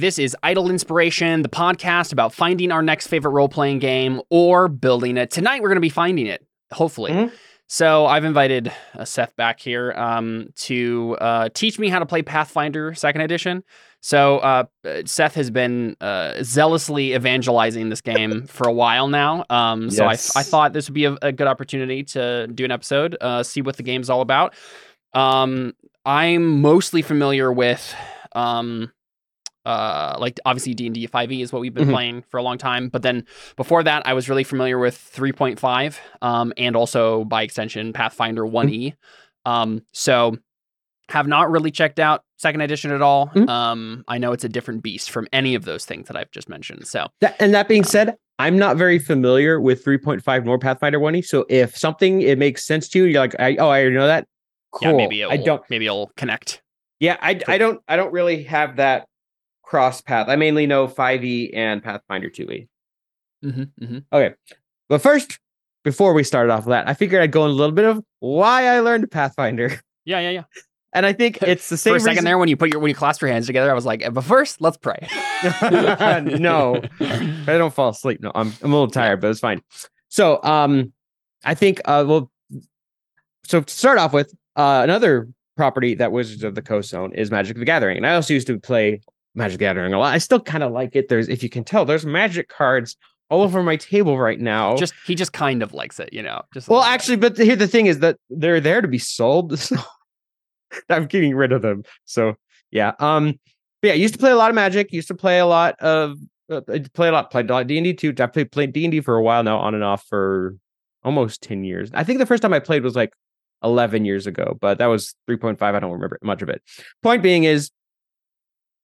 This 0.00 0.18
is 0.18 0.34
Idle 0.42 0.70
Inspiration, 0.70 1.42
the 1.42 1.50
podcast 1.50 2.10
about 2.10 2.32
finding 2.32 2.72
our 2.72 2.80
next 2.80 3.08
favorite 3.08 3.32
role 3.32 3.50
playing 3.50 3.80
game 3.80 4.22
or 4.30 4.66
building 4.66 5.18
it. 5.18 5.30
Tonight, 5.30 5.60
we're 5.60 5.68
going 5.68 5.76
to 5.76 5.82
be 5.82 5.90
finding 5.90 6.26
it, 6.26 6.42
hopefully. 6.72 7.12
Mhm. 7.12 7.32
So, 7.68 8.06
I've 8.06 8.24
invited 8.24 8.72
uh, 8.94 9.04
Seth 9.04 9.36
back 9.36 9.60
here 9.60 9.92
um, 9.92 10.54
to 10.60 11.18
uh, 11.20 11.50
teach 11.52 11.78
me 11.78 11.90
how 11.90 11.98
to 11.98 12.06
play 12.06 12.22
Pathfinder 12.22 12.94
Second 12.94 13.20
Edition. 13.20 13.62
So, 14.00 14.38
uh, 14.38 14.64
uh, 14.86 15.02
Seth 15.04 15.34
has 15.34 15.50
been 15.50 15.98
uh, 16.00 16.42
zealously 16.44 17.14
evangelizing 17.14 17.90
this 17.90 18.00
game 18.00 18.46
for 18.46 18.66
a 18.66 18.72
while 18.72 19.06
now. 19.06 19.44
Um, 19.50 19.90
so, 19.90 20.06
I, 20.06 20.12
Yes. 20.12 20.34
I 20.34 20.44
thought 20.44 20.72
this 20.72 20.88
would 20.88 20.94
be 20.94 21.04
a, 21.04 21.18
a 21.20 21.30
good 21.30 21.46
opportunity 21.46 22.04
to 22.04 22.46
do 22.46 22.64
an 22.64 22.70
episode, 22.70 23.18
uh, 23.20 23.42
see 23.42 23.60
what 23.60 23.76
the 23.76 23.82
game's 23.82 24.08
all 24.08 24.22
about. 24.22 24.54
Um, 25.12 25.74
I'm 26.06 26.62
mostly 26.62 27.02
familiar 27.02 27.52
with. 27.52 27.94
Uh 29.70 30.16
like 30.18 30.38
obviously 30.44 30.74
d&d 30.74 31.06
5e 31.06 31.42
is 31.42 31.52
what 31.52 31.60
we've 31.62 31.74
been 31.74 31.88
Mhm. 31.88 31.92
playing 31.92 32.22
for 32.30 32.38
a 32.38 32.42
long 32.42 32.58
time 32.58 32.88
but 32.88 33.02
then 33.02 33.24
before 33.56 33.82
that 33.84 34.00
i 34.10 34.12
was 34.18 34.28
really 34.28 34.44
familiar 34.52 34.78
with 34.78 34.96
3.5 35.16 35.98
um 36.22 36.52
and 36.56 36.74
also 36.76 37.24
by 37.24 37.42
extension 37.42 37.92
pathfinder 37.92 38.44
1e 38.44 38.94
um 39.46 39.82
so 39.92 40.36
have 41.08 41.26
not 41.26 41.50
really 41.50 41.70
checked 41.70 41.98
out 41.98 42.22
second 42.36 42.60
edition 42.62 42.90
at 42.90 43.02
all 43.02 43.28
Mhm. 43.34 43.48
um 43.48 44.04
i 44.08 44.18
know 44.18 44.32
it's 44.32 44.44
a 44.44 44.48
different 44.48 44.82
beast 44.82 45.10
from 45.10 45.26
any 45.32 45.54
of 45.54 45.64
those 45.64 45.84
things 45.84 46.08
that 46.08 46.16
i've 46.16 46.30
just 46.32 46.48
mentioned 46.48 46.86
so 46.86 47.06
That, 47.20 47.36
and 47.42 47.54
that 47.54 47.68
being 47.68 47.82
Um, 47.82 47.94
said, 47.96 48.16
I'm 48.38 48.56
not 48.58 48.76
very 48.76 48.98
familiar 48.98 49.60
with 49.60 49.84
3.5 49.84 50.44
nor 50.46 50.58
Pathfinder 50.58 50.98
1e. 50.98 51.22
So 51.26 51.44
if 51.50 51.76
something 51.76 52.22
it 52.22 52.38
makes 52.38 52.64
sense 52.64 52.88
to 52.90 52.98
you, 52.98 53.04
you're 53.04 53.20
like, 53.20 53.36
I, 53.38 53.54
oh, 53.62 53.68
I 53.68 53.80
already 53.82 53.94
know 53.94 54.06
that. 54.06 54.26
Cool. 54.72 54.88
yeah 54.88 54.96
maybe 54.96 55.20
it'll, 55.20 55.32
I 55.34 55.36
don't. 55.36 55.62
maybe 55.68 55.84
it'll 55.84 56.10
connect 56.16 56.62
Yeah, 57.00 57.16
I, 57.20 57.38
I 57.54 57.58
don't. 57.58 57.78
I 57.92 57.96
don't 58.00 58.12
really 58.18 58.44
have 58.44 58.76
that 58.76 58.98
cross 59.70 60.00
path. 60.00 60.28
I 60.28 60.34
mainly 60.34 60.66
know 60.66 60.88
5e 60.88 61.50
and 61.54 61.80
Pathfinder 61.80 62.28
2e. 62.28 62.66
hmm 63.42 63.62
hmm 63.78 63.98
Okay, 64.12 64.34
but 64.88 65.00
first, 65.00 65.38
before 65.84 66.12
we 66.12 66.24
started 66.24 66.52
off 66.52 66.66
with 66.66 66.72
that, 66.72 66.88
I 66.88 66.94
figured 66.94 67.22
I'd 67.22 67.30
go 67.30 67.44
in 67.44 67.52
a 67.52 67.54
little 67.54 67.74
bit 67.74 67.84
of 67.84 68.02
why 68.18 68.66
I 68.66 68.80
learned 68.80 69.08
Pathfinder, 69.12 69.80
yeah 70.04 70.18
yeah 70.18 70.30
yeah 70.30 70.42
and 70.92 71.06
I 71.06 71.12
think 71.12 71.38
it's 71.42 71.68
the 71.68 71.76
same 71.76 71.92
for 71.92 71.96
a 71.98 72.00
second 72.00 72.10
reason- 72.16 72.24
there 72.24 72.36
when 72.38 72.48
you 72.48 72.56
put 72.56 72.68
your 72.70 72.80
when 72.80 72.88
you 72.88 72.96
clasped 72.96 73.22
your 73.22 73.30
hands 73.30 73.46
together 73.46 73.70
i 73.70 73.74
was 73.74 73.86
like 73.86 74.02
but 74.12 74.24
first 74.24 74.60
let's 74.60 74.76
pray 74.76 75.06
No. 76.40 76.82
I 77.00 77.44
don't 77.46 77.72
fall 77.72 77.90
asleep. 77.90 78.20
No, 78.20 78.32
I'm 78.34 78.52
I'm 78.62 78.72
a 78.72 78.76
little 78.76 78.90
tired, 78.90 79.20
but 79.22 79.30
it's 79.30 79.40
fine. 79.40 79.62
So, 80.08 80.42
um, 80.42 80.92
I 81.44 81.54
think 81.54 81.80
uh, 81.86 82.04
well, 82.06 82.30
so 83.44 83.60
to 83.62 83.72
start 83.72 83.98
off 83.98 84.12
with, 84.12 84.34
uh, 84.56 84.80
another 84.84 85.28
property 85.56 85.94
that 85.94 86.12
Wizards 86.12 86.42
of 86.44 86.54
the 86.56 86.62
Coast 86.62 86.92
own 86.92 87.14
is 87.14 87.30
Magic 87.30 87.56
the 87.56 87.64
Gathering, 87.64 87.96
and 87.96 88.06
I 88.06 88.14
also 88.16 88.34
used 88.34 88.48
to 88.48 88.58
play 88.58 89.00
Magic 89.34 89.58
the 89.58 89.64
Gathering 89.64 89.94
a 89.94 89.98
lot. 89.98 90.14
I 90.14 90.18
still 90.18 90.40
kind 90.40 90.62
of 90.62 90.72
like 90.72 90.96
it. 90.96 91.08
There's, 91.08 91.28
if 91.28 91.42
you 91.42 91.48
can 91.48 91.64
tell, 91.64 91.84
there's 91.84 92.04
Magic 92.04 92.48
cards 92.48 92.96
all 93.30 93.42
over 93.42 93.62
my 93.62 93.76
table 93.76 94.18
right 94.18 94.40
now. 94.40 94.76
just 94.76 94.92
he 95.06 95.14
just 95.14 95.32
kind 95.32 95.62
of 95.62 95.72
likes 95.72 96.00
it, 96.00 96.12
you 96.12 96.22
know. 96.22 96.42
Just 96.52 96.68
well, 96.68 96.82
actually, 96.82 97.16
but 97.16 97.36
here 97.38 97.56
the 97.56 97.68
thing 97.68 97.86
is 97.86 98.00
that 98.00 98.16
they're 98.28 98.60
there 98.60 98.80
to 98.80 98.88
be 98.88 98.98
sold. 98.98 99.58
So 100.72 100.84
I'm 100.88 101.06
getting 101.06 101.34
rid 101.34 101.50
of 101.50 101.62
them. 101.62 101.82
So 102.04 102.34
yeah, 102.70 102.92
um, 103.00 103.40
but 103.82 103.88
yeah, 103.88 103.94
I 103.94 103.96
used 103.96 104.14
to 104.14 104.20
play 104.20 104.30
a 104.30 104.36
lot 104.36 104.50
of 104.50 104.54
Magic. 104.54 104.92
Used 104.92 105.08
to 105.08 105.16
play 105.16 105.40
a 105.40 105.46
lot 105.46 105.74
of 105.80 106.16
uh, 106.50 106.60
I 106.68 106.84
play 106.94 107.08
a 107.08 107.12
lot, 107.12 107.30
played 107.30 107.50
a 107.50 107.52
lot 107.52 107.66
D 107.66 107.78
and 107.78 107.84
D 107.84 107.94
too. 107.94 108.14
I 108.20 108.26
played 108.26 108.52
played 108.52 108.72
D 108.72 108.84
and 108.84 108.92
D 108.92 109.00
for 109.00 109.16
a 109.16 109.22
while 109.22 109.42
now, 109.42 109.58
on 109.58 109.74
and 109.74 109.84
off 109.84 110.04
for 110.08 110.56
almost 111.02 111.42
ten 111.42 111.64
years. 111.64 111.90
I 111.94 112.04
think 112.04 112.18
the 112.18 112.26
first 112.26 112.42
time 112.42 112.52
I 112.52 112.58
played 112.58 112.84
was 112.84 112.94
like 112.94 113.12
eleven 113.64 114.04
years 114.04 114.26
ago, 114.26 114.56
but 114.60 114.78
that 114.78 114.86
was 114.86 115.14
three 115.26 115.36
point 115.36 115.58
five. 115.58 115.74
I 115.74 115.80
don't 115.80 115.92
remember 115.92 116.18
much 116.22 116.42
of 116.42 116.48
it. 116.48 116.62
Point 117.02 117.22
being 117.22 117.44
is, 117.44 117.70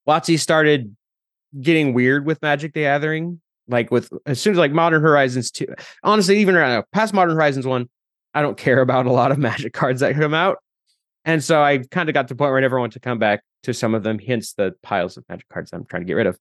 WotC 0.06 0.38
started 0.38 0.94
getting 1.60 1.94
weird 1.94 2.26
with 2.26 2.40
Magic 2.42 2.72
the 2.74 2.82
Gathering. 2.82 3.40
Like 3.68 3.90
with 3.90 4.12
as 4.26 4.40
soon 4.40 4.52
as 4.52 4.58
like 4.58 4.70
Modern 4.70 5.02
Horizons 5.02 5.50
two, 5.50 5.66
honestly, 6.04 6.38
even 6.38 6.54
now, 6.54 6.84
past 6.92 7.12
Modern 7.12 7.34
Horizons 7.34 7.66
one, 7.66 7.88
I 8.32 8.42
don't 8.42 8.56
care 8.56 8.80
about 8.82 9.06
a 9.06 9.12
lot 9.12 9.32
of 9.32 9.38
Magic 9.38 9.72
cards 9.72 10.00
that 10.00 10.14
come 10.14 10.34
out. 10.34 10.58
And 11.24 11.42
so 11.42 11.60
I 11.60 11.78
kind 11.90 12.08
of 12.08 12.14
got 12.14 12.28
to 12.28 12.34
the 12.34 12.38
point 12.38 12.50
where 12.50 12.58
I 12.58 12.60
never 12.60 12.78
want 12.78 12.92
to 12.92 13.00
come 13.00 13.18
back 13.18 13.42
to 13.64 13.74
some 13.74 13.96
of 13.96 14.04
them, 14.04 14.20
hence 14.20 14.52
the 14.52 14.74
piles 14.84 15.16
of 15.16 15.24
Magic 15.28 15.48
cards 15.48 15.72
I'm 15.72 15.84
trying 15.84 16.02
to 16.02 16.06
get 16.06 16.14
rid 16.14 16.28
of. 16.28 16.38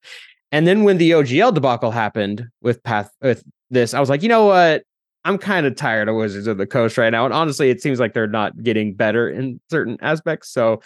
And 0.52 0.68
then 0.68 0.84
when 0.84 1.00
the 1.00 1.12
OGL 1.12 1.56
debacle 1.56 1.90
happened 1.90 2.47
with 2.62 2.84
Path 2.84 3.09
with 3.22 3.44
this, 3.72 3.96
I 3.96 4.00
was 4.00 4.09
like, 4.09 4.22
you 4.22 4.30
know 4.30 4.46
what? 4.46 4.84
I'm 5.26 5.40
kind 5.40 5.66
of 5.66 5.76
tired 5.76 6.08
of 6.08 6.16
Wizards 6.16 6.46
of 6.46 6.59
the 6.59 6.68
Coast 6.68 7.00
right 7.00 7.09
now. 7.09 7.26
And 7.26 7.34
honestly, 7.34 7.72
it 7.72 7.82
seems 7.82 8.00
like 8.00 8.14
they're 8.14 8.28
not 8.28 8.62
getting 8.62 8.94
better 8.94 9.28
in 9.28 9.59
certain 9.72 9.97
aspects. 10.02 10.52
So 10.52 10.84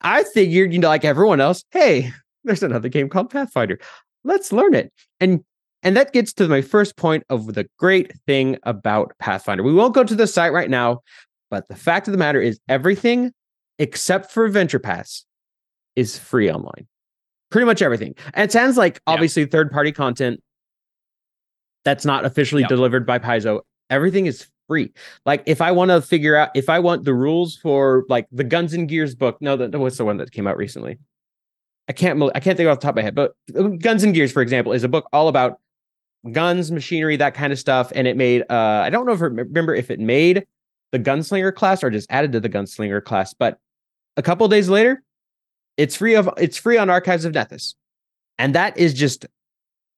I 0.00 0.24
figured, 0.24 0.72
you 0.72 0.78
know, 0.78 0.88
like 0.88 1.04
everyone 1.04 1.40
else, 1.40 1.64
hey, 1.70 2.12
there's 2.44 2.62
another 2.62 2.88
game 2.88 3.08
called 3.08 3.30
Pathfinder. 3.30 3.78
Let's 4.24 4.52
learn 4.52 4.74
it. 4.74 4.92
And 5.20 5.44
and 5.82 5.96
that 5.96 6.12
gets 6.12 6.32
to 6.34 6.48
my 6.48 6.62
first 6.62 6.96
point 6.96 7.22
of 7.28 7.54
the 7.54 7.66
great 7.78 8.12
thing 8.26 8.56
about 8.64 9.12
Pathfinder. 9.20 9.62
We 9.62 9.72
won't 9.72 9.94
go 9.94 10.02
to 10.04 10.14
the 10.14 10.26
site 10.26 10.52
right 10.52 10.70
now, 10.70 11.00
but 11.50 11.68
the 11.68 11.76
fact 11.76 12.08
of 12.08 12.12
the 12.12 12.18
matter 12.18 12.40
is 12.40 12.58
everything 12.68 13.32
except 13.78 14.32
for 14.32 14.44
Adventure 14.44 14.78
Paths 14.80 15.24
is 15.94 16.18
free 16.18 16.50
online. 16.50 16.86
Pretty 17.50 17.66
much 17.66 17.82
everything. 17.82 18.14
And 18.34 18.44
it 18.48 18.52
sounds 18.52 18.76
like 18.76 18.96
Yeah. 19.06 19.14
obviously 19.14 19.44
third 19.44 19.70
party 19.70 19.92
content 19.92 20.40
that's 21.84 22.04
not 22.04 22.24
officially 22.24 22.62
Yeah. 22.62 22.68
delivered 22.68 23.06
by 23.06 23.18
Paizo. 23.18 23.60
Everything 23.90 24.26
is 24.26 24.48
free. 24.68 24.92
Like 25.24 25.42
if 25.46 25.60
I 25.60 25.72
want 25.72 25.90
to 25.90 26.00
figure 26.02 26.36
out 26.36 26.50
if 26.54 26.68
I 26.68 26.78
want 26.78 27.04
the 27.04 27.14
rules 27.14 27.56
for 27.56 28.04
like 28.08 28.26
the 28.32 28.44
Guns 28.44 28.72
and 28.72 28.88
Gears 28.88 29.14
book. 29.14 29.38
No, 29.40 29.56
that 29.56 29.78
what's 29.78 29.96
the 29.96 30.04
one 30.04 30.16
that 30.18 30.32
came 30.32 30.46
out 30.46 30.56
recently? 30.56 30.98
I 31.88 31.92
can't 31.92 32.22
I 32.34 32.40
can't 32.40 32.56
think 32.56 32.68
off 32.68 32.80
the 32.80 32.82
top 32.82 32.90
of 32.90 32.96
my 32.96 33.02
head, 33.02 33.14
but 33.14 33.34
uh, 33.56 33.62
Guns 33.62 34.02
and 34.02 34.14
Gears, 34.14 34.32
for 34.32 34.42
example, 34.42 34.72
is 34.72 34.84
a 34.84 34.88
book 34.88 35.08
all 35.12 35.28
about 35.28 35.60
guns, 36.32 36.72
machinery, 36.72 37.16
that 37.16 37.34
kind 37.34 37.52
of 37.52 37.58
stuff. 37.58 37.92
And 37.94 38.06
it 38.06 38.16
made 38.16 38.42
uh 38.50 38.82
I 38.84 38.90
don't 38.90 39.06
know 39.06 39.12
if 39.12 39.20
remember 39.20 39.74
if 39.74 39.90
it 39.90 40.00
made 40.00 40.46
the 40.92 40.98
gunslinger 40.98 41.54
class 41.54 41.82
or 41.82 41.90
just 41.90 42.10
added 42.10 42.32
to 42.32 42.40
the 42.40 42.48
gunslinger 42.48 43.02
class, 43.04 43.34
but 43.34 43.58
a 44.16 44.22
couple 44.22 44.48
days 44.48 44.68
later, 44.68 45.02
it's 45.76 45.96
free 45.96 46.14
of 46.14 46.28
it's 46.38 46.56
free 46.56 46.78
on 46.78 46.90
Archives 46.90 47.24
of 47.24 47.32
Nethys. 47.32 47.74
And 48.38 48.54
that 48.54 48.76
is 48.78 48.94
just 48.94 49.26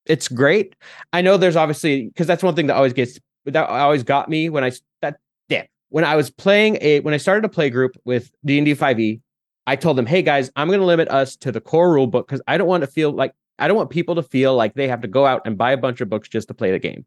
it's 0.07 0.29
great. 0.29 0.75
I 1.13 1.21
know 1.21 1.37
there's 1.37 1.57
obviously 1.57 2.07
because 2.07 2.27
that's 2.27 2.43
one 2.43 2.55
thing 2.55 2.67
that 2.67 2.77
always 2.77 2.93
gets 2.93 3.19
that 3.45 3.69
always 3.69 4.03
got 4.03 4.29
me 4.29 4.49
when 4.51 4.65
I 4.65 4.73
that 5.03 5.19
yeah 5.49 5.65
when 5.89 6.05
I 6.05 6.17
was 6.17 6.31
playing 6.31 6.79
a 6.81 7.01
when 7.01 7.15
I 7.15 7.19
started 7.19 7.45
a 7.45 7.49
play 7.49 7.71
group 7.71 7.97
with 8.05 8.31
D 8.45 8.59
and 8.59 8.65
D 8.65 8.75
five 8.75 8.99
E, 9.01 9.21
I 9.67 9.77
told 9.77 9.97
them, 9.97 10.07
hey 10.07 10.23
guys, 10.23 10.51
I'm 10.57 10.69
going 10.69 10.81
to 10.81 10.87
limit 10.87 11.09
us 11.09 11.37
to 11.37 11.53
the 11.53 11.61
core 11.61 11.93
rule 11.93 12.07
book 12.07 12.27
because 12.27 12.43
I 12.47 12.59
don't 12.59 12.69
want 12.69 12.83
to 12.83 12.87
feel 12.87 13.11
like 13.11 13.33
I 13.59 13.69
don't 13.69 13.77
want 13.77 13.91
people 13.91 14.15
to 14.15 14.23
feel 14.23 14.55
like 14.55 14.75
they 14.75 14.89
have 14.89 15.01
to 15.03 15.09
go 15.09 15.27
out 15.27 15.43
and 15.45 15.59
buy 15.59 15.73
a 15.73 15.77
bunch 15.77 16.01
of 16.01 16.09
books 16.09 16.29
just 16.29 16.49
to 16.49 16.55
play 16.55 16.71
the 16.71 16.79
game. 16.79 17.05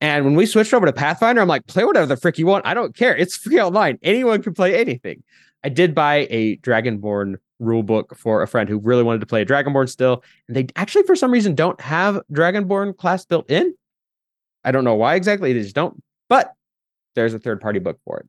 And 0.00 0.24
when 0.24 0.34
we 0.34 0.44
switched 0.44 0.74
over 0.74 0.86
to 0.86 0.92
Pathfinder, 0.92 1.40
I'm 1.40 1.48
like, 1.48 1.66
play 1.66 1.84
whatever 1.84 2.06
the 2.06 2.16
frick 2.16 2.36
you 2.36 2.46
want. 2.46 2.66
I 2.66 2.74
don't 2.74 2.96
care. 2.96 3.16
It's 3.16 3.36
free 3.36 3.60
online. 3.60 3.98
Anyone 4.02 4.42
can 4.42 4.52
play 4.52 4.74
anything. 4.74 5.22
I 5.62 5.68
did 5.68 5.94
buy 5.94 6.26
a 6.30 6.56
Dragonborn 6.58 7.36
rule 7.60 7.84
book 7.84 8.16
for 8.16 8.42
a 8.42 8.48
friend 8.48 8.68
who 8.68 8.78
really 8.78 9.02
wanted 9.02 9.20
to 9.20 9.26
play 9.26 9.44
Dragonborn 9.44 9.88
still. 9.88 10.24
And 10.48 10.56
they 10.56 10.66
actually, 10.76 11.04
for 11.04 11.16
some 11.16 11.30
reason, 11.30 11.54
don't 11.54 11.80
have 11.80 12.20
Dragonborn 12.32 12.96
class 12.96 13.24
built 13.24 13.48
in. 13.48 13.74
I 14.64 14.72
don't 14.72 14.84
know 14.84 14.94
why 14.94 15.14
exactly. 15.14 15.52
They 15.52 15.60
just 15.60 15.74
don't. 15.74 16.02
But 16.28 16.52
there's 17.14 17.34
a 17.34 17.38
third 17.38 17.60
party 17.60 17.78
book 17.78 17.98
for 18.04 18.20
it. 18.20 18.28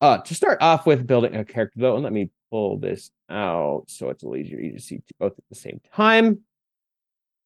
Uh, 0.00 0.18
to 0.18 0.34
start 0.34 0.60
off 0.60 0.86
with 0.86 1.06
building 1.06 1.34
a 1.34 1.44
character, 1.44 1.80
though, 1.80 1.94
and 1.94 2.04
let 2.04 2.12
me 2.12 2.30
pull 2.50 2.78
this 2.78 3.10
out 3.30 3.84
so 3.88 4.10
it's 4.10 4.22
a 4.22 4.28
little 4.28 4.44
easier 4.44 4.72
to 4.72 4.80
see 4.80 5.00
both 5.18 5.32
at 5.32 5.44
the 5.48 5.54
same 5.54 5.80
time. 5.94 6.40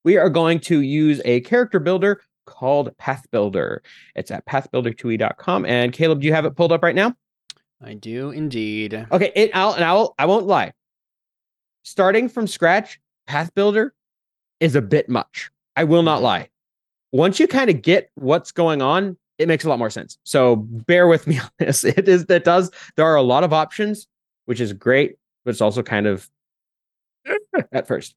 We 0.05 0.17
are 0.17 0.31
going 0.31 0.61
to 0.61 0.81
use 0.81 1.21
a 1.25 1.41
character 1.43 1.79
builder 1.79 2.23
called 2.47 2.97
Pathbuilder. 2.97 3.79
It's 4.17 4.31
at 4.31 4.47
pathbuilder2e.com. 4.47 5.67
And 5.67 5.93
Caleb, 5.93 6.21
do 6.21 6.27
you 6.27 6.33
have 6.33 6.47
it 6.47 6.57
pulled 6.57 6.73
up 6.73 6.83
right 6.83 6.95
now? 6.95 7.15
I 7.83 7.95
do 7.95 8.31
indeed. 8.31 9.07
Okay, 9.13 9.31
it 9.37 9.51
I'll 9.55 9.73
and 9.75 9.85
I'll 9.85 10.15
I 10.19 10.27
won't 10.27 10.47
lie. 10.47 10.73
Starting 11.85 12.29
from 12.29 12.47
scratch, 12.47 13.01
Pathbuilder 13.29 13.91
is 14.61 14.75
a 14.75 14.83
bit 14.83 15.09
much. 15.09 15.51
I 15.77 15.85
will 15.85 16.03
not 16.03 16.23
lie. 16.23 16.49
Once 17.13 17.41
you 17.41 17.47
kind 17.49 17.71
of 17.71 17.83
get 17.83 18.11
what's 18.15 18.53
going 18.53 18.83
on, 18.83 19.17
it 19.39 19.49
makes 19.49 19.65
a 19.65 19.69
lot 19.69 19.79
more 19.79 19.91
sense. 19.91 20.19
So 20.25 20.57
bear 20.57 21.07
with 21.07 21.27
me 21.27 21.39
on 21.41 21.51
this. 21.59 21.85
It 21.85 22.09
is 22.09 22.27
that 22.27 22.45
does 22.45 22.71
there 22.97 23.07
are 23.07 23.17
a 23.17 23.23
lot 23.23 23.45
of 23.45 23.53
options, 23.53 24.07
which 24.47 24.61
is 24.61 24.73
great, 24.73 25.17
but 25.45 25.51
it's 25.51 25.61
also 25.61 25.83
kind 25.83 26.07
of 26.07 26.29
at 27.73 27.87
first. 27.87 28.15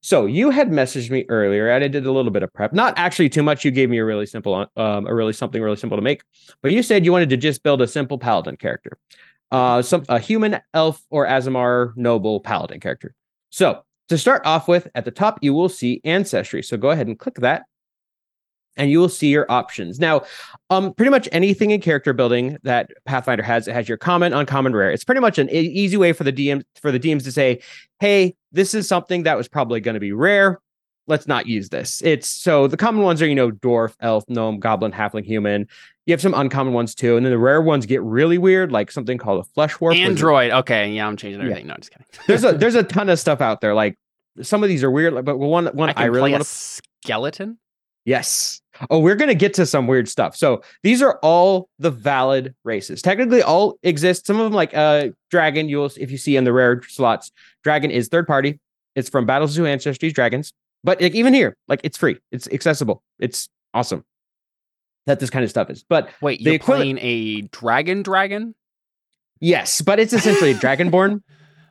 So 0.00 0.26
you 0.26 0.50
had 0.50 0.68
messaged 0.68 1.10
me 1.10 1.24
earlier, 1.30 1.70
and 1.70 1.82
I 1.82 1.88
did 1.88 2.04
a 2.04 2.12
little 2.12 2.30
bit 2.30 2.42
of 2.42 2.52
prep. 2.52 2.74
Not 2.74 2.92
actually 2.98 3.30
too 3.30 3.42
much. 3.42 3.64
You 3.64 3.70
gave 3.70 3.88
me 3.88 3.96
a 3.96 4.04
really 4.04 4.26
simple, 4.26 4.66
um, 4.76 5.06
a 5.06 5.14
really 5.14 5.32
something 5.32 5.62
really 5.62 5.76
simple 5.76 5.96
to 5.96 6.02
make. 6.02 6.22
But 6.60 6.72
you 6.72 6.82
said 6.82 7.06
you 7.06 7.12
wanted 7.12 7.30
to 7.30 7.38
just 7.38 7.62
build 7.62 7.80
a 7.80 7.86
simple 7.86 8.18
paladin 8.18 8.58
character, 8.58 8.98
uh, 9.50 9.80
some 9.80 10.04
a 10.10 10.18
human, 10.18 10.60
elf, 10.74 11.02
or 11.08 11.26
Aasimar 11.26 11.96
noble 11.96 12.40
paladin 12.40 12.80
character. 12.80 13.14
So 13.48 13.82
to 14.10 14.18
start 14.18 14.42
off 14.44 14.68
with, 14.68 14.88
at 14.94 15.06
the 15.06 15.10
top 15.10 15.38
you 15.40 15.54
will 15.54 15.70
see 15.70 16.02
ancestry. 16.04 16.62
So 16.62 16.76
go 16.76 16.90
ahead 16.90 17.06
and 17.06 17.18
click 17.18 17.36
that. 17.36 17.64
And 18.76 18.90
you 18.90 18.98
will 18.98 19.08
see 19.08 19.28
your 19.28 19.46
options. 19.50 19.98
Now, 20.00 20.22
um, 20.70 20.92
pretty 20.94 21.10
much 21.10 21.28
anything 21.32 21.70
in 21.70 21.80
character 21.80 22.12
building 22.12 22.56
that 22.62 22.90
Pathfinder 23.06 23.42
has, 23.42 23.68
it 23.68 23.72
has 23.74 23.88
your 23.88 23.98
common, 23.98 24.32
uncommon, 24.32 24.74
rare. 24.74 24.90
It's 24.90 25.04
pretty 25.04 25.20
much 25.20 25.38
an 25.38 25.48
easy 25.50 25.96
way 25.96 26.12
for 26.12 26.24
the 26.24 26.32
DM 26.32 26.62
for 26.80 26.90
the 26.90 26.98
DMs 27.00 27.24
to 27.24 27.32
say, 27.32 27.60
"Hey, 28.00 28.34
this 28.52 28.74
is 28.74 28.88
something 28.88 29.22
that 29.24 29.36
was 29.36 29.48
probably 29.48 29.80
going 29.80 29.94
to 29.94 30.00
be 30.00 30.12
rare. 30.12 30.60
Let's 31.06 31.26
not 31.26 31.46
use 31.46 31.68
this." 31.68 32.02
It's 32.02 32.26
so 32.28 32.66
the 32.66 32.76
common 32.76 33.02
ones 33.02 33.20
are 33.22 33.26
you 33.26 33.34
know 33.34 33.50
dwarf, 33.50 33.94
elf, 34.00 34.24
gnome, 34.28 34.58
goblin, 34.58 34.92
halfling, 34.92 35.24
human. 35.24 35.68
You 36.06 36.12
have 36.12 36.20
some 36.20 36.34
uncommon 36.34 36.74
ones 36.74 36.94
too, 36.94 37.16
and 37.16 37.24
then 37.24 37.30
the 37.32 37.38
rare 37.38 37.62
ones 37.62 37.86
get 37.86 38.02
really 38.02 38.36
weird, 38.36 38.70
like 38.72 38.90
something 38.90 39.16
called 39.16 39.40
a 39.40 39.48
flesh 39.54 39.80
warp. 39.80 39.92
which 39.94 40.00
Android. 40.00 40.50
Okay, 40.50 40.90
yeah, 40.92 41.06
I'm 41.06 41.16
changing 41.16 41.40
Yeah. 41.40 41.46
everything. 41.46 41.66
No, 41.68 41.74
I'm 41.74 41.80
just 41.80 41.92
kidding. 41.92 42.06
There's 42.26 42.44
a 42.44 42.52
there's 42.52 42.74
a 42.74 42.82
ton 42.96 43.08
of 43.08 43.18
stuff 43.18 43.40
out 43.40 43.60
there. 43.62 43.74
Like 43.74 43.96
some 44.42 44.62
of 44.62 44.68
these 44.68 44.82
are 44.82 44.90
weird, 44.90 45.12
like, 45.14 45.24
but 45.24 45.38
one 45.38 45.66
one 45.68 45.90
I 45.90 45.94
I, 45.96 46.04
really 46.06 46.32
want 46.32 46.42
a 46.42 46.44
to 46.44 46.50
skeleton. 47.04 47.58
Yes. 48.04 48.60
Oh, 48.90 48.98
we're 48.98 49.14
going 49.14 49.28
to 49.28 49.34
get 49.34 49.54
to 49.54 49.66
some 49.66 49.86
weird 49.86 50.08
stuff. 50.08 50.36
So 50.36 50.62
these 50.82 51.00
are 51.00 51.18
all 51.22 51.68
the 51.78 51.90
valid 51.90 52.54
races. 52.64 53.00
Technically, 53.02 53.40
all 53.42 53.78
exist. 53.82 54.26
Some 54.26 54.38
of 54.38 54.44
them, 54.44 54.52
like 54.52 54.76
uh, 54.76 55.08
Dragon, 55.30 55.68
you'll 55.68 55.90
if 55.96 56.10
you 56.10 56.18
see 56.18 56.36
in 56.36 56.44
the 56.44 56.52
rare 56.52 56.82
slots, 56.88 57.30
Dragon 57.62 57.90
is 57.90 58.08
third 58.08 58.26
party. 58.26 58.58
It's 58.96 59.08
from 59.08 59.26
Battlezoo 59.26 59.62
Ancestries 59.62 60.12
Dragons. 60.12 60.52
But 60.82 61.00
like, 61.00 61.14
even 61.14 61.32
here, 61.32 61.56
like 61.68 61.80
it's 61.84 61.96
free. 61.96 62.18
It's 62.30 62.48
accessible. 62.48 63.02
It's 63.18 63.48
awesome 63.72 64.04
that 65.06 65.20
this 65.20 65.30
kind 65.30 65.44
of 65.44 65.50
stuff 65.50 65.70
is. 65.70 65.84
But 65.88 66.10
Wait, 66.20 66.40
you're 66.40 66.54
equivalent- 66.54 66.98
playing 67.00 67.42
a 67.42 67.48
dragon 67.48 68.02
dragon? 68.02 68.54
yes, 69.40 69.80
but 69.82 69.98
it's 70.00 70.12
essentially 70.12 70.50
a 70.52 70.54
Dragonborn. 70.58 71.22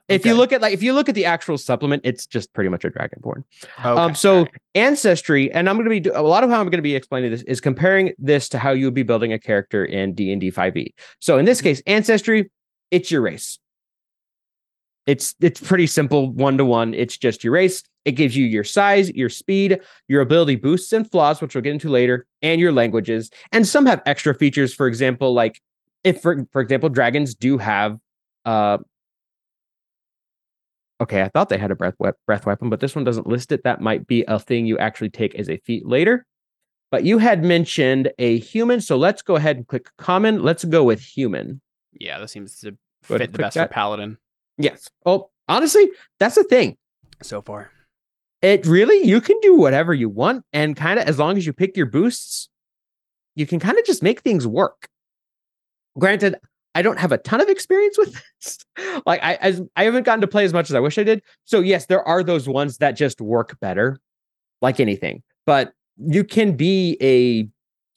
If 0.09 0.25
you 0.25 0.33
look 0.33 0.51
at 0.51 0.61
like 0.61 0.73
if 0.73 0.83
you 0.83 0.93
look 0.93 1.07
at 1.09 1.15
the 1.15 1.25
actual 1.25 1.57
supplement, 1.57 2.01
it's 2.05 2.25
just 2.27 2.53
pretty 2.53 2.69
much 2.69 2.83
a 2.83 2.89
Dragonborn. 2.91 3.43
Okay, 3.79 3.87
Um, 3.89 4.13
so 4.15 4.39
alright. 4.39 4.51
ancestry, 4.75 5.51
and 5.51 5.69
I'm 5.69 5.75
going 5.75 5.85
to 5.85 5.89
be 5.89 6.01
do- 6.01 6.11
a 6.13 6.21
lot 6.21 6.43
of 6.43 6.49
how 6.49 6.59
I'm 6.59 6.65
going 6.65 6.77
to 6.79 6.81
be 6.81 6.95
explaining 6.95 7.31
this 7.31 7.41
is 7.43 7.61
comparing 7.61 8.13
this 8.17 8.49
to 8.49 8.59
how 8.59 8.71
you 8.71 8.85
would 8.85 8.93
be 8.93 9.03
building 9.03 9.31
a 9.31 9.39
character 9.39 9.85
in 9.85 10.13
D 10.13 10.31
and 10.31 10.41
D 10.41 10.51
5e. 10.51 10.93
So 11.19 11.37
in 11.37 11.45
this 11.45 11.61
case, 11.61 11.81
ancestry, 11.87 12.51
it's 12.91 13.11
your 13.11 13.21
race. 13.21 13.59
It's 15.05 15.35
it's 15.41 15.59
pretty 15.59 15.87
simple, 15.87 16.31
one 16.31 16.57
to 16.57 16.65
one. 16.65 16.93
It's 16.93 17.17
just 17.17 17.43
your 17.43 17.53
race. 17.53 17.83
It 18.05 18.13
gives 18.13 18.35
you 18.35 18.45
your 18.45 18.63
size, 18.63 19.09
your 19.11 19.29
speed, 19.29 19.79
your 20.07 20.21
ability 20.21 20.57
boosts 20.57 20.91
and 20.93 21.09
flaws, 21.09 21.41
which 21.41 21.55
we'll 21.55 21.61
get 21.61 21.71
into 21.73 21.89
later, 21.89 22.25
and 22.41 22.59
your 22.59 22.71
languages. 22.71 23.29
And 23.51 23.65
some 23.67 23.85
have 23.85 24.01
extra 24.05 24.33
features. 24.33 24.73
For 24.73 24.87
example, 24.87 25.33
like 25.33 25.61
if 26.03 26.21
for 26.21 26.45
for 26.51 26.61
example, 26.61 26.89
dragons 26.89 27.35
do 27.35 27.57
have 27.57 27.97
uh 28.45 28.77
Okay, 31.01 31.21
I 31.21 31.29
thought 31.29 31.49
they 31.49 31.57
had 31.57 31.71
a 31.71 31.75
breath 31.75 31.95
wep- 31.99 32.17
breath 32.27 32.45
weapon, 32.45 32.69
but 32.69 32.79
this 32.79 32.95
one 32.95 33.03
doesn't 33.03 33.27
list 33.27 33.51
it. 33.51 33.63
That 33.63 33.81
might 33.81 34.07
be 34.07 34.23
a 34.27 34.39
thing 34.39 34.65
you 34.65 34.77
actually 34.77 35.09
take 35.09 35.35
as 35.35 35.49
a 35.49 35.57
feat 35.57 35.85
later. 35.85 36.25
But 36.91 37.03
you 37.03 37.17
had 37.17 37.43
mentioned 37.43 38.11
a 38.19 38.37
human, 38.39 38.79
so 38.79 38.97
let's 38.97 39.21
go 39.23 39.35
ahead 39.35 39.57
and 39.57 39.67
click 39.67 39.89
common. 39.97 40.43
Let's 40.43 40.63
go 40.63 40.83
with 40.83 41.01
human. 41.01 41.59
yeah, 41.99 42.19
that 42.19 42.29
seems 42.29 42.59
to 42.59 42.71
Go 43.07 43.17
fit 43.17 43.31
the 43.33 43.39
best 43.39 43.55
that. 43.55 43.69
for 43.69 43.73
paladin 43.73 44.17
Yes. 44.57 44.87
Oh, 45.05 45.31
honestly, 45.49 45.89
that's 46.19 46.35
the 46.35 46.43
thing. 46.43 46.77
so 47.23 47.41
far. 47.41 47.71
It 48.43 48.65
really 48.67 49.07
you 49.07 49.19
can 49.21 49.39
do 49.41 49.55
whatever 49.55 49.93
you 49.93 50.07
want, 50.09 50.45
and 50.53 50.75
kind 50.75 50.99
of 50.99 51.07
as 51.07 51.17
long 51.17 51.37
as 51.37 51.45
you 51.45 51.53
pick 51.53 51.75
your 51.75 51.87
boosts, 51.87 52.49
you 53.35 53.47
can 53.47 53.59
kind 53.59 53.79
of 53.79 53.85
just 53.85 54.03
make 54.03 54.21
things 54.21 54.45
work. 54.45 54.87
Granted, 55.97 56.35
I 56.75 56.81
don't 56.81 56.99
have 56.99 57.11
a 57.11 57.17
ton 57.17 57.41
of 57.41 57.49
experience 57.49 57.97
with 57.97 58.13
this. 58.13 58.59
Like 59.05 59.21
I 59.23 59.35
as 59.35 59.61
I 59.75 59.83
haven't 59.83 60.03
gotten 60.03 60.21
to 60.21 60.27
play 60.27 60.45
as 60.45 60.53
much 60.53 60.69
as 60.69 60.75
I 60.75 60.79
wish 60.79 60.97
I 60.97 61.03
did. 61.03 61.21
So 61.45 61.59
yes, 61.59 61.85
there 61.85 62.03
are 62.07 62.23
those 62.23 62.49
ones 62.49 62.77
that 62.77 62.93
just 62.93 63.21
work 63.21 63.59
better, 63.59 63.99
like 64.61 64.79
anything. 64.79 65.23
But 65.45 65.73
you 65.97 66.23
can 66.23 66.55
be 66.55 66.97
a 67.01 67.47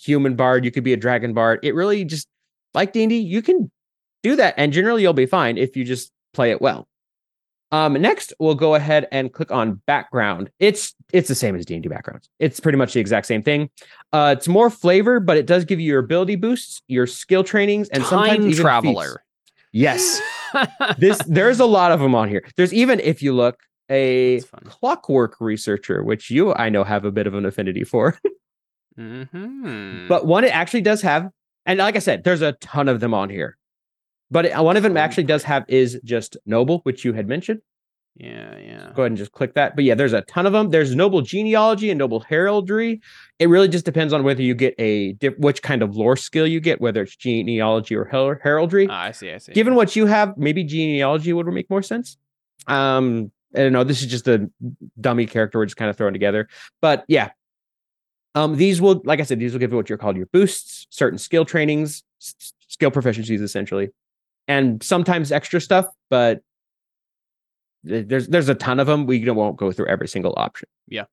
human 0.03 0.37
bard, 0.37 0.65
you 0.65 0.71
could 0.71 0.85
be 0.85 0.93
a 0.93 0.97
dragon 0.97 1.33
bard. 1.33 1.61
It 1.63 1.75
really 1.75 2.05
just 2.05 2.29
like 2.75 2.93
D&D, 2.93 3.17
you 3.19 3.43
can 3.43 3.71
do 4.23 4.37
that, 4.37 4.55
and 4.57 4.73
generally 4.73 5.03
you'll 5.03 5.13
be 5.13 5.27
fine 5.27 5.57
if 5.57 5.77
you 5.77 5.85
just 5.85 6.13
play 6.35 6.51
it 6.51 6.61
well. 6.61 6.89
Um, 7.73 7.95
next, 7.95 8.33
we'll 8.39 8.55
go 8.55 8.75
ahead 8.77 9.09
and 9.11 9.33
click 9.33 9.51
on 9.51 9.83
background. 9.87 10.51
It's 10.61 10.95
it's 11.13 11.29
the 11.29 11.35
same 11.35 11.57
as 11.57 11.65
D&D 11.67 11.89
backgrounds. 11.89 12.29
It's 12.39 12.61
pretty 12.61 12.79
much 12.79 12.93
the 12.95 13.01
exact 13.01 13.27
same 13.27 13.43
thing. 13.43 13.71
Uh, 14.13 14.35
it's 14.37 14.47
more 14.49 14.71
flavor, 14.71 15.19
but 15.21 15.37
it 15.37 15.47
does 15.47 15.65
give 15.65 15.81
you 15.81 15.87
your 15.87 15.99
ability 16.01 16.37
boosts, 16.37 16.81
your 16.87 17.07
skill 17.07 17.43
trainings, 17.45 17.89
and 17.89 18.05
sometimes 18.05 18.29
Time 18.29 18.37
even 18.43 18.51
feats. 18.53 18.61
traveler. 18.61 19.23
Yes, 19.73 20.21
this 20.99 21.19
there's 21.27 21.61
a 21.61 21.67
lot 21.67 21.91
of 21.93 22.01
them 22.01 22.15
on 22.15 22.29
here. 22.29 22.45
There's 22.57 22.73
even 22.73 23.01
if 23.01 23.21
you 23.23 23.35
look 23.35 23.59
a 23.91 24.41
clockwork 24.65 25.37
researcher, 25.41 26.03
which 26.03 26.31
you 26.31 26.55
I 26.55 26.69
know 26.69 26.83
have 26.85 27.05
a 27.05 27.11
bit 27.13 27.27
of 27.27 27.35
an 27.35 27.45
affinity 27.45 27.85
for. 27.85 28.19
Mhm. 28.99 30.09
But 30.09 30.27
one 30.27 30.45
it 30.45 30.55
actually 30.55 30.81
does 30.81 31.03
have, 31.03 31.29
and 31.67 31.79
like 31.79 31.97
I 31.97 31.99
said, 32.01 32.25
there's 32.25 32.41
a 32.43 32.53
ton 32.53 32.89
of 32.89 33.01
them 33.01 33.13
on 33.13 33.29
here. 33.29 33.57
But 34.31 34.47
it- 34.47 34.57
one 34.57 34.77
of 34.77 34.83
them 34.83 34.97
actually 34.97 35.25
does 35.25 35.43
have 35.45 35.65
is 35.69 36.01
just 36.05 36.37
noble, 36.47 36.81
which 36.85 37.05
you 37.05 37.13
had 37.13 37.29
mentioned. 37.29 37.61
yeah, 38.19 38.57
yeah. 38.59 38.93
Go 38.95 39.03
ahead 39.03 39.11
and 39.13 39.17
just 39.19 39.33
click 39.33 39.53
that. 39.55 39.77
But 39.77 39.85
yeah, 39.85 39.95
there's 39.95 40.15
a 40.15 40.23
ton 40.23 40.47
of 40.47 40.53
them. 40.55 40.71
There's 40.71 40.95
noble 40.97 41.21
genealogy 41.21 41.91
and 41.91 41.99
noble 41.99 42.21
heraldry. 42.21 43.03
It 43.39 43.49
really 43.51 43.69
just 43.69 43.85
depends 43.85 44.15
on 44.15 44.25
whether 44.25 44.41
you 44.43 44.55
get 44.55 44.75
a 44.79 45.13
diff- 45.15 45.39
which 45.39 45.61
kind 45.63 45.83
of 45.83 45.97
lore 45.97 46.17
skill 46.17 46.47
you 46.47 46.59
get, 46.61 46.81
whether 46.81 47.03
it's 47.03 47.15
genealogy 47.15 47.95
or 47.95 48.07
her- 48.07 48.41
heraldry. 48.43 48.87
Ah, 48.89 49.03
I 49.03 49.11
see, 49.13 49.31
I 49.31 49.37
see. 49.39 49.53
Given 49.53 49.75
what 49.75 49.95
you 49.97 50.07
have, 50.07 50.37
maybe 50.39 50.65
genealogy 50.65 51.33
would 51.35 51.47
make 51.49 51.69
more 51.69 51.83
sense. 51.83 52.17
Um, 52.67 53.31
I 53.55 53.59
don't 53.59 53.73
know. 53.73 53.85
This 53.85 54.01
is 54.03 54.09
just 54.11 54.27
a 54.29 54.51
dummy 55.01 55.27
character 55.27 55.59
we're 55.59 55.67
just 55.67 55.77
kind 55.77 55.91
of 55.91 55.97
throwing 55.97 56.15
together. 56.15 56.49
But 56.81 57.05
yeah. 57.09 57.31
Um, 58.35 58.57
these 58.57 58.81
will, 58.81 59.03
like 59.05 59.21
I 59.21 59.25
said, 59.25 59.39
these 59.41 59.53
will 59.53 59.61
give 59.61 59.71
you 59.73 59.77
what 59.77 59.89
you're 59.89 59.99
called 59.99 60.17
your 60.17 60.27
boosts, 60.27 60.87
certain 60.91 61.19
skill 61.19 61.45
trainings, 61.45 62.03
s- 62.21 62.53
skill 62.69 62.91
proficiencies 62.91 63.41
essentially, 63.41 63.89
and 64.49 64.83
sometimes 64.83 65.33
extra 65.33 65.61
stuff, 65.61 65.87
but 66.11 66.41
there's 67.85 68.27
there's 68.29 68.49
a 68.49 68.55
ton 68.55 68.81
of 68.81 68.87
them. 68.87 69.07
We 69.07 69.29
won't 69.31 69.57
go 69.57 69.71
through 69.73 69.87
every 69.87 70.09
single 70.09 70.35
option. 70.37 70.69
Yeah. 70.89 71.05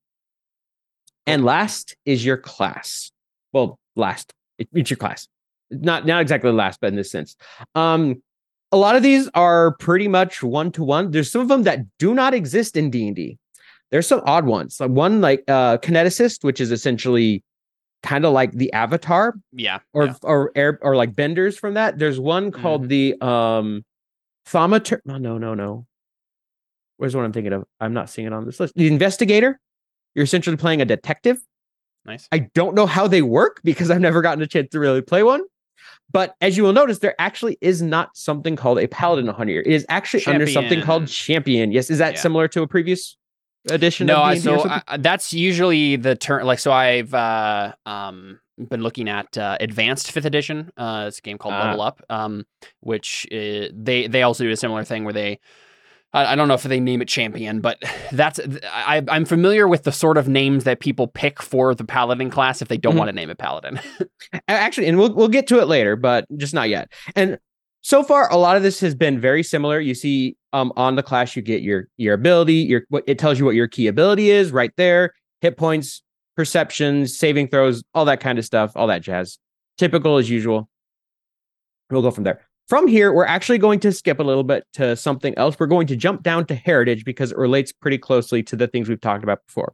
And 1.28 1.46
last 1.46 1.96
is 2.06 2.26
your 2.26 2.38
class. 2.38 3.12
Well, 3.52 3.80
last. 3.96 4.34
It- 4.58 4.70
It's 4.74 4.90
your 4.90 4.98
class. 4.98 5.28
Not 5.72 6.06
not 6.06 6.22
exactly 6.22 6.52
last, 6.52 6.80
but 6.82 6.88
in 6.88 6.96
this 6.96 7.12
sense. 7.12 7.36
Um, 7.76 8.22
a 8.72 8.78
lot 8.78 8.96
of 8.96 9.04
these 9.04 9.30
are 9.36 9.76
pretty 9.78 10.08
much 10.08 10.42
one 10.44 10.72
to 10.74 10.84
one. 10.84 11.12
There's 11.12 11.32
some 11.32 11.42
of 11.42 11.48
them 11.48 11.64
that 11.64 11.80
do 12.00 12.14
not 12.14 12.34
exist 12.34 12.76
in 12.76 12.90
D 12.90 13.08
and 13.08 13.16
D. 13.16 13.38
There's 13.92 14.08
some 14.08 14.22
odd 14.26 14.46
ones. 14.46 14.80
Like 14.80 14.90
one 14.90 15.22
like 15.22 15.44
uh 15.48 15.78
kineticist, 15.78 16.44
which 16.44 16.60
is 16.60 16.72
essentially 16.72 17.44
kind 18.04 18.26
of 18.26 18.34
like 18.34 18.52
the 18.52 18.72
avatar 18.74 19.34
yeah. 19.54 19.80
or 19.94 20.06
yeah. 20.08 20.16
or 20.24 20.52
air 20.56 20.78
or 20.82 20.96
like 20.96 21.16
benders 21.16 21.58
from 21.58 21.74
that. 21.74 21.98
There's 21.98 22.20
one 22.20 22.52
called 22.52 22.90
the 22.90 23.16
um 23.22 23.84
thaumaturge. 24.48 25.00
No, 25.06 25.18
no, 25.18 25.38
no, 25.38 25.54
no. 25.54 25.88
Where's 26.98 27.16
what 27.16 27.26
I'm 27.26 27.34
thinking 27.34 27.54
of? 27.54 27.64
I'm 27.80 27.94
not 27.94 28.10
seeing 28.10 28.28
it 28.28 28.34
on 28.34 28.46
this 28.46 28.60
list. 28.60 28.74
The 28.76 28.88
investigator. 28.88 29.60
You're 30.16 30.26
essentially 30.26 30.58
playing 30.58 30.82
a 30.82 30.86
detective. 30.86 31.40
nice. 32.06 32.28
I 32.32 32.50
don't 32.54 32.76
know 32.76 32.86
how 32.86 33.08
they 33.08 33.24
work 33.24 33.62
because 33.64 33.90
I've 33.90 34.00
never 34.02 34.22
gotten 34.22 34.44
a 34.44 34.48
chance 34.48 34.70
to 34.72 34.80
really 34.80 35.02
play 35.02 35.24
one. 35.24 35.42
But 36.12 36.36
as 36.40 36.56
you 36.56 36.64
will 36.64 36.74
notice, 36.74 37.00
there 37.00 37.16
actually 37.18 37.58
is 37.62 37.82
not 37.82 38.16
something 38.16 38.56
called 38.56 38.78
a 38.78 38.88
paladin 38.88 39.28
on 39.30 39.48
here. 39.48 39.62
It 39.62 39.74
is 39.74 39.86
actually 39.90 40.26
under 40.28 40.46
something 40.46 40.82
called 40.82 41.08
champion. 41.08 41.72
Yes, 41.72 41.90
is 41.90 41.98
that 41.98 42.14
Yeah. 42.14 42.20
similar 42.20 42.48
to 42.50 42.62
a 42.62 42.68
previous 42.68 43.18
edition? 43.70 44.08
no, 44.08 44.16
of 44.18 44.22
I, 44.24 44.34
D&D 44.36 44.50
or 44.50 44.60
so? 44.60 44.80
I, 44.88 44.98
that's 44.98 45.34
usually 45.34 45.96
the 45.96 46.16
term. 46.16 46.46
Like, 46.46 46.60
so 46.60 46.72
I've 46.72 47.14
uh, 47.14 47.74
um, 47.86 48.40
been 48.70 48.82
looking 48.82 49.10
at 49.10 49.38
uh, 49.38 49.58
Advanced 49.60 50.12
Fifth 50.12 50.26
Edition. 50.26 50.72
Uh, 50.78 51.06
it's 51.08 51.20
a 51.20 51.22
game 51.22 51.38
called 51.38 51.54
Ah. 51.56 51.64
Level 51.70 51.82
Up, 51.82 52.02
um, 52.10 52.46
which 52.82 53.28
uh, 53.32 53.68
they 53.74 54.08
they 54.08 54.24
also 54.24 54.44
do 54.44 54.52
a 54.52 54.58
similar 54.58 54.84
thing 54.84 55.04
where 55.04 55.14
they. 55.14 55.40
I 56.16 56.34
I 56.34 56.36
don't 56.36 56.48
know 56.48 56.54
if 56.54 56.62
they 56.64 56.80
name 56.80 57.02
it 57.02 57.08
champion, 57.08 57.60
but 57.60 57.82
that's 58.12 58.40
I, 58.72 59.04
I'm 59.08 59.26
familiar 59.26 59.68
with 59.68 59.84
the 59.84 59.92
sort 59.92 60.18
of 60.18 60.28
names 60.28 60.64
that 60.66 60.80
people 60.80 61.08
pick 61.08 61.42
for 61.42 61.74
the 61.74 61.84
paladin 61.86 62.30
class 62.30 62.62
if 62.62 62.68
they 62.68 62.78
don't 62.78 62.94
Mhm. 62.94 62.98
want 63.00 63.08
to 63.10 63.14
name 63.16 63.30
it 63.32 63.38
paladin. 63.40 63.80
Actually 64.48 64.88
and 64.88 64.98
we'll 65.00 65.12
we'll 65.14 65.28
get 65.28 65.48
to 65.48 65.60
it 65.60 65.66
later 65.68 65.96
but 65.96 66.26
just 66.38 66.54
not 66.54 66.70
yet 66.70 66.92
and 67.16 67.40
so 67.84 68.02
far 68.02 68.32
a 68.32 68.38
lot 68.38 68.58
of 68.58 68.64
this 68.64 68.80
has 68.80 68.96
been 68.96 69.20
very 69.20 69.44
similar. 69.44 69.80
You 69.80 69.94
see 69.94 70.36
um 70.54 70.74
on 70.76 70.96
the 70.96 71.04
class 71.04 71.36
you 71.36 71.42
get 71.42 71.62
your 71.62 71.88
your 71.98 72.16
ability 72.16 72.56
your 72.56 72.84
what 72.90 73.04
it 73.06 73.20
tells 73.20 73.38
you 73.38 73.46
what 73.46 73.56
your 73.56 73.68
key 73.68 73.88
ability 73.88 74.32
is 74.32 74.52
right 74.52 74.72
there. 74.78 75.14
Hit 75.42 75.58
points 75.58 76.02
perceptions 76.36 77.16
saving 77.16 77.50
throws 77.50 77.84
all 77.94 78.06
that 78.06 78.20
kind 78.20 78.40
of 78.40 78.46
stuff 78.46 78.72
all 78.76 78.88
that 78.88 79.04
jazz. 79.04 79.38
Typical 79.78 80.18
as 80.18 80.30
usual. 80.30 80.70
We'll 81.92 82.02
go 82.02 82.12
from 82.12 82.24
there. 82.24 82.42
From 82.70 82.88
here 82.88 83.14
we're 83.14 83.26
actually 83.26 83.58
going 83.58 83.82
to 83.82 83.92
skip 83.92 84.20
a 84.20 84.24
little 84.24 84.44
bit 84.44 84.66
to 84.74 84.96
something 84.96 85.38
else. 85.38 85.58
We're 85.60 85.68
going 85.68 85.88
to 85.88 85.96
jump 85.96 86.24
down 86.24 86.46
to 86.48 86.56
heritage 86.56 87.04
because 87.04 87.32
it 87.32 87.38
relates 87.38 87.74
pretty 87.74 87.98
closely 87.98 88.42
to 88.44 88.56
the 88.56 88.68
things 88.68 88.88
we've 88.88 89.02
talked 89.02 89.24
about 89.24 89.46
before. 89.46 89.74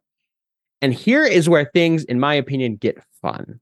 And 0.81 0.93
here 0.93 1.25
is 1.25 1.47
where 1.47 1.69
things 1.73 2.03
in 2.05 2.19
my 2.19 2.33
opinion 2.33 2.77
get 2.77 2.97
fun. 3.21 3.59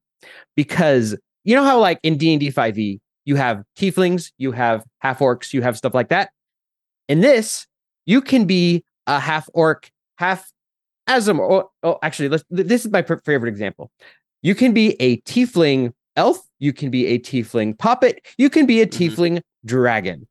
Because 0.56 1.18
you 1.44 1.56
know 1.56 1.64
how 1.64 1.80
like 1.80 2.00
in 2.04 2.18
D&D 2.18 2.52
5e 2.52 3.00
you 3.28 3.36
have 3.36 3.62
tieflings, 3.78 4.32
you 4.38 4.54
have 4.54 4.86
half 5.00 5.20
orcs, 5.20 5.54
you 5.54 5.62
have 5.62 5.78
stuff 5.78 5.94
like 5.94 6.08
that. 6.08 6.30
In 7.10 7.20
this, 7.20 7.68
you 8.06 8.22
can 8.22 8.46
be 8.46 8.86
a 9.06 9.20
half 9.20 9.50
orc, 9.54 9.92
half 10.18 10.50
Aasimar 11.10 11.66
oh 11.84 12.00
actually 12.02 12.28
let's 12.30 12.44
this 12.50 12.86
is 12.86 12.92
my 12.92 13.02
favorite 13.02 13.50
example. 13.50 13.92
You 14.42 14.56
can 14.56 14.74
be 14.74 14.96
a 15.02 15.18
tiefling 15.22 15.94
elf, 16.16 16.40
you 16.60 16.72
can 16.74 16.90
be 16.90 17.06
a 17.08 17.20
tiefling 17.20 17.78
puppet, 17.78 18.26
you 18.38 18.50
can 18.50 18.66
be 18.66 18.82
a 18.82 18.88
Mhm. 18.88 18.92
tiefling 18.92 19.42
dragon. 19.66 20.28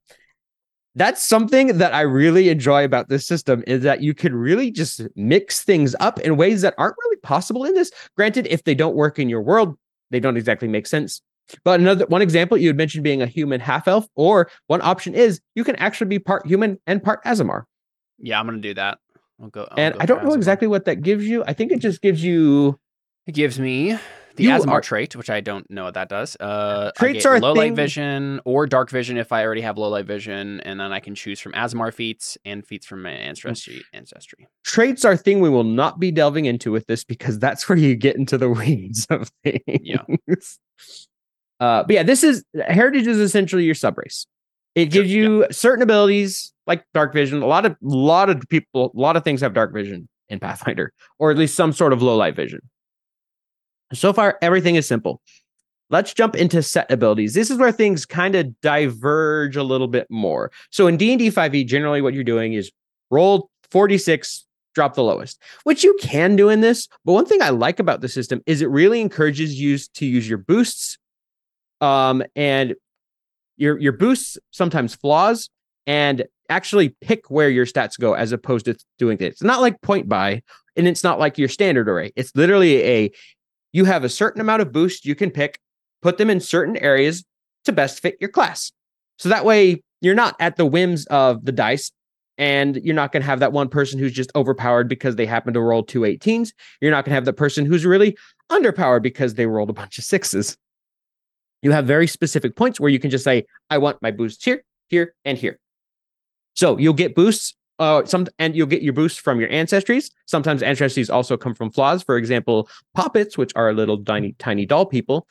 That's 0.95 1.23
something 1.23 1.79
that 1.79 1.93
I 1.93 2.01
really 2.03 2.49
enjoy 2.49 2.85
about 2.85 3.11
this 3.11 3.27
system 3.27 3.63
is 3.67 3.83
that 3.83 4.03
you 4.03 4.15
can 4.15 4.35
really 4.35 4.71
just 4.71 5.03
mix 5.15 5.63
things 5.63 5.95
up 6.01 6.19
in 6.21 6.39
ways 6.39 6.63
that 6.63 6.75
aren't 6.79 6.97
really 7.05 7.21
possible 7.23 7.65
in 7.65 7.75
this. 7.75 7.91
Granted, 8.17 8.47
if 8.49 8.65
they 8.65 8.75
don't 8.75 8.97
work 8.97 9.19
in 9.19 9.29
your 9.29 9.43
world, 9.43 9.77
they 10.11 10.21
don't 10.21 10.39
exactly 10.39 10.69
make 10.69 10.87
sense. 10.87 11.21
But 11.65 11.81
another 11.81 12.07
one 12.07 12.23
example, 12.23 12.57
you 12.59 12.69
had 12.69 12.77
mentioned 12.77 13.05
being 13.05 13.23
a 13.23 13.27
human 13.27 13.61
half 13.61 13.87
elf, 13.89 14.07
or 14.15 14.51
one 14.67 14.81
option 14.83 15.15
is 15.15 15.41
you 15.55 15.65
can 15.65 15.77
actually 15.77 16.09
be 16.09 16.19
part 16.19 16.47
human 16.47 16.79
and 16.87 17.03
part 17.03 17.23
Aasimar. 17.25 17.65
Yeah, 18.19 18.41
I'm 18.41 18.47
gonna 18.47 18.59
do 18.59 18.75
that. 18.75 18.99
I'll 19.41 19.49
go. 19.49 19.63
I'll 19.71 19.79
And 19.79 19.95
go 19.95 20.01
I 20.01 20.07
don't 20.07 20.25
know 20.25 20.33
exactly 20.35 20.67
what 20.69 20.87
that 20.87 21.03
gives 21.03 21.27
you. 21.27 21.45
I 21.47 21.53
think 21.53 21.71
it 21.73 21.81
just 21.81 22.01
gives 22.03 22.23
you 22.25 22.79
It 23.27 23.33
gives 23.33 23.59
me 23.61 23.99
the 24.37 24.47
Aasimar 24.47 24.69
are- 24.69 24.81
trait, 24.81 25.17
which 25.17 25.31
I 25.31 25.41
don't 25.41 25.69
know 25.71 25.85
what 25.85 25.95
that 25.95 26.09
does. 26.09 26.37
Uh, 26.39 26.91
Traits 26.97 27.25
are 27.25 27.41
low 27.41 27.53
light 27.55 27.69
thing- 27.69 27.75
vision 27.77 28.41
or 28.45 28.67
dark 28.67 28.91
vision 28.91 29.17
if 29.17 29.33
I 29.33 29.43
already 29.45 29.63
have 29.63 29.79
low 29.79 29.89
light 29.89 30.05
vision, 30.07 30.61
and 30.61 30.79
then 30.81 30.93
I 30.93 31.01
can 31.01 31.15
choose 31.15 31.41
from 31.41 31.53
Aasimar 31.53 31.93
feats 31.93 32.37
and 32.45 32.67
feats 32.67 32.87
from 32.87 33.03
my 33.03 33.11
ancestry. 33.13 33.83
Ancestry. 33.93 34.47
traits 34.65 35.05
are 35.05 35.13
a 35.13 35.17
thing 35.17 35.41
we 35.41 35.49
will 35.49 35.65
not 35.65 35.99
be 36.01 36.11
delving 36.11 36.45
into 36.45 36.71
with 36.73 36.87
this 36.87 37.03
because 37.05 37.39
that's 37.39 37.67
where 37.69 37.79
you 37.79 37.95
get 37.97 38.17
into 38.17 38.37
the 38.39 38.51
weeds 38.51 39.07
of 39.11 39.31
things. 39.45 39.63
Yeah. 39.67 40.03
Uh, 41.61 41.83
but 41.85 41.95
yeah, 41.95 42.03
this 42.03 42.23
is 42.23 42.45
heritage 42.69 43.07
is 43.07 43.19
essentially 43.19 43.65
your 43.65 43.75
subrace. 43.75 44.27
It 44.75 44.93
Sure, 44.93 45.03
gives 45.03 45.13
you 45.13 45.47
certain 45.51 45.83
abilities 45.83 46.53
like 46.67 46.85
dark 46.93 47.13
vision. 47.15 47.43
A 47.43 47.47
lot 47.47 47.65
of 47.65 47.77
lot 47.81 48.29
of 48.29 48.43
people, 48.49 48.93
a 48.95 49.01
lot 49.01 49.17
of 49.17 49.25
things 49.25 49.41
have 49.41 49.55
dark 49.55 49.73
vision 49.73 50.09
in 50.29 50.39
Pathfinder, 50.39 50.93
or 51.19 51.31
at 51.31 51.39
least 51.39 51.55
some 51.55 51.73
sort 51.73 51.93
of 51.93 52.03
low 52.03 52.17
light 52.17 52.37
vision. 52.37 52.61
So 53.93 54.13
far, 54.13 54.39
everything 54.43 54.75
is 54.75 54.87
simple. 54.87 55.21
Let's 55.89 56.13
jump 56.13 56.35
into 56.35 56.63
set 56.63 56.91
abilities. 56.91 57.35
This 57.35 57.51
is 57.51 57.59
where 57.59 57.71
things 57.71 58.05
kind 58.05 58.35
of 58.35 58.61
diverge 58.61 59.57
a 59.57 59.63
little 59.63 59.87
bit 59.87 60.09
more. 60.11 60.51
So 60.71 60.89
in 60.89 60.97
D&D 60.97 61.31
5e, 61.31 61.65
generally 61.67 62.03
what 62.03 62.13
you're 62.13 62.25
doing 62.25 62.55
is 62.55 62.73
roll 63.11 63.49
46, 63.71 64.45
drop 64.75 64.95
the 64.95 65.05
lowest, 65.05 65.41
which 65.63 65.85
you 65.85 65.97
can 66.03 66.35
do 66.35 66.49
in 66.49 66.61
this. 66.61 66.89
But 67.05 67.13
one 67.13 67.25
thing 67.25 67.41
I 67.41 67.51
like 67.51 67.79
about 67.79 68.01
the 68.01 68.09
system 68.09 68.43
is 68.47 68.63
it 68.63 68.69
really 68.69 69.01
encourages 69.01 69.61
you 69.61 69.79
to 69.79 70.05
use 70.05 70.29
your 70.29 70.39
boosts 70.39 70.99
um, 71.81 72.23
and 72.35 72.75
your 73.57 73.79
your 73.79 73.93
boosts 73.93 74.39
sometimes 74.51 74.95
flaws 74.95 75.49
and 75.87 76.25
actually 76.49 76.91
pick 77.01 77.31
where 77.31 77.51
your 77.51 77.67
stats 77.67 77.99
go 77.99 78.15
as 78.15 78.33
opposed 78.33 78.67
to 78.67 78.77
doing 78.99 79.17
this. 79.17 79.33
It's 79.33 79.43
not 79.43 79.61
like 79.61 79.81
point 79.83 80.09
buy 80.09 80.43
and 80.77 80.87
it's 80.87 81.05
not 81.05 81.19
like 81.19 81.39
your 81.39 81.49
standard 81.49 81.89
array. 81.89 82.13
It's 82.17 82.33
literally 82.35 82.83
a 82.83 83.11
you 83.73 83.85
have 83.85 84.05
a 84.05 84.09
certain 84.09 84.41
amount 84.41 84.63
of 84.63 84.73
boost 84.73 85.05
you 85.05 85.15
can 85.15 85.31
pick, 85.31 85.59
put 86.03 86.19
them 86.19 86.31
in 86.31 86.41
certain 86.41 86.77
areas 86.79 87.25
to 87.65 87.73
best 87.73 88.01
fit 88.01 88.17
your 88.21 88.31
class. 88.31 88.73
So 89.19 89.29
that 89.29 89.45
way 89.45 89.83
you're 90.01 90.15
not 90.15 90.37
at 90.41 90.57
the 90.57 90.67
whims 90.67 91.07
of 91.07 91.45
the 91.45 91.53
dice 91.53 91.91
and 92.39 92.77
you're 92.77 92.95
not 92.95 93.13
going 93.13 93.23
to 93.23 93.27
have 93.27 93.41
that 93.41 93.53
one 93.53 93.69
person 93.69 93.99
who's 93.99 94.13
just 94.13 94.31
overpowered 94.35 94.89
because 94.89 95.17
they 95.17 95.27
happen 95.27 95.55
to 95.55 95.61
roll 95.61 95.83
two 95.83 96.01
18s. 96.01 96.53
You're 96.81 96.91
not 96.91 97.05
going 97.05 97.13
to 97.13 97.17
have 97.17 97.25
the 97.25 97.33
person 97.33 97.65
who's 97.65 97.87
really 97.87 98.17
underpowered 98.51 99.03
because 99.03 99.35
they 99.35 99.47
rolled 99.47 99.71
a 99.71 99.75
bunch 99.75 99.99
of 99.99 100.05
sixes. 100.05 100.57
You 101.63 101.73
have 101.73 101.87
very 101.87 102.07
specific 102.07 102.57
points 102.57 102.79
where 102.79 102.91
you 102.91 102.99
can 102.99 103.11
just 103.11 103.25
say, 103.25 103.47
I 103.71 103.79
want 103.79 104.01
my 104.03 104.11
boosts 104.11 104.45
here, 104.45 104.63
here, 104.89 105.15
and 105.25 105.37
here. 105.37 105.59
So 106.55 106.79
you'll 106.79 106.95
get 106.95 107.15
boosts. 107.15 107.55
Uh, 107.79 108.03
some 108.07 108.27
and 108.39 108.57
you'll 108.57 108.67
get 108.67 108.81
your 108.81 108.95
boosts 108.95 109.19
from 109.19 109.39
your 109.39 109.51
ancestries. 109.51 110.11
Sometimes 110.25 110.63
ancestries 110.63 111.13
also 111.13 111.37
come 111.37 111.55
from 111.55 111.71
flaws. 111.71 112.03
For 112.03 112.17
example, 112.17 112.71
puppets, 112.95 113.37
which 113.37 113.53
are 113.55 113.71
little 113.75 114.03
tiny, 114.03 114.35
tiny 114.39 114.65
doll 114.65 114.87
people, 114.87 115.27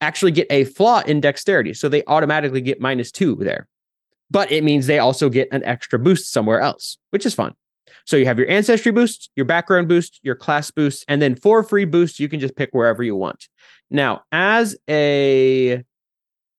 actually 0.00 0.30
get 0.30 0.46
a 0.48 0.62
flaw 0.62 1.02
in 1.06 1.20
dexterity, 1.20 1.74
so 1.74 1.88
they 1.88 2.04
automatically 2.06 2.60
get 2.60 2.80
minus 2.80 3.10
two 3.10 3.34
there. 3.36 3.66
But 4.30 4.52
it 4.52 4.62
means 4.62 4.86
they 4.86 5.00
also 5.00 5.28
get 5.28 5.48
an 5.50 5.64
extra 5.64 5.98
boost 5.98 6.30
somewhere 6.32 6.60
else, 6.60 6.98
which 7.10 7.26
is 7.26 7.34
fun. 7.34 7.54
So 8.04 8.16
you 8.16 8.26
have 8.26 8.38
your 8.38 8.48
ancestry 8.48 8.92
boost, 8.92 9.30
your 9.36 9.46
background 9.46 9.88
boost, 9.88 10.20
your 10.22 10.34
class 10.34 10.70
boost, 10.70 11.04
and 11.08 11.20
then 11.20 11.34
four 11.34 11.62
free 11.62 11.84
boosts 11.84 12.20
you 12.20 12.28
can 12.28 12.38
just 12.38 12.54
pick 12.56 12.70
wherever 12.72 13.02
you 13.02 13.16
want. 13.16 13.48
Now, 13.90 14.22
as 14.32 14.76
a 14.88 15.84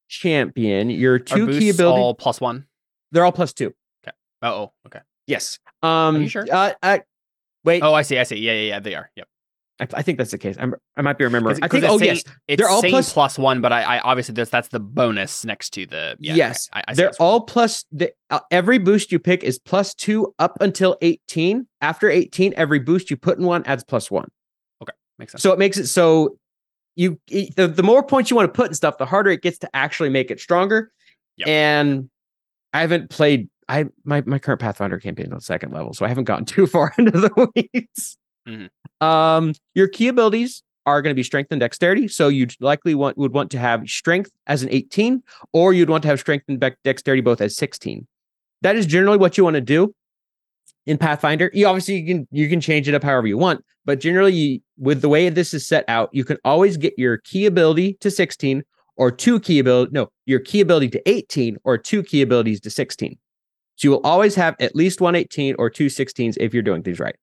champion, 0.08 0.90
your 0.90 1.20
two 1.20 1.48
key 1.48 1.70
abilities 1.70 1.80
all 1.82 2.14
plus 2.16 2.42
one? 2.42 2.66
they're 3.12 3.26
all 3.26 3.32
plus 3.32 3.54
two. 3.54 3.74
Okay. 4.06 4.16
oh, 4.44 4.72
okay. 4.88 5.00
Yes. 5.28 5.60
Um, 5.84 6.22
you 6.22 6.28
sure? 6.30 6.46
Uh, 6.52 6.74
uh, 6.82 7.00
wait, 7.64 7.82
Oh, 7.84 7.94
I 7.94 8.02
see. 8.04 8.18
I 8.18 8.24
see. 8.24 8.38
Yeah, 8.38 8.54
yeah, 8.54 8.62
yeah. 8.68 8.80
They 8.80 8.96
are. 8.96 9.12
Yep. 9.16 9.28
I, 9.80 9.88
I 9.94 10.02
think 10.02 10.18
that's 10.18 10.32
the 10.32 10.38
case. 10.38 10.56
I'm, 10.60 10.76
I 10.98 11.02
might 11.02 11.18
be 11.18 11.24
remembering. 11.24 11.58
I 11.62 11.68
think. 11.68 11.86
Oh 11.86 11.98
saying- 11.98 12.16
yes, 12.16 12.24
It's 12.48 12.60
They're 12.60 12.70
all 12.70 12.82
plus- 12.82 13.14
plus 13.14 13.40
one, 13.40 13.62
but 13.62 13.72
I, 13.72 13.82
I 13.84 14.00
obviously 14.00 14.34
that's 14.34 14.50
that's 14.50 14.68
the 14.70 14.80
bonus 14.80 15.46
next 15.46 15.70
to 15.72 15.86
the. 15.86 16.18
Yeah, 16.20 16.34
yes. 16.36 16.70
I, 16.74 16.84
I 16.88 16.94
they're 16.96 17.12
all 17.20 17.42
plus. 17.42 17.86
The, 17.92 18.12
uh, 18.30 18.40
every 18.52 18.78
boost 18.80 19.12
you 19.12 19.20
pick 19.20 19.44
is 19.44 19.58
plus 19.60 19.94
two 19.94 20.34
up 20.40 20.58
until 20.62 20.98
eighteen. 21.02 21.68
After 21.82 22.10
eighteen, 22.10 22.54
every 22.58 22.80
boost 22.80 23.10
you 23.10 23.18
put 23.18 23.38
in 23.38 23.46
one 23.46 23.64
adds 23.66 23.84
plus 23.84 24.12
one. 24.12 24.30
Okay, 24.82 24.94
makes 25.18 25.32
sense. 25.32 25.44
So 25.44 25.54
it 25.54 25.60
makes 25.60 25.78
it 25.78 25.88
so 25.88 26.38
you 27.00 27.18
the, 27.56 27.72
the 27.74 27.82
more 27.82 28.04
points 28.04 28.30
you 28.30 28.36
want 28.36 28.54
to 28.54 28.56
put 28.56 28.68
and 28.68 28.76
stuff, 28.76 28.98
the 28.98 29.06
harder 29.06 29.32
it 29.32 29.42
gets 29.42 29.58
to 29.60 29.70
actually 29.74 30.10
make 30.10 30.30
it 30.30 30.40
stronger. 30.40 30.92
Yep. 31.38 31.48
And 31.48 32.10
I 32.74 32.82
haven't 32.82 33.10
played. 33.10 33.50
I 33.70 33.86
my 34.04 34.22
my 34.26 34.38
current 34.38 34.60
Pathfinder 34.60 35.00
campaign 35.00 35.32
on 35.32 35.40
second 35.40 35.72
level, 35.72 35.94
so 35.94 36.06
I 36.06 36.10
haven't 36.10 36.26
gotten 36.26 36.46
too 36.56 36.68
far 36.68 36.94
into 36.98 37.12
the 37.12 37.48
weeds. 37.56 38.18
Mhm. 38.48 38.70
Um, 39.00 39.54
your 39.76 39.88
key 39.88 40.10
abilities 40.10 40.62
are 40.86 41.02
going 41.02 41.12
to 41.12 41.16
be 41.16 41.24
strength 41.24 41.52
and 41.52 41.60
dexterity. 41.60 42.10
So 42.10 42.28
you'd 42.28 42.54
likely 42.60 42.96
want 42.96 43.18
would 43.18 43.34
want 43.34 43.50
to 43.52 43.60
have 43.60 43.88
strength 43.88 44.32
as 44.48 44.62
an 44.62 44.70
18, 44.70 45.24
or 45.54 45.72
you'd 45.72 45.90
want 45.90 46.02
to 46.02 46.10
have 46.10 46.20
strength 46.20 46.46
and 46.50 46.60
dexterity 46.84 47.22
both 47.22 47.40
as 47.40 47.56
16. 47.56 48.06
That 48.62 48.76
is 48.76 48.86
generally 48.86 49.18
what 49.18 49.38
you 49.38 49.46
want 49.46 49.54
to 49.54 49.62
do 49.62 49.94
in 50.90 50.98
Pathfinder. 50.98 51.52
You 51.54 51.68
obviously 51.68 51.96
you 52.00 52.06
can 52.16 52.28
you 52.32 52.50
can 52.50 52.60
change 52.60 52.88
it 52.90 52.96
up 52.96 53.04
however 53.04 53.28
you 53.28 53.38
want, 53.38 53.64
but 53.86 54.00
generally 54.00 54.34
you, 54.34 54.60
with 54.78 55.02
the 55.02 55.10
way 55.10 55.30
this 55.30 55.54
is 55.54 55.66
set 55.66 55.86
out, 55.88 56.10
you 56.12 56.26
can 56.26 56.38
always 56.44 56.78
get 56.78 56.94
your 56.98 57.18
key 57.20 57.46
ability 57.46 57.94
to 58.02 58.10
16 58.10 58.64
or 58.98 59.12
two 59.12 59.40
key 59.40 59.60
ability 59.60 59.92
no, 59.94 60.10
your 60.26 60.40
key 60.40 60.60
ability 60.62 60.90
to 60.90 61.10
18 61.10 61.58
or 61.64 61.78
two 61.78 62.02
key 62.04 62.22
abilities 62.24 62.60
to 62.62 62.70
16. 62.70 63.18
So 63.76 63.86
you 63.86 63.92
will 63.92 64.02
always 64.04 64.36
have 64.36 64.56
at 64.60 64.76
least 64.76 65.00
one 65.00 65.16
18 65.16 65.56
or 65.60 65.70
two 65.70 65.86
16s 65.88 66.36
if 66.40 66.54
you're 66.54 66.64
doing 66.64 66.82
things 66.84 67.00
right. 67.00 67.16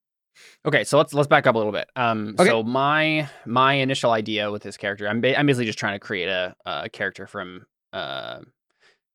Okay, 0.64 0.85
so 0.85 0.96
let's 0.96 1.12
let's 1.12 1.28
back 1.28 1.46
up 1.46 1.54
a 1.54 1.58
little 1.58 1.73
bit. 1.73 1.88
Um, 1.96 2.35
Okay. 2.38 2.49
so 2.50 2.62
my 2.62 3.28
my 3.46 3.75
initial 3.75 4.12
idea 4.12 4.50
with 4.52 4.62
this 4.62 4.76
character, 4.76 5.08
I'm 5.08 5.20
ba- 5.20 5.37
I'm 5.38 5.46
basically 5.46 5.66
just 5.66 5.78
trying 5.78 5.94
to 5.94 5.99
create 5.99 6.28
a 6.28 6.54
a 6.64 6.88
character 6.88 7.26
from 7.26 7.66
uh 7.92 8.40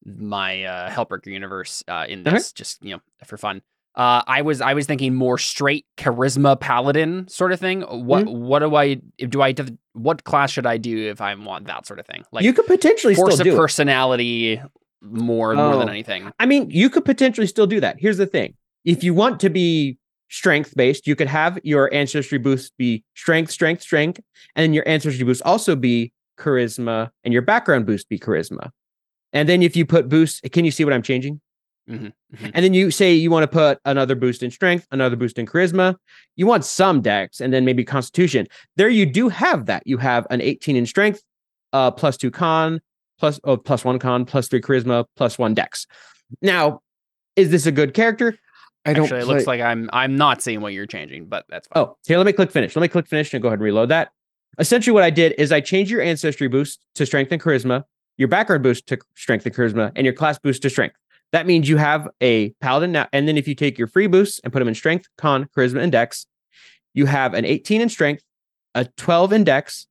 my 0.03 0.63
uh 0.63 0.89
Hellbreaker 0.89 1.27
universe 1.27 1.84
uh 1.88 2.05
in 2.10 2.22
Okay. 2.22 2.31
this, 2.36 2.51
just 2.51 2.84
you 2.84 2.91
know 2.96 3.01
for 3.25 3.38
fun. 3.38 3.62
Uh, 3.96 4.22
I 4.26 4.42
was 4.42 4.62
I 4.62 4.74
was 4.74 4.86
thinking 4.86 5.14
more 5.16 5.38
straight 5.38 5.86
charisma 5.98 6.58
paladin 6.60 7.28
sort 7.28 7.52
of 7.52 7.60
thing. 7.60 7.82
What 7.82 8.26
Mm-hmm. 8.26 8.40
what 8.42 8.60
do 8.60 8.76
I 8.76 8.96
do 9.18 9.42
I 9.42 9.54
what 9.94 10.24
class 10.24 10.52
should 10.52 10.66
I 10.66 10.78
do 10.78 11.10
if 11.10 11.20
I 11.20 11.36
want 11.36 11.68
that 11.68 11.86
sort 11.86 12.00
of 12.00 12.06
thing? 12.08 12.24
Like 12.32 12.44
you 12.46 12.54
could 12.54 12.68
potentially 12.68 13.16
force 13.16 13.34
still 13.36 13.42
of 13.42 13.46
do 13.52 13.54
it. 13.54 13.58
personality 13.58 14.62
more 15.02 15.54
more 15.56 15.76
than 15.78 15.90
Oh. 15.90 15.92
anything. 15.92 16.32
I 16.40 16.46
mean, 16.46 16.70
you 16.72 16.90
could 16.90 17.04
potentially 17.04 17.48
still 17.48 17.68
do 17.68 17.80
that. 17.82 17.98
Here's 18.00 18.18
the 18.18 18.26
thing. 18.28 18.54
If 18.86 19.04
you 19.04 19.14
want 19.14 19.40
to 19.42 19.50
be 19.50 19.98
strength 20.30 20.74
based, 20.78 21.06
you 21.08 21.16
could 21.18 21.28
have 21.28 21.60
your 21.64 21.94
ancestry 21.94 22.38
boost 22.38 22.72
be 22.78 23.04
strength, 23.16 23.52
strength, 23.52 23.82
strength, 23.82 24.22
and 24.56 24.74
your 24.74 24.88
ancestry 24.88 25.26
boost 25.26 25.42
also 25.44 25.76
be 25.76 26.14
charisma, 26.40 27.10
and 27.26 27.34
your 27.34 27.42
background 27.42 27.86
boost 27.86 28.08
be 28.10 28.18
charisma. 28.18 28.70
And 29.34 29.50
then 29.50 29.62
if 29.62 29.76
you 29.76 29.86
put 29.86 30.08
boost, 30.08 30.42
can 30.54 30.64
you 30.66 30.72
see 30.72 30.86
what 30.86 30.94
I'm 30.94 31.02
changing? 31.04 31.42
Mhm, 31.90 32.14
mhm. 32.36 32.52
And 32.54 32.64
then 32.64 32.74
you 32.74 32.92
say 32.92 33.14
you 33.14 33.32
want 33.32 33.44
to 33.44 33.48
put 33.48 33.80
another 33.86 34.16
boost 34.16 34.44
in 34.44 34.52
strength, 34.52 34.88
another 34.92 35.16
boost 35.16 35.38
in 35.40 35.46
charisma. 35.46 35.96
You 36.36 36.46
want 36.46 36.64
some 36.64 37.02
dex, 37.02 37.42
and 37.42 37.52
then 37.52 37.66
maybe 37.66 37.84
constitution. 37.84 38.48
There 38.78 38.90
you 38.90 39.06
do 39.06 39.30
have 39.30 39.66
that. 39.66 39.84
You 39.86 39.98
have 39.98 40.28
an 40.30 40.42
18 40.42 40.76
in 40.76 40.86
strength, 40.86 41.22
uh, 41.74 41.92
plus 41.92 42.18
two 42.18 42.32
con, 42.32 42.82
plus 43.20 43.40
oh, 43.44 43.58
plus 43.58 43.84
one 43.84 44.00
con, 44.00 44.26
plus 44.26 44.48
three 44.48 44.62
charisma, 44.62 45.06
plus 45.16 45.38
one 45.40 45.54
dex. 45.54 45.88
Now, 46.42 46.82
is 47.36 47.50
this 47.50 47.66
a 47.66 47.72
good 47.72 47.94
character? 47.94 48.38
I 48.86 48.94
don't. 48.94 49.06
Actually, 49.06 49.20
it 49.22 49.26
play- 49.26 49.34
looks 49.36 49.48
like 49.48 49.62
I'm 49.62 49.90
I'm 49.92 50.16
not 50.16 50.42
seeing 50.42 50.62
what 50.62 50.74
you're 50.74 50.86
changing, 50.86 51.26
but 51.26 51.46
that's 51.50 51.68
fine. 51.68 51.84
Oh, 51.84 51.98
here, 52.06 52.18
let 52.18 52.26
me 52.26 52.34
click 52.34 52.52
finish. 52.52 52.76
Let 52.76 52.82
me 52.82 52.88
click 52.88 53.08
finish 53.08 53.34
and 53.34 53.42
go 53.42 53.48
ahead 53.50 53.60
and 53.60 53.64
reload 53.64 53.90
that. 53.90 54.10
Essentially, 54.60 54.94
what 54.94 55.04
I 55.04 55.10
did 55.10 55.34
is 55.38 55.52
I 55.52 55.62
changed 55.62 55.90
your 55.92 56.02
ancestry 56.02 56.48
boost 56.48 56.86
to 56.96 57.06
strength 57.06 57.32
and 57.32 57.42
charisma, 57.42 57.84
your 58.18 58.28
background 58.28 58.64
boost 58.64 58.88
to 58.88 59.00
strength 59.16 59.46
and 59.46 59.56
charisma, 59.56 59.92
and 59.96 60.06
your 60.06 60.14
class 60.14 60.38
boost 60.40 60.62
to 60.64 60.70
strength. 60.70 60.96
That 61.32 61.46
means 61.48 61.70
you 61.70 61.78
have 61.78 62.08
a 62.22 62.50
paladin 62.62 62.92
now. 62.92 63.08
And 63.14 63.28
then 63.28 63.38
if 63.38 63.48
you 63.48 63.56
take 63.56 63.78
your 63.78 63.88
free 63.88 64.08
boosts 64.08 64.40
and 64.44 64.52
put 64.52 64.60
them 64.60 64.68
in 64.68 64.76
strength, 64.76 65.08
con, 65.18 65.48
charisma, 65.56 65.82
and 65.82 65.92
dex, 65.92 66.26
you 66.94 67.06
have 67.06 67.34
an 67.34 67.46
18 67.46 67.82
in 67.82 67.90
strength, 67.90 68.24
a 68.76 68.86
12 68.98 69.34
in 69.34 69.44
dex, 69.44 69.88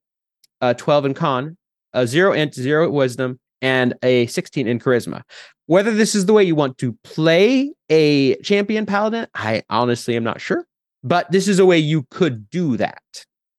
a 0.60 0.74
12 0.74 1.06
in 1.06 1.14
con, 1.14 1.56
a 1.92 2.06
zero 2.06 2.32
int, 2.32 2.54
zero 2.54 2.90
wisdom, 2.90 3.40
and 3.62 3.94
a 4.02 4.26
16 4.26 4.66
in 4.66 4.78
charisma. 4.78 5.22
Whether 5.66 5.94
this 5.94 6.14
is 6.14 6.26
the 6.26 6.32
way 6.32 6.44
you 6.44 6.54
want 6.54 6.78
to 6.78 6.92
play 7.04 7.72
a 7.88 8.36
champion 8.36 8.86
paladin, 8.86 9.26
I 9.34 9.62
honestly 9.70 10.16
am 10.16 10.24
not 10.24 10.40
sure. 10.40 10.66
But 11.02 11.30
this 11.30 11.48
is 11.48 11.58
a 11.58 11.64
way 11.64 11.78
you 11.78 12.06
could 12.10 12.50
do 12.50 12.76
that. 12.76 13.02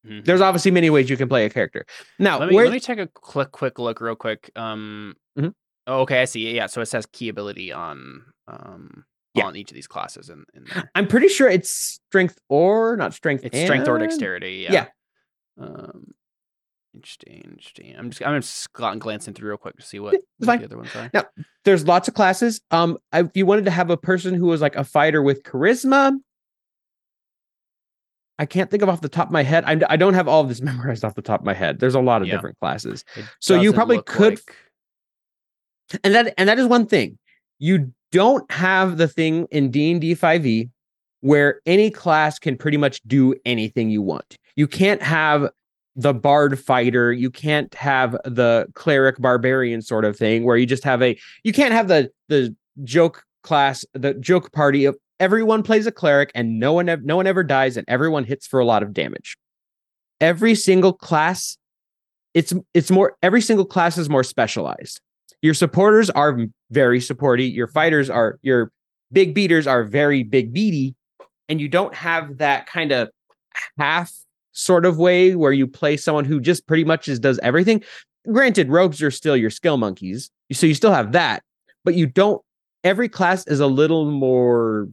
Mhm. 0.06 0.26
There's 0.26 0.42
obviously 0.42 0.72
many 0.72 0.90
ways 0.90 1.10
you 1.10 1.18
can 1.18 1.30
play 1.30 1.46
a 1.46 1.50
character. 1.50 1.86
Now, 2.20 2.40
Let 2.40 2.50
me 2.50 2.56
where 2.56 2.66
let 2.66 2.74
me 2.74 2.80
take 2.80 3.00
a 3.00 3.08
quick 3.08 3.52
quick 3.52 3.80
look 3.80 4.02
real 4.02 4.16
quick. 4.16 4.52
Um. 4.56 5.16
Oh, 5.88 6.02
okay, 6.02 6.22
I 6.22 6.26
see. 6.26 6.56
Yeah, 6.56 6.68
so 6.68 6.82
it 6.82 6.86
says 6.88 7.06
key 7.08 7.30
ability 7.30 7.72
on 7.72 8.24
um 8.48 9.06
Yeah. 9.34 9.46
on 9.46 9.56
each 9.56 9.72
of 9.72 9.76
these 9.76 9.88
classes, 9.88 10.30
in, 10.30 10.46
in. 10.54 10.66
I'm 10.96 11.08
pretty 11.08 11.28
sure 11.28 11.48
it's 11.50 11.70
strength 11.72 12.38
or 12.50 12.96
not 12.98 13.14
strength. 13.14 13.44
it's 13.46 13.60
strength 13.60 13.88
or 13.88 13.98
dexterity. 13.98 14.66
Yeah. 14.70 14.72
yeah. 14.74 14.86
Um. 15.66 16.12
Interesting. 16.94 17.42
Interesting. 17.46 17.96
I'm 17.98 18.10
just 18.10 18.22
I'm 18.22 18.42
just 18.42 18.72
glancing 18.74 19.34
through 19.34 19.50
real 19.50 19.58
quick 19.58 19.78
to 19.78 19.82
see 19.86 20.00
what, 20.00 20.18
what 20.40 20.60
the 20.60 20.66
other 20.66 20.78
ones 20.78 20.94
are. 20.96 21.10
Now- 21.14 21.24
There's 21.64 21.88
lots 21.88 22.08
of 22.10 22.14
classes. 22.14 22.60
Um, 22.70 22.98
I- 23.14 23.22
if 23.22 23.32
you 23.36 23.46
wanted 23.46 23.64
to 23.66 23.72
have 23.72 23.90
a 23.90 23.96
person 23.98 24.34
who 24.34 24.48
was 24.48 24.60
like 24.62 24.76
a 24.76 24.84
fighter 24.84 25.22
with 25.24 25.44
charisma, 25.44 26.12
I 28.40 28.46
can't 28.46 28.70
think 28.70 28.82
of 28.84 28.90
off 28.90 29.02
the 29.02 29.10
top 29.10 29.28
of 29.28 29.32
my 29.32 29.44
head. 29.44 29.64
I'm, 29.68 29.84
I 29.90 29.96
don't 29.98 30.16
have 30.16 30.28
all 30.28 30.42
of 30.42 30.50
this 30.50 30.62
memorized 30.70 31.06
off 31.06 31.16
the 31.16 31.22
top 31.22 31.40
of 31.42 31.46
my 31.46 31.54
head. 31.54 31.80
There's 31.80 31.96
a 31.96 32.00
lot 32.02 32.22
of 32.22 32.28
Yeah. 32.28 32.36
different 32.36 32.60
classes. 32.60 33.06
It 33.16 33.26
So 33.40 33.56
you 33.56 33.72
probably 33.74 34.02
could 34.02 34.34
like- 34.36 34.56
and 36.04 36.14
that 36.14 36.34
and 36.38 36.50
that 36.50 36.60
is 36.60 36.68
one 36.68 36.86
thing. 36.86 37.18
You 37.60 37.92
don't 38.12 38.50
have 38.52 38.98
the 38.98 39.08
thing 39.08 39.48
in 39.52 39.72
d&d 39.72 40.16
5e 40.16 40.70
where 41.22 41.62
any 41.66 41.90
class 41.90 42.40
can 42.40 42.58
pretty 42.58 42.78
much 42.78 43.02
do 43.06 43.36
anything 43.46 43.90
you 43.90 44.02
want. 44.02 44.36
You 44.56 44.68
can't 44.68 45.02
have 45.02 45.50
the 45.98 46.14
bard 46.14 46.58
fighter 46.58 47.12
you 47.12 47.30
can't 47.30 47.74
have 47.74 48.14
the 48.24 48.66
cleric 48.76 49.18
barbarian 49.18 49.82
sort 49.82 50.06
of 50.06 50.16
thing 50.16 50.46
where 50.46 50.56
you 50.56 50.66
just 50.66 50.86
have 50.86 51.02
a 51.02 51.20
you 51.44 51.52
can't 51.52 51.74
have 51.74 51.90
the 51.90 52.10
the 52.30 52.56
joke 52.86 53.26
class 53.44 53.84
the 53.94 54.14
joke 54.14 54.54
party 54.54 54.86
of 54.86 54.96
everyone 55.22 55.62
plays 55.62 55.86
a 55.86 55.92
cleric 55.92 56.32
and 56.34 56.60
no 56.60 56.74
one 56.74 56.88
no 57.04 57.16
one 57.16 57.28
ever 57.28 57.44
dies 57.44 57.78
and 57.78 57.86
everyone 57.88 58.24
hits 58.24 58.48
for 58.48 58.60
a 58.60 58.66
lot 58.66 58.84
of 58.84 58.92
damage. 58.92 59.38
Every 60.20 60.56
single 60.56 60.94
class 60.94 61.58
it's 62.34 62.54
it's 62.74 62.90
more 62.90 63.16
every 63.22 63.42
single 63.42 63.66
class 63.66 63.98
is 63.98 64.10
more 64.10 64.24
specialized 64.24 65.00
your 65.42 65.54
supporters 65.54 66.10
are 66.10 66.38
very 66.70 67.00
supporty 67.00 67.52
your 67.52 67.68
fighters 67.68 68.10
are 68.10 68.40
your 68.42 68.72
big 69.12 69.34
beaters 69.34 69.68
are 69.68 69.84
very 69.84 70.24
big 70.24 70.54
beady 70.54 70.96
and 71.50 71.60
you 71.60 71.68
don't 71.68 71.94
have 71.94 72.38
that 72.38 72.66
kind 72.68 72.92
of 72.92 73.10
half 73.78 74.12
sort 74.54 74.86
of 74.86 74.98
way 74.98 75.36
where 75.36 75.52
you 75.52 75.68
play 75.68 75.98
someone 75.98 76.26
who 76.26 76.40
just 76.40 76.66
pretty 76.68 76.84
much 76.84 77.06
just 77.06 77.22
does 77.22 77.40
everything. 77.40 77.84
Granted 78.32 78.70
rogues 78.70 79.02
are 79.02 79.12
still 79.12 79.36
your 79.36 79.50
skill 79.50 79.78
monkeys 79.78 80.30
so 80.52 80.66
you 80.68 80.74
still 80.76 80.92
have 80.94 81.12
that 81.14 81.44
but 81.84 81.96
you 81.96 82.06
don't 82.06 82.42
every 82.84 83.10
class 83.10 83.46
is 83.48 83.60
a 83.60 83.68
little 83.68 84.10
more 84.10 84.88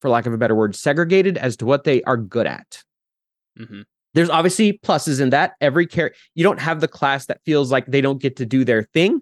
for 0.00 0.08
lack 0.10 0.26
of 0.26 0.32
a 0.32 0.38
better 0.38 0.54
word 0.54 0.74
segregated 0.74 1.38
as 1.38 1.56
to 1.56 1.64
what 1.66 1.84
they 1.84 2.02
are 2.02 2.16
good 2.16 2.46
at. 2.46 2.82
Mhm. 3.58 3.84
there's 4.14 4.30
obviously 4.30 4.78
pluses 4.84 5.20
in 5.20 5.30
that. 5.30 5.52
Every 5.60 5.86
character 5.86 6.18
you 6.34 6.42
don't 6.44 6.60
have 6.60 6.80
the 6.80 6.88
class 6.88 7.26
that 7.26 7.40
feels 7.46 7.70
like 7.70 7.86
they 7.86 8.00
don't 8.00 8.20
get 8.20 8.36
to 8.36 8.46
do 8.46 8.64
their 8.64 8.82
thing 8.94 9.20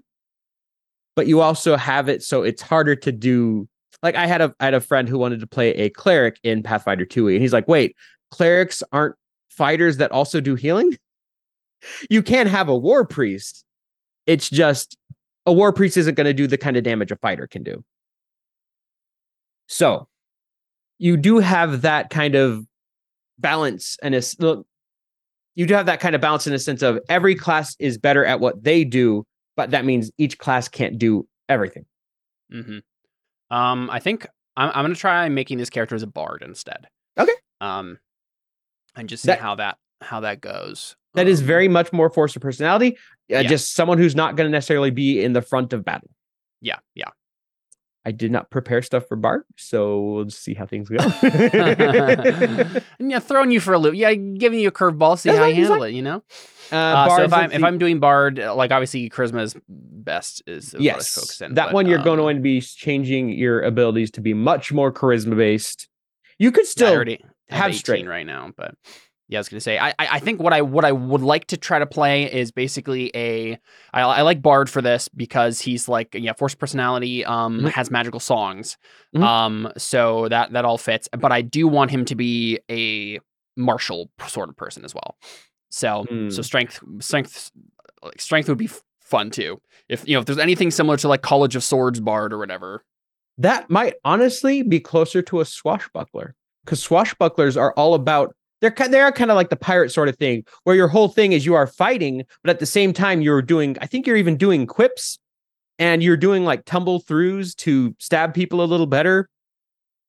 but 1.17 1.27
you 1.27 1.41
also 1.41 1.77
have 1.77 2.09
it 2.09 2.23
so 2.23 2.43
it's 2.43 2.63
harder 2.63 2.95
to 2.97 3.13
do 3.13 3.69
like 4.03 4.15
i 4.15 4.27
had 4.27 4.41
a 4.41 4.55
i 4.61 4.65
had 4.65 4.75
a 4.75 4.81
friend 4.81 5.09
who 5.09 5.19
wanted 5.19 5.41
to 5.41 5.47
play 5.47 5.71
a 5.71 5.91
cleric 5.91 6.39
in 6.43 6.63
pathfinder 6.63 7.05
2e 7.05 7.33
and 7.33 7.43
he's 7.43 7.53
like 7.53 7.69
wait 7.69 7.97
clerics 8.31 8.83
aren't 8.93 9.17
fighters 9.61 9.99
that 9.99 10.11
also 10.11 10.41
do 10.41 10.55
healing? 10.55 10.97
You 12.11 12.23
can 12.23 12.47
have 12.47 12.69
a 12.69 12.77
war 12.77 13.07
priest. 13.07 13.65
It's 14.27 14.51
just 14.51 14.99
a 15.47 15.53
war 15.53 15.73
priest 15.73 15.97
isn't 15.97 16.15
going 16.15 16.27
to 16.27 16.35
do 16.35 16.47
the 16.47 16.59
kind 16.59 16.77
of 16.77 16.85
damage 16.85 17.11
a 17.11 17.17
fighter 17.17 17.47
can 17.47 17.63
do. 17.63 17.83
So 19.67 20.07
you 20.99 21.17
do 21.17 21.39
have 21.39 21.81
that 21.81 22.11
kind 22.11 22.35
of 22.35 22.67
balance 23.39 23.97
and 24.03 24.15
it's 24.15 24.37
you 24.39 25.67
do 25.67 25.73
have 25.73 25.87
that 25.87 26.01
kind 26.01 26.15
of 26.15 26.21
balance 26.21 26.47
in 26.47 26.53
a 26.53 26.59
sense 26.59 26.83
of 26.83 26.99
every 27.09 27.35
class 27.35 27.75
is 27.79 27.97
better 27.97 28.27
at 28.27 28.41
what 28.41 28.63
they 28.63 28.85
do 28.85 29.25
but 29.57 29.71
that 29.71 29.85
means 29.85 30.11
each 30.19 30.39
class 30.39 30.69
can't 30.69 30.99
do 30.99 31.27
everything 31.49 31.85
Mm-hmm. 32.53 32.79
Um, 33.57 33.89
I 33.91 33.99
think 34.01 34.27
I'm, 34.57 34.71
I'm 34.75 34.85
gonna 34.85 34.95
try 34.95 35.29
making 35.29 35.59
this 35.59 35.71
character 35.71 35.95
as 35.95 36.03
a 36.03 36.07
bard 36.09 36.43
instead. 36.45 36.89
Okay. 37.19 37.33
Um, 37.61 37.99
and 38.97 39.09
just 39.09 39.23
see 39.23 39.29
That- 39.29 39.41
how 39.41 39.55
that 39.57 39.79
how 40.01 40.21
that 40.21 40.41
goes. 40.41 40.97
That 41.15 41.29
is 41.29 41.41
Um, 41.41 41.47
very 41.47 41.69
much 41.69 41.93
more 41.93 42.09
force 42.11 42.35
of 42.37 42.43
personality 42.43 42.97
uh, 43.33 43.39
Yeah. 43.39 43.43
just 43.45 43.75
someone 43.75 43.99
who's 43.99 44.15
not 44.17 44.35
going 44.37 44.47
to 44.49 44.51
necessarily 44.53 44.91
be 44.91 45.23
in 45.23 45.33
the 45.33 45.43
front 45.43 45.73
of 45.73 45.85
battle 45.85 46.11
yeah 46.61 46.79
yeah. 46.95 47.09
I 48.05 48.13
did 48.13 48.31
not 48.31 48.51
prepare 48.51 48.83
stuff 48.83 49.07
for 49.07 49.17
bard 49.17 49.43
so 49.57 50.01
we'll 50.01 50.25
just 50.25 50.43
see 50.43 50.55
how 50.55 50.67
things 50.67 50.89
go 50.89 50.97
yeah, 52.99 53.19
throwing 53.19 53.51
you 53.51 53.61
for 53.61 53.75
a 53.75 53.79
loop. 53.79 53.95
Yeah, 53.95 54.15
giving 54.15 54.59
you 54.59 54.69
a 54.69 54.73
curveball, 54.73 55.19
see 55.19 55.29
That's 55.29 55.39
how 55.39 55.47
you 55.47 55.55
handle 55.67 55.83
it. 55.83 55.93
You 55.93 56.03
know. 56.03 56.23
uh, 56.73 56.77
Uh, 56.77 57.17
so 57.17 57.23
if 57.25 57.33
I'm 57.33 57.41
let's 57.43 57.55
if. 57.55 57.65
I'm 57.65 57.79
doing 57.79 58.01
bard, 58.01 58.39
like 58.39 58.71
obviously 58.71 59.11
charisma 59.11 59.43
is 59.43 59.57
best 59.69 60.43
is 60.47 60.75
yes 60.79 61.41
in. 61.41 61.55
that 61.55 61.67
but, 61.67 61.75
one 61.75 61.87
you're 61.87 62.03
going 62.03 62.21
um, 62.21 62.37
to 62.37 62.41
be 62.43 62.61
changing 62.61 63.31
your 63.31 63.61
abilities 63.63 64.11
to 64.13 64.21
be 64.21 64.35
much 64.35 64.73
more 64.73 64.93
charisma 64.93 65.37
based 65.37 65.89
you 66.39 66.51
could 66.51 66.67
still 66.67 67.05
have 67.51 67.69
18 67.69 67.79
strength. 67.79 68.09
right 68.09 68.27
now, 68.27 68.51
but 68.57 68.75
yeah, 69.31 69.39
I 69.39 69.41
was 69.41 69.49
gonna 69.49 69.61
say 69.61 69.79
I, 69.79 69.95
I 69.99 70.19
think 70.19 70.41
what 70.43 70.53
I 70.53 70.61
what 70.63 70.85
I 70.85 70.93
would 70.93 71.23
like 71.23 71.47
to 71.47 71.57
try 71.57 71.79
to 71.79 71.87
play 71.87 72.31
is 72.31 72.51
basically 72.51 73.11
a 73.15 73.59
I, 73.95 74.03
I 74.03 74.23
like 74.23 74.43
Bard 74.43 74.69
for 74.69 74.83
this 74.83 75.09
because 75.09 75.61
he's 75.61 75.89
like 75.89 76.15
yeah 76.15 76.33
force 76.35 76.55
personality 76.55 77.25
um 77.25 77.61
Mhm. 77.61 77.71
has 77.71 77.91
magical 77.91 78.21
songs 78.21 78.77
Mhm. 79.17 79.23
um 79.23 79.73
so 79.79 80.29
that 80.29 80.53
that 80.53 80.65
all 80.65 80.77
fits 80.79 81.09
but 81.19 81.33
I 81.33 81.41
do 81.43 81.67
want 81.69 81.91
him 81.91 82.05
to 82.07 82.15
be 82.15 82.59
a 82.71 83.21
martial 83.57 84.11
sort 84.27 84.49
of 84.49 84.57
person 84.57 84.85
as 84.85 84.95
well 84.95 85.17
so 85.71 86.05
so 86.09 86.15
Mm. 86.15 86.45
strength 86.45 86.81
strength 87.01 87.51
like 88.03 88.21
strength 88.21 88.49
would 88.49 88.59
be 88.59 88.71
fun 89.01 89.31
too 89.31 89.61
if 89.89 90.07
you 90.09 90.15
know 90.15 90.21
if 90.21 90.27
there's 90.27 90.39
anything 90.39 90.71
similar 90.71 90.97
to 90.99 91.09
like 91.09 91.23
College 91.23 91.55
of 91.57 91.63
Swords 91.65 92.01
Bard 92.01 92.33
or 92.33 92.39
whatever 92.39 92.85
that 93.39 93.71
might 93.71 93.95
honestly 94.05 94.63
be 94.63 94.81
closer 94.81 95.23
to 95.23 95.41
a 95.41 95.45
swashbuckler 95.45 96.35
because 96.65 96.85
swashbucklers 96.87 97.57
are 97.61 97.73
all 97.75 97.95
about 97.95 98.35
they're 98.61 98.75
they 98.89 99.01
are 99.01 99.13
kind 99.13 99.31
of 99.31 99.37
like 99.37 99.51
the 99.51 99.57
pirate 99.57 99.91
sort 99.91 100.09
of 100.09 100.17
thing 100.17 100.45
where 100.65 100.77
your 100.77 100.89
whole 100.89 101.09
thing 101.09 101.33
is 101.33 101.47
you 101.47 101.55
are 101.55 101.67
fighting 101.67 102.25
but 102.43 102.51
at 102.51 102.59
the 102.59 102.67
same 102.67 102.93
time 102.93 103.21
you're 103.21 103.43
doing 103.43 103.77
i 103.81 103.87
think 103.87 104.07
you're 104.07 104.17
even 104.17 104.37
doing 104.37 104.67
quips 104.67 105.19
and 105.79 106.03
you're 106.03 106.17
doing 106.17 106.45
like 106.45 106.65
tumble 106.65 107.01
throughs 107.01 107.55
to 107.57 107.95
stab 107.99 108.35
people 108.35 108.63
a 108.63 108.67
little 108.67 108.87
better 108.87 109.29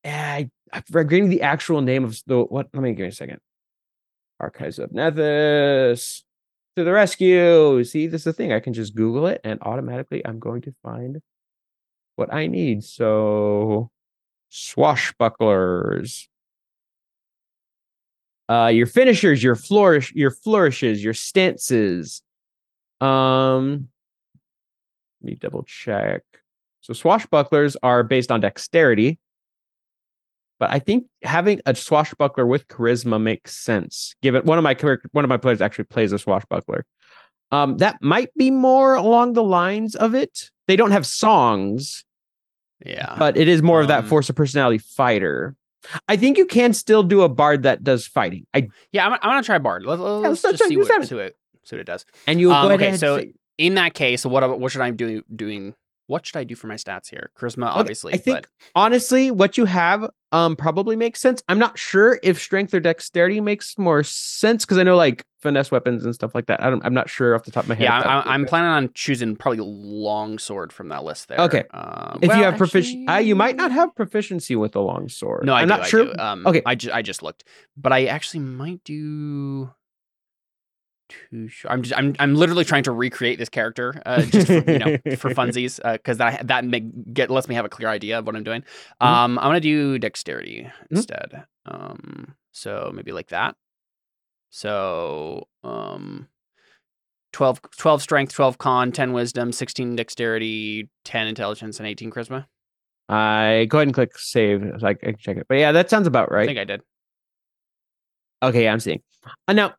eh, 0.03 0.11
i 0.13 0.49
i'm 0.73 0.83
forgetting 0.89 1.29
the 1.29 1.41
actual 1.41 1.81
name 1.81 2.03
of 2.03 2.21
the 2.27 2.39
what 2.39 2.67
let 2.73 2.83
me 2.83 2.93
give 2.93 3.03
me 3.03 3.09
a 3.09 3.11
second 3.11 3.39
archives 4.39 4.79
of 4.79 4.89
nethys 4.91 6.23
to 6.75 6.83
the 6.83 6.91
rescue 6.91 7.83
see 7.83 8.07
this 8.07 8.21
is 8.21 8.25
the 8.25 8.33
thing 8.33 8.51
i 8.51 8.59
can 8.59 8.73
just 8.73 8.95
google 8.95 9.27
it 9.27 9.41
and 9.43 9.59
automatically 9.61 10.25
i'm 10.25 10.39
going 10.39 10.61
to 10.61 10.73
find 10.83 11.21
what 12.15 12.33
I 12.33 12.47
need. 12.47 12.83
So 12.83 13.89
swashbucklers. 14.51 16.27
Uh 18.51 18.67
your 18.67 18.87
finishers, 18.87 19.41
your 19.41 19.55
flourish, 19.55 20.11
your 20.13 20.31
flourishes, 20.31 21.03
your 21.03 21.13
stances. 21.13 22.21
Um 22.99 23.87
let 25.21 25.27
me 25.31 25.35
double 25.35 25.63
check. 25.63 26.23
So 26.81 26.93
swashbucklers 26.93 27.75
are 27.83 28.03
based 28.03 28.31
on 28.31 28.41
dexterity. 28.41 29.19
But 30.59 30.69
I 30.71 30.79
think 30.79 31.05
having 31.23 31.61
a 31.65 31.73
swashbuckler 31.73 32.45
with 32.45 32.67
charisma 32.67 33.21
makes 33.21 33.55
sense. 33.55 34.15
Given 34.21 34.43
one 34.43 34.57
of 34.57 34.63
my 34.63 34.75
one 35.11 35.25
of 35.25 35.29
my 35.29 35.37
players 35.37 35.61
actually 35.61 35.85
plays 35.85 36.11
a 36.11 36.19
swashbuckler. 36.19 36.85
Um, 37.51 37.77
that 37.77 37.97
might 38.01 38.33
be 38.35 38.49
more 38.51 38.95
along 38.95 39.33
the 39.33 39.43
lines 39.43 39.95
of 39.95 40.15
it. 40.15 40.51
They 40.67 40.75
don't 40.75 40.91
have 40.91 41.05
songs, 41.05 42.05
yeah 42.85 43.15
but 43.17 43.37
it 43.37 43.47
is 43.47 43.61
more 43.61 43.81
of 43.81 43.87
that 43.87 44.03
Um, 44.03 44.09
force 44.09 44.29
of 44.29 44.35
personality 44.35 44.77
fighter. 44.77 45.55
I 46.07 46.15
think 46.15 46.37
you 46.37 46.45
can 46.45 46.73
still 46.73 47.03
do 47.03 47.21
a 47.21 47.29
bard 47.29 47.63
that 47.63 47.83
does 47.83 48.05
fighting. 48.07 48.45
I 48.53 48.69
yeah 48.91 49.05
I'm, 49.07 49.13
I'm 49.13 49.19
gonna 49.21 49.43
try 49.43 49.57
Bard 49.57 49.83
let's, 49.85 49.99
let's 50.01 50.43
let's 50.43 50.59
just 50.59 50.69
see 50.69 50.77
what, 50.77 50.87
see 51.07 51.15
what 51.15 51.35
see 51.63 51.75
what 51.75 51.81
it 51.81 51.85
does 51.87 52.05
and 52.27 52.39
you 52.39 52.51
Um, 52.51 52.67
go 52.67 52.73
okay, 52.75 52.97
so 52.97 53.23
in 53.57 53.75
that 53.75 53.93
case, 53.93 54.25
what 54.25 54.59
what 54.59 54.71
should 54.71 54.81
I 54.81 54.91
be 54.91 54.97
do 54.97 55.23
doing? 55.35 55.75
What 56.11 56.25
should 56.25 56.35
I 56.35 56.43
do 56.43 56.55
for 56.55 56.67
my 56.67 56.75
stats 56.75 57.09
here? 57.09 57.31
Charisma, 57.39 57.67
obviously. 57.67 58.13
I 58.13 58.17
think 58.17 58.41
but 58.41 58.47
honestly, 58.75 59.31
what 59.31 59.57
you 59.57 59.63
have 59.63 60.09
um 60.33 60.57
probably 60.57 60.97
makes 60.97 61.21
sense. 61.21 61.41
I'm 61.47 61.57
not 61.57 61.79
sure 61.79 62.19
if 62.21 62.37
strength 62.37 62.73
or 62.73 62.81
dexterity 62.81 63.39
makes 63.39 63.77
more 63.77 64.03
sense 64.03 64.65
because 64.65 64.77
I 64.77 64.83
know 64.83 64.97
like 64.97 65.25
finesse 65.39 65.71
weapons 65.71 66.03
and 66.03 66.13
stuff 66.13 66.35
like 66.35 66.47
that. 66.47 66.61
I 66.61 66.69
don't. 66.69 66.83
I'm 66.85 66.93
not 66.93 67.09
sure 67.09 67.33
off 67.33 67.43
the 67.45 67.51
top 67.51 67.63
of 67.63 67.69
my 67.69 67.75
head. 67.75 67.85
yeah, 67.85 67.99
I'm, 67.99 68.27
I'm 68.27 68.45
planning 68.45 68.71
on 68.71 68.89
choosing 68.93 69.37
probably 69.37 69.61
long 69.61 70.37
sword 70.37 70.73
from 70.73 70.89
that 70.89 71.05
list 71.05 71.29
there. 71.29 71.39
Okay. 71.39 71.63
Uh, 71.71 72.17
if 72.21 72.27
well, 72.27 72.37
you 72.37 72.43
have 72.43 72.57
proficiency, 72.57 73.07
uh, 73.07 73.17
you 73.17 73.35
might 73.35 73.55
not 73.55 73.71
have 73.71 73.95
proficiency 73.95 74.57
with 74.57 74.73
the 74.73 74.81
long 74.81 75.07
sword. 75.07 75.45
No, 75.45 75.53
I 75.53 75.61
am 75.61 75.69
not 75.69 75.81
I 75.81 75.87
sure. 75.87 76.21
Um, 76.21 76.45
Okay. 76.45 76.61
I 76.65 76.75
just 76.75 76.93
I 76.93 77.01
just 77.01 77.23
looked, 77.23 77.45
but 77.77 77.93
I 77.93 78.05
actually 78.05 78.41
might 78.41 78.83
do. 78.83 79.71
Too 81.29 81.47
sure. 81.47 81.71
I'm 81.71 81.81
just 81.83 81.97
I'm 81.97 82.15
I'm 82.19 82.35
literally 82.35 82.63
trying 82.65 82.83
to 82.83 82.91
recreate 82.91 83.37
this 83.39 83.49
character, 83.49 84.01
uh, 84.05 84.23
just 84.23 84.47
for, 84.47 84.71
you 84.71 84.79
know 84.79 84.97
for 85.17 85.29
funsies, 85.33 85.79
because 85.93 86.17
that 86.17 86.47
that 86.47 86.65
make, 86.65 87.13
get 87.13 87.29
lets 87.29 87.47
me 87.47 87.55
have 87.55 87.65
a 87.65 87.69
clear 87.69 87.89
idea 87.89 88.19
of 88.19 88.25
what 88.25 88.35
I'm 88.35 88.43
doing. 88.43 88.61
Mhm. 89.01 89.05
Um, 89.07 89.39
I'm 89.39 89.45
gonna 89.49 89.59
do 89.59 89.97
dexterity 89.99 90.63
Mhm. 90.63 90.85
instead. 90.91 91.43
Um, 91.65 92.35
so 92.51 92.91
maybe 92.93 93.11
like 93.11 93.27
that. 93.29 93.55
So, 94.49 95.47
um, 95.63 96.27
12, 97.31 97.61
12 97.77 98.01
strength, 98.01 98.33
12 98.33 98.57
con, 98.57 98.91
10 98.91 99.13
wisdom, 99.13 99.51
16 99.53 99.95
dexterity, 99.95 100.89
10 101.05 101.27
intelligence, 101.27 101.79
and 101.79 101.87
18 101.87 102.11
charisma. 102.11 102.45
I 103.07 103.65
go 103.69 103.77
ahead 103.77 103.87
and 103.87 103.93
click 103.95 104.17
save. 104.17 104.61
So 104.79 104.87
I 104.87 104.93
can 104.93 105.15
check 105.17 105.37
it. 105.37 105.45
But 105.47 105.55
yeah, 105.59 105.71
that 105.71 105.89
sounds 105.89 106.07
about 106.07 106.31
right. 106.31 106.43
I 106.43 106.45
think 106.45 106.59
I 106.59 106.63
did. 106.65 106.81
Okay, 108.43 108.67
I'm 108.67 108.79
seeing. 108.79 109.01
Uh, 109.47 109.53
now, 109.53 109.75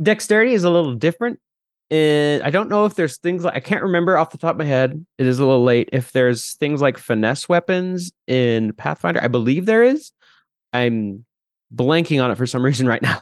dexterity 0.00 0.52
is 0.54 0.64
a 0.64 0.70
little 0.70 0.94
different. 0.94 1.38
Uh, 1.90 2.42
I 2.44 2.50
don't 2.50 2.68
know 2.68 2.84
if 2.84 2.94
there's 2.94 3.16
things 3.18 3.44
like 3.44 3.54
I 3.54 3.60
can't 3.60 3.82
remember 3.84 4.16
off 4.18 4.30
the 4.30 4.38
top 4.38 4.52
of 4.52 4.58
my 4.58 4.64
head. 4.64 5.04
It 5.18 5.26
is 5.26 5.38
a 5.38 5.44
little 5.46 5.62
late. 5.62 5.88
If 5.92 6.10
there's 6.12 6.54
things 6.54 6.80
like 6.80 6.98
finesse 6.98 7.48
weapons 7.48 8.10
in 8.26 8.72
Pathfinder, 8.72 9.22
I 9.22 9.28
believe 9.28 9.66
there 9.66 9.84
is. 9.84 10.10
I'm 10.72 11.24
blanking 11.74 12.22
on 12.22 12.30
it 12.30 12.34
for 12.36 12.46
some 12.46 12.62
reason 12.64 12.86
right 12.88 13.02
now. 13.02 13.20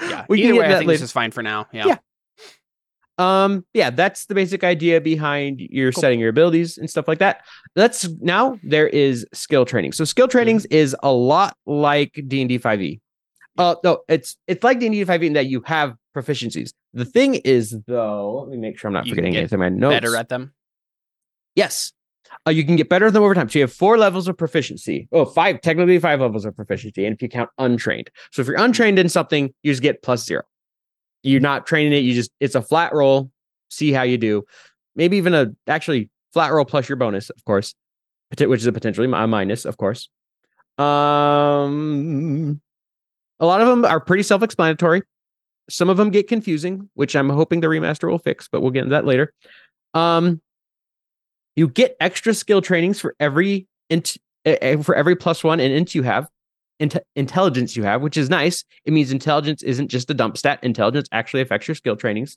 Yeah. 0.00 0.24
we 0.28 0.42
Either 0.42 0.52
can 0.52 0.58
way, 0.60 0.66
I 0.66 0.68
think 0.78 0.88
later. 0.88 0.92
this 0.98 1.02
is 1.02 1.12
fine 1.12 1.30
for 1.30 1.42
now. 1.42 1.66
Yeah. 1.72 1.86
Yeah. 1.86 1.96
Um, 3.18 3.64
yeah, 3.72 3.88
that's 3.90 4.26
the 4.26 4.34
basic 4.34 4.62
idea 4.62 5.00
behind 5.00 5.60
your 5.60 5.90
Cool. 5.90 6.00
setting 6.02 6.20
your 6.20 6.28
abilities 6.28 6.76
and 6.76 6.90
stuff 6.90 7.08
like 7.08 7.18
that. 7.20 7.46
Let's 7.74 8.06
now 8.20 8.58
there 8.62 8.86
is 8.88 9.26
skill 9.32 9.64
training. 9.64 9.92
So 9.92 10.04
skill 10.04 10.28
trainings 10.28 10.64
Mm-hmm. 10.64 10.74
is 10.74 10.96
a 11.02 11.10
lot 11.12 11.56
like 11.64 12.22
D 12.28 12.42
and 12.42 12.48
D 12.48 12.58
five 12.58 12.82
E. 12.82 13.00
Uh, 13.58 13.74
no, 13.84 14.00
it's 14.08 14.36
it's 14.46 14.62
like 14.64 14.80
the 14.80 14.86
and 14.86 14.94
D 14.94 15.04
five 15.04 15.22
E 15.22 15.26
in 15.26 15.32
that 15.34 15.46
you 15.46 15.62
have 15.66 15.94
proficiencies. 16.16 16.70
The 16.94 17.04
thing 17.04 17.36
is, 17.36 17.76
though, 17.86 18.40
let 18.40 18.48
me 18.50 18.56
make 18.56 18.78
sure 18.78 18.88
I'm 18.88 18.94
not 18.94 19.06
You 19.06 19.12
forgetting 19.12 19.32
get 19.32 19.38
anything. 19.40 19.62
I 19.62 19.68
know. 19.68 19.90
Better 19.90 20.16
at 20.16 20.28
them. 20.28 20.52
yes, 21.54 21.92
uh, 22.46 22.50
you 22.50 22.64
can 22.64 22.76
get 22.76 22.88
better 22.88 23.06
at 23.06 23.12
them 23.12 23.22
over 23.22 23.34
time. 23.34 23.48
So 23.48 23.58
you 23.58 23.64
have 23.64 23.72
four 23.72 23.98
levels 23.98 24.28
of 24.28 24.36
proficiency. 24.36 25.08
Oh, 25.12 25.24
five 25.24 25.60
technically 25.60 25.98
five 25.98 26.20
levels 26.20 26.44
of 26.44 26.54
proficiency, 26.56 27.04
and 27.06 27.14
if 27.14 27.22
you 27.22 27.28
count 27.28 27.50
untrained. 27.58 28.10
So 28.32 28.42
if 28.42 28.48
you're 28.48 28.58
untrained 28.58 28.98
in 28.98 29.08
something, 29.08 29.52
you 29.62 29.72
just 29.72 29.82
get 29.82 30.02
plus 30.02 30.24
zero. 30.24 30.42
You're 31.22 31.40
not 31.40 31.66
training 31.66 31.92
it. 31.92 31.98
You 32.04 32.14
just 32.14 32.30
it's 32.40 32.54
a 32.54 32.62
flat 32.62 32.92
roll. 32.94 33.30
See 33.70 33.92
how 33.92 34.02
you 34.02 34.16
do. 34.18 34.44
Maybe 34.94 35.16
even 35.16 35.34
a 35.34 35.48
actually 35.66 36.08
flat 36.32 36.52
roll 36.52 36.64
plus 36.64 36.88
your 36.88 36.96
bonus, 36.96 37.30
of 37.30 37.44
course, 37.44 37.74
which 38.38 38.60
is 38.60 38.66
a 38.66 38.72
potentially 38.72 39.06
a 39.12 39.26
minus, 39.26 39.64
of 39.64 39.76
course. 39.76 40.08
Um, 40.78 42.60
a 43.40 43.46
lot 43.46 43.60
of 43.60 43.68
them 43.68 43.84
are 43.84 44.00
pretty 44.00 44.22
self-explanatory. 44.22 45.02
Some 45.68 45.88
of 45.88 45.96
them 45.96 46.10
get 46.10 46.28
confusing, 46.28 46.88
which 46.94 47.16
I'm 47.16 47.28
hoping 47.28 47.60
the 47.60 47.66
remaster 47.66 48.08
will 48.08 48.18
fix, 48.18 48.48
but 48.48 48.60
we'll 48.60 48.70
get 48.70 48.84
into 48.84 48.90
that 48.90 49.04
later. 49.04 49.32
Um, 49.94 50.40
you 51.56 51.68
get 51.68 51.96
extra 52.00 52.34
skill 52.34 52.62
trainings 52.62 53.00
for 53.00 53.16
every 53.18 53.66
int 53.90 54.16
eh, 54.44 54.56
eh, 54.60 54.76
for 54.76 54.94
every 54.94 55.16
plus 55.16 55.42
one 55.42 55.58
and 55.58 55.72
int 55.72 55.94
you 55.94 56.02
have, 56.02 56.28
int- 56.78 56.98
intelligence 57.16 57.76
you 57.76 57.82
have, 57.82 58.02
which 58.02 58.16
is 58.16 58.30
nice. 58.30 58.64
It 58.84 58.92
means 58.92 59.10
intelligence 59.10 59.62
isn't 59.62 59.88
just 59.88 60.10
a 60.10 60.14
dump 60.14 60.36
stat. 60.36 60.60
Intelligence 60.62 61.08
actually 61.12 61.42
affects 61.42 61.66
your 61.66 61.74
skill 61.74 61.96
trainings. 61.96 62.36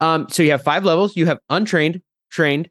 Um, 0.00 0.26
so 0.28 0.42
you 0.42 0.50
have 0.50 0.62
five 0.64 0.84
levels. 0.84 1.16
You 1.16 1.26
have 1.26 1.38
untrained, 1.48 2.00
trained, 2.30 2.68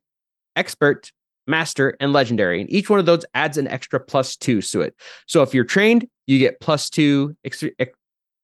expert, 0.56 1.12
master, 1.48 1.96
and 2.00 2.12
legendary, 2.12 2.60
and 2.60 2.70
each 2.70 2.90
one 2.90 3.00
of 3.00 3.06
those 3.06 3.26
adds 3.34 3.58
an 3.58 3.68
extra 3.68 4.00
plus 4.00 4.36
two 4.36 4.62
to 4.62 4.82
it. 4.82 4.96
So 5.28 5.42
if 5.42 5.54
you're 5.54 5.64
trained, 5.64 6.08
you 6.32 6.40
get 6.40 6.60
plus 6.60 6.90
two, 6.90 7.36
ex- 7.44 7.64
ex- 7.78 7.98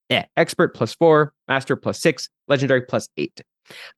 eh, 0.10 0.24
expert 0.36 0.76
plus 0.76 0.94
four, 0.94 1.34
master 1.48 1.76
plus 1.76 2.00
six, 2.00 2.30
legendary 2.48 2.82
plus 2.82 3.08
eight. 3.18 3.42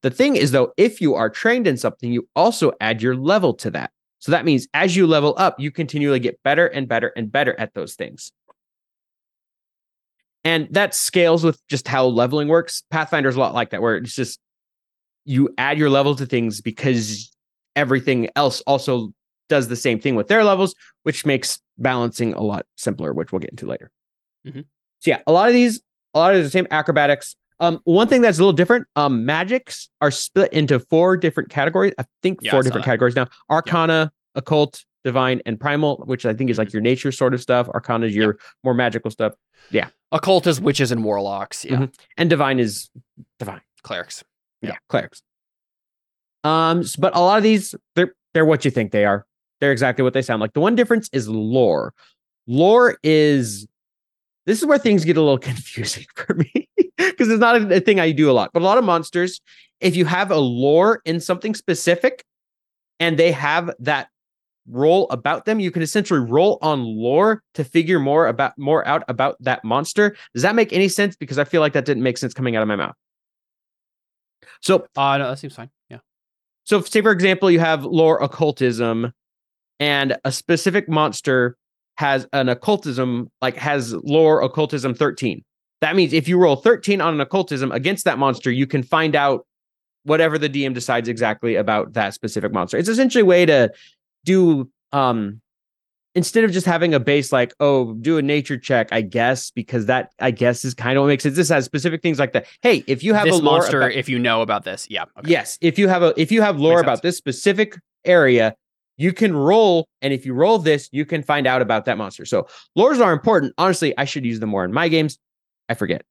The 0.01 0.11
thing 0.11 0.35
is, 0.35 0.51
though, 0.51 0.73
if 0.77 1.01
you 1.01 1.15
are 1.15 1.29
trained 1.29 1.67
in 1.67 1.77
something, 1.77 2.11
you 2.11 2.27
also 2.35 2.71
add 2.81 3.01
your 3.01 3.15
level 3.15 3.53
to 3.55 3.71
that. 3.71 3.91
So 4.19 4.31
that 4.31 4.45
means 4.45 4.67
as 4.73 4.95
you 4.95 5.07
level 5.07 5.33
up, 5.37 5.59
you 5.59 5.71
continually 5.71 6.19
get 6.19 6.41
better 6.43 6.67
and 6.67 6.87
better 6.87 7.13
and 7.15 7.31
better 7.31 7.57
at 7.59 7.73
those 7.73 7.95
things. 7.95 8.31
And 10.43 10.67
that 10.71 10.93
scales 10.93 11.43
with 11.43 11.59
just 11.67 11.87
how 11.87 12.05
leveling 12.05 12.47
works. 12.47 12.83
Pathfinder's 12.91 13.35
a 13.35 13.39
lot 13.39 13.53
like 13.53 13.71
that, 13.71 13.81
where 13.81 13.97
it's 13.97 14.15
just 14.15 14.39
you 15.25 15.49
add 15.57 15.77
your 15.77 15.89
level 15.89 16.15
to 16.15 16.25
things 16.25 16.61
because 16.61 17.31
everything 17.75 18.29
else 18.35 18.61
also 18.61 19.13
does 19.49 19.67
the 19.67 19.75
same 19.75 19.99
thing 19.99 20.15
with 20.15 20.27
their 20.27 20.43
levels, 20.43 20.73
which 21.03 21.25
makes 21.25 21.59
balancing 21.77 22.33
a 22.33 22.41
lot 22.41 22.65
simpler, 22.77 23.13
which 23.13 23.31
we'll 23.31 23.39
get 23.39 23.49
into 23.51 23.65
later. 23.65 23.91
Mhm. 24.47 24.65
So 24.99 25.11
yeah, 25.11 25.21
a 25.27 25.31
lot 25.31 25.47
of 25.49 25.53
these, 25.53 25.81
a 26.13 26.19
lot 26.19 26.35
of 26.35 26.43
the 26.43 26.49
same 26.49 26.67
acrobatics. 26.71 27.35
Um, 27.59 27.79
one 27.83 28.07
thing 28.07 28.21
that's 28.21 28.37
a 28.37 28.41
little 28.41 28.53
different, 28.53 28.87
um, 28.95 29.25
magics 29.25 29.89
are 29.99 30.11
split 30.11 30.53
into 30.53 30.79
four 30.79 31.17
different 31.17 31.49
categories. 31.49 31.93
I 31.97 32.05
think 32.21 32.39
Yeah, 32.41 32.51
four 32.51 32.61
saw 32.61 32.67
different 32.67 32.85
that. 32.85 32.91
categories 32.91 33.15
now: 33.15 33.27
Arcana, 33.49 34.11
Occult, 34.35 34.85
Divine, 35.03 35.41
and 35.45 35.59
Primal, 35.59 35.97
which 36.05 36.25
I 36.25 36.33
think 36.33 36.49
is 36.49 36.57
like 36.57 36.71
your 36.71 36.81
nature 36.81 37.11
sort 37.11 37.33
of 37.33 37.41
stuff. 37.41 37.67
Arcana 37.69 38.05
is 38.05 38.15
your 38.15 38.37
more 38.63 38.73
magical 38.73 39.11
stuff, 39.11 39.33
Yeah. 39.71 39.89
Occult 40.11 40.47
is 40.47 40.59
witches 40.61 40.91
and 40.91 41.03
warlocks. 41.03 41.65
Yeah. 41.65 41.77
Mhm. 41.77 41.93
and 42.17 42.29
Divine 42.29 42.59
is 42.59 42.89
divine. 43.39 43.61
Clerics. 43.83 44.23
Yeah, 44.61 44.75
clerics. 44.89 45.21
Um, 46.43 46.83
but 46.97 47.15
a 47.15 47.19
lot 47.19 47.37
of 47.37 47.43
these, 47.43 47.75
they're 47.95 48.13
they're 48.33 48.45
what 48.45 48.63
you 48.65 48.71
think 48.71 48.91
they 48.91 49.05
are. 49.05 49.25
They're 49.59 49.71
exactly 49.71 50.03
what 50.03 50.13
they 50.13 50.21
sound 50.21 50.41
like. 50.41 50.53
The 50.53 50.59
one 50.59 50.75
difference 50.75 51.09
is 51.11 51.27
lore. 51.27 51.93
Lore 52.47 52.97
is 53.03 53.67
this 54.45 54.59
is 54.59 54.65
where 54.65 54.79
things 54.79 55.05
get 55.05 55.17
a 55.17 55.21
little 55.21 55.37
confusing 55.51 56.05
for 56.15 56.33
me 56.33 56.67
because 56.97 57.29
it's 57.29 57.39
not 57.39 57.71
a, 57.71 57.79
thing 57.81 57.99
I 57.99 58.11
do 58.11 58.29
a 58.29 58.33
lot. 58.33 58.51
But 58.53 58.61
a 58.61 58.65
lot 58.65 58.77
of 58.77 58.83
monsters, 58.83 59.41
if 59.79 59.95
you 59.95 60.05
have 60.05 60.31
a 60.31 60.37
lore 60.37 61.01
in 61.05 61.19
something 61.19 61.53
specific, 61.53 62.23
and 62.99 63.17
they 63.17 63.31
have 63.31 63.71
that 63.79 64.09
roll 64.67 65.07
about 65.09 65.45
them, 65.45 65.59
you 65.59 65.71
can 65.71 65.81
essentially 65.81 66.19
roll 66.19 66.59
on 66.61 66.83
lore 66.83 67.41
to 67.55 67.63
figure 67.63 67.99
more 67.99 68.27
about 68.27 68.57
more 68.57 68.87
out 68.87 69.03
about 69.07 69.37
that 69.41 69.63
monster. 69.63 70.15
Does 70.33 70.43
that 70.43 70.55
make 70.55 70.73
any 70.73 70.87
sense? 70.87 71.15
Because 71.15 71.39
I 71.39 71.43
feel 71.43 71.61
like 71.61 71.73
that 71.73 71.85
didn't 71.85 72.03
make 72.03 72.17
sense 72.17 72.33
coming 72.33 72.55
out 72.55 72.61
of 72.61 72.67
my 72.67 72.75
mouth. 72.75 72.95
So 74.61 74.87
Uh, 74.95 75.17
no, 75.17 75.29
that 75.29 75.39
seems 75.39 75.55
fine. 75.55 75.69
Yeah. 75.89 75.99
so, 76.65 76.81
say 76.81 77.01
for 77.01 77.11
example, 77.11 77.49
you 77.49 77.59
have 77.59 77.85
lore 77.85 78.21
occultism, 78.21 79.13
and 79.79 80.17
a 80.25 80.31
specific 80.31 80.89
monster 80.89 81.55
has 81.97 82.27
an 82.33 82.49
occultism, 82.49 83.29
like 83.41 83.55
has 83.57 83.93
lore 83.93 84.41
occultism 84.41 84.93
13. 84.93 85.43
That 85.81 85.95
means 85.95 86.13
if 86.13 86.27
you 86.27 86.37
roll 86.37 86.55
13 86.57 87.01
on 87.01 87.13
an 87.13 87.21
occultism 87.21 87.71
against 87.71 88.05
that 88.05 88.17
monster, 88.17 88.51
you 88.51 88.67
can 88.67 88.83
find 88.83 89.15
out 89.15 89.45
whatever 90.03 90.37
the 90.37 90.49
DM 90.49 90.73
decides 90.73 91.07
exactly 91.09 91.55
about 91.55 91.93
that 91.93 92.13
specific 92.13 92.51
monster. 92.53 92.77
It's 92.77 92.89
essentially 92.89 93.21
a 93.21 93.25
way 93.25 93.45
to 93.45 93.71
do 94.25 94.69
um 94.91 95.41
instead 96.15 96.43
of 96.43 96.51
just 96.51 96.65
having 96.65 96.93
a 96.93 96.99
base 96.99 97.31
like, 97.31 97.53
oh, 97.59 97.93
do 97.93 98.17
a 98.17 98.21
nature 98.21 98.57
check, 98.57 98.89
I 98.91 99.01
guess, 99.01 99.51
because 99.51 99.85
that 99.85 100.11
I 100.19 100.31
guess 100.31 100.65
is 100.65 100.73
kind 100.73 100.97
of 100.97 101.03
what 101.03 101.07
makes 101.07 101.25
it 101.25 101.31
This 101.31 101.49
has 101.49 101.65
specific 101.65 102.01
things 102.01 102.19
like 102.19 102.33
that. 102.33 102.47
Hey, 102.61 102.83
if 102.87 103.03
you 103.03 103.13
have 103.13 103.25
this 103.25 103.39
a 103.39 103.41
monster, 103.41 103.81
about- 103.81 103.93
if 103.93 104.09
you 104.09 104.19
know 104.19 104.41
about 104.41 104.63
this, 104.63 104.87
yeah. 104.89 105.03
Okay. 105.17 105.29
Yes, 105.31 105.57
if 105.61 105.77
you 105.77 105.87
have 105.87 106.01
a 106.01 106.13
if 106.17 106.31
you 106.31 106.41
have 106.41 106.59
lore 106.59 106.81
about 106.81 107.01
this 107.01 107.17
specific 107.17 107.77
area, 108.05 108.55
you 108.99 109.13
can 109.13 109.33
roll, 109.35 109.87
and 110.01 110.13
if 110.13 110.25
you 110.25 110.33
roll 110.33 110.59
this, 110.59 110.89
you 110.91 111.05
can 111.05 111.23
find 111.23 111.47
out 111.47 111.61
about 111.61 111.85
that 111.85 111.97
monster. 111.97 112.25
So 112.25 112.47
lores 112.77 113.03
are 113.03 113.13
important. 113.13 113.53
Honestly, 113.57 113.97
I 113.97 114.03
should 114.03 114.25
use 114.25 114.41
them 114.41 114.49
more 114.49 114.65
in 114.65 114.73
my 114.73 114.89
games. 114.89 115.17
I 115.69 115.73
forget. 115.73 116.03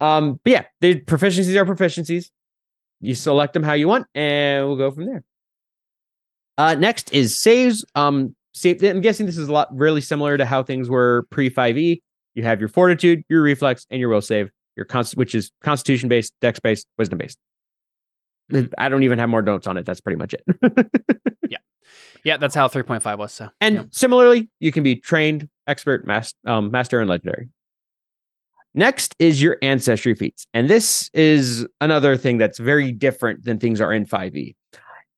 Um, 0.00 0.40
but 0.42 0.50
yeah, 0.50 0.64
the 0.80 1.00
proficiencies 1.00 1.54
are 1.54 1.64
proficiencies. 1.64 2.30
You 3.00 3.14
select 3.14 3.54
them 3.54 3.62
how 3.62 3.74
you 3.74 3.86
want, 3.86 4.08
and 4.16 4.66
we'll 4.66 4.76
go 4.76 4.90
from 4.90 5.06
there. 5.06 5.22
Uh, 6.58 6.74
next 6.74 7.14
is 7.14 7.38
saves. 7.38 7.84
Um, 7.94 8.34
save. 8.52 8.82
I'm 8.82 9.00
guessing 9.00 9.26
this 9.26 9.38
is 9.38 9.48
a 9.48 9.52
lot 9.52 9.68
really 9.72 10.00
similar 10.00 10.36
to 10.36 10.44
how 10.44 10.64
things 10.64 10.90
were 10.90 11.26
pre 11.30 11.50
5e. 11.50 12.02
You 12.34 12.42
have 12.42 12.58
your 12.58 12.68
fortitude, 12.68 13.22
your 13.28 13.42
reflex, 13.42 13.86
and 13.90 14.00
your 14.00 14.08
will 14.08 14.20
save. 14.20 14.50
Your 14.76 14.86
const, 14.86 15.16
which 15.16 15.36
is 15.36 15.52
constitution 15.62 16.08
based, 16.08 16.34
dex 16.40 16.58
based, 16.58 16.88
wisdom 16.98 17.18
based. 17.18 17.38
I 18.78 18.88
don't 18.88 19.02
even 19.02 19.18
have 19.18 19.28
more 19.28 19.42
notes 19.42 19.66
on 19.66 19.76
it. 19.76 19.86
That's 19.86 20.00
pretty 20.00 20.16
much 20.18 20.34
it. 20.34 20.44
Yeah, 21.48 21.58
Yeah, 22.22 22.36
that's 22.36 22.54
how 22.54 22.68
3.5 22.68 23.18
was. 23.18 23.32
So 23.32 23.48
and 23.60 23.74
yeah. 23.74 23.82
similarly, 23.90 24.48
you 24.60 24.70
can 24.70 24.82
be 24.84 24.96
trained, 24.96 25.48
expert, 25.66 26.06
mas- 26.06 26.34
um, 26.46 26.70
master, 26.70 27.00
and 27.00 27.08
legendary. 27.08 27.48
Next 28.74 29.16
is 29.18 29.42
your 29.42 29.58
ancestry 29.62 30.14
feats. 30.14 30.46
And 30.54 30.70
this 30.70 31.10
is 31.12 31.66
another 31.80 32.16
thing 32.16 32.38
that's 32.38 32.58
very 32.58 32.92
different 32.92 33.44
than 33.44 33.58
things 33.58 33.80
are 33.80 33.92
in 33.92 34.06
5e. 34.06 34.54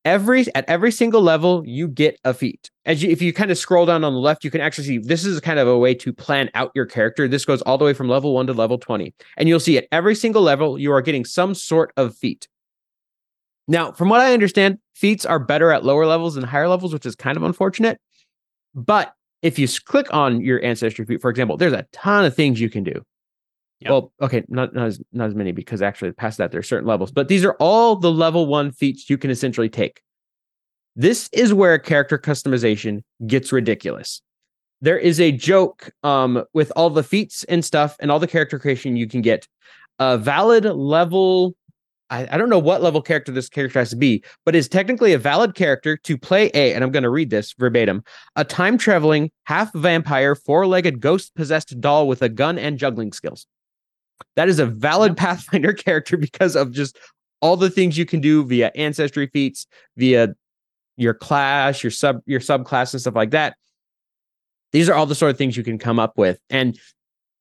Every 0.05 0.45
at 0.53 0.65
every 0.67 0.91
single 0.91 1.21
level, 1.21 1.63
you 1.65 1.87
get 1.87 2.19
a 2.25 2.33
feat. 2.33 2.69
As 2.85 3.01
you, 3.01 3.09
if 3.09 3.21
you 3.21 3.31
kind 3.31 3.51
of 3.51 3.57
scroll 3.57 3.85
down 3.85 4.03
on 4.03 4.13
the 4.13 4.19
left, 4.19 4.43
you 4.43 4.51
can 4.51 4.59
actually 4.59 4.83
see 4.85 4.97
this 4.97 5.23
is 5.23 5.39
kind 5.39 5.59
of 5.59 5.67
a 5.67 5.77
way 5.77 5.93
to 5.95 6.11
plan 6.11 6.49
out 6.55 6.71
your 6.75 6.85
character. 6.85 7.25
This 7.25 7.45
goes 7.45 7.61
all 7.61 7.77
the 7.77 7.85
way 7.85 7.93
from 7.93 8.09
level 8.09 8.33
one 8.33 8.47
to 8.47 8.53
level 8.53 8.77
20. 8.77 9.13
And 9.37 9.47
you'll 9.47 9.61
see 9.61 9.77
at 9.77 9.87
every 9.93 10.15
single 10.15 10.41
level, 10.41 10.77
you 10.77 10.91
are 10.91 11.01
getting 11.01 11.23
some 11.23 11.55
sort 11.55 11.93
of 11.95 12.17
feat. 12.17 12.49
Now, 13.67 13.91
from 13.91 14.09
what 14.09 14.21
I 14.21 14.33
understand, 14.33 14.77
feats 14.93 15.25
are 15.25 15.39
better 15.39 15.71
at 15.71 15.85
lower 15.85 16.05
levels 16.05 16.35
than 16.35 16.43
higher 16.43 16.67
levels, 16.67 16.93
which 16.93 17.05
is 17.05 17.15
kind 17.15 17.37
of 17.37 17.43
unfortunate. 17.43 17.99
But 18.75 19.13
if 19.41 19.57
you 19.59 19.67
click 19.85 20.07
on 20.13 20.41
your 20.41 20.63
ancestry 20.63 21.05
feat, 21.05 21.21
for 21.21 21.29
example, 21.29 21.57
there's 21.57 21.73
a 21.73 21.85
ton 21.93 22.25
of 22.25 22.35
things 22.35 22.59
you 22.59 22.69
can 22.69 22.83
do. 22.83 23.01
Yep. 23.81 23.89
Well, 23.89 24.13
okay, 24.21 24.43
not 24.47 24.73
not 24.73 24.87
as, 24.87 25.01
not 25.11 25.27
as 25.27 25.35
many 25.35 25.51
because 25.51 25.81
actually 25.81 26.11
past 26.13 26.37
that 26.37 26.51
there 26.51 26.59
are 26.59 26.63
certain 26.63 26.87
levels, 26.87 27.11
but 27.11 27.27
these 27.27 27.43
are 27.43 27.55
all 27.59 27.95
the 27.97 28.11
level 28.11 28.45
one 28.47 28.71
feats 28.71 29.09
you 29.09 29.17
can 29.17 29.29
essentially 29.29 29.69
take. 29.69 30.01
This 30.95 31.29
is 31.33 31.53
where 31.53 31.77
character 31.79 32.17
customization 32.17 33.01
gets 33.27 33.51
ridiculous. 33.51 34.21
there 34.81 34.97
is 34.97 35.19
a 35.19 35.31
joke 35.31 35.91
um 36.03 36.43
with 36.53 36.71
all 36.75 36.89
the 36.89 37.03
feats 37.03 37.43
and 37.45 37.63
stuff 37.65 37.95
and 37.99 38.11
all 38.11 38.19
the 38.19 38.27
character 38.27 38.59
creation 38.59 38.95
you 38.97 39.07
can 39.07 39.21
get 39.21 39.47
a 39.99 40.17
valid 40.17 40.65
level 40.65 41.55
I, 42.13 42.27
I 42.29 42.37
don't 42.37 42.49
know 42.49 42.59
what 42.59 42.83
level 42.83 43.01
character 43.01 43.31
this 43.31 43.49
character 43.49 43.79
has 43.79 43.89
to 43.89 43.95
be, 43.95 44.23
but 44.45 44.55
is 44.55 44.69
technically 44.69 45.13
a 45.13 45.17
valid 45.17 45.55
character 45.55 45.97
to 45.97 46.15
play 46.15 46.51
a, 46.53 46.73
and 46.73 46.83
I'm 46.83 46.91
going 46.91 47.03
to 47.03 47.09
read 47.09 47.31
this 47.31 47.53
verbatim, 47.57 48.03
a 48.35 48.45
time 48.45 48.77
traveling, 48.77 49.31
half 49.45 49.73
vampire, 49.73 50.35
four 50.35 50.67
legged 50.67 50.99
ghost 50.99 51.33
possessed 51.33 51.81
doll 51.81 52.07
with 52.07 52.21
a 52.21 52.29
gun 52.29 52.59
and 52.59 52.77
juggling 52.77 53.13
skills. 53.13 53.47
That 54.35 54.47
is 54.47 54.59
a 54.59 54.67
valid. 54.67 55.17
Pathfinder 55.17 55.73
character 55.73 56.15
because 56.15 56.55
of 56.55 56.71
just 56.71 56.99
all 57.41 57.57
the 57.57 57.71
things 57.71 57.97
you 57.97 58.05
can 58.05 58.21
do 58.21 58.45
via 58.45 58.71
ancestry 58.75 59.27
feats, 59.27 59.65
via 59.97 60.35
your 60.97 61.15
class, 61.15 61.83
your 61.83 61.91
sub, 61.91 62.21
your 62.27 62.39
subclass, 62.39 62.93
and 62.93 63.01
stuff 63.01 63.15
like 63.15 63.31
that. 63.31 63.55
These 64.71 64.87
are 64.87 64.93
all 64.93 65.07
the 65.07 65.15
sort 65.15 65.31
of 65.31 65.37
things 65.37 65.57
you 65.57 65.63
can 65.63 65.79
come 65.79 65.97
up 65.97 66.17
with, 66.17 66.39
and 66.51 66.79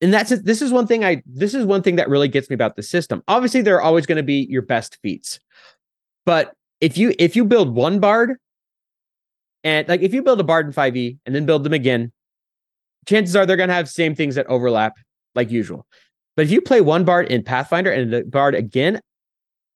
and 0.02 0.12
that's. 0.12 0.30
This 0.42 0.60
is 0.60 0.72
one 0.72 0.86
thing 0.86 1.04
I. 1.04 1.22
This 1.24 1.54
is 1.54 1.64
one 1.64 1.82
thing 1.82 1.96
that 1.96 2.08
really 2.08 2.28
gets 2.28 2.50
me 2.50 2.54
about 2.54 2.76
the 2.76 2.82
system. 2.82 3.22
Obviously, 3.28 3.62
there 3.62 3.76
are 3.76 3.82
always 3.82 4.04
going 4.04 4.16
to 4.16 4.22
be 4.22 4.46
your 4.50 4.62
best 4.62 4.98
feats, 5.02 5.40
but 6.26 6.52
if 6.80 6.98
you 6.98 7.14
if 7.18 7.36
you 7.36 7.44
build 7.44 7.74
one 7.74 8.00
bard, 8.00 8.36
and 9.64 9.88
like 9.88 10.02
if 10.02 10.12
you 10.12 10.22
build 10.22 10.40
a 10.40 10.44
bard 10.44 10.66
in 10.66 10.72
five 10.72 10.96
E 10.96 11.18
and 11.24 11.34
then 11.34 11.46
build 11.46 11.64
them 11.64 11.72
again, 11.72 12.12
chances 13.06 13.36
are 13.36 13.46
they're 13.46 13.56
going 13.56 13.68
to 13.68 13.74
have 13.74 13.88
same 13.88 14.14
things 14.14 14.34
that 14.34 14.46
overlap 14.48 14.94
like 15.34 15.50
usual. 15.50 15.86
But 16.36 16.46
if 16.46 16.50
you 16.50 16.60
play 16.60 16.80
one 16.80 17.04
bard 17.04 17.28
in 17.28 17.42
Pathfinder 17.42 17.92
and 17.92 18.12
the 18.12 18.24
bard 18.24 18.54
again, 18.54 19.00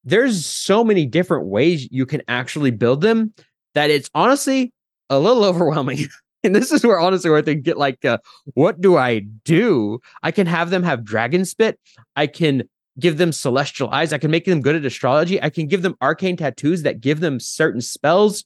there's 0.05 0.45
so 0.45 0.83
many 0.83 1.07
different 1.07 1.47
ways 1.47 1.89
you 1.91 2.07
can 2.07 2.23
actually 2.29 2.71
build 2.71 3.01
them 3.01 3.33
that 3.75 3.91
it's 3.91 4.11
honestly 4.15 4.73
a 5.09 5.19
little 5.19 5.45
overwhelming. 5.51 6.09
And 6.45 6.55
this 6.55 6.71
is 6.73 6.85
where 6.85 6.99
honestly 7.01 7.31
where 7.31 7.43
they 7.43 7.55
get 7.55 7.77
like, 7.79 8.05
uh, 8.05 8.19
what 8.55 8.81
do 8.81 8.97
I 8.97 9.21
do? 9.45 10.01
I 10.23 10.31
can 10.31 10.47
have 10.47 10.71
them 10.71 10.83
have 10.83 11.05
dragon 11.05 11.45
spit. 11.45 11.79
I 12.15 12.27
can 12.27 12.65
give 12.99 13.19
them 13.19 13.33
celestial 13.33 13.91
eyes. 13.91 14.13
I 14.13 14.19
can 14.19 14.31
make 14.31 14.45
them 14.47 14.61
good 14.61 14.75
at 14.77 14.85
astrology. 14.85 15.43
I 15.43 15.51
can 15.51 15.67
give 15.67 15.83
them 15.83 15.97
arcane 16.01 16.37
tattoos 16.37 16.83
that 16.83 17.01
give 17.01 17.21
them 17.21 17.41
certain 17.41 17.81
spells. 17.81 18.45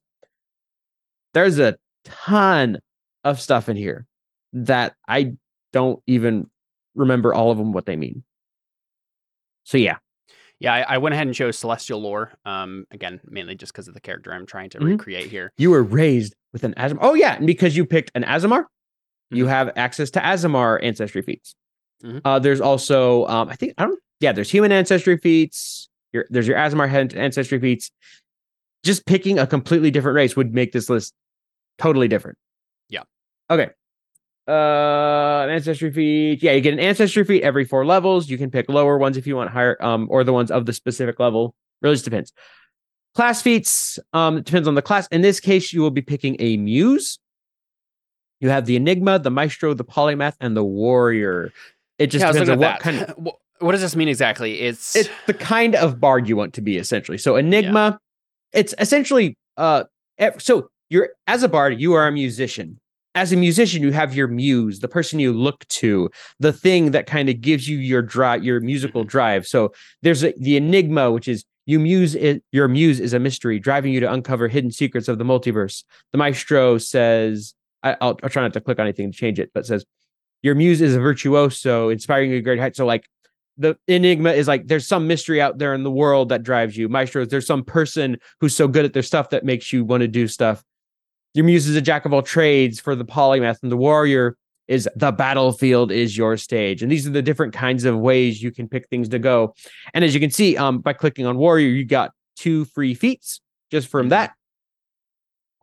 There's 1.34 1.58
a 1.58 1.76
ton 2.04 2.78
of 3.22 3.40
stuff 3.40 3.68
in 3.68 3.76
here 3.76 4.06
that 4.52 4.94
I 5.06 5.34
don't 5.72 6.02
even 6.06 6.50
remember 6.96 7.32
all 7.32 7.50
of 7.52 7.58
them 7.58 7.72
what 7.72 7.86
they 7.86 7.94
mean. 7.96 8.24
So 9.64 9.78
yeah, 9.78 9.98
Yeah, 10.58 10.74
I, 10.74 10.94
I 10.94 10.98
went 10.98 11.14
ahead 11.14 11.26
and 11.28 11.34
chose 11.36 11.56
Celestial 11.56 12.00
Lore. 12.00 12.32
Um, 12.44 12.84
again, 12.90 13.20
mainly 13.24 13.54
just 13.54 13.72
because 13.72 13.86
of 13.88 13.94
the 13.94 14.00
character 14.00 14.32
I'm 14.32 14.46
trying 14.46 14.70
to 14.70 14.78
Mhm. 14.78 14.84
recreate 14.86 15.30
here. 15.30 15.52
you 15.56 15.70
were 15.70 15.82
raised 15.84 16.34
with 16.52 16.64
an 16.64 16.74
Aasimar. 16.74 16.98
Oh 17.00 17.14
yeah, 17.14 17.36
and 17.36 17.46
because 17.46 17.76
you 17.76 17.84
picked 17.86 18.10
an 18.14 18.24
Aasimar, 18.24 18.64
you 19.30 19.44
Mhm. 19.44 19.48
have 19.48 19.72
access 19.76 20.10
to 20.12 20.20
Aasimar 20.20 20.78
ancestry 20.82 21.22
feats. 21.22 21.54
Mhm. 22.04 22.20
Uh, 22.24 22.38
there's 22.38 22.60
also 22.60 23.26
um, 23.26 23.48
I 23.48 23.56
think 23.56 23.74
I 23.78 23.84
don't. 23.84 23.98
Yeah, 24.20 24.32
there's 24.32 24.50
human 24.50 24.72
ancestry 24.72 25.16
feats. 25.16 25.88
Your, 26.12 26.26
there's 26.30 26.46
your 26.48 26.56
Aasimar 26.56 26.88
ancestry 27.16 27.58
feats. 27.60 27.90
Just 28.84 29.06
picking 29.06 29.38
a 29.38 29.46
completely 29.46 29.90
different 29.90 30.16
race 30.16 30.36
would 30.36 30.52
make 30.54 30.72
this 30.72 30.88
list 30.90 31.14
totally 31.78 32.08
different. 32.08 32.36
Yeah. 32.88 33.02
Okay. 33.50 33.68
Uh, 34.48 35.42
an 35.44 35.50
ancestry 35.50 35.92
feat. 35.92 36.42
Yeah, 36.42 36.52
you 36.52 36.60
get 36.60 36.72
an 36.72 36.80
ancestry 36.80 37.24
feat 37.24 37.42
every 37.42 37.64
four 37.64 37.84
levels. 37.86 38.28
You 38.28 38.36
can 38.38 38.50
pick 38.50 38.68
lower 38.68 38.98
ones 38.98 39.16
if 39.16 39.26
you 39.26 39.36
want 39.36 39.50
higher, 39.50 39.76
um, 39.82 40.08
or 40.10 40.24
the 40.24 40.32
ones 40.32 40.50
of 40.50 40.66
the 40.66 40.72
specific 40.72 41.20
level. 41.20 41.54
Really 41.82 41.94
just 41.94 42.04
depends. 42.04 42.32
Class 43.14 43.42
feats. 43.42 43.98
Um, 44.12 44.42
depends 44.42 44.68
on 44.68 44.74
the 44.74 44.82
class. 44.82 45.08
In 45.10 45.20
this 45.22 45.40
case, 45.40 45.72
you 45.72 45.80
will 45.80 45.90
be 45.90 46.02
picking 46.02 46.36
a 46.38 46.56
muse. 46.56 47.18
You 48.40 48.48
have 48.48 48.66
the 48.66 48.76
enigma, 48.76 49.18
the 49.18 49.30
maestro, 49.30 49.74
the 49.74 49.84
polymath, 49.84 50.34
and 50.40 50.56
the 50.56 50.64
warrior. 50.64 51.52
It 51.98 52.06
just 52.06 52.24
yeah, 52.24 52.32
depends 52.32 52.48
on 52.50 52.58
what 52.58 52.68
at 52.74 52.80
kind 52.80 53.02
of. 53.02 53.28
What- 53.60 53.72
does 53.72 53.82
this 53.82 53.94
mean 53.94 54.08
exactly? 54.08 54.58
It's, 54.60 54.96
it's 54.96 55.10
the 55.26 55.34
kind 55.34 55.74
of 55.74 56.00
bard 56.00 56.26
you 56.26 56.34
want 56.34 56.54
to 56.54 56.62
be 56.62 56.78
essentially 56.78 57.18
so 57.18 57.36
enigma 57.36 57.98
it's 58.54 58.74
essentially 58.78 59.36
uh 59.58 59.84
so 60.38 60.70
you're 60.88 61.10
as 61.26 61.42
a 61.42 61.48
bard 61.48 61.78
you 61.78 61.92
are 61.92 62.06
a 62.08 62.10
musician 62.12 62.80
as 63.14 63.32
a 63.32 63.36
musician 63.36 63.82
you 63.82 63.92
have 63.92 64.14
your 64.14 64.28
muse 64.28 64.80
the 64.80 64.88
person 64.88 65.18
you 65.20 65.30
look 65.34 65.68
to 65.68 66.08
the 66.38 66.54
thing 66.54 66.92
that 66.92 67.04
kind 67.06 67.28
of 67.28 67.42
gives 67.42 67.68
you 67.68 67.76
your 67.76 68.00
drive 68.00 68.42
your 68.42 68.60
musical 68.60 69.04
Mhm. 69.04 69.08
drive 69.08 69.46
so 69.46 69.72
there's 70.00 70.24
a, 70.24 70.32
the 70.38 70.56
enigma 70.56 71.10
which 71.12 71.28
is 71.28 71.44
you 71.70 71.78
muse 71.78 72.14
it, 72.14 72.42
your 72.52 72.68
muse 72.68 73.00
is 73.00 73.12
a 73.12 73.18
mystery 73.18 73.58
driving 73.58 73.92
you 73.92 74.00
to 74.00 74.12
uncover 74.12 74.48
hidden 74.48 74.70
secrets 74.70 75.08
of 75.08 75.18
the 75.18 75.24
multiverse 75.24 75.84
the 76.12 76.18
maestro 76.18 76.78
says 76.78 77.54
I, 77.82 77.96
I'll, 78.00 78.18
I'll 78.22 78.30
try 78.30 78.42
not 78.42 78.52
to 78.54 78.60
click 78.60 78.78
on 78.78 78.86
anything 78.86 79.10
to 79.10 79.16
change 79.16 79.38
it 79.38 79.50
but 79.54 79.66
says 79.66 79.84
your 80.42 80.54
muse 80.54 80.80
is 80.80 80.94
a 80.94 81.00
virtuoso 81.00 81.88
inspiring 81.88 82.30
you 82.30 82.42
great 82.42 82.58
heights 82.58 82.78
so 82.78 82.86
like 82.86 83.06
the 83.60 83.76
enigma 83.88 84.32
is 84.32 84.48
like 84.48 84.66
there's 84.66 84.86
some 84.86 85.06
mystery 85.06 85.40
out 85.40 85.58
there 85.58 85.74
in 85.74 85.82
the 85.82 85.90
world 85.90 86.30
that 86.30 86.42
drives 86.42 86.78
you. 86.78 86.88
Maestro, 86.88 87.26
there's 87.26 87.46
some 87.46 87.62
person 87.62 88.16
who's 88.40 88.56
so 88.56 88.66
good 88.66 88.86
at 88.86 88.94
their 88.94 89.02
stuff 89.02 89.30
that 89.30 89.44
makes 89.44 89.70
you 89.70 89.84
want 89.84 90.00
to 90.00 90.08
do 90.08 90.26
stuff. 90.26 90.64
Your 91.34 91.44
muse 91.44 91.68
is 91.68 91.76
a 91.76 91.82
jack 91.82 92.06
of 92.06 92.14
all 92.14 92.22
trades 92.22 92.80
for 92.80 92.96
the 92.96 93.04
polymath, 93.04 93.62
and 93.62 93.70
the 93.70 93.76
warrior 93.76 94.36
is 94.70 94.88
the 94.94 95.10
battlefield 95.10 95.90
is 95.90 96.16
your 96.16 96.36
stage. 96.36 96.80
And 96.82 96.90
these 96.92 97.04
are 97.06 97.10
the 97.10 97.20
different 97.22 97.52
kinds 97.52 97.84
of 97.84 97.98
ways 97.98 98.40
you 98.42 98.52
can 98.52 98.68
pick 98.68 98.88
things 98.88 99.08
to 99.08 99.18
go. 99.18 99.52
And 99.94 100.04
as 100.04 100.14
you 100.14 100.20
can 100.20 100.30
see, 100.30 100.56
um, 100.56 100.78
by 100.78 100.92
clicking 100.92 101.26
on 101.26 101.36
warrior, 101.36 101.68
you 101.68 101.84
got 101.84 102.12
two 102.36 102.64
free 102.66 102.94
feats 102.94 103.40
just 103.72 103.88
from 103.88 104.06
Mhm. 104.06 104.10
that. 104.10 104.32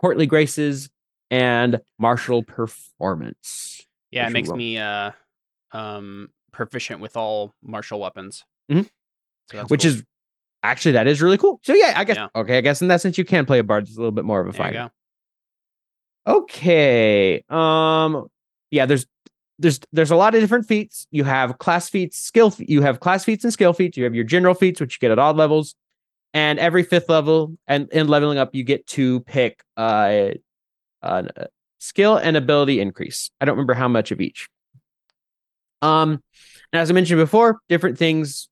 Courtly 0.02 0.26
graces 0.28 0.90
and 1.32 1.80
martial 1.98 2.44
performance. 2.44 3.82
yeah, 4.12 4.28
it 4.28 4.32
makes 4.32 4.50
me 4.50 4.78
uh, 4.78 5.12
um, 5.72 6.30
proficient 6.52 7.00
with 7.02 7.16
all 7.18 7.54
martial 7.62 8.00
weapons. 8.00 8.44
Mhm. 8.72 8.90
So 9.52 9.64
which 9.68 9.84
cool. 9.84 9.92
is 9.92 10.04
actually 10.64 10.94
that 10.94 11.08
is 11.08 11.22
really 11.22 11.38
cool. 11.38 11.60
So 11.64 11.74
yeah, 11.74 11.94
I 11.96 12.04
guess 12.04 12.16
Yeah. 12.18 12.28
okay. 12.36 12.58
I 12.58 12.62
guess 12.62 12.82
in 12.82 12.88
that 12.90 13.00
sense 13.02 13.18
you 13.18 13.26
can 13.26 13.46
play 13.46 13.60
a 13.60 13.64
bard. 13.64 13.84
It's 13.84 13.96
a 13.96 14.00
little 14.00 14.12
bit 14.12 14.26
more 14.26 14.42
of 14.42 14.48
a 14.48 14.54
fight. 14.54 14.76
Okay. 16.26 17.44
Um. 17.50 18.28
Yeah. 18.72 18.86
There's 18.86 19.06
there's 19.60 19.80
there's 19.92 20.12
a 20.12 20.16
lot 20.16 20.36
of 20.36 20.42
different 20.42 20.68
feats. 20.68 21.08
You 21.12 21.24
have 21.24 21.58
class 21.58 21.90
feats, 21.90 22.18
skill. 22.20 22.54
You 22.60 22.82
have 22.82 23.00
class 23.00 23.26
feats 23.26 23.44
and 23.44 23.52
skill 23.52 23.74
feats. 23.74 23.98
You 23.98 24.04
have 24.04 24.16
your 24.16 24.24
general 24.24 24.54
feats, 24.54 24.80
which 24.80 24.96
you 24.96 25.00
get 25.00 25.12
at 25.12 25.20
odd 25.20 25.36
levels, 25.36 25.76
and 26.34 26.60
every 26.60 26.84
fifth 26.84 27.10
level 27.10 27.58
and 27.68 27.90
in 27.92 28.08
leveling 28.08 28.38
up, 28.38 28.54
you 28.54 28.64
get 28.64 28.86
to 28.88 29.22
pick 29.22 29.64
uh, 29.76 30.30
uh 31.02 31.24
skill 31.80 32.18
and 32.18 32.38
ability 32.38 32.80
increase. 32.80 33.32
I 33.42 33.46
don't 33.46 33.56
remember 33.56 33.74
how 33.74 33.88
much 33.88 34.12
of 34.12 34.22
each. 34.22 34.48
Um, 35.82 36.22
and 36.74 36.82
as 36.82 36.90
I 36.90 36.94
mentioned 36.94 37.20
before, 37.20 37.60
different 37.70 37.98
things 37.98 38.50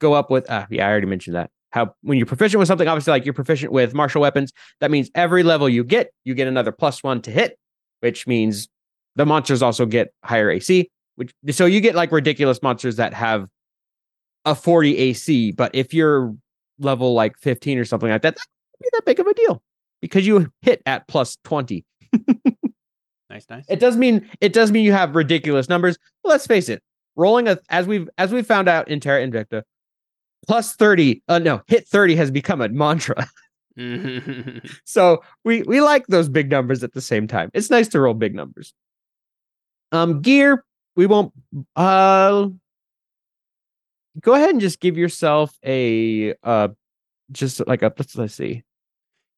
go 0.00 0.14
up 0.14 0.30
with. 0.30 0.46
Ah, 0.48 0.66
yeah, 0.70 0.86
I 0.86 0.90
already 0.90 1.06
mentioned 1.06 1.36
that. 1.36 1.50
How 1.70 1.94
when 2.02 2.16
you're 2.16 2.26
proficient 2.26 2.58
with 2.58 2.68
something, 2.68 2.88
obviously, 2.88 3.10
like 3.10 3.24
you're 3.24 3.34
proficient 3.34 3.72
with 3.72 3.94
martial 3.94 4.22
weapons, 4.22 4.52
that 4.80 4.90
means 4.90 5.10
every 5.14 5.42
level 5.42 5.68
you 5.68 5.84
get, 5.84 6.12
you 6.24 6.34
get 6.34 6.48
another 6.48 6.72
plus 6.72 7.02
one 7.02 7.20
to 7.22 7.30
hit, 7.30 7.58
which 8.00 8.26
means 8.26 8.68
the 9.16 9.26
monsters 9.26 9.62
also 9.62 9.86
get 9.86 10.12
higher 10.24 10.50
AC. 10.50 10.90
Which 11.16 11.32
so 11.50 11.66
you 11.66 11.80
get 11.80 11.94
like 11.94 12.12
ridiculous 12.12 12.62
monsters 12.62 12.96
that 12.96 13.12
have 13.14 13.48
a 14.44 14.54
40 14.54 14.96
AC, 14.96 15.52
but 15.52 15.74
if 15.74 15.92
you're 15.92 16.34
level 16.78 17.12
like 17.14 17.36
15 17.38 17.78
or 17.78 17.84
something 17.84 18.08
like 18.08 18.22
that, 18.22 18.36
that 18.36 18.46
be 18.80 18.88
that 18.92 19.04
big 19.04 19.18
of 19.20 19.26
a 19.26 19.34
deal 19.34 19.62
because 20.00 20.26
you 20.26 20.50
hit 20.62 20.80
at 20.86 21.08
plus 21.08 21.36
20. 21.44 21.84
Nice, 23.30 23.44
nice. 23.50 23.66
It 23.68 23.78
does 23.78 23.96
mean 23.96 24.26
it 24.40 24.54
does 24.54 24.72
mean 24.72 24.84
you 24.86 24.92
have 24.92 25.14
ridiculous 25.14 25.68
numbers. 25.68 25.98
But 26.22 26.30
let's 26.30 26.46
face 26.46 26.70
it, 26.70 26.82
rolling 27.14 27.46
a 27.46 27.58
as 27.68 27.86
we've 27.86 28.08
as 28.16 28.32
we 28.32 28.42
found 28.42 28.68
out 28.68 28.88
in 28.88 29.00
Terra 29.00 29.26
Invicta, 29.26 29.64
plus 30.46 30.74
30, 30.76 31.22
uh 31.28 31.38
no, 31.38 31.60
hit 31.66 31.86
30 31.86 32.16
has 32.16 32.30
become 32.30 32.60
a 32.60 32.68
mantra. 32.68 33.28
Mhm. 33.78 34.68
So 34.84 35.22
we 35.44 35.62
we 35.62 35.80
like 35.80 36.06
those 36.08 36.28
big 36.28 36.50
numbers 36.50 36.82
at 36.82 36.94
the 36.94 37.00
same 37.00 37.28
time. 37.28 37.50
It's 37.54 37.70
nice 37.70 37.86
to 37.88 38.00
roll 38.00 38.14
big 38.14 38.34
numbers. 38.34 38.72
Um 39.92 40.20
gear, 40.22 40.64
we 40.96 41.06
won't 41.06 41.32
uh 41.76 42.48
go 44.20 44.34
ahead 44.34 44.50
and 44.50 44.60
just 44.60 44.80
give 44.80 44.96
yourself 44.96 45.56
a 45.64 46.34
uh 46.42 46.68
just 47.32 47.66
like 47.66 47.82
a 47.82 47.92
let's 47.96 48.16
let's 48.16 48.34
see. 48.34 48.62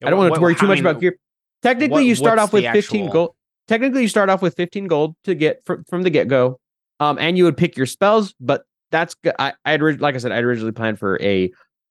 I 0.03 0.11
don't 0.11 0.19
want 0.19 0.35
to 0.35 0.41
worry 0.41 0.55
too 0.55 0.67
much 0.67 0.79
many- 0.79 0.91
about 0.91 1.01
gear. 1.01 1.17
Technically, 1.63 1.91
what- 2.03 2.05
you 2.07 2.15
start 2.15 2.39
off 2.39 2.53
with 2.53 2.65
the 2.65 2.73
15 2.73 3.01
actual- 3.03 3.13
gold. 3.13 3.35
Technically, 3.69 4.03
you 4.03 4.09
start 4.09 4.29
off 4.31 4.43
with 4.43 4.57
15 4.57 4.87
gold 4.89 5.15
to 5.25 5.35
get 5.35 5.63
from, 5.65 5.85
from 5.85 6.03
the 6.03 6.11
get 6.11 6.27
go. 6.27 6.59
Um, 6.99 7.19
and 7.21 7.39
you 7.39 7.45
would 7.45 7.57
pick 7.57 7.77
your 7.77 7.87
spells, 7.87 8.35
but 8.41 8.65
that's 8.91 9.15
good. 9.15 9.35
I 9.39 9.53
I'd 9.65 9.81
like 10.01 10.15
I 10.15 10.19
said, 10.19 10.33
I'd 10.33 10.43
originally 10.45 10.73
planned 10.73 10.99
for 10.99 11.21
a 11.23 11.51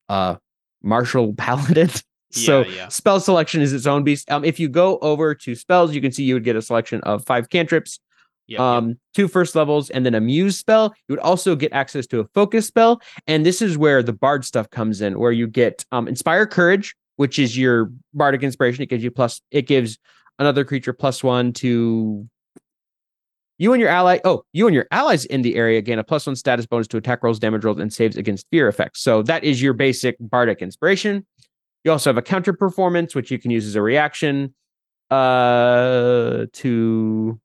uh 0.10 0.36
martial 0.82 1.34
paladin. 1.38 1.90
so 2.32 2.62
Yeah, 2.62 2.76
yeah. 2.76 2.88
spell 2.90 3.20
selection 3.20 3.62
is 3.62 3.74
its 3.74 3.86
own 3.86 4.04
beast. 4.04 4.30
Um, 4.32 4.44
if 4.44 4.60
you 4.60 4.68
go 4.70 4.98
over 5.00 5.34
to 5.36 5.56
spells, 5.56 5.94
you 5.94 6.02
can 6.02 6.12
see 6.12 6.24
you 6.24 6.34
would 6.34 6.44
get 6.44 6.56
a 6.56 6.62
selection 6.62 7.02
of 7.02 7.26
five 7.26 7.50
cantrips, 7.50 8.00
Yep, 8.50 8.60
yep. 8.60 8.60
um, 8.60 9.00
two 9.14 9.28
first 9.28 9.56
levels, 9.56 9.90
and 9.92 10.06
then 10.06 10.16
a 10.16 10.20
muse 10.20 10.58
spell. 10.58 10.94
You 11.08 11.14
would 11.14 11.20
also 11.20 11.56
get 11.56 11.72
access 11.72 12.08
to 12.08 12.20
a 12.20 12.26
focus 12.34 12.66
spell, 12.68 13.00
and 13.28 13.46
this 13.46 13.62
is 13.62 13.78
where 13.78 14.04
the 14.04 14.14
bard 14.14 14.44
stuff 14.44 14.70
comes 14.70 15.02
in, 15.02 15.20
where 15.20 15.32
you 15.32 15.48
get 15.48 15.86
um, 15.92 16.08
inspire 16.08 16.46
courage, 16.46 16.96
which 17.18 17.38
is 17.40 17.58
your 17.58 17.92
bardic 18.14 18.44
inspiration. 18.44 18.84
It 18.84 18.90
gives 18.90 19.04
you 19.04 19.12
plus. 19.12 19.42
It 19.52 19.68
gives 19.68 19.98
another 20.40 20.66
creature 20.66 20.94
plus 20.94 21.24
one 21.24 21.54
to 21.54 22.28
You 23.60 23.74
and 23.74 23.82
your 23.82 23.90
ally, 23.90 24.20
oh, 24.24 24.46
you 24.54 24.68
and 24.68 24.74
your 24.74 24.88
allies 24.90 25.26
in 25.26 25.42
the 25.42 25.58
area 25.58 25.82
gain 25.82 26.00
a 26.00 26.04
plus 26.04 26.26
one 26.26 26.38
status 26.38 26.66
bonus 26.66 26.88
to 26.88 26.98
attack 26.98 27.22
rolls, 27.24 27.40
damage 27.40 27.66
rolls, 27.66 27.80
and 27.80 27.92
saves 27.92 28.16
against 28.16 28.48
fear 28.52 28.70
effects. 28.70 29.02
So 29.02 29.22
that 29.24 29.44
is 29.44 29.62
your 29.62 29.74
basic 29.74 30.16
bardic 30.20 30.62
inspiration. 30.62 31.28
You 31.84 31.92
also 31.92 32.10
have 32.10 32.18
a 32.18 32.22
counter 32.22 32.54
performance, 32.54 33.14
which 33.14 33.32
you 33.32 33.38
can 33.38 33.52
use 33.52 33.68
as 33.68 33.76
a 33.76 33.82
reaction 33.82 34.56
uh, 35.12 36.46
to 36.54 37.40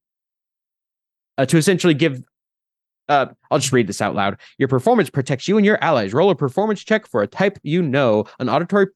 uh, 1.39 1.47
to 1.47 1.57
essentially 1.57 1.95
give. 1.95 2.23
Uh, 3.09 3.27
I'll 3.51 3.59
just 3.59 3.73
read 3.73 3.87
this 3.87 4.01
out 4.01 4.15
loud. 4.15 4.41
Your 4.59 4.69
performance 4.69 5.11
protects 5.11 5.47
you 5.47 5.57
and 5.59 5.67
your 5.67 5.83
allies. 5.83 6.15
Roll 6.15 6.31
a 6.31 6.35
performance 6.35 6.83
check 6.83 7.07
for 7.07 7.23
a 7.23 7.27
type 7.27 7.59
you 7.63 7.83
know. 7.83 8.25
An 8.39 8.49
auditory 8.49 8.87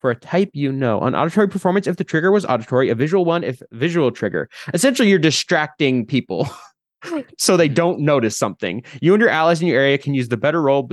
for 0.00 0.10
a 0.10 0.16
type 0.16 0.50
you 0.54 0.72
know. 0.72 1.00
An 1.00 1.14
auditory 1.14 1.48
performance 1.48 1.86
if 1.86 1.96
the 1.96 2.04
trigger 2.04 2.32
was 2.32 2.44
auditory. 2.44 2.88
A 2.88 2.94
visual 2.94 3.24
one 3.24 3.44
if 3.44 3.62
visual 3.72 4.10
trigger. 4.10 4.48
Essentially, 4.74 5.08
you're 5.08 5.18
distracting 5.18 6.04
people. 6.04 6.48
so 7.38 7.56
they 7.56 7.68
don't 7.68 8.00
notice 8.00 8.36
something. 8.36 8.82
You 9.00 9.14
and 9.14 9.20
your 9.20 9.30
allies 9.30 9.60
in 9.60 9.68
your 9.68 9.80
area 9.80 9.98
can 9.98 10.14
use 10.14 10.28
the 10.28 10.36
better 10.36 10.60
roll 10.60 10.88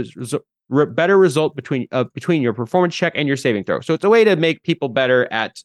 better 0.70 1.18
result 1.18 1.56
between 1.56 1.88
uh, 1.92 2.06
between 2.14 2.42
your 2.42 2.54
performance 2.54 2.96
check 2.96 3.14
and 3.16 3.28
your 3.28 3.38
saving 3.38 3.64
throw. 3.64 3.82
So 3.82 3.94
it's 3.94 4.04
a 4.04 4.10
way 4.10 4.24
to 4.24 4.36
make 4.36 4.64
people 4.64 4.90
better 4.90 5.32
at 5.32 5.64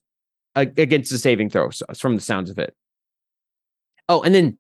uh, 0.57 0.67
against 0.77 1.11
the 1.11 1.19
saving 1.19 1.51
throw 1.51 1.71
so, 1.71 1.87
from 1.97 2.17
the 2.17 2.23
sounds 2.23 2.51
of 2.51 2.59
it. 2.59 2.75
Oh, 4.09 4.23
and 4.23 4.35
then 4.35 4.59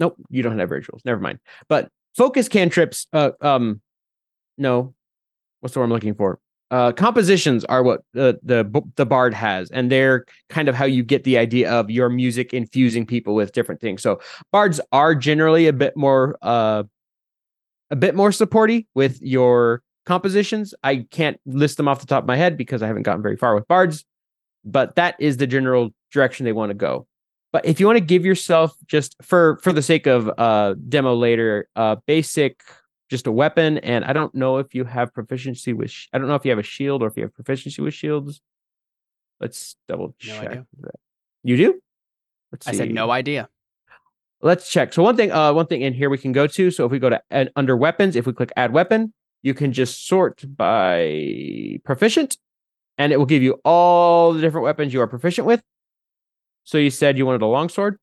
Nope, 0.00 0.16
you 0.30 0.42
don't 0.42 0.58
have 0.58 0.70
rituals. 0.70 1.02
Never 1.04 1.20
mind. 1.20 1.38
But 1.68 1.90
focus 2.16 2.48
cantrips. 2.48 3.06
Uh, 3.12 3.30
um, 3.40 3.80
no, 4.58 4.94
what's 5.60 5.74
the 5.74 5.80
word 5.80 5.84
I'm 5.84 5.90
looking 5.92 6.14
for? 6.14 6.40
Uh, 6.70 6.92
compositions 6.92 7.64
are 7.64 7.82
what 7.82 8.02
the 8.14 8.38
the 8.42 8.82
the 8.94 9.04
bard 9.04 9.34
has, 9.34 9.70
and 9.72 9.90
they're 9.90 10.24
kind 10.48 10.68
of 10.68 10.74
how 10.74 10.84
you 10.84 11.02
get 11.02 11.24
the 11.24 11.36
idea 11.36 11.70
of 11.70 11.90
your 11.90 12.08
music 12.08 12.54
infusing 12.54 13.04
people 13.04 13.34
with 13.34 13.52
different 13.52 13.80
things. 13.80 14.02
So 14.02 14.20
bards 14.52 14.80
are 14.92 15.14
generally 15.14 15.66
a 15.66 15.72
bit 15.72 15.96
more 15.96 16.38
uh, 16.42 16.84
a 17.90 17.96
bit 17.96 18.14
more 18.14 18.30
supporty 18.30 18.86
with 18.94 19.20
your 19.20 19.82
compositions. 20.06 20.72
I 20.84 21.06
can't 21.10 21.40
list 21.44 21.76
them 21.76 21.88
off 21.88 22.00
the 22.00 22.06
top 22.06 22.22
of 22.22 22.28
my 22.28 22.36
head 22.36 22.56
because 22.56 22.82
I 22.82 22.86
haven't 22.86 23.02
gotten 23.02 23.22
very 23.22 23.36
far 23.36 23.56
with 23.56 23.66
bards, 23.66 24.04
but 24.64 24.94
that 24.94 25.16
is 25.18 25.38
the 25.38 25.48
general 25.48 25.90
direction 26.12 26.44
they 26.44 26.52
want 26.52 26.70
to 26.70 26.74
go. 26.74 27.06
But 27.52 27.66
if 27.66 27.80
you 27.80 27.86
want 27.86 27.96
to 27.96 28.04
give 28.04 28.24
yourself 28.24 28.76
just 28.86 29.16
for 29.22 29.58
for 29.62 29.72
the 29.72 29.82
sake 29.82 30.06
of 30.06 30.30
uh 30.38 30.74
demo 30.88 31.14
later, 31.14 31.68
uh 31.76 31.96
basic 32.06 32.62
just 33.10 33.26
a 33.26 33.32
weapon, 33.32 33.78
and 33.78 34.04
I 34.04 34.12
don't 34.12 34.34
know 34.34 34.58
if 34.58 34.72
you 34.74 34.84
have 34.84 35.12
proficiency 35.12 35.72
with. 35.72 35.90
Sh- 35.90 36.06
I 36.12 36.18
don't 36.18 36.28
know 36.28 36.36
if 36.36 36.44
you 36.44 36.52
have 36.52 36.60
a 36.60 36.64
shield 36.64 37.02
or 37.02 37.08
if 37.08 37.16
you 37.16 37.24
have 37.24 37.34
proficiency 37.34 37.82
with 37.82 37.92
shields. 37.92 38.40
Let's 39.40 39.76
double 39.88 40.14
check. 40.18 40.54
No 40.54 40.66
that. 40.82 40.94
You 41.42 41.56
do? 41.56 41.80
Let's 42.52 42.66
see. 42.66 42.72
I 42.72 42.74
said 42.74 42.92
no 42.92 43.10
idea. 43.10 43.48
Let's 44.42 44.70
check. 44.70 44.92
So 44.92 45.02
one 45.02 45.16
thing, 45.16 45.32
uh, 45.32 45.52
one 45.52 45.66
thing 45.66 45.82
in 45.82 45.92
here 45.92 46.08
we 46.08 46.18
can 46.18 46.32
go 46.32 46.46
to. 46.46 46.70
So 46.70 46.86
if 46.86 46.92
we 46.92 46.98
go 46.98 47.10
to 47.10 47.20
add, 47.30 47.50
under 47.56 47.76
weapons, 47.76 48.16
if 48.16 48.26
we 48.26 48.32
click 48.32 48.52
add 48.56 48.72
weapon, 48.72 49.12
you 49.42 49.54
can 49.54 49.72
just 49.72 50.06
sort 50.06 50.44
by 50.56 51.78
proficient, 51.84 52.38
and 52.96 53.12
it 53.12 53.18
will 53.18 53.26
give 53.26 53.42
you 53.42 53.60
all 53.64 54.32
the 54.32 54.40
different 54.40 54.64
weapons 54.64 54.94
you 54.94 55.00
are 55.00 55.06
proficient 55.06 55.46
with. 55.46 55.62
So 56.64 56.78
you 56.78 56.90
said 56.90 57.18
you 57.18 57.26
wanted 57.26 57.42
a 57.42 57.46
longsword? 57.46 57.98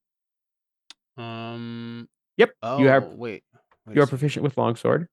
Um. 1.17 2.07
Yep. 2.37 2.51
Oh, 2.61 2.77
you 2.79 2.87
have. 2.87 3.05
Wait. 3.05 3.43
wait 3.85 3.95
you 3.95 4.01
are 4.01 4.07
proficient 4.07 4.43
with 4.43 4.57
longsword. 4.57 5.07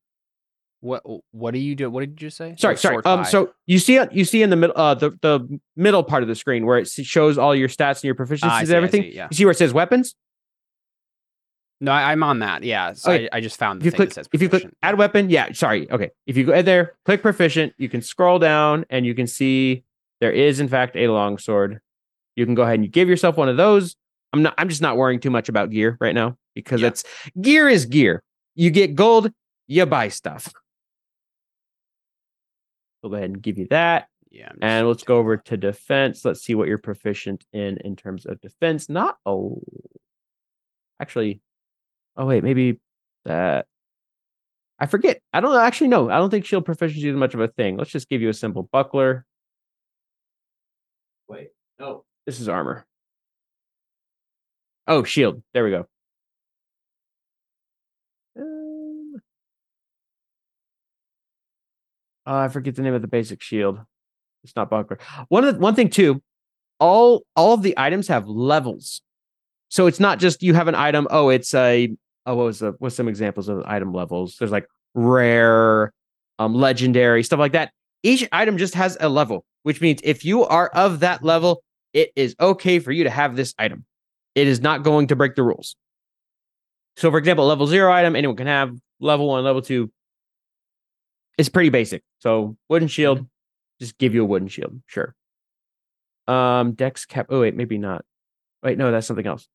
What 0.80 1.02
What 1.30 1.54
do 1.54 1.58
you 1.58 1.74
do? 1.74 1.90
What 1.90 2.00
did 2.00 2.20
you 2.20 2.30
say? 2.30 2.54
Sorry, 2.58 2.76
sorry. 2.76 3.02
Um. 3.04 3.24
So 3.24 3.54
you 3.66 3.78
see 3.78 3.98
you 4.12 4.24
see 4.24 4.42
in 4.42 4.50
the 4.50 4.56
middle, 4.56 4.76
uh, 4.76 4.94
the 4.94 5.10
the 5.22 5.60
middle 5.76 6.02
part 6.02 6.22
of 6.22 6.28
the 6.28 6.34
screen 6.34 6.66
where 6.66 6.78
it 6.78 6.88
shows 6.88 7.38
all 7.38 7.54
your 7.54 7.68
stats 7.68 7.96
and 7.96 8.04
your 8.04 8.14
proficiencies 8.14 8.44
ah, 8.44 8.58
see, 8.58 8.64
and 8.64 8.72
everything. 8.72 9.02
See, 9.02 9.16
yeah. 9.16 9.28
You 9.30 9.36
see 9.36 9.44
where 9.46 9.52
it 9.52 9.58
says 9.58 9.72
weapons. 9.72 10.14
No, 11.80 11.90
I, 11.90 12.12
am 12.12 12.22
on 12.22 12.38
that. 12.38 12.62
Yeah. 12.62 12.92
So 12.92 13.12
okay. 13.12 13.28
I, 13.32 13.38
I, 13.38 13.40
just 13.40 13.58
found 13.58 13.82
the 13.82 13.88
if 13.88 13.92
you 13.92 14.06
click, 14.06 14.26
If 14.32 14.42
you 14.42 14.48
click 14.48 14.66
add 14.82 14.96
weapon, 14.96 15.28
yeah. 15.28 15.52
Sorry. 15.52 15.90
Okay. 15.90 16.10
If 16.26 16.36
you 16.36 16.44
go 16.44 16.62
there, 16.62 16.94
click 17.04 17.20
proficient, 17.20 17.74
you 17.76 17.88
can 17.88 18.00
scroll 18.00 18.38
down 18.38 18.86
and 18.90 19.04
you 19.04 19.14
can 19.14 19.26
see 19.26 19.84
there 20.20 20.32
is 20.32 20.60
in 20.60 20.68
fact 20.68 20.96
a 20.96 21.08
longsword 21.08 21.80
you 22.36 22.44
can 22.44 22.54
go 22.54 22.62
ahead 22.62 22.74
and 22.74 22.84
you 22.84 22.90
give 22.90 23.08
yourself 23.08 23.36
one 23.36 23.48
of 23.48 23.56
those. 23.56 23.96
I'm 24.32 24.42
not 24.42 24.54
I'm 24.58 24.68
just 24.68 24.82
not 24.82 24.96
worrying 24.96 25.20
too 25.20 25.30
much 25.30 25.48
about 25.48 25.70
gear 25.70 25.96
right 26.00 26.14
now 26.14 26.36
because 26.54 26.80
yeah. 26.80 26.88
it's 26.88 27.04
gear 27.40 27.68
is 27.68 27.86
gear. 27.86 28.22
You 28.54 28.70
get 28.70 28.94
gold, 28.94 29.30
you 29.66 29.86
buy 29.86 30.08
stuff. 30.08 30.52
We'll 33.02 33.10
go 33.10 33.16
ahead 33.16 33.30
and 33.30 33.42
give 33.42 33.58
you 33.58 33.66
that. 33.70 34.08
Yeah. 34.30 34.50
And 34.60 34.88
let's 34.88 35.04
go 35.04 35.18
over 35.18 35.36
to 35.36 35.56
defense. 35.56 36.24
Let's 36.24 36.42
see 36.42 36.56
what 36.56 36.66
you're 36.66 36.78
proficient 36.78 37.44
in 37.52 37.78
in 37.84 37.94
terms 37.94 38.26
of 38.26 38.40
defense. 38.40 38.88
Not 38.88 39.16
oh, 39.24 39.62
actually, 41.00 41.40
oh 42.16 42.26
wait, 42.26 42.42
maybe 42.42 42.80
that. 43.24 43.66
I 44.80 44.86
forget. 44.86 45.20
I 45.32 45.40
don't 45.40 45.56
actually 45.56 45.88
know. 45.88 46.10
I 46.10 46.16
don't 46.16 46.30
think 46.30 46.44
shield 46.44 46.64
proficiency 46.64 47.08
is 47.08 47.14
much 47.14 47.34
of 47.34 47.40
a 47.40 47.46
thing. 47.46 47.76
Let's 47.76 47.92
just 47.92 48.08
give 48.08 48.20
you 48.20 48.28
a 48.28 48.34
simple 48.34 48.64
buckler. 48.64 49.24
Wait, 51.28 51.50
no, 51.78 52.04
this 52.26 52.40
is 52.40 52.48
armor. 52.48 52.86
Oh, 54.86 55.04
shield. 55.04 55.42
There 55.52 55.64
we 55.64 55.70
go. 55.70 55.86
Um, 58.38 59.20
oh, 62.26 62.36
I 62.36 62.48
forget 62.48 62.74
the 62.74 62.82
name 62.82 62.94
of 62.94 63.02
the 63.02 63.08
basic 63.08 63.42
shield. 63.42 63.80
It's 64.42 64.56
not 64.56 64.68
buckler. 64.68 64.98
One 65.28 65.44
of 65.44 65.54
the, 65.54 65.60
one 65.60 65.74
thing 65.74 65.88
too, 65.88 66.22
all 66.78 67.24
all 67.34 67.54
of 67.54 67.62
the 67.62 67.74
items 67.78 68.08
have 68.08 68.28
levels. 68.28 69.00
So 69.70 69.86
it's 69.86 70.00
not 70.00 70.18
just 70.18 70.42
you 70.42 70.54
have 70.54 70.68
an 70.68 70.74
item. 70.74 71.08
Oh, 71.10 71.30
it's 71.30 71.54
a 71.54 71.94
oh, 72.26 72.34
what 72.34 72.44
was 72.44 72.58
the 72.58 72.74
what's 72.78 72.96
some 72.96 73.08
examples 73.08 73.48
of 73.48 73.62
item 73.64 73.92
levels? 73.92 74.36
There's 74.38 74.50
like 74.50 74.66
rare, 74.94 75.92
um, 76.38 76.54
legendary 76.54 77.22
stuff 77.22 77.38
like 77.38 77.52
that. 77.52 77.72
Each 78.02 78.28
item 78.32 78.58
just 78.58 78.74
has 78.74 78.98
a 79.00 79.08
level, 79.08 79.46
which 79.62 79.80
means 79.80 80.00
if 80.04 80.26
you 80.26 80.44
are 80.44 80.68
of 80.68 81.00
that 81.00 81.24
level, 81.24 81.62
it 81.94 82.12
is 82.16 82.36
okay 82.38 82.80
for 82.80 82.92
you 82.92 83.04
to 83.04 83.10
have 83.10 83.36
this 83.36 83.54
item. 83.58 83.86
It 84.34 84.48
is 84.48 84.60
not 84.60 84.82
going 84.82 85.06
to 85.06 85.16
break 85.16 85.36
the 85.36 85.44
rules. 85.44 85.76
So, 86.96 87.10
for 87.10 87.18
example, 87.18 87.46
level 87.46 87.66
zero 87.66 87.92
item, 87.92 88.16
anyone 88.16 88.36
can 88.36 88.48
have. 88.48 88.76
Level 89.00 89.28
one, 89.28 89.42
level 89.44 89.62
two, 89.62 89.90
it's 91.36 91.48
pretty 91.48 91.68
basic. 91.68 92.02
So, 92.20 92.56
wooden 92.68 92.88
shield, 92.88 93.18
mm-hmm. 93.18 93.26
just 93.80 93.98
give 93.98 94.14
you 94.14 94.22
a 94.22 94.26
wooden 94.26 94.48
shield. 94.48 94.80
Sure. 94.86 95.14
Um, 96.26 96.72
Dex 96.72 97.04
cap. 97.04 97.26
Oh, 97.28 97.40
wait, 97.40 97.54
maybe 97.54 97.78
not. 97.78 98.04
Wait, 98.62 98.78
no, 98.78 98.90
that's 98.90 99.06
something 99.06 99.26
else. 99.26 99.46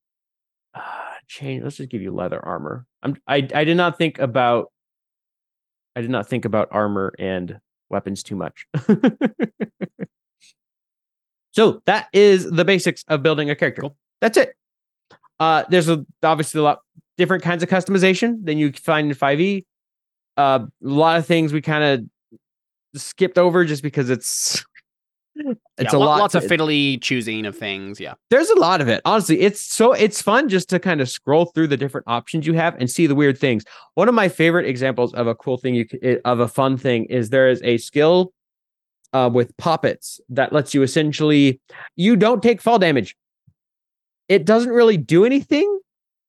Uh, 0.73 0.81
change. 1.27 1.63
Let's 1.63 1.77
just 1.77 1.89
give 1.89 2.01
you 2.01 2.11
leather 2.11 2.43
armor. 2.43 2.85
I'm. 3.01 3.17
I. 3.27 3.47
I 3.53 3.63
did 3.63 3.77
not 3.77 3.97
think 3.97 4.19
about. 4.19 4.71
I 5.95 6.01
did 6.01 6.11
not 6.11 6.27
think 6.27 6.45
about 6.45 6.69
armor 6.71 7.13
and 7.17 7.59
weapons 7.89 8.23
too 8.23 8.35
much. 8.35 8.67
So 11.51 11.81
that 11.85 12.07
is 12.13 12.49
the 12.49 12.65
basics 12.65 13.03
of 13.07 13.23
building 13.23 13.49
a 13.49 13.55
character. 13.55 13.83
That's 14.21 14.37
it. 14.37 14.53
Uh, 15.39 15.63
there's 15.69 15.89
a, 15.89 16.05
obviously 16.23 16.59
a 16.59 16.63
lot 16.63 16.79
different 17.17 17.43
kinds 17.43 17.63
of 17.63 17.69
customization 17.69 18.45
than 18.45 18.57
you 18.57 18.71
find 18.71 19.09
in 19.09 19.15
5e. 19.15 19.65
Uh, 20.37 20.59
a 20.61 20.69
lot 20.81 21.17
of 21.17 21.25
things 21.25 21.51
we 21.51 21.61
kind 21.61 21.83
of 21.83 22.99
skipped 22.99 23.37
over 23.37 23.65
just 23.65 23.83
because 23.83 24.09
it's 24.09 24.63
it's 25.35 25.93
yeah, 25.93 25.95
a 25.95 25.99
lot 25.99 26.19
lots 26.19 26.35
of 26.35 26.43
fiddly 26.43 27.01
choosing 27.01 27.45
of 27.45 27.57
things 27.57 27.99
yeah 27.99 28.13
there's 28.29 28.49
a 28.49 28.59
lot 28.59 28.81
of 28.81 28.87
it 28.87 29.01
honestly 29.05 29.39
it's 29.39 29.61
so 29.61 29.93
it's 29.93 30.21
fun 30.21 30.49
just 30.49 30.69
to 30.69 30.79
kind 30.79 30.99
of 30.99 31.09
scroll 31.09 31.45
through 31.45 31.67
the 31.67 31.77
different 31.77 32.05
options 32.07 32.45
you 32.45 32.53
have 32.53 32.75
and 32.79 32.89
see 32.89 33.07
the 33.07 33.15
weird 33.15 33.37
things 33.37 33.63
one 33.93 34.09
of 34.09 34.15
my 34.15 34.27
favorite 34.27 34.65
examples 34.65 35.13
of 35.13 35.27
a 35.27 35.35
cool 35.35 35.57
thing 35.57 35.75
you 35.75 35.85
of 36.25 36.39
a 36.39 36.47
fun 36.47 36.77
thing 36.77 37.05
is 37.05 37.29
there 37.29 37.47
is 37.47 37.61
a 37.63 37.77
skill 37.77 38.33
uh, 39.13 39.29
with 39.31 39.55
poppets 39.57 40.19
that 40.29 40.53
lets 40.53 40.73
you 40.73 40.83
essentially 40.83 41.59
you 41.95 42.15
don't 42.15 42.43
take 42.43 42.61
fall 42.61 42.79
damage. 42.79 43.15
It 44.27 44.45
doesn't 44.45 44.71
really 44.71 44.97
do 44.97 45.25
anything 45.25 45.79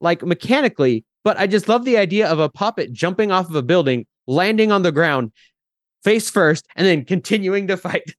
like 0.00 0.22
mechanically, 0.22 1.04
but 1.24 1.38
I 1.38 1.46
just 1.46 1.68
love 1.68 1.84
the 1.84 1.98
idea 1.98 2.28
of 2.28 2.38
a 2.38 2.48
poppet 2.48 2.92
jumping 2.92 3.30
off 3.30 3.48
of 3.48 3.54
a 3.54 3.62
building, 3.62 4.06
landing 4.26 4.72
on 4.72 4.82
the 4.82 4.92
ground, 4.92 5.32
face 6.02 6.30
first, 6.30 6.66
and 6.76 6.86
then 6.86 7.04
continuing 7.04 7.66
to 7.68 7.76
fight. 7.76 8.14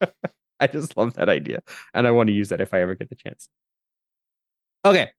I 0.60 0.66
just 0.66 0.96
love 0.96 1.14
that 1.14 1.28
idea, 1.28 1.62
and 1.94 2.06
I 2.06 2.10
want 2.10 2.26
to 2.26 2.32
use 2.32 2.48
that 2.50 2.60
if 2.60 2.74
I 2.74 2.82
ever 2.82 2.94
get 2.94 3.08
the 3.08 3.14
chance. 3.14 3.48
Okay, 4.84 5.10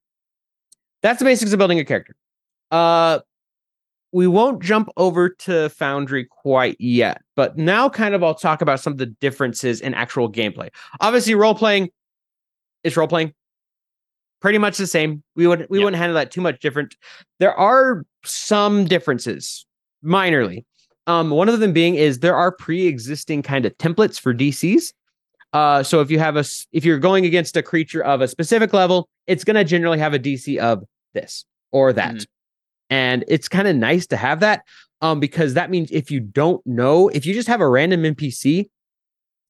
that's 1.02 1.18
the 1.18 1.24
basics 1.24 1.52
of 1.52 1.58
building 1.58 1.78
a 1.78 1.84
character. 1.84 2.14
Uh, 2.70 3.20
we 4.12 4.26
won't 4.26 4.62
jump 4.62 4.88
over 4.96 5.30
to 5.30 5.68
Foundry 5.70 6.24
quite 6.26 6.76
yet, 6.78 7.22
but 7.34 7.56
now 7.56 7.88
kind 7.88 8.14
of 8.14 8.22
I'll 8.22 8.34
talk 8.34 8.60
about 8.60 8.78
some 8.80 8.92
of 8.92 8.98
the 8.98 9.06
differences 9.06 9.80
in 9.80 9.94
actual 9.94 10.30
gameplay. 10.30 10.68
Obviously, 11.00 11.34
role 11.34 11.54
playing 11.54 11.88
is 12.84 12.96
role 12.96 13.08
playing. 13.08 13.32
Pretty 14.40 14.58
much 14.58 14.76
the 14.76 14.86
same. 14.88 15.22
We 15.36 15.46
would 15.46 15.66
we 15.70 15.78
wouldn't 15.78 15.96
handle 15.96 16.14
that 16.16 16.30
too 16.32 16.40
much 16.40 16.60
different. 16.60 16.96
There 17.38 17.54
are 17.54 18.04
some 18.24 18.84
differences, 18.86 19.64
minorly. 20.04 20.64
Um, 21.06 21.30
one 21.30 21.48
of 21.48 21.60
them 21.60 21.72
being 21.72 21.94
is 21.94 22.18
there 22.18 22.36
are 22.36 22.52
pre-existing 22.52 23.42
kind 23.42 23.66
of 23.66 23.76
templates 23.78 24.18
for 24.20 24.34
DCs. 24.34 24.92
Uh, 25.52 25.82
so 25.82 26.00
if 26.00 26.10
you 26.10 26.18
have 26.18 26.36
a 26.36 26.44
if 26.72 26.84
you're 26.84 26.98
going 26.98 27.24
against 27.24 27.56
a 27.56 27.62
creature 27.62 28.02
of 28.02 28.20
a 28.20 28.26
specific 28.28 28.72
level, 28.72 29.08
it's 29.26 29.44
going 29.44 29.54
to 29.56 29.64
generally 29.64 29.98
have 29.98 30.12
a 30.14 30.18
DC 30.18 30.58
of 30.58 30.82
this 31.14 31.44
or 31.70 31.92
that, 31.92 32.14
Mhm. 32.16 32.26
And 32.92 33.24
it's 33.26 33.48
kind 33.48 33.66
of 33.66 33.74
nice 33.74 34.06
to 34.08 34.18
have 34.18 34.40
that. 34.40 34.66
Um, 35.00 35.18
because 35.18 35.54
that 35.54 35.70
means 35.70 35.90
if 35.90 36.10
you 36.10 36.20
don't 36.20 36.64
know, 36.66 37.08
if 37.08 37.24
you 37.24 37.32
just 37.32 37.48
have 37.48 37.62
a 37.62 37.68
random 37.68 38.02
NPC, 38.02 38.68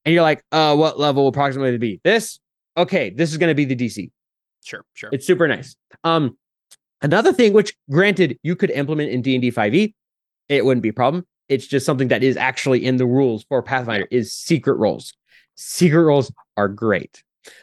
and 0.04 0.14
you're 0.14 0.22
like, 0.22 0.44
uh, 0.52 0.74
what 0.76 0.98
level 0.98 1.24
will 1.24 1.28
approximately 1.28 1.76
be 1.76 2.00
this? 2.04 2.38
Okay, 2.76 3.10
this 3.10 3.32
is 3.32 3.38
going 3.38 3.50
to 3.50 3.54
be 3.54 3.64
the 3.64 3.76
DC. 3.76 4.10
Sure, 4.64 4.84
sure. 4.94 5.10
It's 5.12 5.26
super 5.26 5.46
nice. 5.48 5.76
Um, 6.04 6.38
another 7.02 7.32
thing, 7.32 7.52
which 7.52 7.74
granted 7.90 8.38
you 8.42 8.56
could 8.56 8.70
implement 8.70 9.10
in 9.10 9.22
D 9.22 9.34
and 9.34 9.42
D 9.42 9.50
five 9.50 9.74
E, 9.74 9.94
it 10.48 10.64
wouldn't 10.64 10.82
be 10.82 10.88
a 10.88 10.94
problem. 10.94 11.26
It's 11.48 11.66
just 11.66 11.84
something 11.84 12.08
that 12.08 12.22
is 12.22 12.36
actually 12.36 12.84
in 12.84 12.96
the 12.96 13.06
rules 13.06 13.44
for 13.48 13.60
Pathfinder 13.62 14.06
is 14.10 14.32
secret 14.32 14.76
rolls. 14.76 15.12
Secret 15.56 16.02
rolls 16.02 16.32
are 16.56 16.68
great. 16.68 17.22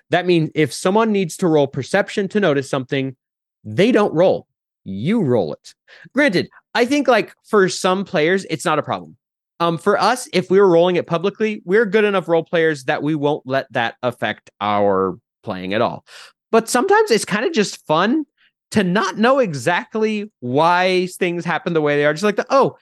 That 0.10 0.26
means 0.26 0.52
if 0.54 0.74
someone 0.74 1.12
needs 1.14 1.38
to 1.38 1.48
roll 1.48 1.68
perception 1.68 2.28
to 2.30 2.40
notice 2.40 2.70
something, 2.70 3.16
they 3.64 3.92
don't 3.94 4.14
roll. 4.14 4.49
You 4.90 5.22
roll 5.22 5.54
it. 5.54 5.74
Granted, 6.14 6.50
I 6.74 6.86
think 6.86 7.08
like 7.08 7.34
for 7.46 7.70
some 7.70 8.06
players, 8.06 8.46
it's 8.50 8.66
not 8.66 8.80
a 8.80 8.84
problem. 8.84 9.16
Um, 9.60 9.78
for 9.78 10.00
us, 10.00 10.28
if 10.32 10.50
we 10.50 10.60
were 10.60 10.70
rolling 10.70 10.96
it 10.96 11.06
publicly, 11.06 11.62
we're 11.66 11.86
good 11.86 12.06
enough 12.06 12.28
role 12.28 12.44
players 12.44 12.86
that 12.86 13.04
we 13.04 13.14
won't 13.14 13.46
let 13.46 13.72
that 13.74 13.96
affect 14.04 14.50
our 14.62 15.18
playing 15.44 15.74
at 15.74 15.82
all. 15.82 16.06
But 16.52 16.70
sometimes 16.70 17.12
it's 17.12 17.26
kind 17.26 17.46
of 17.46 17.54
just 17.54 17.86
fun 17.86 18.26
to 18.72 18.84
not 18.84 19.18
know 19.18 19.40
exactly 19.40 20.32
why 20.40 21.08
things 21.18 21.44
happen 21.44 21.74
the 21.74 21.82
way 21.82 21.98
they 21.98 22.06
are. 22.06 22.14
Just 22.14 22.24
like 22.24 22.38
the 22.38 22.46
oh, 22.50 22.78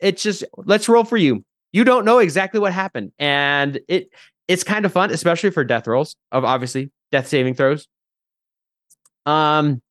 it's 0.00 0.22
just 0.22 0.44
let's 0.56 0.88
roll 0.88 1.04
for 1.04 1.16
you. 1.16 1.44
You 1.72 1.84
don't 1.84 2.04
know 2.04 2.18
exactly 2.18 2.60
what 2.60 2.72
happened, 2.72 3.12
and 3.18 3.78
it 3.88 4.10
it's 4.48 4.64
kind 4.64 4.84
of 4.84 4.92
fun, 4.92 5.10
especially 5.10 5.50
for 5.50 5.64
death 5.64 5.86
rolls 5.86 6.16
of 6.32 6.44
obviously 6.44 6.90
death 7.12 7.28
saving 7.28 7.54
throws. 7.54 7.86
Um, 9.26 9.82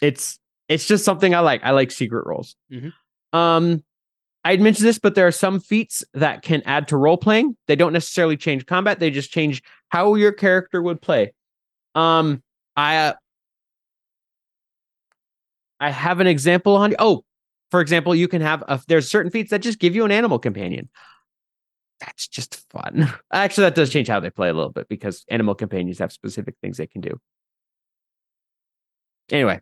it's 0.00 0.38
it's 0.70 0.86
just 0.86 1.04
something 1.04 1.34
I 1.34 1.40
like. 1.40 1.62
I 1.64 1.72
like 1.72 1.90
secret 1.90 2.26
rolls. 2.26 2.56
Mhm. 2.72 2.92
Um, 3.32 3.84
I'd 4.44 4.60
mentioned 4.60 4.88
this, 4.88 4.98
but 4.98 5.14
there 5.14 5.26
are 5.26 5.32
some 5.32 5.60
feats 5.60 6.02
that 6.14 6.42
can 6.42 6.62
add 6.64 6.88
to 6.88 6.96
role 6.96 7.18
playing. 7.18 7.56
They 7.66 7.76
don't 7.76 7.92
necessarily 7.92 8.36
change 8.38 8.64
combat; 8.64 9.00
they 9.00 9.10
just 9.10 9.30
change 9.32 9.62
how 9.88 10.14
your 10.14 10.32
character 10.32 10.80
would 10.80 11.02
play. 11.02 11.32
Um, 11.94 12.42
I 12.76 12.96
uh, 12.96 13.12
I 15.80 15.90
have 15.90 16.20
an 16.20 16.26
example 16.26 16.76
on. 16.76 16.94
Oh, 16.98 17.24
for 17.70 17.80
example, 17.80 18.14
you 18.14 18.28
can 18.28 18.40
have 18.40 18.62
a, 18.68 18.80
there's 18.88 19.10
certain 19.10 19.30
feats 19.30 19.50
that 19.50 19.60
just 19.60 19.78
give 19.80 19.94
you 19.94 20.04
an 20.04 20.12
animal 20.12 20.38
companion. 20.38 20.88
That's 21.98 22.28
just 22.28 22.64
fun. 22.70 23.12
Actually, 23.32 23.64
that 23.64 23.74
does 23.74 23.90
change 23.90 24.08
how 24.08 24.20
they 24.20 24.30
play 24.30 24.48
a 24.48 24.54
little 24.54 24.72
bit 24.72 24.88
because 24.88 25.24
animal 25.28 25.54
companions 25.54 25.98
have 25.98 26.12
specific 26.12 26.54
things 26.62 26.76
they 26.78 26.86
can 26.86 27.00
do. 27.00 27.20
Anyway, 29.30 29.60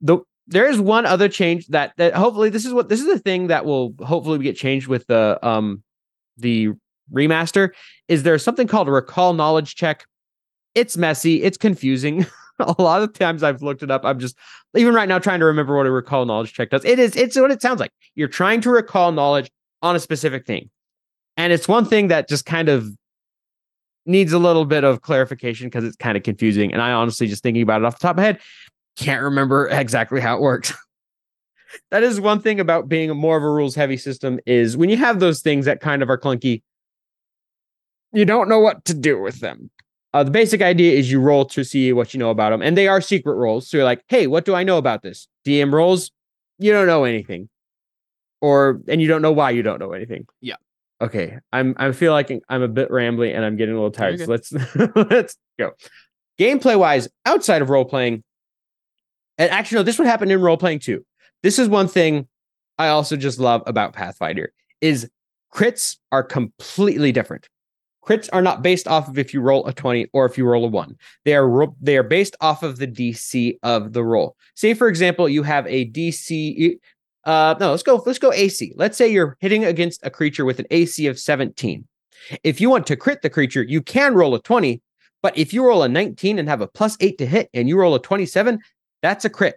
the 0.00 0.18
there 0.46 0.68
is 0.68 0.80
one 0.80 1.06
other 1.06 1.28
change 1.28 1.66
that 1.68 1.92
that 1.96 2.14
hopefully 2.14 2.50
this 2.50 2.64
is 2.64 2.72
what 2.72 2.88
this 2.88 3.00
is 3.00 3.06
the 3.06 3.18
thing 3.18 3.46
that 3.48 3.64
will 3.64 3.94
hopefully 4.00 4.38
get 4.38 4.56
changed 4.56 4.88
with 4.88 5.06
the 5.06 5.38
um 5.42 5.82
the 6.36 6.70
remaster 7.12 7.70
is 8.08 8.22
there's 8.22 8.42
something 8.42 8.66
called 8.66 8.88
a 8.88 8.92
recall 8.92 9.32
knowledge 9.34 9.74
check. 9.74 10.04
It's 10.74 10.96
messy, 10.96 11.42
it's 11.42 11.58
confusing. 11.58 12.26
a 12.58 12.82
lot 12.82 13.02
of 13.02 13.12
times 13.12 13.42
I've 13.42 13.62
looked 13.62 13.82
it 13.82 13.90
up. 13.90 14.04
I'm 14.04 14.18
just 14.18 14.36
even 14.76 14.94
right 14.94 15.08
now 15.08 15.18
trying 15.18 15.40
to 15.40 15.46
remember 15.46 15.76
what 15.76 15.86
a 15.86 15.90
recall 15.90 16.24
knowledge 16.24 16.52
check 16.52 16.70
does. 16.70 16.84
It 16.84 16.98
is 16.98 17.16
it's 17.16 17.36
what 17.36 17.50
it 17.50 17.62
sounds 17.62 17.80
like. 17.80 17.90
You're 18.14 18.28
trying 18.28 18.60
to 18.62 18.70
recall 18.70 19.12
knowledge 19.12 19.50
on 19.82 19.96
a 19.96 20.00
specific 20.00 20.46
thing. 20.46 20.70
And 21.36 21.52
it's 21.52 21.66
one 21.66 21.84
thing 21.84 22.08
that 22.08 22.28
just 22.28 22.46
kind 22.46 22.68
of 22.68 22.90
needs 24.04 24.32
a 24.32 24.38
little 24.38 24.64
bit 24.64 24.84
of 24.84 25.02
clarification 25.02 25.68
because 25.68 25.84
it's 25.84 25.96
kind 25.96 26.16
of 26.16 26.22
confusing. 26.22 26.72
And 26.72 26.82
I 26.82 26.92
honestly 26.92 27.26
just 27.26 27.42
thinking 27.42 27.62
about 27.62 27.80
it 27.80 27.84
off 27.84 27.98
the 27.98 28.02
top 28.02 28.12
of 28.12 28.16
my 28.18 28.24
head, 28.24 28.40
can't 28.96 29.22
remember 29.22 29.68
exactly 29.68 30.20
how 30.20 30.36
it 30.36 30.40
works. 30.40 30.72
that 31.90 32.02
is 32.02 32.20
one 32.20 32.40
thing 32.40 32.60
about 32.60 32.88
being 32.88 33.10
more 33.16 33.36
of 33.36 33.42
a 33.42 33.50
rules 33.50 33.74
heavy 33.74 33.96
system 33.96 34.38
is 34.46 34.76
when 34.76 34.90
you 34.90 34.96
have 34.96 35.20
those 35.20 35.40
things 35.40 35.64
that 35.64 35.80
kind 35.80 36.02
of 36.02 36.10
are 36.10 36.18
clunky, 36.18 36.62
you 38.12 38.24
don't 38.24 38.48
know 38.48 38.60
what 38.60 38.84
to 38.84 38.94
do 38.94 39.20
with 39.20 39.40
them. 39.40 39.70
Uh, 40.14 40.22
the 40.22 40.30
basic 40.30 40.60
idea 40.60 40.92
is 40.92 41.10
you 41.10 41.20
roll 41.20 41.46
to 41.46 41.64
see 41.64 41.92
what 41.92 42.12
you 42.12 42.20
know 42.20 42.28
about 42.28 42.50
them, 42.50 42.60
and 42.60 42.76
they 42.76 42.86
are 42.86 43.00
secret 43.00 43.34
rolls. 43.34 43.68
So 43.68 43.78
you're 43.78 43.84
like, 43.84 44.02
hey, 44.08 44.26
what 44.26 44.44
do 44.44 44.54
I 44.54 44.62
know 44.62 44.76
about 44.76 45.02
this? 45.02 45.26
DM 45.46 45.72
rolls, 45.72 46.10
you 46.58 46.70
don't 46.70 46.86
know 46.86 47.04
anything, 47.04 47.48
or 48.42 48.82
and 48.88 49.00
you 49.00 49.08
don't 49.08 49.22
know 49.22 49.32
why 49.32 49.50
you 49.50 49.62
don't 49.62 49.78
know 49.78 49.92
anything. 49.92 50.26
Yeah. 50.42 50.56
Okay, 51.00 51.38
I'm 51.50 51.74
I 51.78 51.92
feel 51.92 52.12
like 52.12 52.30
I'm 52.50 52.62
a 52.62 52.68
bit 52.68 52.90
rambly 52.90 53.34
and 53.34 53.42
I'm 53.42 53.56
getting 53.56 53.74
a 53.74 53.78
little 53.78 53.90
tired. 53.90 54.20
So 54.20 54.26
let's 54.26 54.52
let's 54.94 55.36
go. 55.58 55.72
Gameplay 56.38 56.78
wise, 56.78 57.08
outside 57.24 57.62
of 57.62 57.70
role 57.70 57.86
playing, 57.86 58.22
and 59.38 59.50
actually 59.50 59.76
no, 59.76 59.82
this 59.82 59.98
would 59.98 60.08
happen 60.08 60.30
in 60.30 60.40
role 60.40 60.56
playing 60.56 60.80
too. 60.80 61.04
This 61.42 61.58
is 61.58 61.68
one 61.68 61.88
thing 61.88 62.28
I 62.78 62.88
also 62.88 63.16
just 63.16 63.38
love 63.38 63.62
about 63.66 63.92
Pathfinder 63.92 64.52
is 64.80 65.08
crits 65.52 65.96
are 66.10 66.22
completely 66.22 67.12
different. 67.12 67.48
Crits 68.04 68.28
are 68.32 68.42
not 68.42 68.62
based 68.62 68.88
off 68.88 69.08
of 69.08 69.16
if 69.16 69.32
you 69.32 69.40
roll 69.40 69.64
a 69.66 69.72
20 69.72 70.08
or 70.12 70.26
if 70.26 70.36
you 70.36 70.44
roll 70.44 70.64
a 70.64 70.68
1. 70.68 70.96
They 71.24 71.34
are 71.34 71.48
ro- 71.48 71.76
they 71.80 71.96
are 71.96 72.02
based 72.02 72.34
off 72.40 72.62
of 72.62 72.78
the 72.78 72.88
DC 72.88 73.58
of 73.62 73.92
the 73.92 74.02
roll. 74.02 74.36
Say 74.54 74.74
for 74.74 74.88
example, 74.88 75.28
you 75.28 75.42
have 75.42 75.66
a 75.66 75.88
DC 75.90 76.78
uh 77.24 77.54
no, 77.60 77.70
let's 77.70 77.84
go 77.84 78.02
let's 78.04 78.18
go 78.18 78.32
AC. 78.32 78.72
Let's 78.76 78.98
say 78.98 79.08
you're 79.08 79.36
hitting 79.40 79.64
against 79.64 80.04
a 80.04 80.10
creature 80.10 80.44
with 80.44 80.58
an 80.58 80.66
AC 80.70 81.06
of 81.06 81.18
17. 81.18 81.86
If 82.42 82.60
you 82.60 82.70
want 82.70 82.86
to 82.88 82.96
crit 82.96 83.22
the 83.22 83.30
creature, 83.30 83.62
you 83.62 83.82
can 83.82 84.14
roll 84.14 84.34
a 84.34 84.42
20, 84.42 84.80
but 85.22 85.36
if 85.36 85.52
you 85.52 85.64
roll 85.64 85.82
a 85.82 85.88
19 85.88 86.38
and 86.38 86.48
have 86.48 86.60
a 86.60 86.68
plus 86.68 86.96
8 87.00 87.18
to 87.18 87.26
hit 87.26 87.50
and 87.54 87.68
you 87.68 87.78
roll 87.78 87.94
a 87.94 88.00
27, 88.00 88.58
that's 89.02 89.24
a 89.24 89.30
crit. 89.30 89.56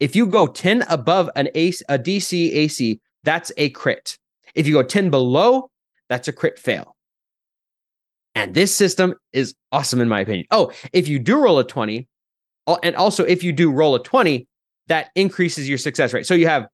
If 0.00 0.16
you 0.16 0.26
go 0.26 0.46
10 0.46 0.82
above 0.88 1.30
an 1.36 1.48
ace, 1.54 1.82
a 1.88 1.98
DC 1.98 2.54
AC, 2.54 3.00
that's 3.22 3.52
a 3.56 3.70
crit. 3.70 4.18
If 4.54 4.66
you 4.66 4.74
go 4.74 4.82
10 4.82 5.10
below, 5.10 5.70
that's 6.08 6.28
a 6.28 6.32
crit 6.32 6.58
fail. 6.58 6.96
And 8.34 8.54
this 8.54 8.74
system 8.74 9.14
is 9.32 9.54
awesome 9.72 10.00
in 10.00 10.08
my 10.08 10.20
opinion. 10.20 10.46
Oh, 10.50 10.72
if 10.92 11.08
you 11.08 11.18
do 11.18 11.38
roll 11.38 11.58
a 11.58 11.64
20, 11.64 12.06
and 12.82 12.96
also 12.96 13.24
if 13.24 13.42
you 13.42 13.52
do 13.52 13.70
roll 13.70 13.94
a 13.94 14.02
20, 14.02 14.46
that 14.88 15.10
increases 15.14 15.68
your 15.68 15.78
success 15.78 16.12
rate. 16.12 16.26
So 16.26 16.34
you 16.34 16.46
have 16.48 16.66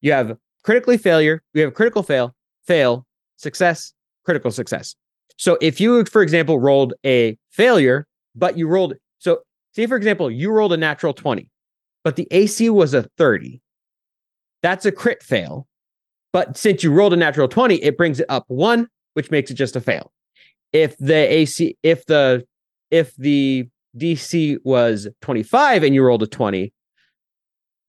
you 0.00 0.12
have 0.12 0.36
critically 0.62 0.98
failure, 0.98 1.42
you 1.54 1.62
have 1.62 1.74
critical 1.74 2.02
fail, 2.02 2.34
fail, 2.66 3.06
success, 3.36 3.92
critical 4.24 4.50
success. 4.50 4.94
So 5.36 5.58
if 5.60 5.80
you, 5.80 6.04
for 6.04 6.22
example, 6.22 6.58
rolled 6.58 6.94
a 7.04 7.36
failure, 7.50 8.06
but 8.34 8.58
you 8.58 8.66
rolled 8.68 8.94
so 9.18 9.40
say 9.72 9.86
for 9.86 9.96
example, 9.96 10.30
you 10.30 10.50
rolled 10.50 10.72
a 10.72 10.76
natural 10.76 11.12
20, 11.12 11.48
but 12.04 12.16
the 12.16 12.28
AC 12.30 12.70
was 12.70 12.94
a 12.94 13.04
30. 13.18 13.60
That's 14.62 14.86
a 14.86 14.92
crit 14.92 15.22
fail. 15.22 15.66
But 16.32 16.56
since 16.56 16.82
you 16.82 16.92
rolled 16.92 17.12
a 17.12 17.16
natural 17.16 17.48
20, 17.48 17.76
it 17.76 17.96
brings 17.96 18.20
it 18.20 18.26
up 18.28 18.44
one, 18.48 18.88
which 19.14 19.30
makes 19.30 19.50
it 19.50 19.54
just 19.54 19.76
a 19.76 19.80
fail. 19.80 20.12
If 20.72 20.96
the 20.98 21.14
AC, 21.14 21.76
if 21.82 22.06
the 22.06 22.44
if 22.90 23.14
the 23.16 23.68
DC 23.98 24.58
was 24.64 25.08
25 25.20 25.82
and 25.82 25.94
you 25.94 26.02
rolled 26.02 26.22
a 26.22 26.26
20, 26.26 26.72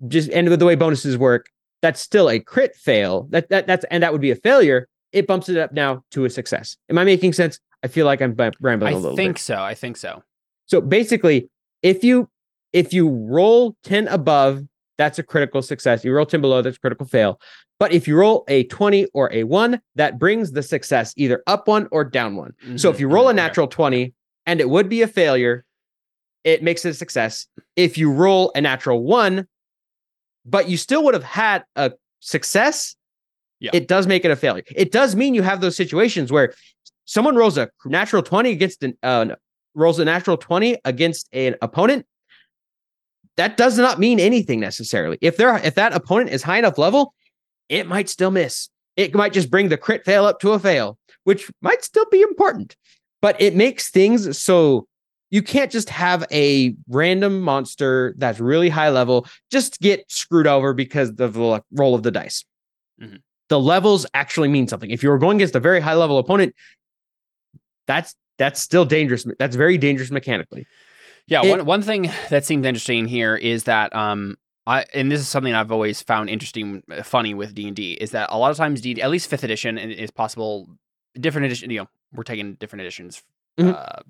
just 0.07 0.29
and 0.31 0.49
with 0.49 0.59
the 0.59 0.65
way 0.65 0.75
bonuses 0.75 1.17
work, 1.17 1.45
that's 1.81 2.01
still 2.01 2.29
a 2.29 2.39
crit 2.39 2.75
fail. 2.75 3.27
That 3.29 3.49
that 3.49 3.67
that's 3.67 3.85
and 3.89 4.03
that 4.03 4.11
would 4.11 4.21
be 4.21 4.31
a 4.31 4.35
failure. 4.35 4.87
It 5.13 5.27
bumps 5.27 5.47
it 5.47 5.57
up 5.57 5.71
now 5.71 6.03
to 6.11 6.25
a 6.25 6.29
success. 6.29 6.75
Am 6.89 6.97
I 6.97 7.03
making 7.03 7.33
sense? 7.33 7.59
I 7.83 7.87
feel 7.87 8.05
like 8.05 8.21
I'm 8.21 8.35
rambling 8.59 8.93
I 8.93 8.97
a 8.97 8.99
little 8.99 9.13
I 9.13 9.15
think 9.15 9.35
bit. 9.35 9.41
so. 9.41 9.61
I 9.61 9.75
think 9.75 9.97
so. 9.97 10.23
So 10.65 10.81
basically, 10.81 11.49
if 11.83 12.03
you 12.03 12.29
if 12.71 12.91
you 12.91 13.07
roll 13.09 13.75
10 13.83 14.07
above, 14.07 14.63
that's 14.97 15.19
a 15.19 15.23
critical 15.23 15.61
success. 15.61 16.03
You 16.03 16.11
roll 16.13 16.25
10 16.25 16.41
below, 16.41 16.61
that's 16.63 16.79
critical 16.79 17.05
fail. 17.05 17.39
But 17.79 17.91
if 17.93 18.07
you 18.07 18.15
roll 18.15 18.45
a 18.47 18.63
20 18.63 19.05
or 19.13 19.31
a 19.31 19.43
1, 19.43 19.79
that 19.95 20.17
brings 20.17 20.51
the 20.53 20.63
success 20.63 21.13
either 21.17 21.43
up 21.45 21.67
one 21.67 21.87
or 21.91 22.03
down 22.03 22.35
one. 22.35 22.53
So 22.77 22.89
if 22.89 22.95
Mhm, 22.95 22.99
you 23.01 23.07
roll 23.09 23.29
a 23.29 23.33
natural 23.33 23.67
20 23.67 24.13
and 24.47 24.59
it 24.59 24.69
would 24.69 24.89
be 24.89 25.01
a 25.03 25.07
failure, 25.07 25.65
it 26.43 26.63
makes 26.63 26.83
it 26.85 26.89
a 26.89 26.93
success. 26.93 27.47
If 27.75 27.97
you 27.97 28.11
roll 28.11 28.51
a 28.55 28.61
natural 28.61 29.03
1, 29.03 29.45
but 30.45 30.69
you 30.69 30.77
still 30.77 31.03
would 31.03 31.13
have 31.13 31.23
had 31.23 31.63
a 31.75 31.91
success, 32.19 32.95
Yeah. 33.59 33.71
it 33.73 33.87
does 33.87 34.07
make 34.07 34.25
it 34.25 34.31
a 34.31 34.35
failure. 34.35 34.63
It 34.75 34.91
does 34.91 35.15
mean 35.15 35.33
you 35.35 35.41
have 35.43 35.61
those 35.61 35.75
situations 35.75 36.31
where 36.31 36.53
someone 37.05 37.35
rolls 37.35 37.57
a 37.57 37.69
natural 37.85 38.23
20 38.23 38.49
against 38.51 38.83
an 38.83 38.97
uh, 39.03 39.35
rolls 39.75 39.99
a 39.99 40.05
natural 40.05 40.37
20 40.37 40.77
against 40.85 41.27
an 41.33 41.55
opponent. 41.61 42.05
That 43.37 43.57
does 43.57 43.77
not 43.77 43.99
mean 43.99 44.19
anything 44.19 44.59
necessarily. 44.59 45.17
If 45.21 45.37
they're 45.37 45.57
if 45.57 45.75
that 45.75 45.93
opponent 45.93 46.29
is 46.29 46.43
high 46.43 46.59
enough 46.59 46.77
level, 46.77 47.13
it 47.69 47.87
might 47.87 48.09
still 48.09 48.31
miss. 48.31 48.69
It 48.95 49.15
might 49.15 49.33
just 49.33 49.49
bring 49.49 49.69
the 49.69 49.77
crit 49.77 50.05
fail 50.05 50.25
up 50.25 50.39
to 50.41 50.51
a 50.51 50.59
fail, 50.59 50.99
which 51.23 51.49
might 51.61 51.83
still 51.83 52.05
be 52.11 52.21
important. 52.21 52.75
But 53.21 53.41
it 53.41 53.55
makes 53.55 53.89
things 53.89 54.37
so 54.37 54.87
you 55.31 55.41
can't 55.41 55.71
just 55.71 55.89
have 55.89 56.25
a 56.31 56.75
random 56.87 57.41
monster 57.41 58.13
that's 58.19 58.39
really 58.39 58.69
high 58.69 58.89
level 58.89 59.25
just 59.51 59.79
get 59.79 60.05
screwed 60.11 60.45
over 60.45 60.73
because 60.73 61.09
of 61.09 61.33
the 61.33 61.63
roll 61.71 61.95
of 61.95 62.03
the 62.03 62.11
dice. 62.11 62.45
Mhm. 63.01 63.19
The 63.49 63.59
levels 63.59 64.05
actually 64.13 64.49
mean 64.49 64.67
something. 64.67 64.91
If 64.91 65.01
you're 65.01 65.17
going 65.17 65.37
against 65.37 65.55
a 65.55 65.59
very 65.59 65.79
high 65.79 65.95
level 65.95 66.19
opponent, 66.19 66.53
that's 67.87 68.15
that's 68.43 68.59
still 68.59 68.85
dangerous. 68.85 69.25
That's 69.39 69.55
very 69.55 69.77
dangerous 69.77 70.11
mechanically. 70.11 70.65
Yeah, 71.27 71.41
It- 71.45 71.49
one 71.49 71.65
one 71.65 71.81
thing 71.81 72.01
that 72.29 72.43
seems 72.45 72.65
interesting 72.65 73.07
here 73.07 73.35
is 73.35 73.63
that 73.63 73.95
um 73.95 74.37
I 74.67 74.85
and 74.93 75.11
this 75.11 75.19
is 75.19 75.27
something 75.29 75.53
I've 75.53 75.71
always 75.71 76.01
found 76.01 76.29
interesting, 76.29 76.83
uh, 76.91 77.03
funny 77.03 77.33
with 77.33 77.53
D 77.53 77.67
and 77.67 77.75
D 77.75 77.93
is 78.05 78.11
that 78.11 78.27
a 78.31 78.37
lot 78.37 78.51
of 78.51 78.57
times 78.57 78.81
D 78.81 79.01
at 79.01 79.09
least 79.09 79.29
fifth 79.29 79.43
edition 79.43 79.77
and 79.77 79.91
is 79.91 80.11
possible 80.11 80.67
different 81.25 81.45
edition. 81.47 81.69
You 81.71 81.79
know, 81.81 81.89
we're 82.13 82.23
taking 82.23 82.55
different 82.55 82.81
editions. 82.81 83.23
Mhm. 83.59 83.73
Uh, 83.75 84.01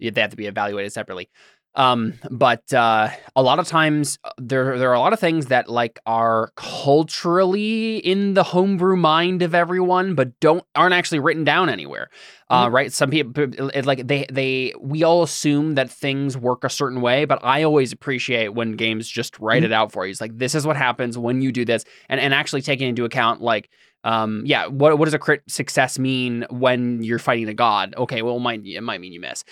they 0.00 0.20
have 0.20 0.30
to 0.30 0.36
be 0.36 0.46
evaluated 0.46 0.92
separately. 0.92 1.28
Um, 1.74 2.14
but 2.30 2.64
uh, 2.72 3.08
a 3.36 3.42
lot 3.42 3.58
of 3.60 3.66
times 3.68 4.18
uh, 4.24 4.30
there 4.38 4.78
there 4.78 4.90
are 4.90 4.94
a 4.94 5.04
lot 5.06 5.12
of 5.12 5.20
things 5.20 5.46
that 5.46 5.68
like 5.68 6.00
are 6.06 6.50
culturally 6.56 7.98
in 7.98 8.34
the 8.34 8.42
homebrew 8.42 8.96
mind 8.96 9.42
of 9.42 9.54
everyone, 9.54 10.14
but 10.14 10.38
don't 10.40 10.64
aren't 10.74 10.94
actually 10.94 11.20
written 11.20 11.44
down 11.44 11.68
anywhere. 11.68 12.08
Uh, 12.50 12.68
right? 12.70 12.90
Some 12.92 13.10
people 13.10 13.44
it, 13.74 13.84
like 13.84 14.06
they 14.06 14.24
they 14.32 14.72
we 14.80 15.02
all 15.02 15.22
assume 15.22 15.74
that 15.74 15.90
things 15.90 16.36
work 16.36 16.64
a 16.64 16.70
certain 16.70 17.00
way, 17.02 17.26
but 17.26 17.38
I 17.44 17.62
always 17.62 17.92
appreciate 17.92 18.54
when 18.54 18.72
games 18.72 19.06
just 19.08 19.38
write 19.38 19.62
Mhm. 19.62 19.66
it 19.66 19.72
out 19.72 19.92
for 19.92 20.06
you. 20.06 20.10
It's 20.12 20.20
like 20.20 20.36
this 20.38 20.54
is 20.54 20.66
what 20.66 20.76
happens 20.76 21.18
when 21.18 21.42
you 21.42 21.52
do 21.52 21.64
this, 21.66 21.84
and 22.08 22.18
and 22.20 22.32
actually 22.32 22.62
taking 22.62 22.88
into 22.88 23.04
account 23.04 23.42
like 23.42 23.68
um 24.04 24.44
yeah 24.46 24.66
what 24.68 24.96
what 24.96 25.06
does 25.06 25.14
a 25.14 25.18
crit 25.18 25.42
success 25.48 25.98
mean 25.98 26.46
when 26.50 27.02
you're 27.02 27.18
fighting 27.18 27.48
a 27.48 27.52
god 27.52 27.94
okay 27.98 28.22
well 28.22 28.36
it 28.36 28.40
might 28.40 28.64
it 28.64 28.80
might 28.80 29.00
mean 29.00 29.12
you 29.12 29.18
miss 29.18 29.42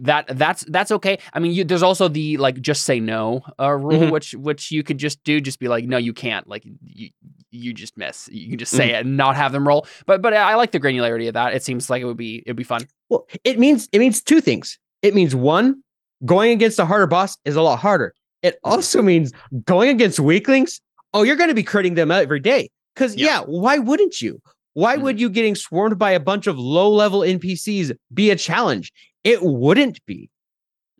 that 0.00 0.24
that's 0.38 0.64
that's 0.68 0.90
okay 0.90 1.18
i 1.34 1.38
mean 1.38 1.52
you, 1.52 1.62
there's 1.62 1.82
also 1.82 2.08
the 2.08 2.38
like 2.38 2.58
just 2.60 2.84
say 2.84 2.98
no 3.00 3.42
uh, 3.60 3.70
rule 3.70 4.00
Mhm. 4.00 4.10
which 4.10 4.32
which 4.34 4.70
you 4.70 4.82
could 4.82 4.96
just 4.96 5.22
do 5.24 5.42
just 5.42 5.58
be 5.58 5.68
like 5.68 5.84
no 5.84 5.98
you 5.98 6.14
can't 6.14 6.48
like 6.48 6.64
you 6.82 7.10
you 7.50 7.74
just 7.74 7.98
miss 7.98 8.28
you 8.32 8.48
can 8.48 8.58
just 8.58 8.72
say 8.72 8.92
it 8.94 9.04
and 9.06 9.16
not 9.16 9.36
have 9.36 9.52
them 9.52 9.66
roll 9.68 9.86
but 10.06 10.22
but 10.22 10.32
i 10.34 10.54
like 10.54 10.72
the 10.72 10.80
granularity 10.80 11.28
of 11.28 11.34
that 11.34 11.54
it 11.54 11.62
seems 11.62 11.90
like 11.90 12.02
it 12.02 12.15
would 12.16 12.18
be 12.18 12.42
it'd 12.46 12.56
be 12.56 12.64
fun 12.64 12.86
Well, 13.10 13.26
it 13.44 13.58
means 13.58 13.88
it 13.92 13.98
means 13.98 14.22
two 14.22 14.40
things. 14.40 14.78
It 15.02 15.14
means 15.14 15.34
one, 15.34 15.82
going 16.24 16.50
against 16.50 16.78
a 16.78 16.86
harder 16.86 17.06
boss 17.06 17.36
is 17.44 17.54
a 17.54 17.62
lot 17.62 17.76
harder. 17.78 18.14
It 18.42 18.58
also 18.64 19.02
means 19.02 19.32
going 19.64 19.90
against 19.90 20.18
weaklings. 20.18 20.80
Oh, 21.14 21.22
you're 21.22 21.36
going 21.36 21.48
to 21.50 21.54
be 21.54 21.62
critting 21.62 21.94
them 21.94 22.10
every 22.10 22.40
day. 22.40 22.70
Because 22.94 23.14
Yeah. 23.14 23.26
yeah. 23.26 23.40
why 23.42 23.78
wouldn't 23.78 24.20
you? 24.22 24.40
Why 24.74 24.96
Mhm. 24.96 25.02
would 25.02 25.20
you 25.20 25.28
getting 25.30 25.54
swarmed 25.54 25.98
by 25.98 26.10
a 26.12 26.20
bunch 26.20 26.46
of 26.46 26.58
low 26.58 26.90
level 26.90 27.20
NPCs 27.22 27.92
be 28.12 28.30
a 28.30 28.36
challenge? 28.36 28.92
It 29.22 29.42
wouldn't 29.42 30.04
be. 30.06 30.30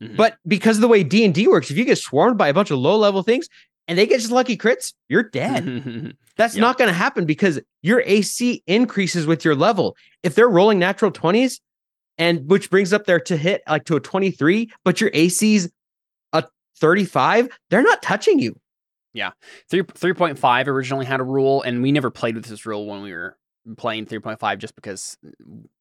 Mhm. 0.02 0.16
But 0.16 0.36
because 0.46 0.76
of 0.76 0.82
the 0.82 0.88
way 0.88 1.02
D 1.02 1.24
and 1.24 1.34
D 1.34 1.48
works, 1.48 1.70
if 1.70 1.76
you 1.78 1.84
get 1.84 1.98
swarmed 1.98 2.36
by 2.38 2.48
a 2.48 2.54
bunch 2.54 2.70
of 2.70 2.78
low 2.78 2.96
level 2.96 3.22
things 3.22 3.48
and 3.88 3.98
they 3.98 4.06
get 4.06 4.20
just 4.20 4.32
lucky 4.32 4.56
crits, 4.56 4.94
you're 5.08 5.22
dead. 5.24 6.16
That's 6.36 6.54
Yeah. 6.54 6.60
not 6.62 6.78
going 6.78 6.88
to 6.88 6.94
happen 6.94 7.24
because 7.24 7.60
your 7.82 8.02
AC 8.04 8.62
increases 8.66 9.26
with 9.26 9.44
your 9.44 9.54
level. 9.54 9.96
If 10.22 10.34
they're 10.34 10.48
rolling 10.48 10.78
natural 10.78 11.10
20s 11.10 11.60
and 12.18 12.48
which 12.50 12.70
brings 12.70 12.92
up 12.92 13.04
their 13.06 13.20
to 13.20 13.36
hit 13.36 13.62
like 13.68 13.84
to 13.84 13.96
a 13.96 14.00
23, 14.00 14.70
but 14.84 15.00
your 15.00 15.10
AC's 15.14 15.70
a 16.32 16.44
35, 16.78 17.48
they're 17.70 17.82
not 17.82 18.02
touching 18.02 18.38
you. 18.38 18.58
Yeah. 19.14 19.30
Three 19.70 19.82
three 19.94 20.12
point 20.12 20.38
five 20.38 20.68
originally 20.68 21.06
had 21.06 21.20
a 21.20 21.24
rule, 21.24 21.62
and 21.62 21.82
we 21.82 21.90
never 21.90 22.10
played 22.10 22.34
with 22.34 22.44
this 22.44 22.66
rule 22.66 22.84
when 22.86 23.00
we 23.00 23.12
were 23.14 23.38
playing 23.78 24.04
three 24.04 24.18
point 24.18 24.38
five, 24.38 24.58
just 24.58 24.74
because 24.76 25.16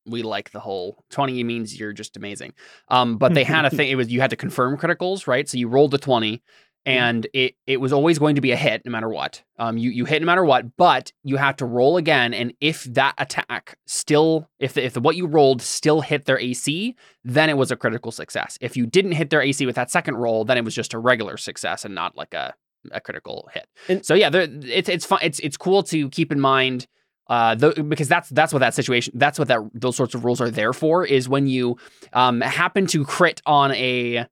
we 0.06 0.24
like 0.24 0.51
the 0.51 0.62
whole 0.62 1.03
twenty 1.10 1.43
means 1.43 1.78
you're 1.78 1.91
just 1.91 2.16
amazing. 2.16 2.53
Um, 2.88 3.18
but 3.18 3.34
they 3.34 3.43
had 3.43 3.66
a 3.66 3.70
thing; 3.76 3.89
it 3.91 3.95
was 3.95 4.08
you 4.10 4.22
had 4.22 4.30
to 4.30 4.38
confirm 4.38 4.78
criticals, 4.78 5.28
right? 5.28 5.49
So 5.49 5.58
you 5.58 5.68
rolled 5.68 5.93
a 5.93 5.97
twenty, 5.97 6.43
and 6.86 7.27
it 7.33 7.55
it 7.65 7.77
was 7.81 7.91
always 7.91 8.19
going 8.19 8.36
to 8.36 8.41
be 8.41 8.51
a 8.51 8.55
hit 8.55 8.83
no 8.86 8.91
matter 8.91 9.09
what. 9.09 9.43
Um, 9.57 9.77
you 9.77 9.89
you 9.89 10.05
hit 10.05 10.21
no 10.21 10.25
matter 10.25 10.45
what, 10.45 10.77
but 10.77 11.11
you 11.23 11.38
have 11.38 11.55
to 11.57 11.65
roll 11.65 11.97
again, 11.97 12.33
and 12.33 12.53
if 12.61 12.83
that 12.86 13.15
attack 13.17 13.77
still, 13.86 14.49
if 14.59 14.73
the, 14.73 14.86
if 14.86 14.93
the, 14.93 15.01
what 15.01 15.15
you 15.15 15.25
rolled 15.27 15.61
still 15.61 16.01
hit 16.01 16.25
their 16.25 16.39
AC, 16.39 16.95
then 17.23 17.49
it 17.49 17.57
was 17.57 17.71
a 17.71 17.75
critical 17.75 18.11
success. 18.11 18.57
If 18.61 18.77
you 18.77 18.86
didn't 18.86 19.13
hit 19.13 19.29
their 19.29 19.41
AC 19.41 19.65
with 19.65 19.75
that 19.75 19.89
second 19.91 20.15
roll, 20.17 20.45
then 20.45 20.57
it 20.57 20.65
was 20.65 20.75
just 20.75 20.93
a 20.93 20.99
regular 20.99 21.38
success 21.38 21.86
and 21.86 21.95
not 21.95 22.15
like 22.15 22.33
a 22.33 22.53
a 22.91 23.01
critical 23.01 23.49
hit. 23.53 23.67
And- 23.89 24.05
so 24.05 24.13
yeah, 24.13 24.29
there, 24.29 24.47
it's 24.49 24.89
it's 24.89 25.05
fun. 25.05 25.19
It's 25.23 25.39
it's 25.39 25.57
cool 25.57 25.83
to 25.83 26.09
keep 26.09 26.31
in 26.31 26.39
mind. 26.39 26.88
Uh, 27.27 27.55
because 27.55 28.07
that's 28.07 28.29
that's 28.29 28.53
what 28.53 28.59
that 28.59 28.75
situation 28.75 29.11
that's 29.15 29.39
what 29.39 29.47
that 29.47 29.59
those 29.73 29.95
sorts 29.95 30.13
of 30.13 30.23
rules 30.25 30.39
are 30.39 30.51
there 30.51 30.73
for 30.73 31.03
is 31.03 31.27
when 31.27 31.47
you 31.47 31.75
um 32.13 32.39
happen 32.39 32.86
to 32.86 33.03
crit 33.03 33.41
on 33.47 33.71
a 33.71 34.27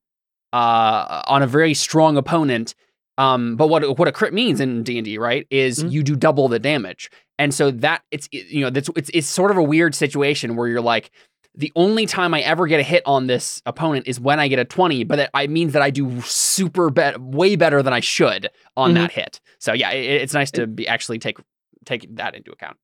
uh 0.54 1.22
on 1.28 1.42
a 1.44 1.48
very 1.48 1.74
strong 1.74 2.16
opponent 2.16 2.74
um 3.18 3.56
but 3.58 3.68
what 3.68 3.98
what 4.00 4.08
a 4.08 4.12
crit 4.12 4.34
means 4.34 4.60
in 4.62 4.84
D&D 4.84 5.18
right 5.18 5.46
is 5.50 5.84
Mhm. 5.84 5.92
you 5.92 6.04
do 6.04 6.16
double 6.16 6.48
the 6.48 6.60
damage 6.60 7.10
and 7.38 7.54
so 7.54 7.72
that 7.72 8.02
it's 8.12 8.30
you 8.32 8.62
know 8.62 8.70
that's 8.70 8.90
it's 8.96 9.10
it's 9.14 9.28
sort 9.28 9.52
of 9.52 9.58
a 9.58 9.64
weird 9.64 9.94
situation 9.96 10.56
where 10.56 10.68
you're 10.68 10.82
like 10.82 11.12
the 11.56 11.72
only 11.76 12.08
time 12.08 12.34
I 12.34 12.42
ever 12.42 12.66
get 12.66 12.80
a 12.80 12.84
hit 12.84 13.04
on 13.06 13.28
this 13.28 13.62
opponent 13.68 14.08
is 14.08 14.20
when 14.20 14.40
I 14.40 14.48
get 14.48 14.58
a 14.58 14.66
20, 14.66 15.04
but 15.04 15.20
it, 15.20 15.30
it 15.36 15.52
means 15.52 15.74
that 15.74 15.84
I 15.84 15.92
do 15.92 16.20
super 16.22 16.90
bet 16.90 17.22
way 17.22 17.56
better 17.56 17.84
than 17.84 17.94
I 17.94 18.00
should 18.00 18.50
on 18.76 18.90
Mhm. 18.92 18.96
that 18.96 19.12
hit. 19.12 19.40
So 19.60 19.72
yeah, 19.72 19.92
it, 19.92 20.22
it's 20.24 20.34
nice 20.34 20.50
to 20.52 20.66
be 20.66 20.88
actually 20.88 21.20
take 21.20 21.38
take 21.86 22.08
that 22.16 22.34
into 22.34 22.52
account. 22.52 22.78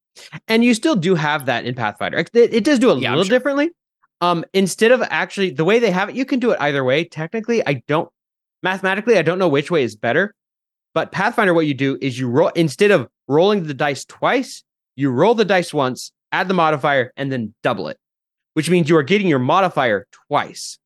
And 0.48 0.64
you 0.64 0.76
still 0.76 0.96
do 0.96 1.16
have 1.16 1.48
that 1.48 1.66
in 1.66 1.74
Pathfinder. 1.74 2.20
It, 2.20 2.30
it 2.34 2.64
does 2.64 2.78
do 2.78 2.92
a 2.92 3.00
Yeah, 3.00 3.10
little 3.10 3.24
sure. 3.24 3.36
differently. 3.40 3.72
Um, 4.22 4.44
instead 4.54 4.92
of 4.92 5.02
actually 5.10 5.52
the 5.52 5.64
way 5.64 5.80
they 5.80 5.92
have 5.92 6.10
it, 6.10 6.16
you 6.16 6.26
can 6.26 6.40
do 6.40 6.52
it 6.52 6.58
either 6.60 6.84
way. 6.84 7.06
Technically, 7.06 7.66
I 7.66 7.84
don't 7.88 8.10
mathematically, 8.62 9.18
I 9.18 9.22
don't 9.22 9.40
know 9.40 9.48
which 9.48 9.72
way 9.72 9.84
is 9.84 9.96
better. 9.96 10.36
But 10.94 11.12
Pathfinder, 11.12 11.54
what 11.54 11.68
you 11.68 11.74
do 11.74 11.98
is 12.02 12.20
you 12.20 12.28
roll 12.28 12.50
instead 12.50 12.92
of 12.92 13.08
rolling 13.28 13.66
the 13.68 13.74
dice 13.74 14.06
twice, 14.06 14.64
you 14.96 15.10
roll 15.12 15.36
the 15.36 15.46
dice 15.46 15.74
once, 15.74 16.12
add 16.32 16.48
the 16.48 16.54
modifier, 16.54 17.14
and 17.16 17.32
then 17.32 17.54
double 17.64 17.88
it, 17.88 17.98
which 18.56 18.70
means 18.70 18.90
you 18.90 18.98
are 18.98 19.04
getting 19.04 19.28
your 19.28 19.40
modifier 19.40 20.08
twice. 20.28 20.80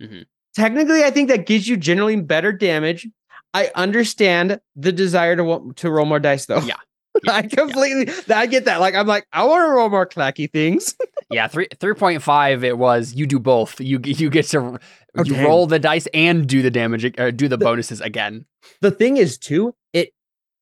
Mhm. 0.00 0.26
Technically, 0.54 1.02
I 1.04 1.10
think 1.10 1.28
that 1.28 1.46
gives 1.46 1.66
you 1.66 1.76
generally 1.76 2.16
better 2.16 2.52
damage. 2.52 3.08
I 3.54 3.70
understand 3.74 4.60
the 4.74 4.92
desire 4.92 5.34
to 5.36 5.42
want 5.42 5.78
to 5.78 5.90
roll 5.90 6.06
more 6.06 6.20
dice, 6.20 6.46
though. 6.46 6.60
Yeah. 6.60 6.76
I 7.28 7.42
completely, 7.42 8.12
I 8.34 8.46
get 8.46 8.64
that. 8.66 8.80
Like, 8.80 8.94
I'm 8.94 9.06
like, 9.06 9.26
I 9.32 9.44
want 9.44 9.60
to 9.66 9.70
roll 9.72 9.88
more 9.90 10.06
clacky 10.06 10.50
things. 10.50 10.94
Yeah, 11.28 11.48
three 11.48 11.66
three 11.80 11.94
point 11.94 12.22
five. 12.22 12.62
It 12.62 12.78
was 12.78 13.14
you 13.14 13.26
do 13.26 13.40
both. 13.40 13.80
You 13.80 13.98
you 14.04 14.30
get 14.30 14.46
to 14.50 14.78
Oh, 15.18 15.24
you 15.24 15.34
roll 15.44 15.66
the 15.66 15.80
dice 15.80 16.06
and 16.14 16.46
do 16.46 16.62
the 16.62 16.70
damage, 16.70 17.04
uh, 17.18 17.32
do 17.32 17.48
the 17.48 17.58
bonuses 17.58 18.00
again. 18.00 18.44
the 18.80 18.92
thing 18.92 19.16
is, 19.16 19.36
too, 19.36 19.74
it 19.92 20.10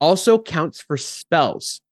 also 0.01 0.39
counts 0.39 0.81
for 0.81 0.97
spells. 0.97 1.83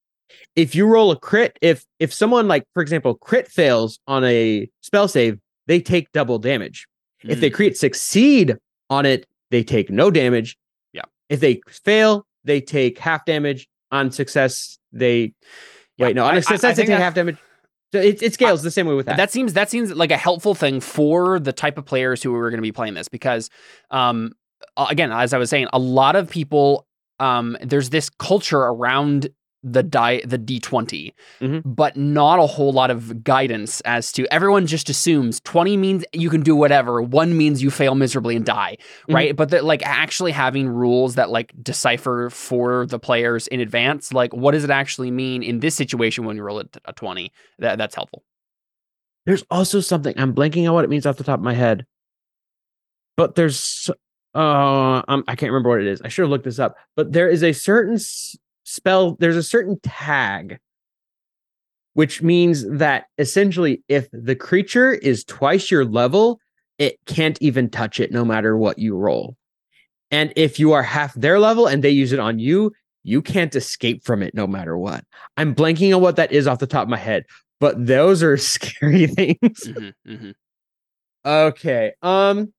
If 0.55 0.73
you 0.73 0.87
roll 0.87 1.11
a 1.11 1.19
crit, 1.19 1.59
if 1.61 1.85
if 1.99 2.11
someone 2.11 2.47
like, 2.47 2.63
for 2.73 2.81
example, 2.81 3.13
crit 3.13 3.47
fails 3.47 3.99
on 4.07 4.23
a 4.23 4.67
spell 4.81 5.07
save, 5.07 5.37
they 5.67 5.79
take 5.79 6.11
double 6.11 6.39
damage. 6.39 6.87
If 7.23 7.41
they 7.41 7.51
Mm. 7.51 7.53
crit 7.53 7.77
succeed 7.77 8.55
on 8.89 9.05
it, 9.05 9.27
they 9.51 9.63
take 9.63 9.91
no 9.91 10.09
damage. 10.09 10.57
Yeah. 10.93 11.03
If 11.29 11.41
they 11.41 11.61
fail, 11.69 12.25
they 12.43 12.59
take 12.59 12.97
half 12.97 13.23
damage. 13.25 13.67
On 13.93 14.11
success, 14.11 14.77
they 14.91 15.33
Yeah, 15.97 16.07
wait. 16.07 16.15
No, 16.15 16.25
on 16.25 16.35
I- 16.35 16.39
success, 16.41 16.63
I 16.63 16.73
they 16.73 16.81
take 16.81 16.87
that- 16.89 16.99
half 16.99 17.13
damage. 17.13 17.37
So 17.93 17.99
it, 17.99 18.23
it 18.23 18.33
scales 18.33 18.63
the 18.63 18.71
same 18.71 18.87
way 18.87 18.95
with 18.95 19.05
that. 19.05 19.17
That 19.17 19.31
seems 19.31 19.53
that 19.53 19.69
seems 19.69 19.93
like 19.93 20.09
a 20.09 20.17
helpful 20.17 20.55
thing 20.55 20.79
for 20.81 21.39
the 21.39 21.53
type 21.53 21.77
of 21.77 21.85
players 21.85 22.23
who 22.23 22.33
are 22.33 22.49
going 22.49 22.57
to 22.57 22.63
be 22.63 22.71
playing 22.71 22.95
this 22.95 23.07
because, 23.07 23.51
um, 23.91 24.31
again, 24.75 25.11
as 25.11 25.31
I 25.31 25.37
was 25.37 25.49
saying, 25.51 25.67
a 25.71 25.77
lot 25.77 26.15
of 26.15 26.27
people, 26.27 26.87
um, 27.19 27.55
there's 27.61 27.91
this 27.91 28.09
culture 28.09 28.57
around 28.57 29.29
the 29.63 29.81
die 29.81 30.21
the 30.25 30.37
d20 30.37 31.13
Mhm. 31.41 31.61
but 31.65 31.95
not 31.95 32.37
a 32.39 32.45
whole 32.45 32.73
lot 32.73 32.91
of 32.91 33.23
guidance 33.23 33.79
as 33.81 34.11
to 34.11 34.27
everyone 34.33 34.67
just 34.67 34.89
assumes 34.89 35.39
20 35.41 35.77
means 35.77 36.03
you 36.11 36.29
can 36.29 36.41
do 36.41 36.55
whatever 36.55 37.01
one 37.01 37.37
means 37.37 37.63
you 37.63 37.71
fail 37.71 37.95
miserably 37.95 38.35
and 38.35 38.45
die 38.45 38.77
Mhm. 39.07 39.13
right 39.15 39.35
but 39.35 39.49
that 39.51 39.63
like 39.63 39.81
actually 39.85 40.31
having 40.33 40.67
rules 40.67 41.15
that 41.15 41.29
like 41.29 41.53
decipher 41.63 42.29
for 42.29 42.85
the 42.87 42.99
players 42.99 43.47
in 43.47 43.59
advance 43.61 44.11
like 44.13 44.33
what 44.33 44.51
does 44.51 44.63
it 44.65 44.69
actually 44.69 45.11
mean 45.11 45.41
in 45.43 45.59
this 45.61 45.75
situation 45.75 46.25
when 46.25 46.35
you 46.35 46.43
roll 46.43 46.59
a, 46.59 46.65
a 46.85 46.93
20 46.93 47.31
that 47.59 47.77
that's 47.77 47.95
helpful 47.95 48.23
There's 49.25 49.45
also 49.49 49.79
something 49.79 50.13
I'm 50.17 50.33
blanking 50.35 50.67
on 50.67 50.73
what 50.73 50.83
it 50.83 50.89
means 50.89 51.05
off 51.05 51.15
the 51.15 51.23
top 51.23 51.39
of 51.39 51.45
my 51.45 51.53
head, 51.53 51.85
but 53.15 53.35
there's 53.35 53.89
uh 54.35 55.01
um, 55.07 55.23
I 55.27 55.35
can't 55.35 55.51
remember 55.51 55.69
what 55.69 55.79
it 55.81 55.87
is. 55.87 56.01
I 56.01 56.07
should 56.09 56.23
have 56.23 56.29
looked 56.31 56.43
this 56.45 56.59
up. 56.59 56.75
But 56.95 57.13
there 57.13 57.29
is 57.29 57.43
a 57.43 57.53
certain 57.53 57.95
s- 57.95 58.35
spell. 58.63 59.15
There's 59.19 59.35
a 59.35 59.43
certain 59.43 59.79
tag, 59.81 60.59
which 61.93 62.21
means 62.21 62.67
that 62.69 63.05
essentially, 63.17 63.83
if 63.87 64.07
the 64.11 64.35
creature 64.35 64.93
is 64.93 65.23
twice 65.23 65.69
your 65.69 65.85
level, 65.85 66.39
it 66.79 66.97
can't 67.05 67.37
even 67.41 67.69
touch 67.69 67.99
it, 67.99 68.11
no 68.11 68.25
matter 68.25 68.57
what 68.57 68.79
you 68.79 68.95
roll. 68.95 69.35
And 70.11 70.33
if 70.35 70.59
you 70.59 70.73
are 70.73 70.83
half 70.83 71.13
their 71.15 71.39
level 71.39 71.67
and 71.67 71.83
they 71.83 71.89
use 71.89 72.11
it 72.11 72.19
on 72.19 72.39
you, 72.39 72.71
you 73.03 73.21
can't 73.21 73.55
escape 73.55 74.03
from 74.03 74.23
it, 74.23 74.33
no 74.33 74.47
matter 74.47 74.77
what. 74.77 75.03
I'm 75.37 75.53
blanking 75.53 75.93
on 75.95 76.01
what 76.01 76.15
that 76.15 76.31
is 76.31 76.47
off 76.47 76.59
the 76.59 76.67
top 76.67 76.83
of 76.83 76.89
my 76.89 76.97
head, 76.97 77.25
but 77.59 77.85
those 77.85 78.23
are 78.23 78.37
scary 78.37 79.07
things. 79.07 79.39
Mhm, 79.41 79.93
mhm. 80.07 80.33
Okay. 81.25 81.93
Um. 82.01 82.53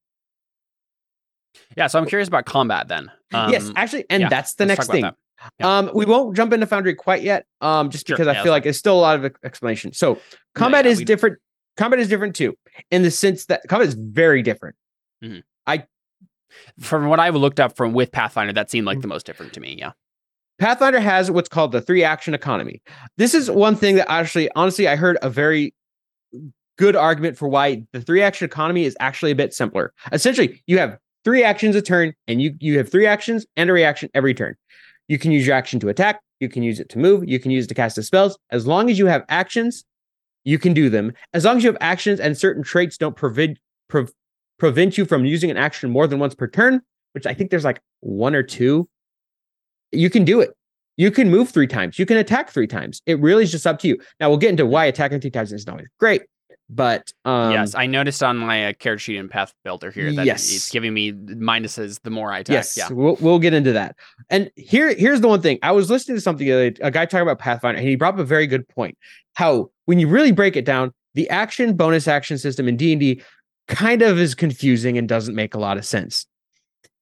Yeah, 1.77 1.87
so 1.87 1.99
I'm 1.99 2.07
curious 2.07 2.29
about 2.29 2.47
combat 2.47 2.89
then. 2.89 3.11
Um, 3.33 3.51
yes, 3.51 3.71
actually, 3.77 4.05
and 4.11 4.23
yeah, 4.23 4.29
that's 4.29 4.55
the 4.55 4.67
next 4.67 4.91
thing. 4.91 5.05
about 5.05 5.17
Yeah. 5.61 5.79
Um, 5.79 5.91
we 5.95 6.05
won't 6.05 6.37
jump 6.37 6.53
into 6.53 6.67
Foundry 6.67 6.95
quite 6.95 7.23
yet. 7.23 7.47
Um, 7.61 7.91
just 7.91 8.07
because 8.07 8.27
yeah, 8.27 8.31
I 8.33 8.35
that's 8.35 8.45
feel 8.45 8.53
like 8.53 8.67
it's 8.67 8.79
still 8.79 8.95
a 8.99 9.01
lot 9.01 9.23
of 9.25 9.35
explanation. 9.45 9.93
So 9.93 10.19
combat 10.55 10.85
yeah, 10.85 10.93
is 10.93 10.99
we- 10.99 11.05
different. 11.05 11.39
combat 11.77 11.99
is 12.01 12.09
different 12.09 12.35
too, 12.37 12.55
in 12.91 13.03
the 13.03 13.11
sense 13.11 13.47
that 13.47 13.63
combat 13.69 13.89
is 13.89 13.95
very 13.95 14.43
different. 14.43 14.77
I 15.67 15.85
from 16.79 17.09
what 17.09 17.19
I've 17.19 17.35
looked 17.35 17.59
up 17.61 17.77
from 17.77 17.93
with 17.95 18.13
Pathfinder, 18.13 18.53
that 18.53 18.71
seemed 18.71 18.85
Mm. 18.85 18.89
like 18.89 19.01
the 19.01 19.09
most 19.09 19.27
different 19.27 19.53
to 19.55 19.61
me. 19.61 19.77
Yeah. 19.79 19.93
Pathfinder 20.59 21.01
has 21.01 21.31
what's 21.31 21.49
called 21.49 21.73
the 21.73 21.81
three 21.81 22.05
action 22.05 22.33
economy. 22.35 22.81
This 23.17 23.35
is 23.35 23.51
one 23.51 23.75
thing 23.75 23.97
that 23.97 24.09
actually, 24.11 24.49
honestly, 24.55 24.87
I 24.87 24.95
heard 24.97 25.19
a 25.21 25.29
very 25.31 25.75
good 26.79 26.95
argument 26.95 27.37
for 27.37 27.49
why 27.49 27.85
the 27.93 28.01
three 28.01 28.23
action 28.23 28.45
economy 28.45 28.85
is 28.85 28.97
actually 29.01 29.31
a 29.33 29.35
bit 29.35 29.53
simpler. 29.53 29.93
Essentially, 30.13 30.63
you 30.67 30.79
have 30.79 30.97
three 31.25 31.43
actions 31.43 31.75
a 31.75 31.83
turn, 31.83 32.13
and 32.29 32.41
you 32.41 32.55
you 32.61 32.77
have 32.79 32.89
three 32.89 33.07
actions 33.07 33.47
and 33.57 33.69
a 33.69 33.73
reaction 33.73 34.11
every 34.15 34.35
turn. 34.35 34.55
You 35.09 35.19
can 35.19 35.33
use 35.33 35.47
your 35.47 35.55
action 35.55 35.81
to 35.81 35.89
attack, 35.89 36.21
you 36.41 36.49
can 36.49 36.63
use 36.63 36.81
it 36.81 36.89
to 36.91 36.99
move, 36.99 37.29
you 37.29 37.39
can 37.39 37.51
use 37.51 37.65
it 37.65 37.69
to 37.69 37.75
cast 37.75 37.97
the 37.97 38.03
spells. 38.03 38.39
As 38.51 38.67
long 38.67 38.91
as 38.91 38.99
you 38.99 39.07
have 39.07 39.25
actions, 39.29 39.85
you 40.45 40.59
can 40.59 40.73
do 40.73 40.89
them. 40.89 41.13
As 41.33 41.45
long 41.45 41.57
as 41.57 41.65
you 41.65 41.71
have 41.71 41.79
actions 41.81 42.21
and 42.21 42.37
certain 42.37 42.63
traits 42.63 42.97
don't 42.99 43.17
prevent 43.17 43.59
pre- 43.89 44.07
prevent 44.59 44.97
you 44.97 45.05
from 45.05 45.25
using 45.25 45.51
an 45.51 45.57
action 45.57 45.91
more 45.91 46.07
than 46.07 46.19
once 46.19 46.35
per 46.35 46.47
turn, 46.47 46.81
which 47.13 47.27
I 47.27 47.35
think 47.35 47.51
there's 47.51 47.65
like 47.65 47.81
one 48.01 48.35
or 48.35 48.43
two, 48.43 48.89
you 49.93 50.11
can 50.11 50.25
do 50.25 50.41
it. 50.41 50.51
You 50.97 51.11
can 51.11 51.29
move 51.29 51.49
three 51.49 51.67
times. 51.67 51.99
You 51.99 52.07
can 52.07 52.17
attack 52.19 52.51
three 52.51 52.69
times. 52.69 53.03
It 53.07 53.21
really 53.21 53.43
is 53.43 53.51
just 53.51 53.67
up 53.67 53.79
to 53.81 53.89
you. 53.89 53.99
Now 54.21 54.29
we'll 54.29 54.39
get 54.39 54.51
into 54.51 54.65
why 54.65 54.85
attacking 54.85 55.21
three 55.21 55.31
times 55.31 55.53
is 55.53 55.67
not 55.67 55.73
always 55.75 55.89
great, 55.99 56.23
but 56.71 57.13
um, 57.25 57.53
yes, 57.53 57.75
I 57.75 57.87
noticed 57.87 58.23
on 58.23 58.37
my 58.39 58.67
uh, 58.69 58.73
character 58.73 58.99
sheet 58.99 59.17
in 59.17 59.29
Path 59.29 59.53
Builder 59.65 59.91
here 59.91 60.13
that 60.13 60.27
Yes. 60.27 60.53
it's 60.53 60.71
giving 60.71 60.95
me 60.95 61.13
minuses 61.13 62.01
the 62.03 62.11
more 62.11 62.33
I 62.33 62.39
attack. 62.39 62.55
Yes, 62.55 62.77
Yeah. 62.77 62.89
we'll, 62.91 63.17
we'll 63.21 63.39
get 63.39 63.53
into 63.55 63.73
that. 63.73 63.97
And 64.31 64.51
here, 64.57 64.95
here's 64.95 65.21
the 65.21 65.29
one 65.29 65.41
thing. 65.43 65.59
I 65.63 65.73
was 65.73 65.91
listening 65.91 66.17
to 66.17 66.21
something, 66.21 66.47
the 66.47 66.53
other 66.53 66.71
day, 66.71 66.81
a 66.83 66.91
guy 66.91 67.05
talking 67.07 67.23
about 67.23 67.39
Pathfinder, 67.39 67.79
and 67.79 67.89
he 67.89 67.97
brought 67.97 68.15
up 68.15 68.21
a 68.21 68.25
very 68.25 68.47
good 68.47 68.67
point. 68.69 68.97
How 69.35 69.71
when 69.85 69.99
you 69.99 70.09
really 70.09 70.33
break 70.33 70.57
it 70.57 70.65
down, 70.65 70.93
the 71.15 71.29
action 71.31 71.77
bonus 71.77 72.09
action 72.09 72.39
system 72.39 72.67
in 72.69 72.77
D 72.77 72.93
and 72.93 73.01
D 73.01 73.23
kind 73.69 74.03
of 74.03 74.19
is 74.19 74.35
confusing 74.35 74.99
and 74.99 75.09
doesn't 75.09 75.35
make 75.35 75.55
a 75.55 75.59
lot 75.59 75.77
of 75.77 75.85
sense. 75.85 76.27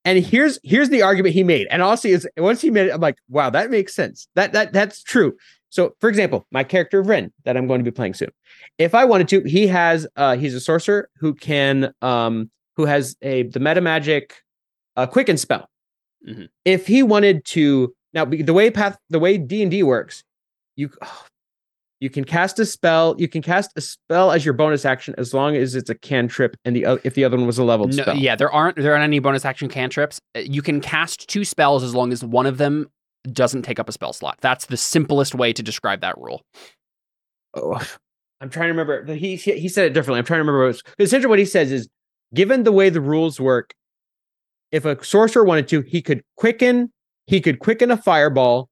And 0.05 0.25
here's 0.25 0.59
here's 0.65 0.89
the 0.89 1.03
argument 1.03 1.35
he 1.35 1.45
made. 1.45 1.69
And 1.71 1.83
honestly, 1.83 2.11
is 2.11 2.29
once 2.37 2.61
he 2.61 2.71
made 2.71 2.89
it, 2.89 2.91
I'm 2.93 3.01
like, 3.01 3.17
wow, 3.29 3.51
that 3.51 3.71
makes 3.71 3.95
sense. 3.95 4.27
That 4.35 4.53
that 4.53 4.73
that's 4.73 5.03
true. 5.03 5.35
So, 5.71 5.95
for 6.01 6.09
example, 6.09 6.47
my 6.51 6.65
character 6.65 7.03
Ren 7.03 7.33
that 7.45 7.57
I'm 7.57 7.67
going 7.67 7.79
to 7.79 7.85
be 7.85 7.95
playing 7.95 8.15
soon. 8.15 8.31
If 8.79 8.95
I 8.95 9.05
wanted 9.05 9.29
to, 9.29 9.43
he 9.43 9.67
has 9.69 10.07
uh 10.17 10.37
he's 10.37 10.55
a 10.55 10.61
sorcerer 10.61 11.09
who 11.19 11.35
can 11.35 11.93
um 12.03 12.51
who 12.77 12.85
has 12.87 13.17
a 13.23 13.45
the 13.45 13.61
meta 13.61 13.81
magic 13.81 14.35
uh 14.97 15.07
quicken 15.07 15.37
spell. 15.37 15.69
Mhm. 16.29 16.49
If 16.65 16.87
he 16.87 17.03
wanted 17.03 17.45
to 17.47 17.95
now 18.13 18.25
the 18.25 18.53
way 18.53 18.71
path 18.71 18.99
the 19.09 19.19
way 19.21 19.39
D&D 19.39 19.83
works, 19.85 20.25
you 20.77 20.91
you 22.03 22.11
can 22.11 22.25
cast 22.25 22.59
a 22.59 22.67
spell, 22.67 23.15
you 23.17 23.29
can 23.29 23.43
cast 23.43 23.71
a 23.77 23.81
spell 23.81 24.33
as 24.33 24.45
your 24.45 24.55
bonus 24.55 24.85
action 24.85 25.15
as 25.19 25.33
long 25.33 25.55
as 25.55 25.77
it's 25.77 25.89
a 25.89 25.95
cantrip 25.95 26.57
and 26.65 26.75
the 26.75 27.01
if 27.05 27.15
the 27.15 27.25
other 27.25 27.37
one 27.37 27.47
was 27.47 27.59
a 27.59 27.65
leveled 27.65 27.95
No, 27.95 28.03
spell. 28.03 28.17
yeah, 28.17 28.35
there 28.35 28.51
aren't 28.51 28.77
there 28.77 28.93
aren't 28.93 29.05
any 29.05 29.21
bonus 29.21 29.45
action 29.45 29.69
cantrips. 29.69 30.19
Uh, 30.37 30.41
You 30.41 30.63
can 30.63 30.81
cast 30.81 31.29
two 31.29 31.45
spells 31.45 31.85
as 31.85 31.95
long 31.95 32.13
as 32.13 32.25
one 32.25 32.47
of 32.47 32.59
them 32.59 32.89
doesn't 33.31 33.63
take 33.63 33.79
up 33.79 33.89
a 33.89 33.93
spell 33.93 34.13
slot. 34.13 34.37
That's 34.41 34.67
the 34.67 34.77
simplest 34.77 35.35
way 35.35 35.53
to 35.53 35.63
describe 35.63 36.01
that 36.01 36.19
rule. 36.19 36.43
oh, 37.55 37.81
I'm 38.41 38.51
trying 38.51 38.67
to 38.67 38.73
remember. 38.75 39.15
He 39.15 39.37
he 39.37 39.59
he 39.61 39.69
said 39.69 39.85
it 39.87 39.95
differently. 39.95 40.19
I'm 40.19 40.25
trying 40.25 40.39
to 40.39 40.43
remember 40.43 40.59
what 40.61 40.65
it 40.65 40.69
was. 40.69 40.83
Essentially, 40.99 41.31
what 41.31 41.39
he 41.39 41.45
says 41.45 41.71
is, 41.71 41.89
given 42.35 42.65
the 42.65 42.73
way 42.73 42.91
the 42.91 43.01
rules 43.01 43.39
work, 43.41 43.75
if 44.73 44.85
a 44.85 45.03
sorcerer 45.05 45.45
wanted 45.45 45.69
to, 45.69 45.83
he 45.83 46.03
could 46.03 46.23
quicken. 46.37 46.91
He 47.29 47.41
could 47.41 47.61
quicken 47.61 47.93
a 47.93 47.97
fireball, 47.97 48.69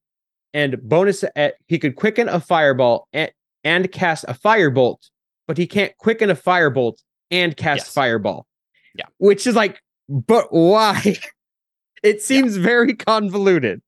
and 0.55 0.81
bonus. 0.83 1.25
At, 1.37 1.55
he 1.67 1.79
could 1.79 1.97
quicken 1.97 2.29
a 2.29 2.41
fireball 2.41 3.09
and, 3.13 3.31
and 3.65 3.91
cast 3.93 4.25
a 4.29 4.35
firebolt, 4.35 4.99
but 5.47 5.57
he 5.59 5.67
can't 5.67 5.97
quicken 5.99 6.31
a 6.31 6.35
firebolt 6.35 6.95
and 7.31 7.57
cast 7.57 7.87
Yes. 7.87 7.93
fireball. 7.95 8.47
Yeah. 8.95 9.05
which 9.19 9.47
is 9.47 9.55
like, 9.55 9.81
but 10.09 10.47
why? 10.51 11.17
it 12.03 12.21
seems 12.23 12.57
very 12.57 12.95
convoluted. 12.95 13.81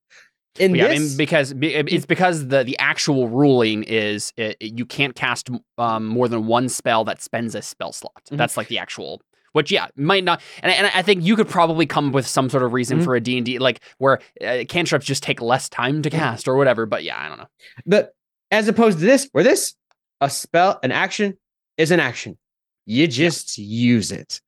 In 0.59 0.75
yeah, 0.75 0.85
I 0.85 0.89
this, 0.89 1.01
mean, 1.01 1.17
because 1.17 1.55
it's 1.59 2.05
because 2.07 2.49
the 2.49 2.63
the 2.63 2.79
actual 2.79 3.27
ruling 3.29 3.85
is 3.85 4.35
it, 4.37 4.59
you 4.61 4.85
can't 4.85 5.15
cast 5.15 5.49
um, 5.79 6.07
more 6.07 6.29
than 6.29 6.47
one 6.47 6.69
spell 6.69 7.05
that 7.05 7.23
spends 7.23 7.55
a 7.55 7.63
spell 7.63 7.91
slot. 7.91 8.23
Mhm. 8.31 8.37
That's 8.37 8.59
like 8.59 8.69
the 8.69 8.79
actual. 8.79 9.23
Which 9.53 9.71
yeah 9.71 9.89
might 9.97 10.25
not, 10.25 10.41
and, 10.63 10.73
and 10.73 10.87
I 10.95 11.03
think 11.03 11.25
you 11.25 11.37
could 11.37 11.49
probably 11.49 11.85
come 11.87 12.09
up 12.09 12.15
with 12.15 12.27
some 12.27 12.49
sort 12.49 12.63
of 12.63 12.73
reason 12.73 13.01
Mhm. 13.01 13.05
for 13.05 13.15
a 13.15 13.21
D 13.21 13.37
and 13.37 13.45
D 13.47 13.59
like 13.59 13.81
where 13.99 14.21
uh, 14.45 14.65
cantrips 14.69 15.05
just 15.05 15.23
take 15.23 15.41
less 15.43 15.69
time 15.69 16.01
to 16.03 16.11
cast 16.11 16.49
or 16.49 16.57
whatever. 16.57 16.87
But 16.87 17.05
yeah, 17.05 17.19
I 17.21 17.29
don't 17.29 17.39
know. 17.39 17.49
But 17.85 18.15
as 18.51 18.67
opposed 18.69 18.99
to 19.01 19.05
this, 19.05 19.29
where 19.33 19.45
this 19.45 19.75
a 20.21 20.31
spell, 20.31 20.79
an 20.83 20.91
action 20.93 21.37
is 21.77 21.91
an 21.91 22.01
action. 22.01 22.39
You 22.87 23.07
just 23.07 23.59
use 23.59 24.11
it. 24.11 24.41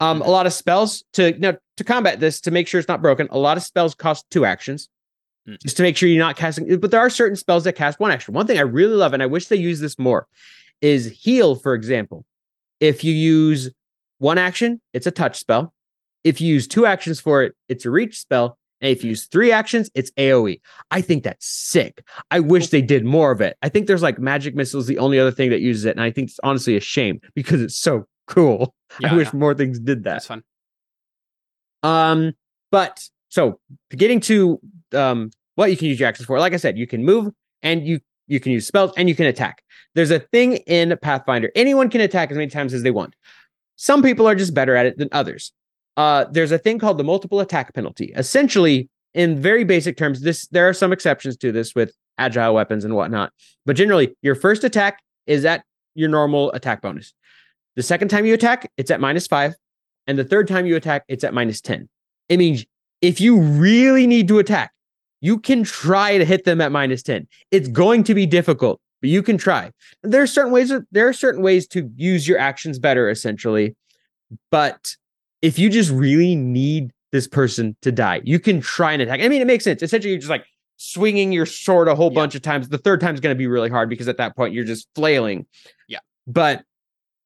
Um, 0.00 0.22
a 0.22 0.28
lot 0.28 0.46
of 0.46 0.52
spells 0.52 1.04
to 1.14 1.38
now 1.38 1.56
to 1.76 1.84
combat 1.84 2.18
this 2.20 2.40
to 2.42 2.50
make 2.50 2.66
sure 2.66 2.78
it's 2.80 2.88
not 2.88 3.00
broken. 3.00 3.28
A 3.30 3.38
lot 3.38 3.56
of 3.56 3.62
spells 3.62 3.94
cost 3.94 4.26
two 4.30 4.44
actions, 4.44 4.88
Mm. 5.48 5.58
just 5.62 5.76
to 5.78 5.82
make 5.82 5.96
sure 5.96 6.08
you're 6.08 6.18
not 6.18 6.36
casting. 6.36 6.78
But 6.80 6.90
there 6.90 7.00
are 7.00 7.08
certain 7.08 7.36
spells 7.36 7.64
that 7.64 7.74
cast 7.74 7.98
one 8.00 8.10
action. 8.10 8.34
One 8.34 8.46
thing 8.46 8.58
I 8.58 8.62
really 8.62 8.96
love, 8.96 9.14
and 9.14 9.22
I 9.22 9.26
wish 9.26 9.46
they 9.46 9.56
use 9.56 9.80
this 9.80 9.98
more, 9.98 10.26
is 10.82 11.06
heal. 11.22 11.54
For 11.54 11.74
example, 11.74 12.26
if 12.80 13.02
you 13.04 13.12
use 13.14 13.70
one 14.18 14.38
action, 14.38 14.80
it's 14.92 15.06
a 15.06 15.10
touch 15.10 15.38
spell. 15.38 15.74
If 16.24 16.40
you 16.40 16.52
use 16.52 16.66
two 16.66 16.86
actions 16.86 17.20
for 17.20 17.42
it, 17.42 17.54
it's 17.68 17.84
a 17.84 17.90
reach 17.90 18.18
spell. 18.18 18.58
And 18.80 18.90
if 18.92 19.02
you 19.02 19.10
use 19.10 19.26
three 19.26 19.50
actions, 19.50 19.90
it's 19.94 20.10
AoE. 20.12 20.60
I 20.90 21.00
think 21.00 21.24
that's 21.24 21.46
sick. 21.46 22.04
I 22.30 22.40
wish 22.40 22.68
they 22.68 22.82
did 22.82 23.04
more 23.04 23.32
of 23.32 23.40
it. 23.40 23.56
I 23.62 23.68
think 23.68 23.86
there's 23.86 24.02
like 24.02 24.18
magic 24.18 24.54
missiles, 24.54 24.86
the 24.86 24.98
only 24.98 25.18
other 25.18 25.32
thing 25.32 25.50
that 25.50 25.60
uses 25.60 25.84
it. 25.84 25.92
And 25.92 26.00
I 26.00 26.10
think 26.10 26.28
it's 26.30 26.40
honestly 26.42 26.76
a 26.76 26.80
shame 26.80 27.20
because 27.34 27.60
it's 27.60 27.76
so 27.76 28.06
cool. 28.26 28.74
Yeah, 29.00 29.12
I 29.12 29.16
wish 29.16 29.26
yeah, 29.26 29.38
more 29.38 29.54
things 29.54 29.78
did 29.78 30.04
that. 30.04 30.12
that's 30.12 30.26
fun. 30.26 30.42
Um, 31.82 32.32
but 32.72 33.06
so 33.28 33.60
getting 33.90 34.18
to 34.20 34.58
um 34.94 35.30
what 35.56 35.70
you 35.70 35.76
can 35.76 35.88
use 35.88 36.00
your 36.00 36.08
actions 36.08 36.26
for, 36.26 36.38
like 36.38 36.54
I 36.54 36.56
said, 36.56 36.78
you 36.78 36.86
can 36.86 37.04
move 37.04 37.30
and 37.60 37.86
you 37.86 38.00
you 38.28 38.40
can 38.40 38.52
use 38.52 38.66
spells 38.66 38.92
and 38.96 39.06
you 39.06 39.14
can 39.14 39.26
attack. 39.26 39.62
There's 39.94 40.10
a 40.10 40.20
thing 40.20 40.56
in 40.66 40.96
Pathfinder. 41.02 41.50
Anyone 41.54 41.90
can 41.90 42.00
attack 42.00 42.30
as 42.30 42.36
many 42.36 42.48
times 42.48 42.72
as 42.72 42.82
they 42.82 42.90
want. 42.90 43.14
Some 43.78 44.02
people 44.02 44.28
are 44.28 44.34
just 44.34 44.54
better 44.54 44.74
at 44.74 44.86
it 44.86 44.98
than 44.98 45.08
others. 45.12 45.52
Uh, 45.96 46.26
there's 46.30 46.52
a 46.52 46.58
thing 46.58 46.78
called 46.78 46.98
the 46.98 47.04
multiple 47.04 47.40
attack 47.40 47.72
penalty. 47.74 48.12
Essentially, 48.16 48.88
in 49.14 49.40
very 49.40 49.64
basic 49.64 49.96
terms, 49.96 50.20
this 50.20 50.48
there 50.48 50.68
are 50.68 50.74
some 50.74 50.92
exceptions 50.92 51.36
to 51.38 51.52
this 51.52 51.74
with 51.74 51.94
agile 52.18 52.54
weapons 52.54 52.84
and 52.84 52.94
whatnot. 52.94 53.32
But 53.64 53.76
generally, 53.76 54.16
your 54.20 54.34
first 54.34 54.64
attack 54.64 55.00
is 55.26 55.44
at 55.44 55.64
your 55.94 56.08
normal 56.08 56.50
attack 56.52 56.82
bonus. 56.82 57.14
The 57.76 57.82
second 57.84 58.08
time 58.08 58.26
you 58.26 58.34
attack, 58.34 58.70
it's 58.76 58.90
at 58.90 59.00
minus 59.00 59.28
five. 59.28 59.54
And 60.08 60.18
the 60.18 60.24
third 60.24 60.48
time 60.48 60.66
you 60.66 60.74
attack, 60.74 61.04
it's 61.06 61.22
at 61.22 61.32
minus 61.32 61.60
10. 61.60 61.88
It 62.28 62.38
means 62.38 62.64
if 63.00 63.20
you 63.20 63.38
really 63.40 64.06
need 64.06 64.26
to 64.28 64.38
attack, 64.38 64.72
you 65.20 65.38
can 65.38 65.62
try 65.62 66.18
to 66.18 66.24
hit 66.24 66.44
them 66.44 66.60
at 66.60 66.72
minus 66.72 67.02
10. 67.02 67.28
It's 67.50 67.68
going 67.68 68.04
to 68.04 68.14
be 68.14 68.24
difficult, 68.24 68.80
but 69.00 69.10
you 69.10 69.22
can 69.22 69.38
try. 69.38 69.70
There 70.02 70.22
are 70.22 70.26
certain 70.26 70.52
ways 70.52 70.72
there 70.90 71.08
are 71.08 71.12
certain 71.12 71.42
ways 71.42 71.66
to 71.68 71.90
use 71.96 72.26
your 72.26 72.38
actions 72.38 72.78
better, 72.78 73.08
essentially. 73.10 73.76
But 74.50 74.96
if 75.42 75.58
you 75.58 75.70
just 75.70 75.90
really 75.90 76.34
need 76.34 76.92
this 77.12 77.26
person 77.26 77.76
to 77.82 77.92
die, 77.92 78.20
you 78.24 78.38
can 78.38 78.60
try 78.60 78.92
and 78.92 79.00
attack. 79.02 79.20
I 79.20 79.28
mean, 79.28 79.40
it 79.40 79.46
makes 79.46 79.64
sense. 79.64 79.82
Essentially, 79.82 80.10
you're 80.10 80.20
just 80.20 80.30
like 80.30 80.44
swinging 80.76 81.32
your 81.32 81.46
sword 81.46 81.88
a 81.88 81.94
whole 81.94 82.10
Yeah. 82.10 82.14
bunch 82.16 82.34
of 82.34 82.42
times. 82.42 82.68
The 82.68 82.78
third 82.78 83.00
time 83.00 83.14
is 83.14 83.20
going 83.20 83.34
to 83.34 83.38
be 83.38 83.46
really 83.46 83.70
hard 83.70 83.88
because 83.88 84.08
at 84.08 84.16
that 84.18 84.36
point 84.36 84.54
you're 84.54 84.64
just 84.64 84.88
flailing. 84.94 85.46
Yeah. 85.88 85.98
But 86.26 86.64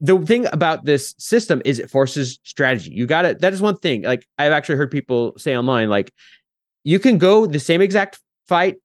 the 0.01 0.19
thing 0.19 0.47
about 0.53 0.85
this 0.85 1.15
system 1.19 1.63
is 1.65 1.79
it 1.79 1.91
forces 1.91 2.39
strategy. 2.45 2.91
You 2.93 3.07
got 3.07 3.25
it. 3.25 3.41
That 3.41 3.53
is 3.53 3.61
one 3.63 3.77
thing. 3.77 4.03
Like 4.03 4.27
I've 4.39 4.53
actually 4.53 4.77
heard 4.77 4.91
people 4.91 5.35
say 5.37 5.57
online, 5.57 5.89
like 5.91 6.13
you 6.85 6.99
can 6.99 7.19
go 7.19 7.47
the 7.47 7.61
same 7.61 7.81
exact 7.81 8.19
fight, 8.49 8.77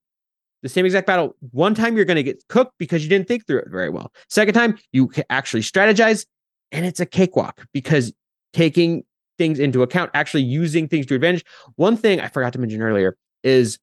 the 0.63 0.69
same 0.69 0.85
exact 0.85 1.07
battle. 1.07 1.35
One 1.51 1.75
time 1.75 1.95
you're 1.95 2.05
going 2.05 2.15
to 2.17 2.23
get 2.23 2.43
cooked 2.49 2.73
because 2.77 3.03
you 3.03 3.09
didn't 3.09 3.27
think 3.27 3.45
through 3.47 3.59
it 3.59 3.69
very 3.69 3.89
well. 3.89 4.11
Second 4.29 4.53
time 4.53 4.77
you 4.91 5.07
can 5.07 5.23
actually 5.29 5.61
strategize, 5.61 6.25
and 6.71 6.85
it's 6.85 6.99
a 6.99 7.05
cakewalk 7.05 7.65
because 7.73 8.11
taking 8.53 9.03
things 9.37 9.59
into 9.59 9.83
account, 9.83 10.09
actually 10.13 10.43
using 10.43 10.87
things 10.87 11.05
to 11.05 11.15
advantage. 11.15 11.45
One 11.75 11.95
thing 11.95 12.19
I 12.19 12.27
forgot 12.27 12.53
to 12.53 12.59
mention 12.59 12.81
earlier 12.81 13.15
is 13.43 13.77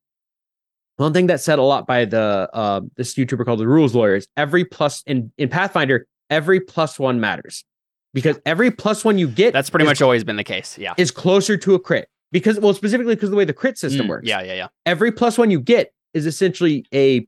one 0.96 1.12
thing 1.12 1.26
that's 1.26 1.44
said 1.44 1.58
a 1.58 1.62
lot 1.62 1.86
by 1.86 2.04
the 2.04 2.48
uh, 2.52 2.80
this 2.96 3.14
YouTuber 3.14 3.44
called 3.44 3.60
the 3.60 3.68
Rules 3.68 3.94
Lawyers. 3.94 4.26
Every 4.36 4.64
plus 4.64 5.02
in 5.06 5.32
in 5.38 5.48
Pathfinder, 5.48 6.06
every 6.30 6.60
plus 6.60 6.98
one 6.98 7.20
matters 7.20 7.64
because 8.12 8.38
every 8.46 8.70
plus 8.70 9.04
one 9.04 9.16
you 9.18 9.28
get 9.28 9.52
That's 9.52 9.70
pretty 9.70 9.84
is, 9.84 9.90
much 9.90 10.02
always 10.02 10.24
been 10.24 10.36
the 10.36 10.44
case. 10.44 10.76
Yeah. 10.78 10.94
is 10.96 11.10
closer 11.10 11.56
to 11.56 11.74
a 11.74 11.80
crit 11.80 12.08
because 12.32 12.58
well 12.60 12.74
specifically 12.74 13.14
because 13.14 13.30
the 13.30 13.36
way 13.36 13.44
the 13.44 13.52
crit 13.52 13.78
system 13.78 14.06
Mm, 14.06 14.10
works. 14.10 14.28
Yeah, 14.28 14.42
yeah, 14.42 14.54
yeah. 14.54 14.68
Every 14.86 15.12
plus 15.12 15.38
one 15.38 15.50
you 15.52 15.60
get 15.60 15.92
is 16.14 16.26
essentially 16.26 16.86
a 16.94 17.26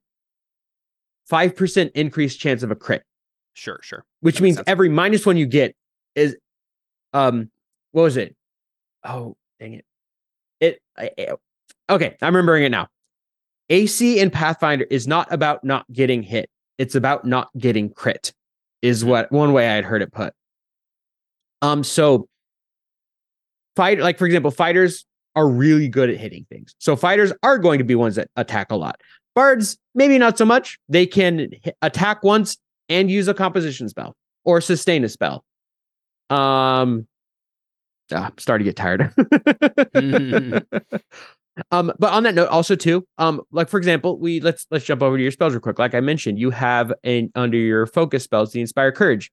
five 1.26 1.55
percent 1.55 1.93
increased 1.95 2.41
chance 2.41 2.62
of 2.62 2.70
a 2.70 2.76
crit. 2.76 3.03
Sure, 3.55 3.80
sure. 3.82 4.05
which 4.20 4.37
That 4.37 4.43
means 4.43 4.61
every 4.66 4.89
minus 4.89 5.26
one 5.26 5.37
you 5.37 5.47
get 5.47 5.74
is 6.14 6.37
um 7.12 7.51
what 7.93 8.03
was 8.03 8.16
it? 8.16 8.34
Oh 9.05 9.37
dang 9.61 9.74
it. 9.74 9.84
It 10.61 10.80
I, 10.97 11.11
okay 11.91 12.16
i'm 12.22 12.34
remembering 12.34 12.64
it 12.64 12.70
now. 12.70 12.89
Ac 13.68 14.20
in 14.20 14.30
pathfinder 14.30 14.87
is 14.91 15.07
not 15.09 15.30
about 15.32 15.64
not 15.64 15.91
getting 15.93 16.22
hit. 16.22 16.49
It's 16.78 16.95
about 16.95 17.24
not 17.24 17.49
getting 17.59 17.91
crit 17.91 18.32
is 18.82 19.05
what 19.05 19.32
one 19.32 19.53
way 19.53 19.68
I 19.68 19.74
had 19.74 19.84
heard 19.84 20.03
it 20.03 20.12
put. 20.12 20.32
Um, 21.62 21.82
so 21.82 22.28
fight 23.74 23.99
like 23.99 24.18
for 24.18 24.26
example, 24.26 24.51
fighters 24.51 25.05
are 25.37 25.49
really 25.49 25.89
good 25.89 26.11
at 26.11 26.16
hitting 26.16 26.47
things. 26.51 26.74
So 26.78 26.97
fighters 26.97 27.32
are 27.43 27.59
going 27.59 27.78
to 27.78 27.84
be 27.84 27.95
ones 27.95 28.16
that 28.16 28.28
attack 28.37 28.72
a 28.72 28.76
lot. 28.76 29.01
Bards, 29.34 29.76
maybe 29.95 30.18
not 30.18 30.39
so 30.39 30.47
much. 30.47 30.78
They 30.89 31.07
can 31.07 31.51
attack 31.82 32.24
once 32.24 32.57
and 32.89 33.11
use 33.11 33.28
a 33.28 33.34
composition 33.34 33.89
spell 33.89 34.16
or 34.45 34.61
sustain 34.62 35.05
a 35.05 35.09
spell. 35.11 35.45
Um, 36.30 37.07
ah, 38.12 38.26
I'm 38.26 38.39
starting 38.39 38.64
to 38.64 38.72
get 38.72 38.76
tired. 38.76 39.12
um, 41.70 41.93
but 41.99 42.12
on 42.12 42.22
that 42.22 42.34
note, 42.34 42.49
also 42.49 42.74
too, 42.74 43.07
um, 43.18 43.43
like 43.53 43.68
for 43.68 43.76
example, 43.76 44.18
we 44.18 44.41
let's 44.41 44.66
let's 44.70 44.87
jump 44.87 45.03
over 45.03 45.18
to 45.18 45.22
your 45.22 45.32
spells 45.32 45.53
real 45.53 45.61
quick. 45.61 45.78
Like 45.78 45.95
I 45.95 46.01
mentioned, 46.01 46.39
you 46.39 46.51
have 46.51 46.93
an 47.05 47.30
under 47.34 47.59
your 47.59 47.87
focus 47.87 48.24
spells 48.24 48.53
the 48.53 48.61
Inspire 48.62 48.91
Courage. 48.93 49.30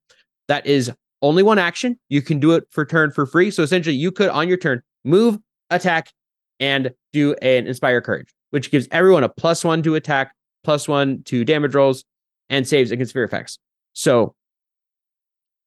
That 0.50 0.66
is 0.66 0.92
only 1.22 1.44
one 1.44 1.60
action. 1.60 1.98
You 2.10 2.22
can 2.22 2.40
do 2.40 2.52
it 2.52 2.66
for 2.70 2.86
turn 2.86 3.12
for 3.12 3.26
free. 3.26 3.50
So 3.52 3.64
essentially, 3.64 3.96
you 3.96 4.12
could 4.12 4.30
on 4.30 4.50
your 4.50 4.58
turn 4.58 4.82
move, 5.06 5.40
attack, 5.76 6.12
and 6.60 6.92
do 7.12 7.34
an 7.42 7.68
Inspire 7.68 8.02
Courage, 8.02 8.34
which 8.52 8.72
gives 8.72 8.88
everyone 8.92 9.24
a 9.24 9.30
plus 9.30 9.64
one 9.64 9.84
to 9.84 9.96
attack, 9.96 10.34
plus 10.64 10.88
one 10.88 11.24
to 11.24 11.44
damage 11.44 11.76
rolls, 11.76 12.06
and 12.50 12.68
saves 12.68 12.92
against 12.92 13.14
fear 13.14 13.24
effects. 13.24 13.58
So 13.94 14.36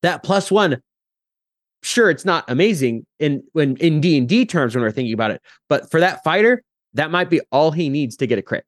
that 0.03 0.23
plus 0.23 0.51
one, 0.51 0.81
sure, 1.83 2.11
it's 2.11 2.25
not 2.25 2.45
amazing 2.49 3.07
in 3.19 3.43
when 3.53 3.77
in 3.77 4.01
D 4.01 4.19
and 4.19 4.29
D 4.29 4.47
terms 4.47 4.75
when 4.75 4.83
we're 4.83 4.91
thinking 4.91 5.15
about 5.15 5.31
it, 5.31 5.43
but 5.69 5.91
for 5.91 6.01
that 6.01 6.23
fighter, 6.25 6.63
that 6.95 7.11
might 7.11 7.31
be 7.31 7.41
all 7.53 7.71
he 7.71 7.89
needs 7.89 8.17
to 8.17 8.27
get 8.27 8.39
a 8.39 8.43
crit. 8.43 8.65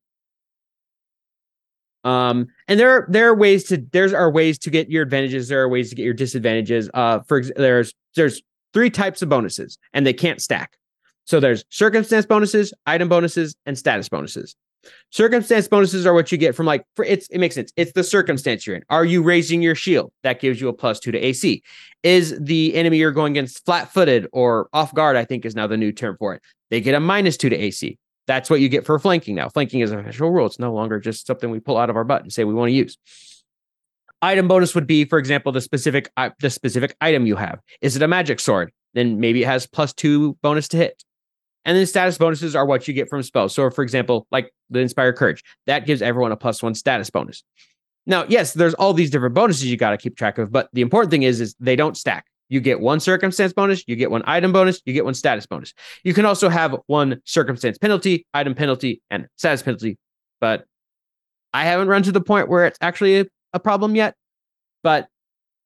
Um, 2.04 2.46
and 2.68 2.78
there 2.78 2.90
are 2.90 3.06
there 3.10 3.28
are 3.28 3.34
ways 3.34 3.64
to 3.64 3.84
there's 3.92 4.12
are 4.12 4.30
ways 4.30 4.58
to 4.60 4.70
get 4.70 4.88
your 4.88 5.02
advantages. 5.02 5.48
There 5.48 5.60
are 5.60 5.68
ways 5.68 5.90
to 5.90 5.96
get 5.96 6.04
your 6.04 6.14
disadvantages. 6.14 6.88
Uh, 6.94 7.20
for 7.20 7.42
there's 7.42 7.92
there's 8.14 8.40
three 8.72 8.90
types 8.90 9.20
of 9.20 9.28
bonuses, 9.28 9.78
and 9.92 10.06
they 10.06 10.12
can't 10.12 10.40
stack. 10.40 10.77
So 11.28 11.40
there's 11.40 11.62
circumstance 11.68 12.24
bonuses, 12.24 12.72
item 12.86 13.10
bonuses, 13.10 13.54
and 13.66 13.76
status 13.76 14.08
bonuses. 14.08 14.56
Circumstance 15.10 15.68
bonuses 15.68 16.06
are 16.06 16.14
what 16.14 16.32
you 16.32 16.38
get 16.38 16.54
from 16.54 16.64
like 16.64 16.86
for 16.96 17.04
it's 17.04 17.28
it 17.28 17.36
makes 17.36 17.54
sense. 17.54 17.70
It's 17.76 17.92
the 17.92 18.02
circumstance 18.02 18.66
you're 18.66 18.76
in. 18.76 18.82
Are 18.88 19.04
you 19.04 19.22
raising 19.22 19.60
your 19.60 19.74
shield? 19.74 20.10
That 20.22 20.40
gives 20.40 20.58
you 20.58 20.68
a 20.68 20.72
plus 20.72 20.98
two 20.98 21.12
to 21.12 21.18
AC. 21.18 21.62
Is 22.02 22.34
the 22.40 22.74
enemy 22.74 22.96
you're 22.96 23.12
going 23.12 23.34
against 23.34 23.62
flat 23.66 23.92
footed 23.92 24.26
or 24.32 24.70
off 24.72 24.94
guard? 24.94 25.16
I 25.16 25.26
think 25.26 25.44
is 25.44 25.54
now 25.54 25.66
the 25.66 25.76
new 25.76 25.92
term 25.92 26.16
for 26.18 26.34
it. 26.34 26.42
They 26.70 26.80
get 26.80 26.94
a 26.94 27.00
minus 27.00 27.36
two 27.36 27.50
to 27.50 27.56
AC. 27.56 27.98
That's 28.26 28.48
what 28.48 28.62
you 28.62 28.70
get 28.70 28.86
for 28.86 28.98
flanking 28.98 29.34
now. 29.34 29.50
Flanking 29.50 29.80
is 29.80 29.90
an 29.90 29.98
official 29.98 30.30
rule. 30.30 30.46
It's 30.46 30.58
no 30.58 30.72
longer 30.72 30.98
just 30.98 31.26
something 31.26 31.50
we 31.50 31.60
pull 31.60 31.76
out 31.76 31.90
of 31.90 31.96
our 31.96 32.04
butt 32.04 32.22
and 32.22 32.32
say 32.32 32.44
we 32.44 32.54
want 32.54 32.70
to 32.70 32.74
use. 32.74 32.96
Item 34.22 34.48
bonus 34.48 34.74
would 34.74 34.86
be, 34.86 35.04
for 35.04 35.18
example, 35.18 35.52
the 35.52 35.60
specific 35.60 36.10
uh, 36.16 36.30
the 36.40 36.48
specific 36.48 36.96
item 37.02 37.26
you 37.26 37.36
have. 37.36 37.60
Is 37.82 37.96
it 37.96 38.02
a 38.02 38.08
magic 38.08 38.40
sword? 38.40 38.72
Then 38.94 39.20
maybe 39.20 39.42
it 39.42 39.46
has 39.46 39.66
plus 39.66 39.92
two 39.92 40.38
bonus 40.40 40.68
to 40.68 40.78
hit. 40.78 41.04
And 41.68 41.76
then 41.76 41.84
status 41.84 42.16
bonuses 42.16 42.56
are 42.56 42.64
what 42.64 42.88
you 42.88 42.94
get 42.94 43.10
from 43.10 43.22
spells. 43.22 43.54
So, 43.54 43.68
for 43.68 43.82
example, 43.82 44.26
like 44.30 44.54
the 44.70 44.78
Inspire 44.78 45.12
Courage, 45.12 45.44
that 45.66 45.84
gives 45.84 46.00
everyone 46.00 46.32
a 46.32 46.36
plus 46.36 46.62
one 46.62 46.74
status 46.74 47.10
bonus. 47.10 47.44
Now, 48.06 48.24
yes, 48.26 48.54
there's 48.54 48.72
all 48.72 48.94
these 48.94 49.10
different 49.10 49.34
bonuses 49.34 49.66
you 49.66 49.76
got 49.76 49.90
to 49.90 49.98
keep 49.98 50.16
track 50.16 50.38
of, 50.38 50.50
but 50.50 50.70
the 50.72 50.80
important 50.80 51.10
thing 51.10 51.24
is, 51.24 51.42
is 51.42 51.54
they 51.60 51.76
don't 51.76 51.94
stack. 51.94 52.24
You 52.48 52.60
get 52.60 52.80
one 52.80 53.00
circumstance 53.00 53.52
bonus, 53.52 53.84
you 53.86 53.96
get 53.96 54.10
one 54.10 54.22
item 54.24 54.50
bonus, 54.50 54.80
you 54.86 54.94
get 54.94 55.04
one 55.04 55.12
status 55.12 55.44
bonus. 55.44 55.74
You 56.04 56.14
can 56.14 56.24
also 56.24 56.48
have 56.48 56.74
one 56.86 57.20
circumstance 57.26 57.76
penalty, 57.76 58.24
item 58.32 58.54
penalty, 58.54 59.02
and 59.10 59.26
status 59.36 59.62
penalty. 59.62 59.98
But 60.40 60.64
I 61.52 61.66
haven't 61.66 61.88
run 61.88 62.02
to 62.04 62.12
the 62.12 62.22
point 62.22 62.48
where 62.48 62.64
it's 62.64 62.78
actually 62.80 63.20
a, 63.20 63.26
a 63.52 63.60
problem 63.60 63.94
yet. 63.94 64.14
But 64.82 65.08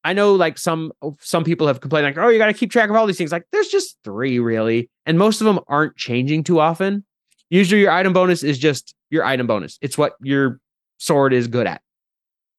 I 0.05 0.13
know 0.13 0.35
like 0.35 0.59
some 0.59 0.93
some 1.21 1.45
people 1.45 1.67
have 1.67 1.81
complained 1.81 2.05
like, 2.05 2.19
oh, 2.19 2.29
you 2.29 2.39
got 2.39 2.47
to 2.47 2.53
keep 2.53 2.71
track 2.71 2.91
of 2.91 2.97
all 2.97 3.07
these 3.07 3.19
things. 3.19 3.33
Like, 3.33 3.47
there's 3.53 3.69
just 3.69 3.97
three 4.03 4.39
really, 4.39 4.91
and 5.07 5.19
most 5.19 5.41
of 5.41 5.45
them 5.45 5.61
aren't 5.69 5.97
changing 5.97 6.45
too 6.45 6.61
often. 6.61 7.05
Usually, 7.51 7.81
your 7.83 7.93
item 7.93 8.13
bonus 8.13 8.43
is 8.43 8.59
just 8.59 8.95
your 9.11 9.25
item 9.25 9.47
bonus. 9.47 9.79
It's 9.81 9.97
what 9.97 10.15
your 10.21 10.61
sword 10.99 11.33
is 11.33 11.47
good 11.47 11.67
at. 11.67 11.83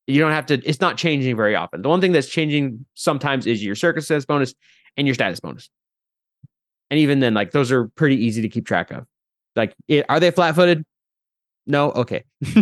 You 0.08 0.20
don't 0.22 0.32
have 0.32 0.46
to. 0.48 0.62
It's 0.64 0.80
not 0.82 0.98
changing 0.98 1.36
very 1.36 1.56
often. 1.56 1.82
The 1.82 1.89
one 1.89 2.00
thing 2.00 2.14
that's 2.14 2.28
changing 2.28 2.86
sometimes 2.94 3.46
is 3.46 3.64
your 3.64 3.76
circumstance 3.76 4.26
bonus 4.26 4.54
and 4.96 5.08
your 5.08 5.16
status 5.16 5.39
bonus. 5.39 5.70
And 6.91 7.00
even 7.00 7.20
then, 7.20 7.34
like 7.34 7.52
those 7.52 7.72
are 7.72 7.88
pretty 7.89 8.24
easy 8.24 8.41
to 8.41 8.50
keep 8.50 8.66
track 8.66 8.91
of. 8.91 9.06
Like, 9.56 9.76
it, 9.88 10.06
are 10.10 10.20
they 10.20 10.32
flat 10.32 10.56
footed? 10.56 10.86
No. 11.66 11.91
Okay. 11.91 12.24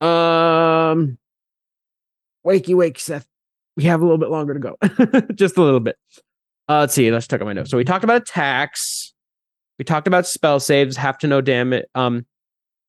um 0.00 1.18
wakey 2.46 2.74
wake, 2.74 2.98
Seth. 2.98 3.26
We 3.76 3.84
have 3.84 4.00
a 4.00 4.04
little 4.04 4.18
bit 4.18 4.30
longer 4.30 4.54
to 4.54 4.60
go, 4.60 4.76
just 5.34 5.56
a 5.56 5.62
little 5.62 5.80
bit. 5.80 5.96
Uh, 6.68 6.80
let's 6.80 6.94
see. 6.94 7.10
Let's 7.10 7.26
check 7.26 7.40
out 7.40 7.46
my 7.46 7.52
notes. 7.52 7.70
So 7.70 7.76
we 7.76 7.84
talked 7.84 8.04
about 8.04 8.22
attacks. 8.22 9.12
We 9.78 9.84
talked 9.84 10.06
about 10.06 10.26
spell 10.26 10.60
saves. 10.60 10.96
Have 10.96 11.18
to 11.18 11.26
know 11.26 11.40
damn 11.40 11.72
it. 11.72 11.88
Um, 11.94 12.26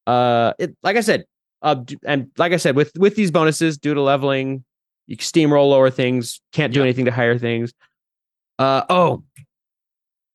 uh, 0.07 0.53
it 0.59 0.75
like 0.83 0.97
I 0.97 1.01
said, 1.01 1.25
uh, 1.61 1.77
and 2.05 2.27
like 2.37 2.51
I 2.51 2.57
said, 2.57 2.75
with 2.75 2.91
with 2.97 3.15
these 3.15 3.31
bonuses 3.31 3.77
due 3.77 3.93
to 3.93 4.01
leveling, 4.01 4.63
you 5.07 5.17
can 5.17 5.23
steamroll 5.23 5.69
lower 5.69 5.89
things. 5.89 6.41
Can't 6.51 6.73
do 6.73 6.79
yeah. 6.79 6.85
anything 6.85 7.05
to 7.05 7.11
higher 7.11 7.37
things. 7.37 7.73
Uh 8.59 8.83
oh, 8.89 9.23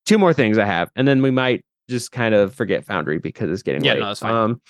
two 0.07 0.19
more 0.19 0.33
things 0.33 0.59
I 0.59 0.65
have, 0.65 0.91
and 0.97 1.07
then 1.07 1.23
we 1.23 1.31
might 1.31 1.65
just 1.89 2.13
kind 2.13 2.35
of 2.35 2.55
forget 2.55 2.85
Foundry 2.87 3.19
because 3.19 3.51
it's 3.51 3.63
getting 3.63 3.85
yeah, 3.85 3.93
late. 3.93 4.01
no, 4.01 4.07
that's 4.07 4.21
fine. 4.21 4.35
Um, 4.35 4.61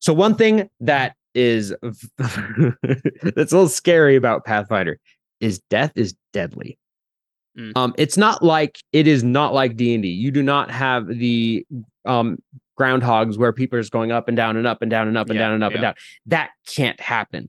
so 0.00 0.12
one 0.12 0.34
thing 0.34 0.68
that 0.80 1.16
is 1.34 1.74
that's 2.18 3.52
a 3.52 3.56
little 3.56 3.68
scary 3.68 4.16
about 4.16 4.44
Pathfinder 4.44 4.98
is 5.40 5.60
death 5.70 5.92
is 5.96 6.14
deadly. 6.32 6.78
Mm. 7.58 7.72
Um, 7.76 7.94
it's 7.98 8.16
not 8.16 8.42
like 8.42 8.78
it 8.92 9.06
is 9.06 9.22
not 9.22 9.54
like 9.54 9.76
D 9.76 9.94
and 9.94 10.02
D. 10.02 10.08
You 10.08 10.30
do 10.30 10.42
not 10.42 10.70
have 10.70 11.06
the 11.06 11.66
um 12.04 12.38
groundhogs 12.78 13.38
where 13.38 13.52
people 13.52 13.78
are 13.78 13.82
just 13.82 13.92
going 13.92 14.10
up 14.10 14.26
and 14.26 14.36
down 14.36 14.56
and 14.56 14.66
up 14.66 14.82
and 14.82 14.90
down 14.90 15.06
and 15.06 15.16
up 15.16 15.28
and 15.28 15.36
yeah, 15.36 15.46
down 15.46 15.54
and 15.54 15.64
up 15.64 15.72
yeah. 15.72 15.76
and 15.76 15.82
down. 15.82 15.94
That 16.26 16.50
can't 16.66 17.00
happen. 17.00 17.48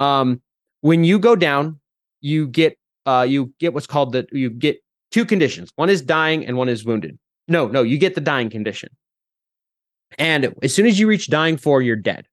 Um, 0.00 0.42
when 0.82 1.04
you 1.04 1.18
go 1.18 1.34
down, 1.36 1.80
you 2.20 2.46
get 2.46 2.78
uh 3.06 3.26
you 3.28 3.52
get 3.58 3.74
what's 3.74 3.86
called 3.86 4.12
the 4.12 4.26
you 4.32 4.50
get 4.50 4.82
two 5.10 5.24
conditions. 5.24 5.70
One 5.76 5.88
is 5.88 6.02
dying 6.02 6.44
and 6.46 6.56
one 6.56 6.68
is 6.68 6.84
wounded. 6.84 7.18
No, 7.46 7.66
no, 7.66 7.82
you 7.82 7.96
get 7.96 8.14
the 8.14 8.20
dying 8.20 8.50
condition. 8.50 8.90
And 10.18 10.54
as 10.62 10.74
soon 10.74 10.86
as 10.86 10.98
you 10.98 11.06
reach 11.06 11.28
dying 11.28 11.56
four, 11.56 11.82
you're 11.82 11.96
dead. 11.96 12.26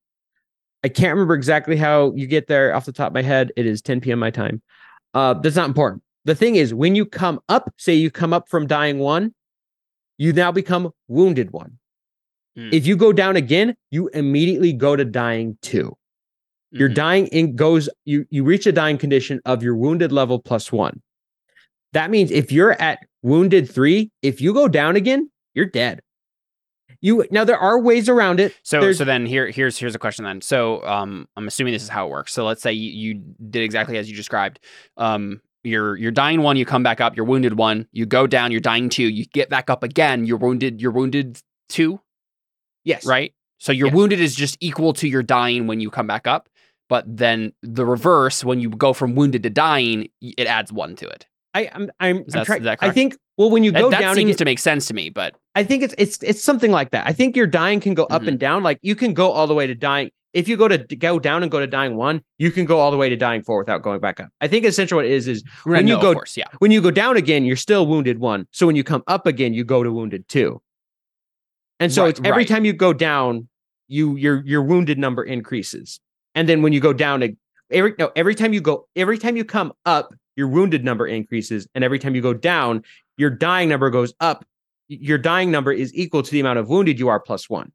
I 0.86 0.88
can't 0.88 1.12
remember 1.14 1.34
exactly 1.34 1.76
how 1.76 2.12
you 2.14 2.28
get 2.28 2.46
there 2.46 2.72
off 2.72 2.84
the 2.84 2.92
top 2.92 3.08
of 3.08 3.14
my 3.14 3.22
head. 3.22 3.50
It 3.56 3.66
is 3.66 3.82
10 3.82 4.00
p.m. 4.00 4.20
my 4.20 4.30
time. 4.30 4.62
Uh, 5.14 5.34
that's 5.34 5.56
not 5.56 5.66
important. 5.66 6.04
The 6.26 6.36
thing 6.36 6.54
is, 6.54 6.72
when 6.72 6.94
you 6.94 7.04
come 7.04 7.40
up, 7.48 7.74
say 7.76 7.92
you 7.92 8.08
come 8.08 8.32
up 8.32 8.48
from 8.48 8.68
dying 8.68 9.00
one, 9.00 9.34
you 10.16 10.32
now 10.32 10.52
become 10.52 10.92
wounded 11.08 11.50
one. 11.50 11.76
Mm. 12.56 12.72
If 12.72 12.86
you 12.86 12.96
go 12.96 13.12
down 13.12 13.34
again, 13.34 13.74
you 13.90 14.06
immediately 14.10 14.72
go 14.72 14.94
to 14.94 15.04
dying 15.04 15.58
2 15.62 15.82
mm-hmm. 15.82 16.78
Your 16.78 16.88
dying 16.88 17.26
in 17.28 17.56
goes, 17.56 17.88
you 18.04 18.24
you 18.30 18.44
reach 18.44 18.64
a 18.66 18.72
dying 18.72 18.96
condition 18.96 19.40
of 19.44 19.64
your 19.64 19.74
wounded 19.74 20.12
level 20.12 20.38
plus 20.38 20.70
one. 20.70 21.02
That 21.94 22.10
means 22.10 22.30
if 22.30 22.52
you're 22.52 22.80
at 22.80 23.00
wounded 23.22 23.68
three, 23.68 24.12
if 24.22 24.40
you 24.40 24.54
go 24.54 24.68
down 24.68 24.94
again, 24.94 25.32
you're 25.52 25.66
dead. 25.66 26.00
You 27.06 27.24
now 27.30 27.44
there 27.44 27.56
are 27.56 27.78
ways 27.78 28.08
around 28.08 28.40
it. 28.40 28.58
So 28.64 28.80
There's, 28.80 28.98
so 28.98 29.04
then 29.04 29.26
here 29.26 29.48
here's 29.48 29.78
here's 29.78 29.94
a 29.94 29.98
question 29.98 30.24
then. 30.24 30.40
So 30.40 30.82
um 30.84 31.28
I'm 31.36 31.46
assuming 31.46 31.72
this 31.72 31.84
is 31.84 31.88
how 31.88 32.08
it 32.08 32.10
works. 32.10 32.32
So 32.32 32.44
let's 32.44 32.60
say 32.60 32.72
you, 32.72 32.90
you 32.90 33.22
did 33.48 33.62
exactly 33.62 33.96
as 33.96 34.10
you 34.10 34.16
described. 34.16 34.58
Um 34.96 35.40
you're 35.62 35.94
you're 35.94 36.10
dying 36.10 36.42
one, 36.42 36.56
you 36.56 36.64
come 36.64 36.82
back 36.82 37.00
up, 37.00 37.16
you're 37.16 37.24
wounded 37.24 37.56
one, 37.56 37.86
you 37.92 38.06
go 38.06 38.26
down, 38.26 38.50
you're 38.50 38.60
dying 38.60 38.88
two, 38.88 39.04
you 39.04 39.24
get 39.26 39.48
back 39.48 39.70
up 39.70 39.84
again, 39.84 40.24
you're 40.24 40.36
wounded, 40.36 40.80
you're 40.80 40.90
wounded 40.90 41.40
two. 41.68 42.00
Yes. 42.82 43.06
Right? 43.06 43.32
So 43.58 43.70
your 43.70 43.86
yes. 43.86 43.94
wounded 43.94 44.18
is 44.18 44.34
just 44.34 44.56
equal 44.58 44.92
to 44.94 45.06
your 45.06 45.22
dying 45.22 45.68
when 45.68 45.78
you 45.78 45.90
come 45.90 46.08
back 46.08 46.26
up. 46.26 46.48
But 46.88 47.04
then 47.06 47.52
the 47.62 47.86
reverse, 47.86 48.44
when 48.44 48.58
you 48.58 48.68
go 48.70 48.92
from 48.92 49.14
wounded 49.14 49.44
to 49.44 49.50
dying, 49.50 50.08
it 50.20 50.48
adds 50.48 50.72
one 50.72 50.96
to 50.96 51.06
it. 51.06 51.26
I, 51.56 51.70
I'm, 51.72 51.90
I'm, 52.00 52.24
I'm 52.34 52.44
trying. 52.44 52.66
I 52.68 52.90
think. 52.90 53.16
Well, 53.38 53.50
when 53.50 53.64
you 53.64 53.72
go 53.72 53.90
that, 53.90 54.00
that 54.00 54.14
seems 54.14 54.32
get, 54.32 54.38
to 54.38 54.44
make 54.44 54.58
sense 54.58 54.86
to 54.88 54.94
me, 54.94 55.10
but 55.10 55.34
I 55.54 55.64
think 55.64 55.82
it's 55.82 55.94
it's 55.96 56.22
it's 56.22 56.42
something 56.42 56.70
like 56.70 56.90
that. 56.90 57.06
I 57.06 57.12
think 57.12 57.36
your 57.36 57.46
dying 57.46 57.80
can 57.80 57.94
go 57.94 58.04
up 58.04 58.22
mm-hmm. 58.22 58.28
and 58.30 58.38
down. 58.38 58.62
Like 58.62 58.78
you 58.82 58.94
can 58.94 59.14
go 59.14 59.30
all 59.30 59.46
the 59.46 59.54
way 59.54 59.66
to 59.66 59.74
dying. 59.74 60.10
If 60.32 60.48
you 60.48 60.56
go 60.58 60.68
to 60.68 60.78
go 60.78 61.18
down 61.18 61.42
and 61.42 61.50
go 61.50 61.60
to 61.60 61.66
dying 61.66 61.96
one, 61.96 62.20
you 62.36 62.50
can 62.50 62.66
go 62.66 62.78
all 62.78 62.90
the 62.90 62.96
way 62.98 63.08
to 63.08 63.16
dying 63.16 63.42
four 63.42 63.58
without 63.58 63.82
going 63.82 64.00
back 64.00 64.20
up. 64.20 64.28
I 64.42 64.48
think 64.48 64.66
essentially 64.66 64.96
what 64.96 65.06
it 65.06 65.12
is 65.12 65.28
is 65.28 65.42
when 65.64 65.88
you 65.88 65.98
go, 65.98 66.12
course, 66.12 66.36
yeah. 66.36 66.44
when 66.58 66.70
you 66.70 66.82
go 66.82 66.90
down 66.90 67.16
again, 67.16 67.46
you're 67.46 67.56
still 67.56 67.86
wounded 67.86 68.18
one. 68.18 68.46
So 68.50 68.66
when 68.66 68.76
you 68.76 68.84
come 68.84 69.02
up 69.06 69.26
again, 69.26 69.54
you 69.54 69.64
go 69.64 69.82
to 69.82 69.90
wounded 69.90 70.28
two. 70.28 70.60
And 71.80 71.90
so 71.90 72.02
right, 72.02 72.10
it's 72.10 72.20
every 72.20 72.42
right. 72.42 72.48
time 72.48 72.66
you 72.66 72.74
go 72.74 72.92
down, 72.92 73.48
you 73.88 74.16
your 74.16 74.44
your 74.44 74.62
wounded 74.62 74.98
number 74.98 75.24
increases. 75.24 76.00
And 76.34 76.46
then 76.46 76.60
when 76.60 76.74
you 76.74 76.80
go 76.80 76.92
down, 76.92 77.22
every 77.70 77.94
no 77.98 78.12
every 78.14 78.34
time 78.34 78.52
you 78.52 78.60
go 78.60 78.86
every 78.94 79.16
time 79.18 79.36
you 79.36 79.44
come 79.44 79.72
up, 79.86 80.14
your 80.36 80.48
wounded 80.48 80.84
number 80.84 81.06
increases. 81.06 81.66
And 81.74 81.82
every 81.82 81.98
time 81.98 82.14
you 82.14 82.20
go 82.22 82.34
down, 82.34 82.84
your 83.16 83.30
dying 83.30 83.68
number 83.68 83.90
goes 83.90 84.14
up. 84.20 84.44
Your 84.88 85.18
dying 85.18 85.50
number 85.50 85.72
is 85.72 85.92
equal 85.94 86.22
to 86.22 86.30
the 86.30 86.38
amount 86.40 86.58
of 86.58 86.68
wounded 86.68 86.98
you 86.98 87.08
are 87.08 87.18
plus 87.18 87.50
one. 87.50 87.72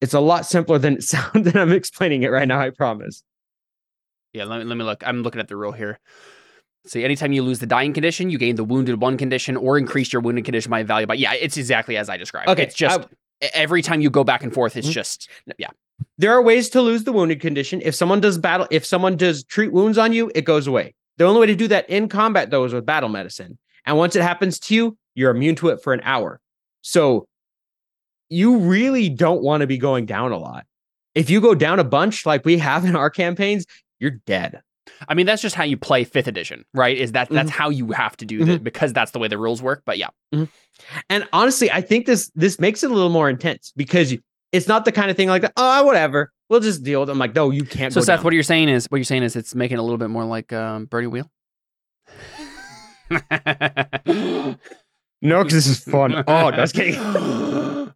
It's 0.00 0.12
a 0.12 0.20
lot 0.20 0.44
simpler 0.44 0.78
than 0.78 0.94
it 0.96 1.02
sounds 1.04 1.50
than 1.50 1.56
I'm 1.56 1.72
explaining 1.72 2.24
it 2.24 2.28
right 2.28 2.46
now, 2.46 2.60
I 2.60 2.70
promise. 2.70 3.22
Yeah, 4.32 4.44
let 4.44 4.58
me 4.58 4.64
let 4.64 4.76
me 4.76 4.84
look. 4.84 5.02
I'm 5.06 5.22
looking 5.22 5.40
at 5.40 5.48
the 5.48 5.56
rule 5.56 5.72
here. 5.72 5.98
See, 6.86 7.04
anytime 7.04 7.32
you 7.32 7.42
lose 7.42 7.60
the 7.60 7.66
dying 7.66 7.94
condition, 7.94 8.28
you 8.28 8.36
gain 8.36 8.56
the 8.56 8.64
wounded 8.64 9.00
one 9.00 9.16
condition 9.16 9.56
or 9.56 9.78
increase 9.78 10.12
your 10.12 10.20
wounded 10.20 10.44
condition 10.44 10.70
by 10.70 10.82
value. 10.82 11.06
But 11.06 11.18
yeah, 11.18 11.32
it's 11.32 11.56
exactly 11.56 11.96
as 11.96 12.10
I 12.10 12.16
described. 12.18 12.48
Okay, 12.50 12.64
it's 12.64 12.74
just 12.74 13.00
I- 13.00 13.46
every 13.54 13.80
time 13.80 14.00
you 14.00 14.10
go 14.10 14.24
back 14.24 14.42
and 14.42 14.52
forth, 14.52 14.76
it's 14.76 14.88
Mhm. 14.88 14.92
just 14.92 15.30
yeah. 15.56 15.68
There 16.18 16.32
are 16.32 16.42
ways 16.42 16.68
to 16.70 16.82
lose 16.82 17.04
the 17.04 17.12
wounded 17.12 17.40
condition. 17.40 17.80
If 17.82 17.94
someone 17.94 18.20
does 18.20 18.36
battle, 18.36 18.66
if 18.72 18.84
someone 18.84 19.16
does 19.16 19.44
treat 19.44 19.72
wounds 19.72 19.96
on 19.96 20.12
you, 20.12 20.30
it 20.34 20.44
goes 20.44 20.66
away. 20.66 20.94
The 21.18 21.24
only 21.24 21.40
way 21.40 21.46
to 21.46 21.54
do 21.54 21.68
that 21.68 21.88
in 21.88 22.08
combat, 22.08 22.50
though, 22.50 22.64
is 22.64 22.72
with 22.72 22.84
battle 22.86 23.08
medicine. 23.08 23.58
And 23.86 23.96
once 23.96 24.16
it 24.16 24.22
happens 24.22 24.58
to 24.60 24.74
you, 24.74 24.98
you're 25.14 25.30
immune 25.30 25.54
to 25.56 25.68
it 25.68 25.82
for 25.82 25.92
an 25.92 26.00
hour. 26.04 26.40
So 26.82 27.26
you 28.28 28.56
really 28.58 29.08
don't 29.08 29.42
want 29.42 29.60
to 29.60 29.66
be 29.66 29.78
going 29.78 30.06
down 30.06 30.32
a 30.32 30.38
lot. 30.38 30.66
If 31.14 31.30
you 31.30 31.40
go 31.40 31.54
down 31.54 31.78
a 31.78 31.84
bunch 31.84 32.26
like 32.26 32.44
we 32.44 32.58
have 32.58 32.84
in 32.84 32.96
our 32.96 33.10
campaigns, 33.10 33.64
you're 34.00 34.10
dead. 34.26 34.60
I 35.08 35.14
mean, 35.14 35.26
that's 35.26 35.40
just 35.40 35.54
how 35.54 35.64
you 35.64 35.76
play 35.76 36.04
fifth 36.04 36.26
edition, 36.26 36.64
right? 36.74 36.96
Is 36.96 37.12
that 37.12 37.28
that's 37.30 37.48
Mm-hmm. 37.50 37.58
how 37.62 37.70
you 37.70 37.92
have 37.92 38.16
to 38.18 38.24
do 38.26 38.44
that 38.44 38.64
because 38.64 38.92
that's 38.92 39.12
the 39.12 39.18
way 39.18 39.28
the 39.28 39.38
rules 39.38 39.62
work. 39.62 39.82
But 39.86 39.98
yeah, 39.98 40.08
And 41.08 41.28
honestly, 41.32 41.70
I 41.70 41.80
think 41.80 42.06
this 42.06 42.30
this 42.34 42.58
makes 42.58 42.82
it 42.82 42.90
a 42.90 42.94
little 42.94 43.08
more 43.10 43.30
intense 43.30 43.72
because 43.76 44.14
it's 44.52 44.68
not 44.68 44.84
the 44.84 44.92
kind 44.92 45.10
of 45.10 45.16
thing 45.16 45.28
like 45.28 45.42
that. 45.42 45.52
Oh, 45.56 45.84
whatever. 45.84 46.32
We'll 46.50 46.60
just 46.60 46.82
deal 46.82 47.00
with 47.00 47.08
it. 47.08 47.12
I'm 47.12 47.18
like, 47.18 47.34
no, 47.34 47.50
you 47.50 47.64
can't. 47.64 47.92
so 47.92 48.00
Seth, 48.00 48.18
down. 48.18 48.24
what 48.24 48.34
you're 48.34 48.42
saying 48.42 48.68
is 48.68 48.86
what 48.86 48.98
you're 48.98 49.04
saying 49.04 49.22
is 49.22 49.34
it's 49.36 49.54
making 49.54 49.78
it 49.78 49.80
a 49.80 49.82
little 49.82 49.98
bit 49.98 50.10
more 50.10 50.24
like 50.24 50.52
um, 50.52 50.84
Burning 50.86 51.10
Wheel. 51.10 51.30
No, 55.22 55.42
because 55.42 55.64
this 55.64 55.66
is 55.66 55.78
fun. 55.82 56.22
Oh, 56.28 56.50
just 56.50 56.74
kidding. 56.74 57.00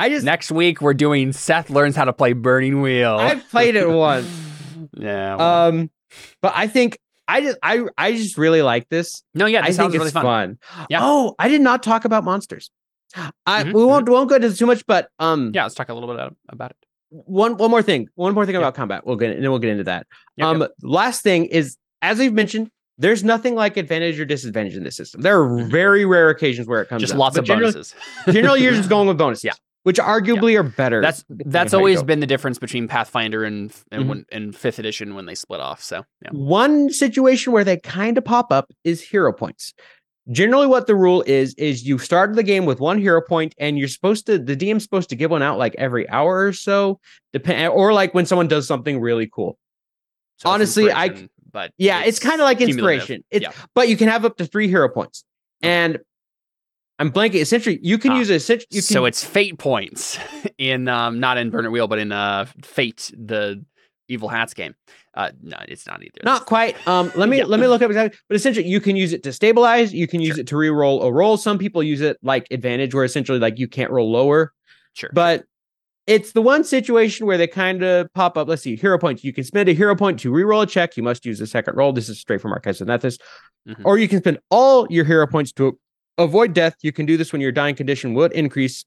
I 0.00 0.10
just 0.10 0.24
Next 0.24 0.52
week 0.52 0.80
we're 0.80 0.94
doing 0.94 1.32
Seth 1.32 1.70
learns 1.70 1.96
how 1.96 2.04
to 2.04 2.12
play 2.12 2.34
Burning 2.34 2.82
Wheel. 2.82 3.16
I've 3.16 3.48
played 3.48 3.74
it 3.74 3.88
once. 3.88 4.28
yeah. 4.96 5.34
well. 5.36 5.68
Um, 5.68 5.90
but 6.40 6.52
I 6.54 6.68
think 6.68 6.98
I 7.26 7.40
just 7.40 7.58
I 7.62 7.84
I 7.96 8.12
just 8.12 8.38
really 8.38 8.62
like 8.62 8.88
this. 8.90 9.24
no, 9.34 9.46
yeah, 9.46 9.60
I 9.60 9.68
this 9.68 9.76
think 9.78 9.92
sounds 9.92 9.94
it's 9.94 10.00
really 10.00 10.10
fun. 10.12 10.58
fun. 10.70 10.86
Yeah. 10.90 11.00
Oh, 11.02 11.34
I 11.38 11.48
did 11.48 11.62
not 11.62 11.82
talk 11.82 12.04
about 12.04 12.22
monsters. 12.22 12.70
I 13.46 13.64
Mhm, 13.64 13.72
we 13.74 13.84
won't 13.84 14.08
won't 14.08 14.28
go 14.28 14.36
into 14.36 14.54
too 14.54 14.66
much, 14.66 14.84
but 14.86 15.08
um, 15.18 15.50
Yeah, 15.54 15.62
let's 15.64 15.74
talk 15.74 15.88
a 15.88 15.94
little 15.94 16.14
bit 16.14 16.32
about 16.48 16.70
it. 16.72 16.76
one 17.10 17.56
one 17.56 17.70
more 17.70 17.82
thing, 17.82 18.08
one 18.16 18.34
more 18.34 18.44
thing 18.46 18.54
Yeah. 18.54 18.60
about 18.60 18.74
combat. 18.74 19.06
We'll 19.06 19.16
get 19.16 19.30
and 19.30 19.42
then 19.42 19.50
we'll 19.50 19.60
get 19.60 19.70
into 19.70 19.84
that. 19.84 20.06
Yep, 20.36 20.46
um, 20.46 20.60
yep. 20.60 20.70
last 20.82 21.22
thing 21.22 21.46
is 21.46 21.76
as 22.02 22.18
we've 22.18 22.32
mentioned. 22.32 22.70
There's 23.00 23.22
nothing 23.22 23.54
like 23.54 23.76
advantage 23.76 24.18
or 24.18 24.24
disadvantage 24.24 24.74
in 24.76 24.82
this 24.82 24.96
system. 24.96 25.20
There 25.20 25.40
are 25.40 25.48
Mhm. 25.48 25.70
very 25.70 26.04
rare 26.04 26.30
occasions 26.30 26.66
where 26.66 26.82
it 26.82 26.88
comes 26.88 27.00
just 27.00 27.12
up, 27.12 27.18
lots 27.20 27.38
of 27.38 27.44
generally- 27.44 27.70
bonuses. 27.72 27.94
Generally, 28.28 28.64
you're 28.64 28.72
just 28.72 28.88
going 28.88 29.06
with 29.06 29.16
bonuses, 29.16 29.44
Yeah. 29.44 29.52
which 29.84 29.98
arguably 29.98 30.58
are 30.58 30.64
better. 30.64 31.00
That's 31.00 31.24
that's 31.28 31.72
on 31.72 31.78
how 31.78 31.86
you 31.86 31.92
always 31.92 32.02
been 32.02 32.18
the 32.18 32.26
difference 32.26 32.58
between 32.58 32.88
Pathfinder 32.88 33.44
and 33.44 33.72
and, 33.92 34.02
Mhm. 34.02 34.08
when, 34.08 34.24
and 34.32 34.56
fifth 34.56 34.80
edition 34.80 35.14
when 35.14 35.26
they 35.26 35.36
split 35.36 35.60
off. 35.60 35.80
So 35.80 36.06
yeah. 36.24 36.30
One 36.32 36.90
situation 36.90 37.52
where 37.52 37.62
they 37.62 37.76
kind 37.76 38.18
of 38.18 38.24
pop 38.24 38.50
up 38.50 38.72
is 38.82 39.00
hero 39.00 39.32
points. 39.32 39.74
Generally, 40.30 40.66
what 40.66 40.86
the 40.86 40.94
rule 40.94 41.22
is 41.26 41.54
is 41.54 41.86
you 41.86 41.98
start 41.98 42.34
the 42.34 42.42
game 42.42 42.66
with 42.66 42.80
one 42.80 42.98
hero 42.98 43.22
point, 43.22 43.54
and 43.58 43.78
you're 43.78 43.88
supposed 43.88 44.26
to 44.26 44.38
the 44.38 44.54
DM's 44.56 44.82
supposed 44.82 45.08
to 45.08 45.16
give 45.16 45.30
one 45.30 45.42
out 45.42 45.58
like 45.58 45.74
every 45.76 46.08
hour 46.10 46.44
or 46.46 46.52
so, 46.52 47.00
depend 47.32 47.72
or 47.72 47.92
like 47.92 48.12
when 48.12 48.26
someone 48.26 48.48
does 48.48 48.66
something 48.66 49.00
really 49.00 49.26
cool. 49.32 49.58
So 50.36 50.50
Honestly, 50.50 50.92
I- 50.92 51.28
but 51.50 51.72
Yeah, 51.78 52.04
it's, 52.04 52.18
kind 52.18 52.40
of 52.40 52.44
like 52.44 52.60
inspiration. 52.60 53.24
It's 53.30 53.42
yeah. 53.42 53.52
but 53.74 53.88
you 53.88 53.96
can 53.96 54.08
have 54.08 54.24
up 54.26 54.36
to 54.36 54.44
three 54.44 54.68
hero 54.68 54.88
points, 54.88 55.24
and 55.62 55.98
I'm 56.98 57.10
blanking. 57.10 57.36
Essentially, 57.36 57.78
you 57.82 57.96
can 57.96 58.12
Ah, 58.12 58.18
use 58.18 58.28
you 58.28 58.56
can, 58.70 58.82
so 58.82 59.06
it's 59.06 59.24
fate 59.24 59.58
points 59.58 60.18
in 60.58 60.88
um 60.88 61.20
not 61.20 61.38
in 61.38 61.48
Burning 61.50 61.72
Wheel, 61.72 61.88
but 61.88 61.98
in 61.98 62.12
uh 62.12 62.44
Fate, 62.62 63.10
the 63.16 63.64
Evil 64.08 64.28
Hats 64.28 64.52
game. 64.52 64.74
Uh 65.14 65.30
no, 65.42 65.56
it's 65.68 65.86
not 65.86 66.02
either. 66.02 66.20
Not 66.24 66.46
quite. 66.46 66.76
Um, 66.86 67.10
let 67.16 67.28
me 67.28 67.38
Yeah. 67.38 67.44
let 67.44 67.60
me 67.60 67.66
look 67.66 67.82
up 67.82 67.90
exactly. 67.90 68.18
But 68.28 68.36
essentially, 68.36 68.66
you 68.68 68.80
can 68.80 68.94
use 68.96 69.12
it 69.12 69.22
to 69.24 69.32
stabilize. 69.32 69.92
You 69.92 70.06
can 70.06 70.20
use 70.20 70.34
Sure. 70.36 70.40
it 70.42 70.46
to 70.48 70.56
re-roll 70.56 71.02
a 71.02 71.12
roll. 71.12 71.36
Some 71.36 71.58
people 71.58 71.82
use 71.82 72.00
it 72.00 72.18
like 72.22 72.46
advantage, 72.50 72.94
where 72.94 73.04
essentially 73.04 73.38
like 73.38 73.58
you 73.58 73.68
can't 73.68 73.90
roll 73.90 74.10
lower. 74.10 74.52
sure. 74.94 75.10
But 75.12 75.44
it's 76.06 76.32
the 76.32 76.40
one 76.42 76.64
situation 76.64 77.26
where 77.26 77.36
they 77.36 77.46
kind 77.46 77.82
of 77.82 78.12
pop 78.14 78.36
up. 78.38 78.48
Let's 78.48 78.62
see, 78.62 78.76
hero 78.76 78.98
points. 78.98 79.22
You 79.24 79.32
can 79.32 79.44
spend 79.44 79.68
a 79.68 79.72
hero 79.74 79.94
point 79.94 80.18
to 80.20 80.30
re-roll 80.32 80.62
a 80.62 80.66
check. 80.66 80.96
You 80.96 81.02
must 81.02 81.24
use 81.26 81.40
a 81.40 81.46
second 81.46 81.76
roll. 81.76 81.92
This 81.92 82.08
is 82.08 82.18
straight 82.18 82.40
from 82.40 82.52
Archives 82.52 82.80
of 82.80 82.88
Nethys. 82.88 83.18
Mhm. 83.68 83.82
Or 83.84 83.98
you 83.98 84.08
can 84.08 84.18
spend 84.20 84.38
all 84.50 84.86
your 84.90 85.04
hero 85.04 85.26
points 85.26 85.52
to 85.52 85.78
avoid 86.16 86.52
death. 86.54 86.76
You 86.82 86.92
can 86.92 87.04
do 87.06 87.16
this 87.16 87.30
when 87.32 87.40
your 87.42 87.52
dying 87.52 87.74
condition 87.74 88.14
would 88.14 88.32
increase. 88.32 88.84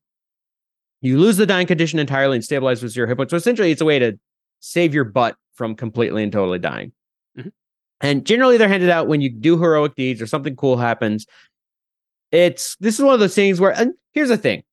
You 1.02 1.20
lose 1.20 1.38
the 1.38 1.46
dying 1.46 1.68
condition 1.68 1.98
entirely 2.00 2.38
and 2.38 2.44
stabilize 2.44 2.82
with 2.84 2.92
zero 2.92 3.08
hit 3.08 3.18
points. 3.18 3.32
So 3.32 3.38
essentially, 3.38 3.72
it's 3.72 3.82
a 3.82 3.86
way 3.86 4.00
to 4.00 4.20
save 4.62 4.93
your 4.93 5.03
butt 5.03 5.36
from 5.53 5.76
completely 5.76 6.24
and 6.24 6.32
totally 6.32 6.59
dying. 6.59 6.93
Mhm. 7.38 7.51
And 7.99 8.26
generally, 8.26 8.57
they're 8.57 8.70
handed 8.70 8.89
out 8.89 9.07
when 9.07 9.20
you 9.20 9.30
do 9.30 9.57
heroic 9.57 9.95
deeds 9.95 10.22
or 10.22 10.28
something 10.28 10.55
cool 10.55 10.78
happens. 10.78 11.26
It's 12.32 12.78
this 12.78 12.97
is 12.97 13.03
one 13.03 13.14
of 13.14 13.20
those 13.20 13.36
things 13.36 13.59
where, 13.59 13.72
and 13.72 13.93
here's 14.14 14.30
the 14.30 14.38
thing 14.38 14.64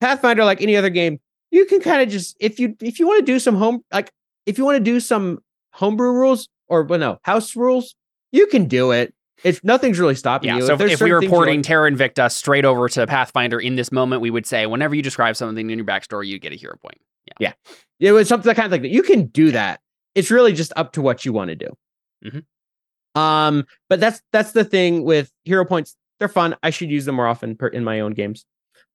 Pathfinder, 0.00 0.44
like 0.44 0.60
any 0.60 0.76
other 0.76 0.90
game, 0.90 1.20
you 1.50 1.64
can 1.66 1.80
kind 1.80 2.02
of 2.02 2.08
just 2.08 2.36
if 2.40 2.58
you 2.58 2.76
if 2.80 2.98
you 2.98 3.06
want 3.06 3.20
to 3.20 3.24
do 3.24 3.38
some 3.38 3.54
home 3.54 3.82
like 3.92 4.10
if 4.44 4.58
you 4.58 4.64
want 4.64 4.76
to 4.76 4.82
do 4.82 5.00
some 5.00 5.38
homebrew 5.72 6.12
rules 6.12 6.48
or 6.68 6.82
well 6.82 6.98
no 6.98 7.18
house 7.22 7.54
rules, 7.56 7.94
you 8.32 8.46
can 8.46 8.66
do 8.66 8.90
it. 8.90 9.14
It's 9.44 9.62
nothing's 9.62 9.98
really 9.98 10.14
stopping 10.14 10.48
yeah, 10.48 10.56
you. 10.56 10.66
so 10.66 10.72
if, 10.72 10.78
there's 10.78 10.92
if 10.92 11.00
we 11.02 11.12
were 11.12 11.20
porting 11.22 11.58
like- 11.58 11.66
Terra 11.66 11.90
Invicta 11.90 12.32
straight 12.32 12.64
over 12.64 12.88
to 12.88 13.06
Pathfinder 13.06 13.60
in 13.60 13.76
this 13.76 13.92
moment, 13.92 14.22
we 14.22 14.30
would 14.30 14.46
say 14.46 14.66
whenever 14.66 14.94
you 14.94 15.02
describe 15.02 15.36
something 15.36 15.70
in 15.70 15.78
your 15.78 15.86
backstory, 15.86 16.26
you 16.26 16.38
get 16.38 16.52
a 16.52 16.56
hero 16.56 16.76
point. 16.78 16.98
Yeah, 17.38 17.52
it 18.00 18.12
was 18.12 18.28
something 18.28 18.54
kind 18.54 18.66
of 18.66 18.72
like 18.72 18.82
that. 18.82 18.90
You 18.90 19.02
can 19.02 19.26
do 19.26 19.50
that. 19.52 19.80
It's 20.14 20.30
really 20.30 20.52
just 20.52 20.72
up 20.76 20.92
to 20.92 21.02
what 21.02 21.24
you 21.24 21.32
want 21.32 21.50
to 21.50 21.56
do. 21.56 21.76
Mhm. 22.24 22.44
Um, 23.20 23.66
but 23.88 24.00
that's 24.00 24.20
that's 24.32 24.52
the 24.52 24.64
thing 24.64 25.04
with 25.04 25.30
hero 25.44 25.64
points. 25.64 25.96
They're 26.18 26.28
fun. 26.28 26.56
I 26.62 26.70
should 26.70 26.90
use 26.90 27.04
them 27.04 27.16
more 27.16 27.26
often 27.26 27.56
per, 27.56 27.68
in 27.68 27.84
my 27.84 28.00
own 28.00 28.12
games. 28.12 28.44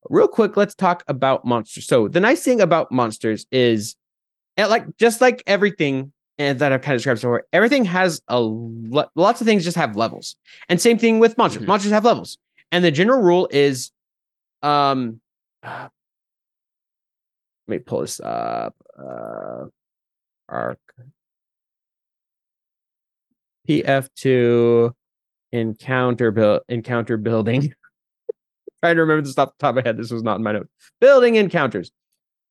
Real 0.10 0.28
quick, 0.28 0.58
let's 0.58 0.74
talk 0.74 1.04
about 1.08 1.46
monsters. 1.46 1.86
So 1.86 2.08
the 2.08 2.20
nice 2.20 2.44
thing 2.44 2.62
about 2.62 2.92
monsters 2.92 3.46
is, 3.52 3.96
and 4.58 4.70
like 4.70 4.86
just 4.98 5.22
like 5.22 5.44
everything 5.46 6.12
and 6.40 6.58
that 6.60 6.72
I've 6.72 6.82
kind 6.82 6.96
of 6.96 7.00
described 7.00 7.20
so 7.20 7.28
far, 7.28 7.46
everything 7.54 7.86
has 7.86 8.22
a 8.28 8.40
lo- 8.40 9.10
lots 9.16 9.42
of 9.42 9.46
things 9.48 9.64
just 9.64 9.78
have 9.78 9.96
levels. 9.96 10.36
And 10.70 10.82
same 10.82 10.98
thing 10.98 11.20
with 11.20 11.38
monsters. 11.38 11.62
Mhm. 11.64 11.68
Monsters 11.68 11.92
have 11.92 12.06
levels. 12.06 12.38
And 12.72 12.84
the 12.84 12.90
general 12.92 13.22
rule 13.22 13.48
is, 13.52 13.92
um, 14.64 15.22
let 17.68 17.76
me 17.76 17.80
pull 17.80 18.02
this 18.02 18.20
up. 18.20 18.76
Uh, 18.98 19.66
arc 20.50 20.80
PF2 23.68 24.92
encounter 25.52 26.32
build 26.32 26.62
encounter 26.70 27.18
building. 27.18 27.74
Trying 28.84 28.96
to 28.96 29.02
remember 29.02 29.22
this 29.22 29.38
off 29.38 29.50
the 29.50 29.56
top 29.60 29.70
of 29.72 29.76
my 29.76 29.88
head. 29.88 29.98
This 29.98 30.12
was 30.12 30.24
not 30.24 30.38
in 30.38 30.44
my 30.44 30.54
note. 30.54 30.68
Building 31.00 31.36
encounters. 31.36 31.92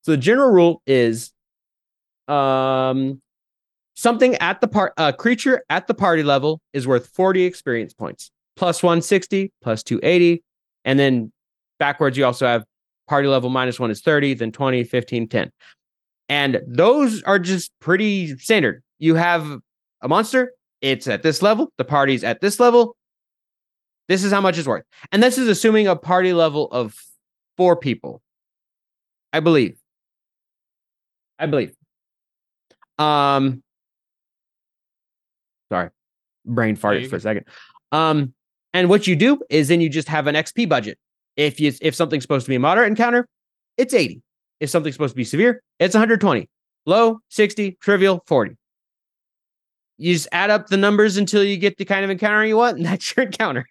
So 0.02 0.12
the 0.12 0.16
general 0.16 0.50
rule 0.50 0.82
is 0.86 1.32
um 2.28 3.20
something 3.94 4.36
at 4.36 4.60
the 4.60 4.68
part 4.68 4.92
a 4.96 5.12
creature 5.12 5.64
at 5.68 5.86
the 5.86 5.94
party 5.94 6.22
level 6.22 6.60
is 6.72 6.86
worth 6.86 7.08
40 7.08 7.42
experience 7.42 7.92
points 7.92 8.30
plus 8.56 8.82
160 8.82 9.52
plus 9.62 9.82
280 9.82 10.44
and 10.84 10.98
then 10.98 11.32
backwards 11.80 12.16
you 12.16 12.24
also 12.24 12.46
have 12.46 12.64
party 13.10 13.26
level 13.26 13.50
minus 13.50 13.80
1 13.80 13.90
is 13.90 14.00
30 14.00 14.34
then 14.34 14.52
20 14.52 14.84
15 14.84 15.26
10 15.26 15.50
and 16.28 16.62
those 16.64 17.24
are 17.24 17.40
just 17.40 17.72
pretty 17.80 18.38
standard. 18.38 18.84
You 19.00 19.16
have 19.16 19.58
a 20.00 20.08
monster 20.08 20.52
it's 20.80 21.08
at 21.08 21.24
this 21.24 21.42
level 21.42 21.72
the 21.76 21.84
party's 21.84 22.22
at 22.22 22.40
this 22.40 22.60
level. 22.60 22.96
This 24.08 24.22
is 24.22 24.32
how 24.32 24.40
much 24.40 24.58
it's 24.58 24.68
worth. 24.68 24.84
And 25.10 25.22
this 25.22 25.38
is 25.38 25.48
assuming 25.48 25.88
a 25.88 25.96
party 25.96 26.32
level 26.32 26.68
of 26.70 26.94
four 27.56 27.76
people. 27.76 28.22
I 29.32 29.40
believe. 29.40 29.76
I 31.36 31.46
believe. 31.46 31.74
Um 32.96 33.64
sorry 35.72 35.90
brain 36.46 36.76
farted 36.76 37.10
for 37.10 37.16
a 37.16 37.20
second. 37.20 37.46
Um 37.90 38.34
and 38.72 38.88
what 38.88 39.08
you 39.08 39.16
do 39.16 39.40
is 39.50 39.66
then 39.66 39.80
you 39.80 39.88
just 39.88 40.06
have 40.06 40.28
an 40.28 40.36
xp 40.36 40.68
budget 40.68 40.96
if 41.36 41.60
you 41.60 41.72
if 41.80 41.94
something's 41.94 42.24
supposed 42.24 42.46
to 42.46 42.50
be 42.50 42.56
a 42.56 42.60
moderate 42.60 42.88
encounter 42.88 43.26
it's 43.76 43.94
80 43.94 44.22
if 44.60 44.70
something's 44.70 44.94
supposed 44.94 45.12
to 45.12 45.16
be 45.16 45.24
severe 45.24 45.62
it's 45.78 45.94
120 45.94 46.48
low 46.86 47.20
60 47.28 47.78
trivial 47.80 48.22
40 48.26 48.56
you 50.00 50.14
just 50.14 50.28
add 50.32 50.48
up 50.48 50.68
the 50.68 50.78
numbers 50.78 51.18
until 51.18 51.44
you 51.44 51.58
get 51.58 51.76
the 51.76 51.84
kind 51.84 52.04
of 52.04 52.10
encounter 52.10 52.44
you 52.44 52.56
want 52.56 52.78
and 52.78 52.86
that's 52.86 53.14
your 53.16 53.26
encounter. 53.26 53.66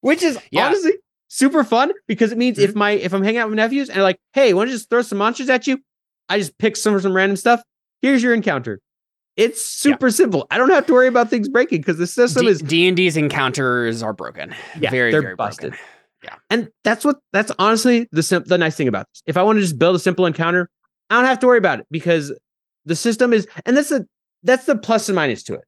Which 0.00 0.22
is 0.22 0.38
Yeah. 0.52 0.66
honestly 0.66 0.92
super 1.28 1.64
fun 1.64 1.92
because 2.06 2.30
it 2.30 2.38
means 2.38 2.56
if 2.58 2.70
mm-hmm. 2.70 2.78
my 2.78 2.90
if 2.92 3.12
i'm 3.12 3.22
hanging 3.24 3.38
out 3.38 3.48
with 3.48 3.56
nephews 3.56 3.90
and 3.90 4.00
like 4.00 4.16
hey 4.32 4.54
want 4.54 4.68
to 4.68 4.72
just 4.72 4.88
throw 4.88 5.02
some 5.02 5.18
monsters 5.18 5.50
at 5.50 5.66
you? 5.66 5.78
I 6.28 6.38
just 6.38 6.56
pick 6.58 6.76
some 6.76 6.98
some 7.00 7.14
random 7.14 7.36
stuff. 7.36 7.62
Here's 8.00 8.22
your 8.22 8.32
encounter. 8.32 8.80
It's 9.36 9.62
super 9.62 10.10
simple. 10.10 10.46
I 10.50 10.56
don't 10.56 10.70
have 10.70 10.86
to 10.86 10.92
worry 10.94 11.08
about 11.08 11.28
things 11.28 11.48
breaking 11.48 11.80
because 11.80 11.98
the 11.98 12.06
system 12.06 12.44
D- 12.44 12.48
is 12.48 12.62
D&D's 12.62 13.18
encounters 13.18 14.02
are 14.02 14.14
broken. 14.14 14.54
Yeah, 14.80 14.90
very, 14.90 15.12
they're 15.12 15.20
very 15.20 15.34
busted. 15.34 15.72
broken. 15.72 15.86
Yeah. 16.26 16.34
And 16.50 16.68
that's 16.84 17.04
what 17.04 17.16
that's 17.32 17.52
honestly 17.58 18.08
the 18.12 18.22
sim- 18.22 18.44
the 18.46 18.58
nice 18.58 18.76
thing 18.76 18.88
about 18.88 19.06
this. 19.12 19.22
If 19.26 19.36
I 19.36 19.42
want 19.42 19.56
to 19.56 19.62
just 19.62 19.78
build 19.78 19.96
a 19.96 19.98
simple 19.98 20.26
encounter, 20.26 20.68
I 21.10 21.14
don't 21.16 21.24
have 21.24 21.38
to 21.40 21.46
worry 21.46 21.58
about 21.58 21.80
it 21.80 21.86
because 21.90 22.32
the 22.84 22.96
system 22.96 23.32
is 23.32 23.46
and 23.64 23.76
that's 23.76 23.88
the 23.90 24.06
that's 24.42 24.66
the 24.66 24.76
plus 24.76 25.08
and 25.08 25.16
minus 25.16 25.42
to 25.44 25.54
it. 25.54 25.64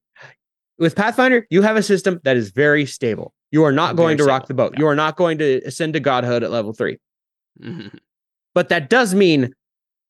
With 0.79 0.95
Pathfinder, 0.95 1.47
you 1.51 1.63
have 1.63 1.77
a 1.77 1.83
system 1.83 2.21
that 2.25 2.37
is 2.37 2.51
very 2.51 2.87
stable. 2.87 3.33
You 3.51 3.65
are 3.65 3.73
not 3.73 3.97
Very 3.97 4.07
going 4.07 4.19
to 4.19 4.25
rock 4.25 4.47
the 4.47 4.55
boat. 4.55 4.73
yeah. 4.75 4.81
You 4.81 4.87
are 4.89 4.95
not 4.95 5.17
going 5.17 5.39
to 5.39 5.61
ascend 5.65 5.95
to 5.95 6.01
godhood 6.01 6.43
at 6.45 6.51
level 6.51 6.73
3. 6.73 6.99
Mhm. 7.63 7.99
But 8.55 8.69
that 8.69 8.89
does 8.91 9.15
mean 9.15 9.53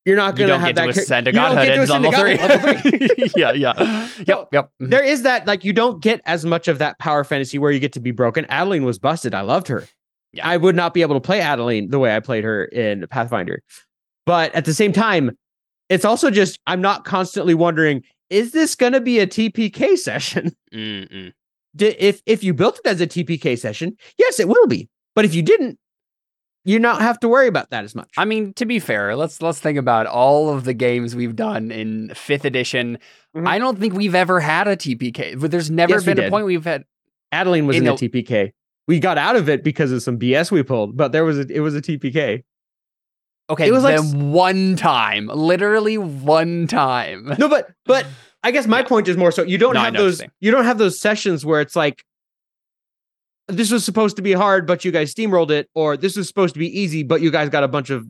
you're 0.05 0.17
not 0.17 0.39
You 0.39 0.47
going 0.47 0.59
to 0.61 0.67
have 0.67 0.75
to 0.75 0.75
that 0.75 0.89
ascend 0.91 1.27
to 1.27 1.33
godhood 1.33 1.69
at 1.69 1.89
level 1.89 2.13
three. 2.13 3.31
yeah, 3.37 3.53
yeah. 3.53 4.09
Yep, 4.27 4.49
yep. 4.53 4.71
Mhm. 4.83 4.91
there 4.91 5.05
is 5.05 5.23
that 5.23 5.47
like 5.47 5.65
you 5.65 5.73
don't 5.73 6.03
get 6.03 6.21
as 6.27 6.45
much 6.45 6.67
of 6.69 6.79
that 6.79 6.99
power 6.99 7.25
fantasy 7.25 7.59
where 7.59 7.71
you 7.71 7.79
get 7.79 7.93
to 7.93 8.01
be 8.01 8.11
broken. 8.11 8.45
Adeline 8.47 8.85
was 8.85 8.99
busted. 8.99 9.35
I 9.35 9.43
loved 9.43 9.69
her. 9.69 9.85
Yeah. 10.33 10.47
I 10.49 10.57
would 10.59 10.77
not 10.77 10.93
be 10.95 11.03
able 11.03 11.15
to 11.15 11.21
play 11.21 11.41
Adeline 11.41 11.89
the 11.91 11.99
way 11.99 12.15
I 12.15 12.21
played 12.21 12.45
her 12.45 12.65
in 12.67 13.07
Pathfinder. 13.09 13.63
But 14.27 14.55
at 14.55 14.65
the 14.67 14.75
same 14.75 14.93
time, 14.93 15.37
it's 15.89 16.05
also 16.05 16.31
just 16.31 16.59
I'm 16.67 16.81
not 16.83 17.05
constantly 17.05 17.55
wondering, 17.55 18.03
is 18.29 18.53
this 18.53 18.75
going 18.75 18.93
to 18.93 19.01
be 19.01 19.21
a 19.21 19.27
TPK 19.27 19.97
session? 19.99 20.53
Mm-mm. 20.73 21.33
If 21.79 22.21
if 22.27 22.43
you 22.45 22.53
built 22.55 22.79
it 22.85 22.87
as 22.89 23.01
a 23.01 23.07
TPK 23.07 23.59
session, 23.59 23.97
yes, 24.19 24.39
it 24.41 24.49
will 24.49 24.67
be. 24.67 24.89
But 25.15 25.25
if 25.25 25.35
you 25.35 25.43
didn't, 25.43 25.79
you 26.65 26.79
not 26.79 27.01
have 27.01 27.19
to 27.21 27.29
worry 27.29 27.47
about 27.47 27.71
that 27.71 27.85
as 27.85 27.95
much. 27.95 28.11
I 28.19 28.25
mean, 28.27 28.53
to 28.55 28.67
be 28.67 28.79
fair, 28.81 29.17
let's 29.17 29.41
let's 29.41 29.61
think 29.61 29.79
about 29.79 30.07
all 30.07 30.51
of 30.53 30.65
the 30.65 30.75
games 30.75 31.15
we've 31.17 31.37
done 31.37 31.71
in 31.71 32.13
fifth 32.15 32.45
edition. 32.45 32.99
Mhm. 33.37 33.47
I 33.47 33.59
don't 33.59 33.79
think 33.79 33.95
we've 33.95 34.15
ever 34.15 34.41
had 34.41 34.67
a 34.69 34.77
TPK. 34.77 35.41
But 35.41 35.51
there's 35.51 35.71
never 35.71 35.95
Yes, 35.95 36.05
been 36.05 36.19
a 36.19 36.29
point 36.29 36.45
we've 36.47 36.65
had. 36.65 36.85
Adeline 37.33 37.67
was 37.67 37.77
in 37.77 37.85
in 37.87 37.89
a 37.93 37.97
the- 37.97 38.09
TPK. 38.09 38.53
We 38.89 38.99
got 38.99 39.19
out 39.19 39.37
of 39.37 39.49
it 39.49 39.63
because 39.63 39.93
of 39.93 40.03
some 40.03 40.19
BS 40.19 40.51
we 40.51 40.63
pulled, 40.65 40.97
but 40.97 41.13
there 41.13 41.25
was 41.25 41.39
a, 41.39 41.47
it 41.49 41.61
was 41.61 41.77
a 41.77 41.81
TPK. 41.83 42.43
Okay, 43.51 43.67
It 43.69 43.73
was 43.73 43.85
like 43.85 44.01
one 44.15 44.77
time, 44.77 45.27
literally 45.29 45.97
one 45.97 46.67
time. 46.67 47.33
No, 47.39 47.49
but 47.49 47.71
but 47.87 48.07
I 48.43 48.51
guess 48.51 48.67
my 48.67 48.81
Yeah. 48.81 48.87
point 48.87 49.09
is 49.09 49.17
more 49.17 49.31
so 49.31 49.43
you 49.43 49.59
don't 49.59 49.75
No, 49.75 49.81
have 49.81 49.93
know 49.95 50.01
what 50.01 50.05
you're 50.05 50.11
those 50.11 50.23
you 50.41 50.51
don't 50.51 50.65
have 50.65 50.79
those 50.79 50.99
sessions 51.01 51.45
where 51.47 51.61
it's 51.61 51.77
like 51.77 52.03
this 53.47 53.71
was 53.71 53.85
supposed 53.85 54.17
to 54.17 54.23
be 54.23 54.33
hard, 54.33 54.67
but 54.67 54.85
you 54.85 54.91
guys 54.93 55.15
steamrolled 55.15 55.51
it, 55.51 55.69
or 55.75 55.97
this 55.97 56.17
was 56.17 56.29
supposed 56.29 56.55
to 56.55 56.59
be 56.59 56.81
easy, 56.81 57.03
but 57.03 57.21
you 57.23 57.31
guys 57.31 57.49
got 57.49 57.65
a 57.65 57.69
bunch 57.69 57.89
of 57.91 58.07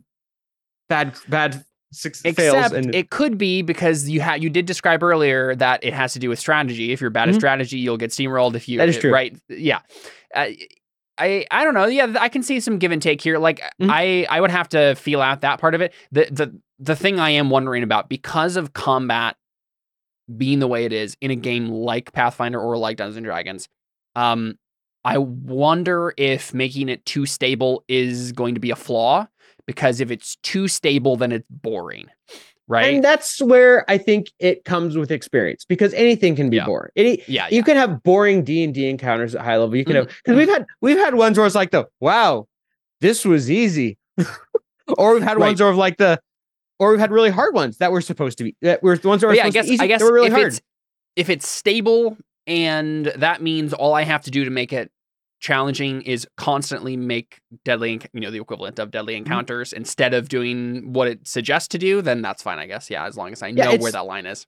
bad 0.89 1.15
bad 1.29 1.63
six 1.91 2.21
Except 2.23 2.73
and 2.73 2.93
it 2.93 3.09
could 3.09 3.37
be 3.37 3.61
because 3.61 4.07
you 4.07 4.21
had 4.21 4.43
you 4.43 4.49
did 4.49 4.65
describe 4.65 5.01
earlier 5.03 5.55
that 5.55 5.83
it 5.83 5.93
has 5.93 6.13
to 6.13 6.19
do 6.19 6.29
with 6.29 6.39
strategy. 6.39 6.91
If 6.91 7.01
you're 7.01 7.09
bad 7.09 7.29
at 7.29 7.35
Mhm. 7.35 7.39
strategy, 7.39 7.77
you'll 7.79 7.97
get 7.97 8.11
steamrolled. 8.11 8.55
If 8.55 8.69
you 8.69 8.77
That 8.77 8.89
is 8.89 8.97
true. 8.97 9.11
right, 9.11 9.35
yeah. 9.49 9.79
Uh, 10.35 10.47
I 11.17 11.45
I 11.51 11.63
don't 11.63 11.73
know. 11.73 11.85
Yeah, 11.87 12.13
I 12.19 12.29
can 12.29 12.43
see 12.43 12.59
some 12.59 12.77
give 12.77 12.91
and 12.91 13.01
take 13.01 13.21
here. 13.21 13.37
Like 13.39 13.59
Mhm. 13.81 13.89
I 13.89 14.25
I 14.29 14.39
would 14.39 14.51
have 14.51 14.69
to 14.69 14.95
feel 14.95 15.21
out 15.21 15.41
that 15.41 15.59
part 15.59 15.75
of 15.75 15.81
it. 15.81 15.93
The 16.11 16.27
the 16.31 16.59
the 16.79 16.95
thing 16.95 17.19
I 17.19 17.31
am 17.31 17.49
wondering 17.49 17.83
about 17.83 18.07
because 18.07 18.55
of 18.55 18.73
combat 18.73 19.35
being 20.37 20.59
the 20.59 20.67
way 20.67 20.85
it 20.85 20.93
is 20.93 21.17
in 21.21 21.31
a 21.31 21.35
game 21.35 21.69
like 21.69 22.11
Pathfinder 22.13 22.59
or 22.59 22.77
like 22.77 22.97
Dungeons 22.97 23.17
and 23.17 23.25
Dragons, 23.25 23.67
um, 24.15 24.57
I 25.03 25.17
wonder 25.17 26.13
if 26.17 26.53
making 26.53 26.87
it 26.89 27.03
too 27.05 27.25
stable 27.25 27.83
is 27.87 28.31
going 28.31 28.53
to 28.53 28.59
be 28.61 28.69
a 28.69 28.75
flaw. 28.75 29.27
Because 29.73 29.99
if 30.01 30.09
it's 30.11 30.35
too 30.37 30.67
stable, 30.67 31.15
then 31.15 31.31
it's 31.31 31.45
boring, 31.49 32.07
right? 32.67 32.95
and 32.95 33.03
that's 33.03 33.39
where 33.41 33.85
I 33.89 33.97
think 33.99 34.31
it 34.39 34.65
comes 34.65 34.97
with 34.97 35.11
experience 35.11 35.63
because 35.63 35.93
anything 35.93 36.35
can 36.35 36.49
be 36.49 36.57
Yeah. 36.57 36.65
boring. 36.65 36.91
Yeah, 37.27 37.47
you 37.51 37.63
can 37.63 37.77
have 37.77 38.01
boring 38.03 38.43
D 38.43 38.63
and 38.63 38.73
D 38.73 38.89
encounters 38.89 39.35
at 39.35 39.41
high 39.41 39.57
level. 39.57 39.75
You 39.75 39.85
can 39.85 39.95
Mhm. 39.95 39.99
have 39.99 40.07
because 40.07 40.37
we've 40.37 40.49
had 40.49 40.65
we've 40.81 40.97
had 40.97 41.13
ones 41.15 41.37
where 41.37 41.45
it's 41.45 41.55
like 41.55 41.71
the 41.71 41.87
wow, 41.99 42.47
this 43.01 43.25
was 43.25 43.51
easy, 43.51 43.97
or 44.97 45.13
we've 45.13 45.21
had 45.23 45.37
Right. 45.37 45.47
ones 45.47 45.61
where 45.61 45.73
like 45.73 45.97
the, 45.97 46.19
or 46.79 46.91
we've 46.91 46.99
had 46.99 47.11
really 47.11 47.29
hard 47.29 47.53
ones 47.53 47.77
that 47.77 47.91
were 47.91 48.01
supposed 48.01 48.37
to 48.39 48.43
be 48.45 48.55
that 48.61 48.81
were 48.81 48.97
the 48.97 49.07
ones 49.07 49.21
that 49.21 49.27
were 49.27 49.33
yeah, 49.35 49.43
I 49.45 49.49
supposed 49.49 49.53
to 49.53 49.59
guess 49.59 49.67
be 49.67 49.73
easy. 49.75 49.83
I 49.83 49.87
guess 49.87 49.99
they 50.01 50.05
were 50.05 50.13
really 50.13 50.27
if 50.27 50.33
hard. 50.33 50.47
it's 50.47 50.61
if 51.15 51.29
it's 51.29 51.47
stable 51.47 52.17
and 52.47 53.05
that 53.17 53.41
means 53.41 53.73
all 53.73 53.93
I 53.93 54.03
have 54.03 54.23
to 54.23 54.31
do 54.31 54.45
to 54.45 54.49
make 54.51 54.73
it 54.73 54.91
challenging 55.39 56.01
is 56.03 56.27
constantly 56.37 56.97
make 56.97 57.39
deadly, 57.65 58.01
you 58.13 58.19
know, 58.21 58.31
the 58.31 58.39
equivalent 58.39 58.79
of 58.79 58.91
deadly 58.91 59.13
Mm-hmm. 59.25 59.31
encounters 59.31 59.73
instead 59.73 60.13
of 60.13 60.29
doing 60.29 60.93
what 60.93 61.07
it 61.07 61.27
suggests 61.27 61.67
to 61.69 61.77
do, 61.77 62.01
then 62.01 62.21
that's 62.21 62.43
fine, 62.43 62.59
I 62.59 62.65
guess. 62.67 62.89
Yeah, 62.89 63.05
as 63.05 63.17
long 63.17 63.31
as 63.31 63.41
I 63.41 63.51
Yeah, 63.51 63.65
know 63.65 63.75
where 63.75 63.91
that 63.91 64.05
line 64.05 64.25
is. 64.25 64.45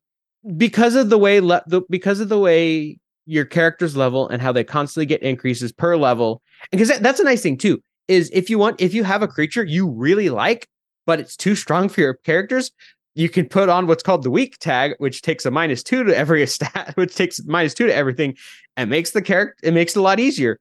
because 0.57 0.95
of 0.95 1.09
the 1.09 1.17
way 1.17 1.39
le- 1.39 1.63
the 1.67 1.81
because 1.89 2.19
of 2.19 2.29
the 2.29 2.39
way 2.39 2.97
your 3.27 3.45
characters 3.45 3.95
level 3.95 4.27
and 4.29 4.41
how 4.41 4.51
they 4.51 4.63
constantly 4.63 5.05
get 5.05 5.21
increases 5.21 5.71
per 5.71 5.95
level 5.95 6.41
and 6.71 6.79
because 6.79 6.89
that, 6.89 7.03
that's 7.03 7.19
a 7.19 7.23
nice 7.23 7.43
thing 7.43 7.57
too 7.57 7.79
is 8.07 8.29
if 8.33 8.49
you 8.49 8.57
want 8.57 8.81
if 8.81 8.93
you 8.93 9.03
have 9.03 9.21
a 9.21 9.27
creature 9.27 9.63
you 9.63 9.87
really 9.87 10.29
like 10.29 10.67
but 11.05 11.19
it's 11.19 11.35
too 11.37 11.55
strong 11.55 11.87
for 11.87 12.01
your 12.01 12.15
characters 12.15 12.71
you 13.13 13.29
can 13.29 13.47
put 13.47 13.69
on 13.69 13.85
what's 13.85 14.01
called 14.01 14.23
the 14.23 14.31
weak 14.31 14.57
tag 14.57 14.93
which 14.97 15.21
takes 15.21 15.45
a 15.45 15.51
minus 15.51 15.83
two 15.83 16.03
to 16.03 16.17
every 16.17 16.45
stat 16.47 16.93
which 16.95 17.13
takes 17.15 17.39
minus 17.45 17.75
two 17.75 17.85
to 17.85 17.95
everything 17.95 18.35
and 18.75 18.89
makes 18.89 19.11
the 19.11 19.21
character 19.21 19.55
it 19.61 19.73
makes 19.75 19.95
it 19.95 19.99
a 19.99 20.01
lot 20.01 20.19
easier 20.19 20.59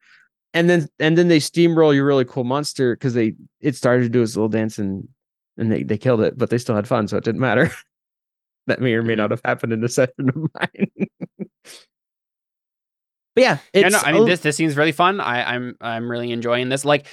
and 0.54 0.68
then 0.68 0.88
and 0.98 1.16
then 1.16 1.28
they 1.28 1.38
steamroll 1.38 1.94
your 1.94 2.04
really 2.04 2.24
cool 2.24 2.44
monster 2.44 2.94
because 2.94 3.14
they 3.14 3.34
it 3.60 3.76
started 3.76 4.02
to 4.04 4.08
do 4.08 4.22
its 4.22 4.36
little 4.36 4.48
dance 4.48 4.78
and 4.78 5.08
and 5.56 5.70
they, 5.70 5.82
they 5.82 5.98
killed 5.98 6.20
it 6.20 6.38
but 6.38 6.50
they 6.50 6.58
still 6.58 6.74
had 6.74 6.88
fun 6.88 7.06
so 7.08 7.16
it 7.16 7.24
didn't 7.24 7.40
matter 7.40 7.70
that 8.66 8.80
may 8.80 8.94
or 8.94 9.02
may 9.02 9.14
not 9.14 9.30
have 9.30 9.42
happened 9.44 9.72
in 9.72 9.82
a 9.84 9.88
session 9.98 10.28
of 10.28 10.36
mine. 10.36 10.90
but 11.38 11.48
yeah, 13.36 13.58
Yeah, 13.74 13.86
it's 13.86 13.92
no, 13.92 14.00
I 14.02 14.12
mean 14.12 14.26
this 14.26 14.40
this 14.40 14.56
seems 14.56 14.76
really 14.76 14.92
fun. 14.92 15.20
I, 15.20 15.54
I'm 15.54 15.76
I'm 15.80 16.10
really 16.10 16.32
enjoying 16.32 16.68
this. 16.68 16.84
Like 16.84 17.06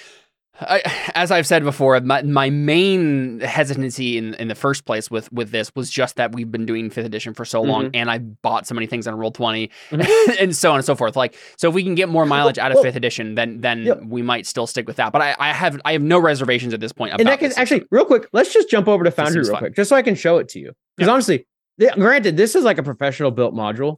I, 0.60 1.12
as 1.14 1.32
I've 1.32 1.46
said 1.46 1.64
before, 1.64 2.00
my, 2.02 2.24
my 2.24 2.50
main 2.50 3.40
hesitancy 3.42 4.18
in, 4.18 4.34
in 4.36 4.48
the 4.48 4.56
first 4.56 4.86
place 4.86 5.12
with 5.12 5.32
with 5.32 5.52
this 5.52 5.72
was 5.76 5.90
just 5.90 6.16
that 6.16 6.34
we've 6.34 6.52
been 6.52 6.66
doing 6.66 6.90
fifth 6.90 7.06
edition 7.06 7.34
for 7.34 7.46
so 7.46 7.62
long, 7.62 7.86
mm-hmm. 7.86 7.96
and 7.96 8.10
I 8.10 8.18
bought 8.18 8.66
so 8.66 8.74
many 8.74 8.88
things 8.88 9.08
on 9.08 9.16
Roll 9.16 9.32
20 9.32 9.70
mm-hmm. 9.92 10.32
and 10.40 10.56
so 10.56 10.72
on 10.72 10.78
and 10.78 10.86
so 10.86 10.96
forth. 10.96 11.16
Like, 11.16 11.36
so 11.58 11.70
if 11.70 11.76
we 11.76 11.84
can 11.84 11.96
get 11.96 12.10
more 12.10 12.26
mileage 12.38 12.58
out 12.58 12.72
of 12.72 12.76
well, 12.76 12.84
fifth 12.84 12.96
edition, 12.96 13.36
then 13.36 13.62
then 13.62 13.84
yeah. 13.84 13.94
we 13.96 14.22
might 14.22 14.46
still 14.46 14.68
stick 14.68 14.88
with 14.88 14.96
that. 14.96 15.12
But 15.12 15.22
I, 15.22 15.36
I 15.40 15.54
have 15.54 15.80
I 15.86 15.94
have 15.94 16.02
no 16.02 16.20
reservations 16.20 16.74
at 16.74 16.80
this 16.80 16.92
point 16.92 17.20
in 17.20 17.28
that 17.28 17.40
this 17.40 17.58
actually, 17.58 17.86
real 17.92 18.06
quick, 18.06 18.28
let's 18.34 18.54
just 18.54 18.70
jump 18.70 18.88
over 18.88 19.04
to 19.04 19.12
Foundry 19.12 19.42
real 19.42 19.52
fun. 19.52 19.60
quick, 19.60 19.76
just 19.76 19.90
so 19.90 19.96
I 19.96 20.02
can 20.02 20.16
show 20.16 20.38
it 20.38 20.50
to 20.50 20.60
you. 20.60 20.74
Because 20.96 21.08
Yeah. 21.08 21.14
honestly, 21.14 21.48
granted, 21.96 22.38
this 22.38 22.56
is 22.56 22.64
like 22.64 22.78
a 22.78 22.84
professional 22.84 23.32
built 23.32 23.54
module. 23.54 23.98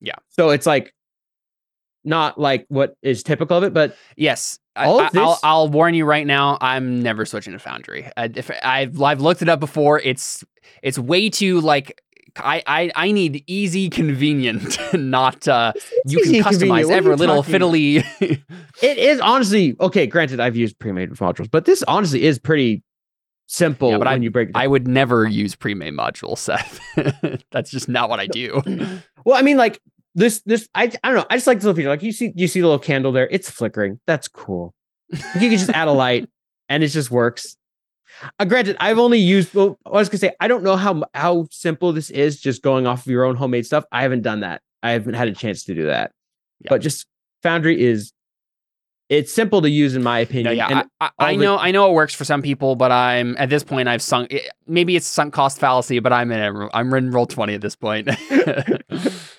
Yeah. 0.00 0.14
So 0.28 0.50
it's 0.50 0.66
like 0.66 0.94
not 2.04 2.38
like 2.38 2.66
what 2.68 2.96
is 3.02 3.22
typical 3.22 3.56
of 3.56 3.64
it, 3.64 3.72
but 3.74 3.96
Yes. 4.16 4.58
I, 4.76 4.86
All 4.86 4.98
of 5.00 5.14
I, 5.14 5.20
will 5.20 5.30
this- 5.30 5.40
I'll 5.44 5.68
warn 5.68 5.94
you 5.94 6.04
right 6.04 6.26
now. 6.26 6.58
I'm 6.60 7.00
never 7.02 7.24
switching 7.24 7.52
to 7.52 7.58
Foundry. 7.60 8.10
I, 8.16 8.24
if 8.34 8.50
I've 8.64 9.00
I've 9.00 9.20
looked 9.20 9.40
it 9.42 9.48
up 9.48 9.60
before. 9.60 10.00
It's 10.00 10.42
it's 10.82 10.98
way 10.98 11.30
too 11.30 11.60
like 11.60 12.00
I 12.36 12.60
I, 12.66 12.90
I 12.96 13.12
need 13.12 13.44
easy, 13.46 13.88
convenient, 13.88 14.76
not 14.94 15.46
uh, 15.46 15.72
you 16.06 16.20
can 16.22 16.32
customize 16.42 16.90
every 16.90 17.14
little 17.14 17.44
fiddly. 17.44 18.04
it 18.82 18.98
is 18.98 19.20
honestly 19.20 19.76
okay. 19.80 20.08
Granted, 20.08 20.40
I've 20.40 20.56
used 20.56 20.76
pre-made 20.80 21.10
modules, 21.10 21.48
but 21.48 21.64
this 21.66 21.84
honestly 21.84 22.24
is 22.24 22.40
pretty 22.40 22.82
simple 23.46 23.90
Yeah, 23.92 23.98
but 23.98 24.08
when 24.08 24.22
you 24.24 24.30
break 24.32 24.48
it 24.48 24.52
down. 24.54 24.62
I 24.64 24.66
would 24.66 24.88
never 24.88 25.24
use 25.28 25.54
pre-made 25.54 25.92
module, 25.92 26.36
Seth. 26.36 26.80
That's 27.52 27.70
just 27.70 27.88
not 27.88 28.08
what 28.08 28.18
I 28.18 28.26
do. 28.26 28.60
Well, 29.24 29.36
I 29.36 29.42
mean, 29.42 29.56
like 29.56 29.80
this, 30.14 30.42
this, 30.46 30.68
I, 30.74 30.84
I 31.02 31.08
don't 31.08 31.14
know. 31.16 31.26
I 31.30 31.36
just 31.36 31.46
like 31.46 31.58
the 31.60 31.66
little 31.66 31.76
feature. 31.76 31.88
Like 31.88 32.02
you 32.02 32.12
see, 32.12 32.32
you 32.36 32.46
see 32.48 32.60
the 32.60 32.66
little 32.66 32.78
candle 32.78 33.12
there. 33.12 33.28
It's 33.30 33.50
flickering. 33.50 34.00
That's 34.06 34.28
cool. 34.28 34.74
You 35.10 35.18
can 35.40 35.50
just 35.50 35.70
add 35.70 35.88
a 35.88 35.92
light, 35.92 36.28
and 36.68 36.82
it 36.84 36.88
just 36.88 37.10
works. 37.10 37.56
Uh, 38.38 38.44
granted, 38.44 38.76
I've 38.80 38.98
only 38.98 39.18
used. 39.18 39.52
Well, 39.54 39.76
I 39.84 39.90
was 39.90 40.08
gonna 40.08 40.18
say 40.20 40.32
I 40.40 40.46
don't 40.48 40.62
know 40.62 40.76
how 40.76 41.02
how 41.14 41.46
simple 41.50 41.92
this 41.92 42.10
is. 42.10 42.40
Just 42.40 42.62
going 42.62 42.86
off 42.86 43.00
of 43.00 43.06
your 43.10 43.24
own 43.24 43.34
homemade 43.36 43.66
stuff. 43.66 43.84
I 43.92 44.02
haven't 44.02 44.22
done 44.22 44.40
that. 44.40 44.62
I 44.82 44.90
haven't 44.92 45.14
had 45.14 45.28
a 45.28 45.32
chance 45.32 45.64
to 45.64 45.74
do 45.74 45.86
that. 45.86 46.12
Yeah. 46.60 46.68
But 46.70 46.78
just 46.80 47.06
Foundry 47.42 47.82
is. 47.82 48.12
It's 49.10 49.32
simple 49.34 49.60
to 49.60 49.68
use, 49.68 49.94
in 49.94 50.02
my 50.02 50.20
No, 50.20 50.22
opinion. 50.22 50.56
yeah, 50.56 50.66
and 50.68 50.88
I, 50.98 51.06
I, 51.06 51.10
I 51.18 51.36
the- 51.36 51.42
know, 51.42 51.58
I 51.58 51.70
know 51.72 51.90
it 51.90 51.92
works 51.92 52.14
for 52.14 52.24
some 52.24 52.40
people, 52.40 52.74
but 52.74 52.90
I'm 52.90 53.36
at 53.38 53.50
this 53.50 53.62
point 53.62 53.86
I've 53.86 54.00
sunk. 54.00 54.32
it- 54.32 54.48
Maybe 54.66 54.96
it's 54.96 55.06
sunk 55.06 55.34
cost 55.34 55.58
fallacy, 55.58 55.98
but 55.98 56.10
I'm 56.12 56.32
in. 56.32 56.40
a- 56.40 56.70
I'm 56.72 56.92
in 56.94 57.10
roll 57.10 57.26
twenty 57.26 57.52
at 57.54 57.60
this 57.60 57.76
point. 57.76 58.08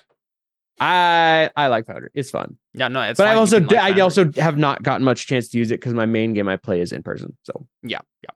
I 0.78 1.50
I 1.56 1.68
like 1.68 1.86
Foundry. 1.86 2.10
It's 2.14 2.30
fun. 2.30 2.58
yeah, 2.74 2.88
no, 2.88 3.00
it's. 3.02 3.16
but. 3.18 3.26
I 3.28 3.34
also 3.34 3.60
like 3.60 3.72
I 3.78 3.98
also 4.00 4.30
have 4.36 4.58
not 4.58 4.82
gotten 4.82 5.04
much 5.04 5.26
chance 5.26 5.48
to 5.48 5.58
use 5.58 5.70
it 5.70 5.80
because 5.80 5.94
my 5.94 6.06
main 6.06 6.34
game 6.34 6.48
I 6.48 6.56
play 6.56 6.80
is 6.80 6.92
in 6.92 7.02
person. 7.02 7.36
So 7.44 7.66
yeah, 7.82 8.00
yeah. 8.22 8.30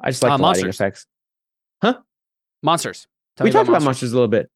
I 0.00 0.10
just 0.10 0.22
like 0.22 0.32
Uh, 0.32 0.36
the 0.38 0.42
lighting 0.42 0.64
monsters. 0.66 1.06
Huh? 1.82 1.98
Monsters. 2.62 3.06
Tell 3.36 3.44
we 3.44 3.50
talked 3.50 3.68
about 3.68 3.82
monsters. 3.82 3.84
monsters 3.86 4.12
a 4.12 4.14
little 4.16 4.28
bit. 4.28 4.50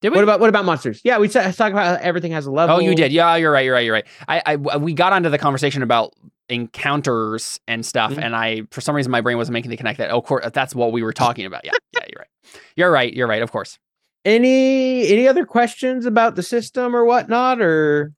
Did 0.00 0.10
we? 0.10 0.16
What 0.16 0.24
about 0.24 0.40
what 0.40 0.48
about 0.48 0.64
monsters? 0.64 1.00
Yeah, 1.04 1.18
we 1.18 1.28
talked 1.28 1.58
about 1.60 2.00
everything 2.00 2.32
has 2.32 2.46
a 2.46 2.50
level. 2.50 2.76
Oh, 2.76 2.78
you 2.80 2.94
did. 2.94 3.12
Yeah, 3.12 3.36
you're 3.36 3.52
right. 3.52 3.64
You're 3.64 3.74
right. 3.74 3.84
You're 3.86 3.94
right. 3.94 4.06
I, 4.26 4.42
I 4.46 4.76
we 4.76 4.94
got 4.94 5.12
onto 5.12 5.28
the 5.28 5.38
conversation 5.38 5.82
about 5.82 6.12
encounters 6.48 7.60
and 7.68 7.86
stuff, 7.86 8.12
Mhm. 8.12 8.22
and 8.24 8.34
I 8.36 8.62
for 8.72 8.80
some 8.80 8.96
reason 8.96 9.12
my 9.12 9.20
brain 9.20 9.36
wasn't 9.36 9.52
making 9.54 9.70
the 9.70 9.76
connect 9.76 9.98
that. 9.98 10.10
Oh, 10.10 10.18
of 10.18 10.24
course, 10.24 10.44
that's 10.52 10.74
what 10.74 10.90
we 10.92 11.02
were 11.04 11.12
talking 11.12 11.46
about. 11.46 11.64
Yeah, 11.64 11.72
yeah, 11.94 12.04
you're 12.10 12.18
right. 12.18 12.28
You're 12.76 12.90
right. 12.90 13.14
You're 13.14 13.28
right. 13.28 13.42
Of 13.42 13.52
course. 13.52 13.78
Any 14.24 15.08
any 15.08 15.26
other 15.26 15.44
questions 15.44 16.06
about 16.06 16.36
the 16.36 16.42
system 16.42 16.94
or 16.94 17.04
whatnot? 17.04 17.60
Or 17.60 18.12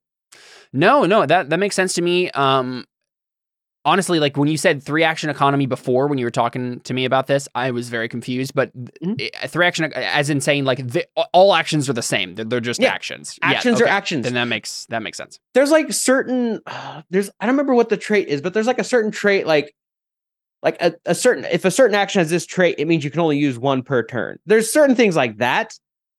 No, 0.73 1.05
no, 1.05 1.25
that 1.27 1.51
that 1.51 1.59
makes 1.59 1.75
sense 1.75 1.95
to 1.95 2.03
me. 2.03 2.31
Um, 2.33 2.85
honestly, 3.87 4.21
like 4.21 4.37
when 4.37 4.49
you 4.49 4.57
said 4.59 4.83
three 4.83 5.03
action 5.03 5.31
economy 5.31 5.65
before, 5.67 6.07
when 6.07 6.19
you 6.19 6.27
were 6.27 6.31
talking 6.31 6.81
to 6.81 6.93
me 6.95 7.05
about 7.07 7.27
this, 7.27 7.49
I 7.55 7.71
was 7.71 7.89
very 7.89 8.09
confused. 8.09 8.53
But 8.55 8.71
Mhm. 8.77 9.49
three 9.49 9.67
action, 9.67 9.93
as 9.95 10.29
in 10.29 10.41
saying 10.43 10.65
like 10.67 10.87
the, 10.87 11.07
all 11.33 11.55
actions 11.55 11.89
are 11.89 11.95
the 11.95 12.03
same; 12.03 12.35
they're, 12.35 12.45
they're 12.45 12.61
just 12.61 12.81
Yeah. 12.83 12.93
actions. 12.93 13.39
Yeah, 13.43 13.53
Actions 13.53 13.81
are 13.81 13.87
actions. 13.87 14.25
Then 14.25 14.35
that 14.35 14.49
makes 14.49 14.85
that 14.91 15.03
makes 15.03 15.17
sense. 15.17 15.39
there's 15.55 15.71
like 15.71 15.91
certain 15.93 16.61
there's 17.11 17.31
I 17.41 17.47
don't 17.47 17.55
remember 17.55 17.75
what 17.75 17.89
the 17.89 17.97
trait 17.97 18.29
is, 18.29 18.43
but 18.43 18.53
there's 18.53 18.67
like 18.67 18.79
a 18.79 18.85
certain 18.85 19.11
trait 19.11 19.47
like 19.47 19.75
like 20.63 20.77
a, 20.81 20.95
a 21.07 21.15
certain 21.15 21.45
if 21.47 21.65
a 21.65 21.71
certain 21.71 21.95
action 21.95 22.21
has 22.21 22.29
this 22.31 22.45
trait, 22.47 22.75
it 22.79 22.87
means 22.87 23.05
you 23.05 23.11
can 23.11 23.21
only 23.21 23.39
use 23.39 23.59
one 23.59 23.83
per 23.83 24.03
turn. 24.03 24.39
There's 24.47 24.73
certain 24.73 24.97
things 24.97 25.15
like 25.15 25.37
that, 25.39 25.75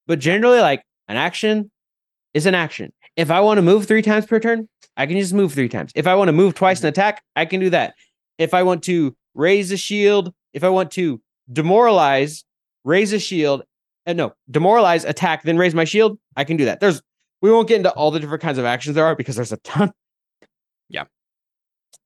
but 0.07 0.19
generally 0.19 0.59
like 0.59 0.83
an 1.07 1.17
action 1.17 1.71
is 2.33 2.45
an 2.45 2.55
action. 2.55 2.91
If 3.15 3.31
I 3.31 3.39
want 3.41 3.57
to 3.57 3.61
move 3.61 3.85
three 3.85 4.01
times 4.01 4.25
per 4.25 4.39
turn, 4.39 4.67
I 4.97 5.05
can 5.05 5.17
just 5.17 5.33
move 5.33 5.53
three 5.53 5.69
times. 5.69 5.91
If 5.95 6.07
I 6.07 6.15
want 6.15 6.27
to 6.27 6.33
move 6.33 6.53
twice 6.53 6.79
mm-hmm. 6.79 6.87
and 6.87 6.97
attack, 6.97 7.23
I 7.35 7.45
can 7.45 7.59
do 7.59 7.69
that. 7.71 7.95
If 8.37 8.53
I 8.53 8.63
want 8.63 8.83
to 8.83 9.15
raise 9.33 9.71
a 9.71 9.77
shield, 9.77 10.33
if 10.53 10.63
I 10.63 10.69
want 10.69 10.91
to 10.91 11.21
demoralize, 11.51 12.43
raise 12.83 13.13
a 13.13 13.19
shield, 13.19 13.63
and 14.05 14.17
no, 14.17 14.33
demoralize, 14.49 15.05
attack, 15.05 15.43
then 15.43 15.57
raise 15.57 15.73
my 15.73 15.83
shield, 15.83 16.19
I 16.35 16.43
can 16.43 16.57
do 16.57 16.65
that. 16.65 16.79
There's 16.79 17.01
we 17.41 17.51
won't 17.51 17.67
get 17.67 17.77
into 17.77 17.91
all 17.91 18.11
the 18.11 18.19
different 18.19 18.41
kinds 18.41 18.57
of 18.57 18.65
actions 18.65 18.95
there 18.95 19.05
are 19.05 19.15
because 19.15 19.35
there's 19.35 19.51
a 19.51 19.57
ton. 19.57 19.91
Yeah. 20.89 21.03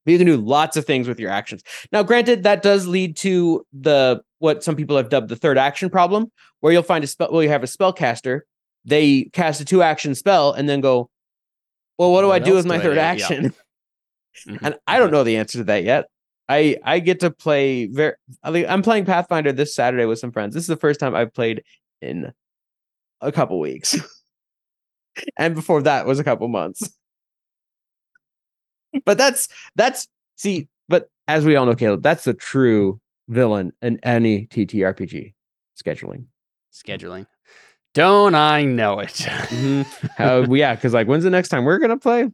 But 0.06 0.12
you 0.12 0.18
can 0.18 0.28
do 0.28 0.38
lots 0.38 0.76
of 0.76 0.86
things 0.86 1.08
with 1.08 1.20
your 1.20 1.30
actions. 1.30 1.64
Now, 1.92 2.04
granted, 2.04 2.44
that 2.44 2.62
does 2.62 2.88
lead 2.88 3.16
to 3.18 3.66
the 3.72 4.22
what 4.40 4.64
some 4.64 4.76
people 4.76 4.98
have 4.98 5.10
dubbed 5.10 5.30
the 5.30 5.36
third 5.36 5.58
action 5.58 5.90
problem, 5.90 6.32
where 6.62 6.74
you'll 6.74 6.84
find 6.84 7.04
a 7.04 7.08
spell 7.08 7.30
well, 7.32 7.44
you 7.44 7.50
have 7.50 7.64
a 7.64 7.68
spellcaster, 7.68 8.42
they 8.86 9.30
cast 9.34 9.62
a 9.62 9.66
two 9.66 9.82
action 9.82 10.16
spell 10.16 10.52
and 10.54 10.68
then 10.68 10.82
go, 10.82 11.10
Well, 11.98 12.12
what 12.12 12.22
do 12.22 12.28
What 12.28 12.42
I 12.42 12.46
do 12.46 12.54
with 12.56 12.66
my 12.66 12.78
do 12.78 12.84
third 12.84 12.90
do? 12.92 12.96
Yeah. 12.96 13.06
action? 13.08 13.54
Mhm. 14.48 14.60
And 14.62 14.76
I 14.88 15.00
don't 15.00 15.12
know 15.12 15.24
the 15.24 15.36
answer 15.38 15.58
to 15.58 15.64
that 15.66 15.84
yet. 15.84 16.06
I 16.48 16.78
I 16.84 17.00
get 17.00 17.20
to 17.22 17.32
play 17.32 17.88
very 17.88 18.14
I'm 18.44 18.82
playing 18.84 19.06
Pathfinder 19.06 19.52
this 19.52 19.76
Saturday 19.76 20.06
with 20.06 20.20
some 20.20 20.32
friends. 20.32 20.54
This 20.54 20.64
is 20.64 20.68
the 20.68 20.78
first 20.78 21.00
time 21.00 21.14
I've 21.14 21.34
played 21.34 21.64
in 22.02 22.32
a 23.20 23.32
couple 23.32 23.60
weeks. 23.60 23.98
and 25.38 25.56
before 25.56 25.82
that 25.82 26.06
was 26.06 26.20
a 26.20 26.24
couple 26.24 26.48
months. 26.48 26.90
But 29.06 29.18
that's 29.18 29.50
that's 29.76 30.08
see, 30.36 30.68
but 30.88 31.10
as 31.28 31.44
we 31.46 31.56
all 31.56 31.66
know, 31.66 31.76
Caleb, 31.76 32.02
that's 32.02 32.24
the 32.24 32.34
true 32.34 33.00
villain 33.30 33.72
in 33.82 34.00
any 34.04 34.48
TTRPG 34.48 35.34
scheduling. 35.82 36.26
scheduling. 36.74 37.28
Don't 37.94 38.36
I 38.36 38.66
know 38.66 39.00
it? 39.00 39.18
How 40.18 40.42
yeah, 40.44 40.76
because 40.76 40.94
like 40.94 41.08
when's 41.08 41.24
the 41.24 41.30
next 41.30 41.50
time 41.50 41.64
we're 41.64 41.80
gonna 41.80 41.98
play? 41.98 42.30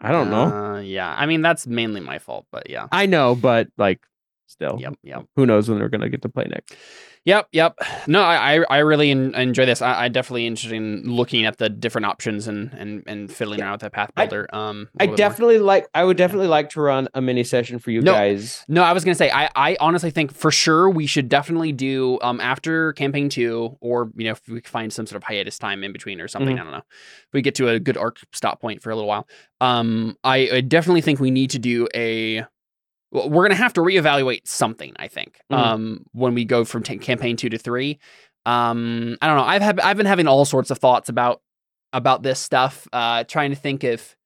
I 0.00 0.12
don't 0.12 0.30
know. 0.30 0.44
Uh, 0.44 0.80
yeah, 0.80 1.14
I 1.16 1.26
mean 1.26 1.42
that's 1.42 1.66
mainly 1.66 2.00
my 2.00 2.18
fault, 2.18 2.46
but 2.50 2.68
yeah. 2.68 2.88
I 2.92 3.06
know, 3.06 3.34
but 3.34 3.68
like 3.78 4.00
still, 4.48 4.76
Yep, 4.80 4.94
yep. 5.04 5.24
who 5.36 5.46
knows 5.46 5.68
when 5.68 5.78
they're 5.78 5.88
gonna 5.88 6.08
get 6.08 6.22
to 6.22 6.28
play 6.28 6.46
next? 6.48 6.74
Yep, 7.24 7.48
yep. 7.52 7.74
No, 8.06 8.22
I 8.22 8.56
I, 8.60 8.64
I 8.70 8.78
really 8.78 9.10
en- 9.10 9.34
enjoy 9.34 9.66
this. 9.66 9.82
I, 9.82 10.04
I 10.04 10.08
definitely 10.08 10.46
interested 10.46 10.74
in 10.74 11.02
looking 11.04 11.44
at 11.44 11.58
the 11.58 11.68
different 11.68 12.06
options 12.06 12.48
and 12.48 12.72
and 12.72 13.02
and 13.06 13.30
fiddling 13.30 13.58
Yeah. 13.58 13.66
around 13.66 13.72
with 13.72 13.80
that 13.82 13.92
path 13.92 14.10
I- 14.16 14.24
builder. 14.26 14.48
um, 14.54 14.88
I 14.98 15.04
bit 15.04 15.08
more. 15.10 15.16
definitely 15.16 15.58
like. 15.58 15.88
I 15.94 16.04
would 16.04 16.16
definitely 16.16 16.46
like 16.46 16.70
to 16.70 16.80
run 16.80 17.08
a 17.14 17.20
mini 17.20 17.44
session 17.44 17.78
for 17.80 17.90
you 17.90 18.00
No. 18.00 18.12
guys. 18.12 18.64
No, 18.68 18.82
I 18.82 18.92
was 18.94 19.04
gonna 19.04 19.14
say 19.16 19.30
I, 19.30 19.50
I 19.54 19.76
honestly 19.78 20.10
think 20.10 20.32
for 20.32 20.50
sure 20.50 20.88
we 20.88 21.06
should 21.06 21.28
definitely 21.28 21.72
do 21.72 22.18
um 22.22 22.40
after 22.40 22.94
campaign 22.94 23.28
two 23.28 23.76
or 23.80 24.10
you 24.16 24.24
know 24.24 24.30
if 24.32 24.48
we 24.48 24.60
find 24.62 24.90
some 24.92 25.06
sort 25.06 25.16
of 25.16 25.24
hiatus 25.24 25.58
time 25.58 25.84
in 25.84 25.92
between 25.92 26.20
or 26.22 26.28
something 26.28 26.56
Mhm. 26.56 26.60
I 26.60 26.62
don't 26.62 26.72
know 26.72 26.78
if 26.88 27.32
we 27.34 27.42
get 27.42 27.56
to 27.56 27.68
a 27.68 27.78
good 27.78 27.98
arc 27.98 28.18
stop 28.32 28.60
point 28.60 28.80
for 28.82 28.90
a 28.90 28.94
little 28.94 29.08
while 29.08 29.26
um 29.60 30.16
I, 30.24 30.48
I 30.52 30.60
definitely 30.62 31.02
think 31.02 31.20
we 31.20 31.30
need 31.30 31.50
to 31.50 31.58
do 31.58 31.88
a 31.94 32.44
we're 33.10 33.44
gonna 33.44 33.54
have 33.54 33.72
to 33.74 33.80
reevaluate 33.80 34.46
something 34.46 34.92
I 34.98 35.08
think 35.08 35.40
Mhm. 35.50 35.56
um 35.56 36.04
when 36.12 36.34
we 36.34 36.44
go 36.44 36.64
from 36.64 36.82
t- 36.82 36.98
campaign 36.98 37.36
two 37.36 37.48
to 37.48 37.58
three 37.58 37.98
um 38.46 39.16
I 39.22 39.26
don't 39.26 39.36
know 39.36 39.44
I've 39.44 39.62
had 39.62 39.80
I've 39.80 39.96
been 39.96 40.06
having 40.06 40.26
all 40.28 40.44
sorts 40.44 40.70
of 40.70 40.78
thoughts 40.78 41.08
about 41.08 41.40
about 41.92 42.22
this 42.22 42.38
stuff 42.38 42.86
uh 42.92 43.24
trying 43.24 43.50
to 43.50 43.56
think 43.56 43.82
if 43.84 44.16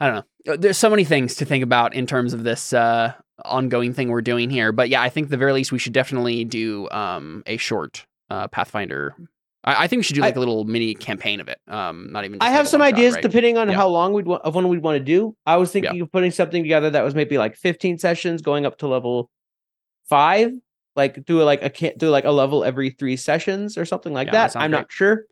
I 0.00 0.06
don't 0.06 0.14
know. 0.46 0.52
Uh, 0.52 0.56
There's 0.56 0.78
so 0.78 0.88
many 0.90 1.02
things 1.04 1.34
to 1.36 1.44
think 1.44 1.64
about 1.64 1.92
in 1.92 2.06
terms 2.06 2.32
of 2.32 2.44
this 2.44 2.72
uh, 2.72 3.14
ongoing 3.44 3.92
thing 3.92 4.08
we're 4.10 4.20
doing 4.22 4.48
here. 4.48 4.70
But 4.70 4.88
yeah, 4.90 5.02
I 5.02 5.08
think 5.08 5.24
at 5.24 5.30
the 5.32 5.36
very 5.36 5.52
least 5.52 5.72
we 5.72 5.80
should 5.80 5.92
definitely 5.92 6.44
do 6.44 6.88
um, 6.90 7.42
a 7.46 7.56
short 7.56 8.06
uh, 8.30 8.46
Pathfinder. 8.46 9.16
I, 9.64 9.84
I 9.84 9.86
think 9.88 9.98
we 10.00 10.02
should 10.04 10.14
do 10.14 10.20
like 10.22 10.36
a 10.36 10.38
little 10.38 10.64
mini 10.64 10.94
campaign 10.94 11.40
of 11.40 11.48
it. 11.48 11.58
Um, 11.68 12.10
not 12.12 12.24
even. 12.24 12.38
I 12.40 12.50
have 12.50 12.68
some 12.68 12.80
ideas 12.82 13.14
right? 13.14 13.22
depending 13.22 13.58
on 13.58 13.68
Yeah. 13.68 13.74
how 13.74 13.88
long 13.88 14.12
we'd 14.12 14.26
want 14.26 14.42
of 14.44 14.54
one 14.54 14.68
we'd 14.68 14.82
want 14.82 14.96
to 14.98 15.04
do. 15.04 15.34
I 15.46 15.56
was 15.56 15.72
thinking 15.72 16.00
of 16.00 16.10
putting 16.12 16.30
something 16.30 16.62
together 16.62 16.90
that 16.90 17.02
was 17.04 17.14
maybe 17.14 17.38
like 17.38 17.56
15 17.56 17.98
sessions, 17.98 18.40
going 18.42 18.64
up 18.66 18.78
to 18.78 18.88
level 18.88 19.30
five. 20.08 20.52
Like 20.96 21.24
do 21.24 21.42
like 21.42 21.62
a 21.62 21.70
can't 21.70 21.96
do 21.98 22.08
like 22.10 22.24
a 22.24 22.30
level 22.32 22.64
every 22.64 22.90
three 22.90 23.16
sessions 23.16 23.78
or 23.78 23.84
something 23.84 24.12
like 24.12 24.26
Yeah, 24.26 24.32
that 24.32 24.52
that. 24.54 24.58
I'm 24.60 24.70
great. 24.70 24.78
not 24.80 24.86
sure. 24.92 25.24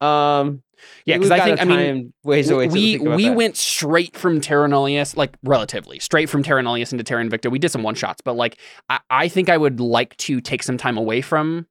Um, 0.00 0.62
Yeah, 1.06 1.16
because 1.16 1.30
I 1.30 1.40
think 1.40 1.60
I 1.60 1.64
mean 1.64 2.12
ways 2.22 2.50
away. 2.50 2.68
we 2.68 2.98
we 2.98 3.24
that. 3.28 3.36
went 3.36 3.56
straight 3.56 4.16
from 4.16 4.40
Terra 4.40 4.68
Nullius, 4.68 5.16
like 5.16 5.36
relatively 5.42 5.98
straight 5.98 6.28
from 6.28 6.42
Terra 6.42 6.62
Nullius 6.62 6.92
into 6.92 7.02
Terra 7.02 7.24
Invicta. 7.24 7.50
We 7.50 7.58
did 7.58 7.70
some 7.70 7.82
one 7.82 7.94
shots, 7.94 8.20
but 8.24 8.34
like 8.34 8.58
I, 8.88 9.00
I 9.10 9.28
think 9.28 9.48
I 9.48 9.56
would 9.56 9.80
like 9.80 10.16
to 10.18 10.40
take 10.40 10.62
some 10.62 10.76
time 10.76 10.96
away 10.98 11.20
from 11.20 11.66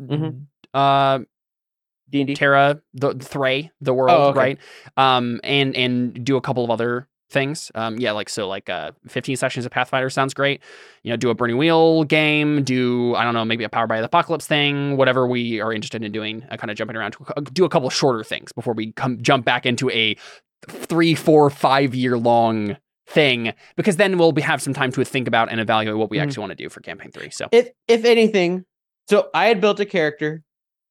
Mhm. 0.00 0.46
Uh 0.74 1.20
D&D. 2.10 2.34
Terra, 2.36 2.80
the 2.94 3.12
Thray, 3.14 3.70
the 3.82 3.92
world, 3.92 4.10
Oh, 4.18 4.28
okay. 4.30 4.38
right? 4.38 4.58
Um, 4.96 5.40
and 5.44 5.76
and 5.76 6.24
do 6.24 6.36
a 6.38 6.40
couple 6.40 6.64
of 6.64 6.70
other 6.70 7.06
things. 7.30 7.70
Um, 7.74 7.98
yeah, 7.98 8.12
like 8.12 8.30
so, 8.30 8.48
like 8.48 8.70
uh, 8.70 8.92
15 9.08 9.36
sessions 9.36 9.66
of 9.66 9.72
Pathfinder 9.72 10.08
sounds 10.08 10.32
great. 10.32 10.62
You 11.02 11.10
know, 11.10 11.18
do 11.18 11.28
a 11.28 11.34
Burning 11.34 11.58
Wheel 11.58 12.04
game. 12.04 12.64
Do 12.64 13.14
I 13.14 13.24
don't 13.24 13.34
know, 13.34 13.44
maybe 13.44 13.62
a 13.64 13.68
Power 13.68 13.86
by 13.86 13.98
the 14.00 14.06
Apocalypse 14.06 14.46
thing. 14.46 14.96
Whatever 14.96 15.26
we 15.26 15.60
are 15.60 15.70
interested 15.70 16.02
in 16.02 16.10
doing. 16.10 16.46
Uh, 16.50 16.56
kind 16.56 16.70
of 16.70 16.78
jumping 16.78 16.96
around. 16.96 17.12
To, 17.12 17.42
do 17.52 17.66
a 17.66 17.68
couple 17.68 17.90
shorter 17.90 18.24
things 18.24 18.52
before 18.52 18.72
we 18.72 18.92
come 18.92 19.20
jump 19.20 19.44
back 19.44 19.66
into 19.66 19.90
a 19.90 20.16
three, 20.66 21.14
four, 21.14 21.50
five 21.50 21.94
year 21.94 22.16
long 22.16 22.78
thing. 23.06 23.52
Because 23.76 23.96
then 23.98 24.16
we'll 24.16 24.32
be, 24.32 24.40
have 24.40 24.62
some 24.62 24.72
time 24.72 24.92
to 24.92 25.04
think 25.04 25.28
about 25.28 25.50
and 25.50 25.60
evaluate 25.60 25.98
what 25.98 26.08
we 26.08 26.16
Mhm. 26.16 26.22
actually 26.22 26.40
want 26.40 26.50
to 26.52 26.56
do 26.56 26.70
for 26.70 26.80
campaign 26.80 27.10
three. 27.12 27.28
So 27.28 27.48
if 27.52 27.68
if 27.86 28.06
anything, 28.06 28.64
so 29.10 29.28
I 29.34 29.48
had 29.48 29.60
built 29.60 29.78
a 29.80 29.84
character 29.86 30.42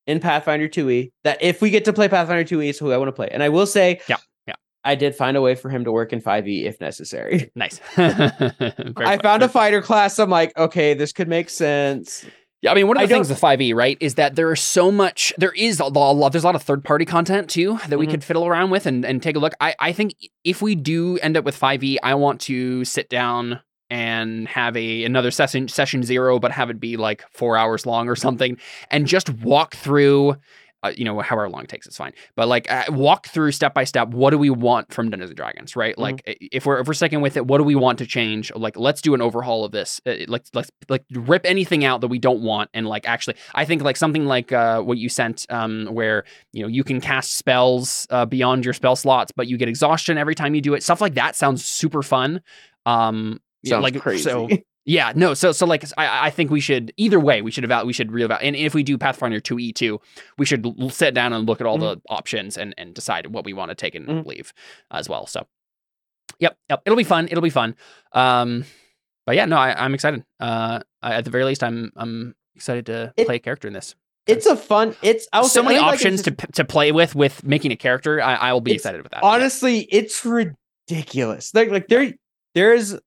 in 0.08 0.20
Pathfinder 0.20 0.68
2e 0.68 1.12
that 1.24 1.38
if 1.42 1.62
we 1.62 1.70
get 1.70 1.86
to 1.86 1.94
play 1.94 2.08
Pathfinder 2.08 2.44
2e 2.44 2.70
is 2.70 2.80
who 2.80 2.92
I 2.92 2.98
want 2.98 3.10
to 3.10 3.12
play. 3.14 3.28
And 3.32 3.44
I 3.44 3.50
will 3.50 3.66
say, 3.68 4.00
Yeah, 4.08 4.18
yeah. 4.48 4.56
I 4.84 4.96
did 4.96 5.16
find 5.16 5.36
a 5.38 5.42
way 5.42 5.54
for 5.56 5.70
him 5.70 5.84
to 5.84 5.92
work 5.92 6.14
in 6.14 6.22
5e 6.22 6.64
if 6.66 6.80
necessary. 6.82 7.52
nice. 7.56 7.80
I 7.98 8.72
fun, 8.96 9.20
found 9.20 9.44
a 9.44 9.50
fighter 9.50 9.82
class. 9.82 10.18
I'm 10.20 10.30
like, 10.30 10.58
okay, 10.58 10.94
this 10.94 11.12
could 11.14 11.28
make 11.28 11.50
sense. 11.50 12.26
Yeah, 12.64 12.72
I 12.72 12.74
mean, 12.74 12.88
one 12.88 12.98
of 12.98 13.02
I 13.04 13.06
the 13.06 13.14
things 13.14 13.28
don't- 13.28 13.36
with 13.36 13.60
5e, 13.60 13.76
right, 13.76 13.98
is 14.00 14.16
that 14.16 14.36
there 14.36 14.52
is 14.52 14.60
so 14.62 14.92
much, 14.92 15.32
there 15.38 15.52
is 15.52 15.80
a 15.80 15.86
lot, 15.86 16.32
there's 16.32 16.44
a 16.44 16.48
lot 16.48 16.56
of 16.56 16.64
third 16.64 16.84
party 16.84 17.06
content 17.06 17.50
too 17.52 17.78
that 17.90 18.00
we 18.00 18.08
Mhm. 18.08 18.12
could 18.12 18.24
fiddle 18.24 18.48
around 18.48 18.72
with 18.72 18.88
and, 18.88 19.06
and 19.06 19.22
take 19.22 19.36
a 19.36 19.40
look. 19.40 19.54
I, 19.62 19.76
I 19.80 19.92
think 19.92 20.16
if 20.44 20.62
we 20.62 20.74
do 20.74 21.20
end 21.20 21.38
up 21.38 21.46
with 21.46 21.60
5e, 21.60 21.98
I 22.02 22.16
want 22.16 22.42
to 22.42 22.84
sit 22.84 23.10
down 23.10 23.60
and 23.90 24.48
have 24.48 24.76
a 24.76 25.04
another 25.04 25.32
session 25.32 25.68
session 25.68 26.04
zero, 26.04 26.40
but 26.40 26.52
have 26.52 26.70
it 26.70 26.80
be 26.80 26.98
like 26.98 27.24
four 27.32 27.58
hours 27.58 27.86
long 27.86 28.10
or 28.10 28.16
something, 28.16 28.58
and 28.92 29.08
just 29.08 29.30
walk 29.30 29.76
through. 29.76 30.36
Uh, 30.84 30.94
you 30.96 31.04
know, 31.04 31.20
however 31.22 31.50
long 31.50 31.64
it 31.64 31.70
takes, 31.70 31.88
it's 31.88 31.98
fine. 31.98 32.14
But 32.36 32.48
like, 32.48 32.72
uh, 32.72 32.84
walk 32.90 33.26
through 33.26 33.52
step 33.52 33.74
by 33.74 33.84
step. 33.84 34.10
What 34.10 34.30
do 34.30 34.38
we 34.38 34.52
want 34.52 34.94
from 34.94 35.10
Dungeons 35.10 35.32
and 35.32 35.36
Dragons, 35.36 35.76
right? 35.76 35.98
Like, 35.98 36.22
if 36.28 36.68
we're 36.68 36.80
if 36.80 36.88
we're 36.88 36.94
sticking 36.94 37.20
with 37.20 37.36
it, 37.36 37.48
what 37.48 37.58
do 37.58 37.64
we 37.64 37.74
want 37.74 37.98
to 37.98 38.06
change? 38.06 38.54
Like, 38.54 38.78
let's 38.78 39.02
do 39.02 39.16
an 39.16 39.22
overhaul 39.22 39.66
of 39.66 39.72
this. 39.72 40.00
Uh, 40.06 40.18
like, 40.28 40.46
let's 40.54 40.70
like 40.88 41.04
rip 41.12 41.48
anything 41.48 41.84
out 41.84 42.02
that 42.02 42.10
we 42.10 42.20
don't 42.20 42.44
want, 42.44 42.70
and 42.76 42.86
like 42.88 43.08
actually, 43.10 43.38
I 43.56 43.66
think 43.66 43.82
like 43.82 43.98
something 43.98 44.28
like 44.28 44.52
uh, 44.52 44.82
what 44.82 45.00
you 45.00 45.10
sent, 45.10 45.48
um, 45.50 45.88
where 45.88 46.26
you 46.54 46.62
know 46.62 46.68
you 46.68 46.84
can 46.84 47.02
cast 47.02 47.38
spells 47.38 48.06
uh, 48.12 48.28
beyond 48.28 48.64
your 48.64 48.76
spell 48.76 48.96
slots, 48.96 49.32
but 49.36 49.48
you 49.48 49.58
get 49.58 49.68
exhaustion 49.70 50.20
every 50.20 50.36
time 50.36 50.54
you 50.54 50.62
do 50.62 50.76
it. 50.76 50.84
Stuff 50.84 51.02
like 51.02 51.16
that 51.16 51.36
sounds 51.36 51.66
super 51.66 52.04
fun. 52.04 52.40
Um, 52.86 53.40
Sounds 53.69 53.84
like 53.84 53.99
crazy. 54.02 54.23
so 54.23 54.48
yeah, 54.85 55.14
no. 55.15 55.34
So 55.34 55.52
so 55.52 55.65
like 55.65 55.84
I 55.98 56.27
I 56.27 56.30
think 56.30 56.52
we 56.52 56.60
should 56.60 56.91
either 56.98 57.19
way 57.19 57.41
we 57.41 57.52
should 57.52 57.64
evaluate 57.64 57.88
we 57.88 57.94
should 57.94 58.10
reevaluate 58.10 58.39
and 58.44 58.56
if 58.56 58.73
we 58.73 58.84
do 58.84 58.98
Pathfinder 58.98 59.39
two 59.39 59.60
E 59.60 59.72
two 59.73 59.99
we 60.38 60.45
should 60.45 60.65
l- 60.65 60.89
sit 60.89 61.14
down 61.14 61.34
and 61.34 61.48
look 61.48 61.61
at 61.61 61.68
all 61.68 61.77
the 61.77 62.02
options 62.10 62.57
and 62.57 62.73
and 62.77 62.94
decide 62.94 63.27
what 63.27 63.45
we 63.45 63.53
want 63.53 63.69
to 63.69 63.76
take 63.76 63.95
and 63.95 64.07
Mhm. 64.07 64.26
leave 64.26 64.53
as 64.91 65.07
well. 65.10 65.26
So 65.27 65.45
yep 66.39 66.57
yep 66.69 66.81
it'll 66.85 66.98
be 66.98 67.03
fun 67.03 67.27
it'll 67.30 67.41
be 67.41 67.49
fun. 67.49 67.76
Um, 68.14 68.65
but 69.26 69.35
yeah 69.35 69.45
no 69.45 69.57
I, 69.57 69.84
I'm 69.84 69.94
excited. 69.94 70.23
Uh, 70.39 70.80
I, 71.02 71.14
at 71.15 71.26
the 71.26 71.31
very 71.31 71.44
least 71.44 71.64
I'm 71.64 71.91
I'm 71.95 72.35
excited 72.56 72.85
to 72.88 73.14
It- 73.18 73.26
play 73.27 73.35
a 73.35 73.39
character 73.39 73.68
in 73.68 73.73
this. 73.73 73.95
It's 74.26 74.45
a 74.45 74.57
fun. 74.57 74.94
It's 75.02 75.26
I 75.31 75.41
so 75.48 75.64
many 75.64 75.76
think, 75.76 75.85
like, 75.85 75.94
options 75.94 76.22
to 76.23 76.31
to 76.31 76.65
play 76.65 76.91
with 76.91 77.15
with 77.15 77.45
making 77.45 77.72
a 77.72 77.77
character. 77.77 78.22
I, 78.22 78.35
I 78.35 78.52
will 78.53 78.60
be 78.60 78.73
excited 78.73 79.02
with 79.02 79.14
that. 79.14 79.23
Yeah. 79.23 79.30
honestly, 79.30 79.88
it's 79.89 80.26
ridiculous. 80.26 81.53
Like 81.53 81.69
like 81.69 81.88
there 81.88 82.14
there 82.53 82.73
is 82.73 82.99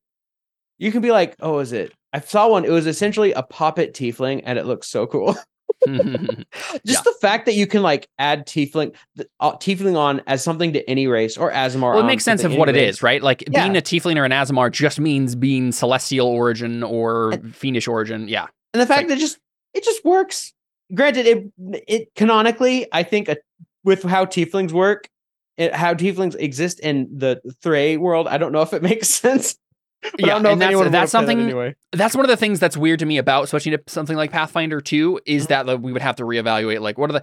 you 0.80 0.90
can 0.90 1.00
be 1.02 1.12
like, 1.12 1.36
oh, 1.40 1.60
is 1.60 1.72
it? 1.72 1.92
I 2.12 2.18
saw 2.20 2.48
one. 2.48 2.64
It 2.64 2.70
was 2.70 2.86
essentially 2.88 3.32
a 3.32 3.42
poppet 3.42 3.94
tiefling, 3.94 4.42
and 4.44 4.58
it 4.58 4.66
looks 4.66 4.88
so 4.88 5.06
cool. 5.06 5.36
Just 5.86 6.44
Yeah. 6.84 7.00
the 7.04 7.14
fact 7.20 7.46
that 7.46 7.54
you 7.54 7.66
can 7.66 7.82
like 7.82 8.08
add 8.18 8.46
tiefling, 8.46 8.94
uh, 9.38 9.52
tiefling 9.56 9.96
on 9.96 10.20
as 10.26 10.42
something 10.42 10.72
to 10.72 10.90
any 10.90 11.06
race 11.06 11.36
or 11.38 11.50
Aasimar. 11.52 11.94
well, 11.94 12.00
it 12.00 12.06
makes 12.06 12.24
sense 12.24 12.44
of 12.44 12.54
what 12.54 12.68
it 12.68 12.76
any 12.76 12.84
is, 12.86 12.96
race. 12.98 13.02
right? 13.02 13.22
Like 13.22 13.44
Yeah. 13.50 13.62
being 13.64 13.76
a 13.76 13.80
tiefling 13.80 14.16
or 14.16 14.24
an 14.24 14.32
Aasimar 14.32 14.70
just 14.72 14.98
means 15.00 15.34
being 15.34 15.72
celestial 15.72 16.26
origin 16.26 16.82
or 16.82 17.32
And- 17.32 17.54
fiendish 17.54 17.86
origin. 17.88 18.28
Yeah. 18.28 18.46
and 18.74 18.80
the 18.80 18.86
fact 18.86 19.08
that 19.08 19.18
just 19.18 19.38
it 19.74 19.84
just 19.84 20.04
works. 20.04 20.52
Granted, 20.92 21.26
it 21.26 21.44
it 21.88 22.08
canonically, 22.16 22.86
I 22.92 23.02
think 23.04 23.28
uh 23.28 23.36
with 23.84 24.02
how 24.02 24.24
tieflings 24.26 24.72
work, 24.72 25.08
it, 25.56 25.72
how 25.74 25.94
tieflings 25.94 26.36
exist 26.38 26.80
in 26.80 27.08
the 27.16 27.40
Thray 27.62 27.96
world, 27.96 28.26
I 28.28 28.36
don't 28.38 28.52
know 28.52 28.62
if 28.62 28.72
it 28.74 28.82
makes 28.90 29.08
sense. 29.08 29.56
But 30.02 30.24
I 30.24 30.26
yeah, 30.26 30.32
don't 30.34 30.42
know 30.42 30.50
and 30.52 30.62
that's, 30.62 30.78
that's 30.78 30.90
that 30.92 31.08
something 31.10 31.40
anyway. 31.40 31.76
that's 31.92 32.14
one 32.14 32.24
of 32.24 32.30
the 32.30 32.36
things 32.36 32.58
that's 32.58 32.76
weird 32.76 33.00
to 33.00 33.06
me 33.06 33.18
about 33.18 33.48
switching 33.48 33.72
to 33.72 33.82
something 33.86 34.16
like 34.16 34.30
Pathfinder 34.30 34.80
2 34.80 35.12
Mm-hmm. 35.12 35.18
is 35.26 35.48
that 35.48 35.66
like, 35.66 35.80
we 35.80 35.92
would 35.92 36.02
have 36.02 36.16
to 36.16 36.24
reevaluate 36.24 36.80
like 36.80 36.96
what 36.98 37.10
are 37.10 37.14
the 37.14 37.22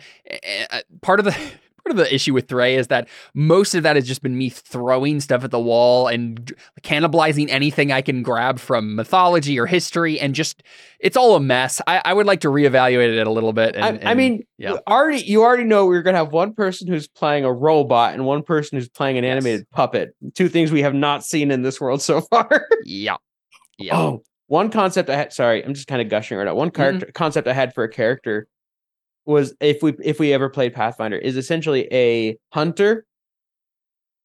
uh, 0.71 0.79
part 1.01 1.19
of 1.19 1.25
the 1.25 1.35
part 1.87 1.99
of 1.99 2.05
the 2.05 2.13
issue 2.13 2.33
with 2.33 2.47
Thray 2.47 2.75
is 2.75 2.87
that 2.87 3.07
most 3.33 3.73
of 3.75 3.83
that 3.83 3.95
has 3.95 4.05
just 4.05 4.21
been 4.21 4.37
me 4.37 4.49
throwing 4.49 5.19
stuff 5.19 5.43
at 5.43 5.51
the 5.51 5.59
wall 5.59 6.07
and 6.07 6.53
cannibalizing 6.81 7.49
anything 7.49 7.91
I 7.91 8.01
can 8.01 8.23
grab 8.23 8.59
from 8.59 8.95
mythology 8.95 9.59
or 9.59 9.65
history 9.65 10.19
and 10.19 10.35
just 10.35 10.63
it's 10.99 11.15
all 11.15 11.35
a 11.35 11.39
mess. 11.39 11.81
I, 11.87 12.01
I 12.03 12.13
would 12.13 12.25
like 12.25 12.41
to 12.41 12.49
reevaluate 12.49 13.17
it 13.17 13.25
a 13.27 13.31
little 13.31 13.53
bit. 13.53 13.75
And, 13.75 14.05
I, 14.05 14.11
I 14.11 14.13
mean, 14.15 14.43
yeah. 14.57 14.77
already 14.87 15.23
you 15.23 15.43
already 15.43 15.63
know 15.63 15.85
we're 15.85 16.01
gonna 16.01 16.17
have 16.17 16.33
one 16.33 16.53
person 16.53 16.87
who's 16.87 17.07
playing 17.07 17.45
a 17.45 17.53
robot 17.53 18.13
and 18.13 18.25
one 18.25 18.43
person 18.43 18.77
who's 18.77 18.89
playing 18.89 19.17
an 19.17 19.23
Yes. 19.23 19.31
animated 19.31 19.69
puppet. 19.71 20.15
Two 20.35 20.49
things 20.49 20.71
we 20.71 20.81
have 20.81 20.93
not 20.93 21.23
seen 21.23 21.51
in 21.51 21.61
this 21.61 21.79
world 21.79 22.01
so 22.09 22.21
far. 22.21 22.67
yeah, 22.83 23.17
yeah, 23.77 23.97
Oh, 23.97 24.23
one 24.47 24.69
concept 24.71 25.09
I 25.09 25.15
had. 25.15 25.33
Sorry, 25.33 25.63
I'm 25.63 25.73
just 25.73 25.87
kind 25.87 26.01
of 26.01 26.09
gushing 26.09 26.37
right 26.37 26.45
now. 26.45 26.55
One 26.55 26.69
mm-hmm. 26.69 26.75
character 26.75 27.11
concept 27.13 27.47
I 27.47 27.53
had 27.53 27.73
for 27.73 27.83
a 27.83 27.89
character 27.89 28.47
was 29.27 29.53
if 29.59 29.83
we 29.83 29.93
if 30.03 30.19
we 30.19 30.33
ever 30.33 30.49
played 30.49 30.73
Pathfinder 30.73 31.17
is 31.17 31.37
essentially 31.37 31.87
a 31.91 32.37
hunter 32.53 33.05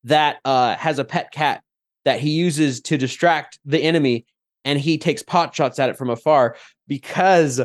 that 0.05 0.39
uh 0.45 0.77
has 0.77 0.99
a 0.99 1.05
pet 1.05 1.33
cat 1.33 1.63
that 2.05 2.21
he 2.21 2.31
uses 2.31 2.81
to 2.81 2.97
distract 2.97 3.59
the 3.65 3.83
enemy, 3.83 4.25
and 4.65 4.79
he 4.79 4.99
takes 4.99 5.23
pot 5.23 5.55
shots 5.55 5.79
at 5.79 5.91
it 5.91 5.97
from 5.97 6.11
afar 6.11 6.57
because 6.89 7.61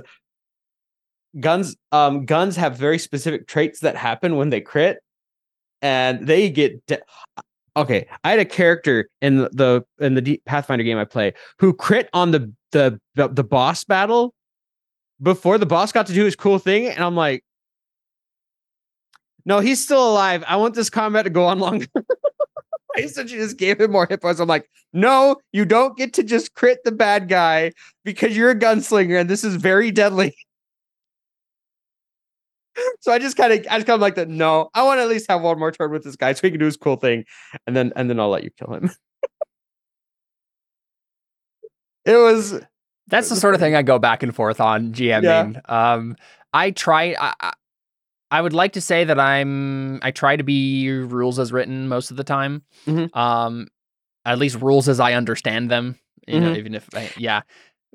guns 1.39 1.75
um 1.91 2.25
guns 2.25 2.55
have 2.55 2.75
very 2.77 2.97
specific 2.97 3.47
traits 3.47 3.81
that 3.81 3.95
happen 3.95 4.35
when 4.35 4.49
they 4.49 4.61
crit 4.61 4.97
and 5.81 6.25
they 6.25 6.49
get 6.49 6.83
de- 6.87 7.01
okay 7.75 8.07
i 8.23 8.31
had 8.31 8.39
a 8.39 8.45
character 8.45 9.09
in 9.21 9.37
the, 9.37 9.83
in 9.99 10.15
the 10.15 10.41
pathfinder 10.45 10.83
game 10.83 10.97
i 10.97 11.05
play 11.05 11.33
who 11.59 11.73
crit 11.73 12.09
on 12.13 12.31
the 12.31 12.51
the 12.71 12.99
the 13.15 13.43
boss 13.43 13.83
battle 13.83 14.33
before 15.21 15.57
the 15.57 15.65
boss 15.65 15.91
got 15.91 16.07
to 16.07 16.13
do 16.13 16.25
his 16.25 16.35
cool 16.35 16.59
thing 16.59 16.87
and 16.87 17.03
i'm 17.03 17.15
like 17.15 17.43
no 19.45 19.59
he's 19.59 19.83
still 19.83 20.09
alive 20.09 20.43
i 20.47 20.55
want 20.55 20.75
this 20.75 20.89
combat 20.89 21.25
to 21.25 21.29
go 21.29 21.45
on 21.45 21.59
longer 21.59 21.87
I 22.97 23.01
essentially 23.01 23.39
just 23.39 23.57
gave 23.57 23.79
him 23.79 23.91
more 23.91 24.07
hit 24.07 24.21
points. 24.21 24.39
I'm 24.39 24.47
like, 24.47 24.69
no, 24.91 25.37
you 25.51 25.65
don't 25.65 25.95
get 25.95 26.13
to 26.13 26.23
just 26.23 26.55
crit 26.55 26.79
the 26.83 26.91
bad 26.91 27.29
guy 27.29 27.73
because 28.03 28.35
you're 28.35 28.49
a 28.49 28.55
gunslinger 28.55 29.19
and 29.19 29.29
this 29.29 29.43
is 29.43 29.55
very 29.55 29.91
deadly. 29.91 30.35
So 33.01 33.11
I 33.11 33.17
just 33.17 33.35
kind 33.35 33.51
of, 33.51 33.65
I 33.71 33.77
just 33.77 33.87
kind 33.87 33.95
of 33.95 34.01
like 34.01 34.13
that. 34.15 34.29
No, 34.29 34.69
I 34.75 34.83
want 34.83 34.99
to 34.99 35.01
at 35.01 35.09
least 35.09 35.31
have 35.31 35.41
one 35.41 35.57
more 35.57 35.71
turn 35.71 35.89
with 35.89 36.03
this 36.03 36.15
guy 36.15 36.33
so 36.33 36.41
he 36.43 36.51
can 36.51 36.59
do 36.59 36.65
his 36.65 36.77
cool 36.77 36.95
thing, 36.95 37.25
and 37.65 37.75
then 37.75 37.91
and 37.95 38.07
then 38.07 38.19
I'll 38.19 38.29
let 38.29 38.43
you 38.43 38.51
kill 38.51 38.71
him. 38.71 38.83
it 42.05 42.17
was 42.17 42.61
That's 43.07 43.29
the 43.29 43.35
sort 43.35 43.53
of 43.55 43.59
thing 43.61 43.75
I 43.75 43.81
go 43.83 43.99
back 43.99 44.23
and 44.23 44.35
forth 44.35 44.59
on 44.59 44.91
GMing. 44.93 45.61
Um, 45.69 46.15
I 46.53 46.71
try. 46.71 47.15
I, 47.19 47.53
I- 48.31 48.41
would 48.41 48.53
like 48.53 48.73
to 48.73 48.81
say 48.81 49.05
that 49.05 49.19
I'm. 49.19 49.99
I 50.03 50.11
try 50.11 50.35
to 50.35 50.43
be 50.43 50.89
rules 50.89 51.39
as 51.39 51.51
written 51.53 51.87
most 51.87 52.11
of 52.11 52.17
the 52.17 52.23
time. 52.25 52.63
Mhm. 52.85 53.15
Um, 53.15 53.67
at 54.25 54.37
least 54.39 54.59
rules 54.61 54.89
as 54.89 54.99
I 54.99 55.13
understand 55.13 55.71
them. 55.71 55.97
You 56.27 56.41
know, 56.41 56.51
Mhm. 56.51 56.57
even 56.57 56.75
if 56.75 56.89
I, 56.93 57.09
yeah. 57.17 57.41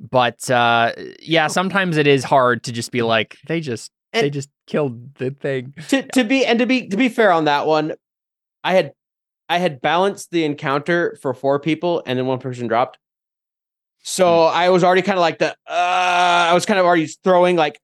But 0.01 0.51
uh, 0.51 0.93
yeah, 1.20 1.48
sometimes 1.48 1.98
it 1.98 2.06
is 2.06 2.24
hard 2.24 2.62
to 2.64 2.72
just 2.72 2.90
be 2.93 3.02
like 3.02 3.36
they 3.47 3.60
just 3.60 3.93
they 4.14 4.30
just 4.30 4.48
killed 4.66 5.14
the 5.16 5.32
thing. 5.32 5.74
to 5.89 6.02
to 6.14 6.24
be 6.24 6.47
and 6.47 6.59
to 6.59 6.64
be 6.66 6.89
to 6.89 6.97
be 6.97 7.10
fair 7.10 7.30
on 7.30 7.44
that 7.44 7.66
one, 7.66 7.93
I 8.64 8.72
had 8.72 8.94
I 9.51 9.59
had 9.59 9.82
balanced 9.82 10.30
the 10.30 10.44
encounter 10.47 11.18
for 11.20 11.34
four 11.34 11.60
people, 11.60 12.02
and 12.06 12.18
then 12.18 12.24
one 12.24 12.39
person 12.39 12.66
dropped. 12.68 12.97
So 14.02 14.44
I 14.44 14.68
was 14.70 14.82
already 14.82 15.02
kind 15.02 15.16
of 15.16 15.20
like 15.20 15.38
the 15.38 15.50
uh, 15.50 16.48
I 16.50 16.54
was 16.54 16.66
kind 16.66 16.78
of 16.78 16.86
already 16.86 17.06
throwing 17.06 17.56
like 17.56 17.80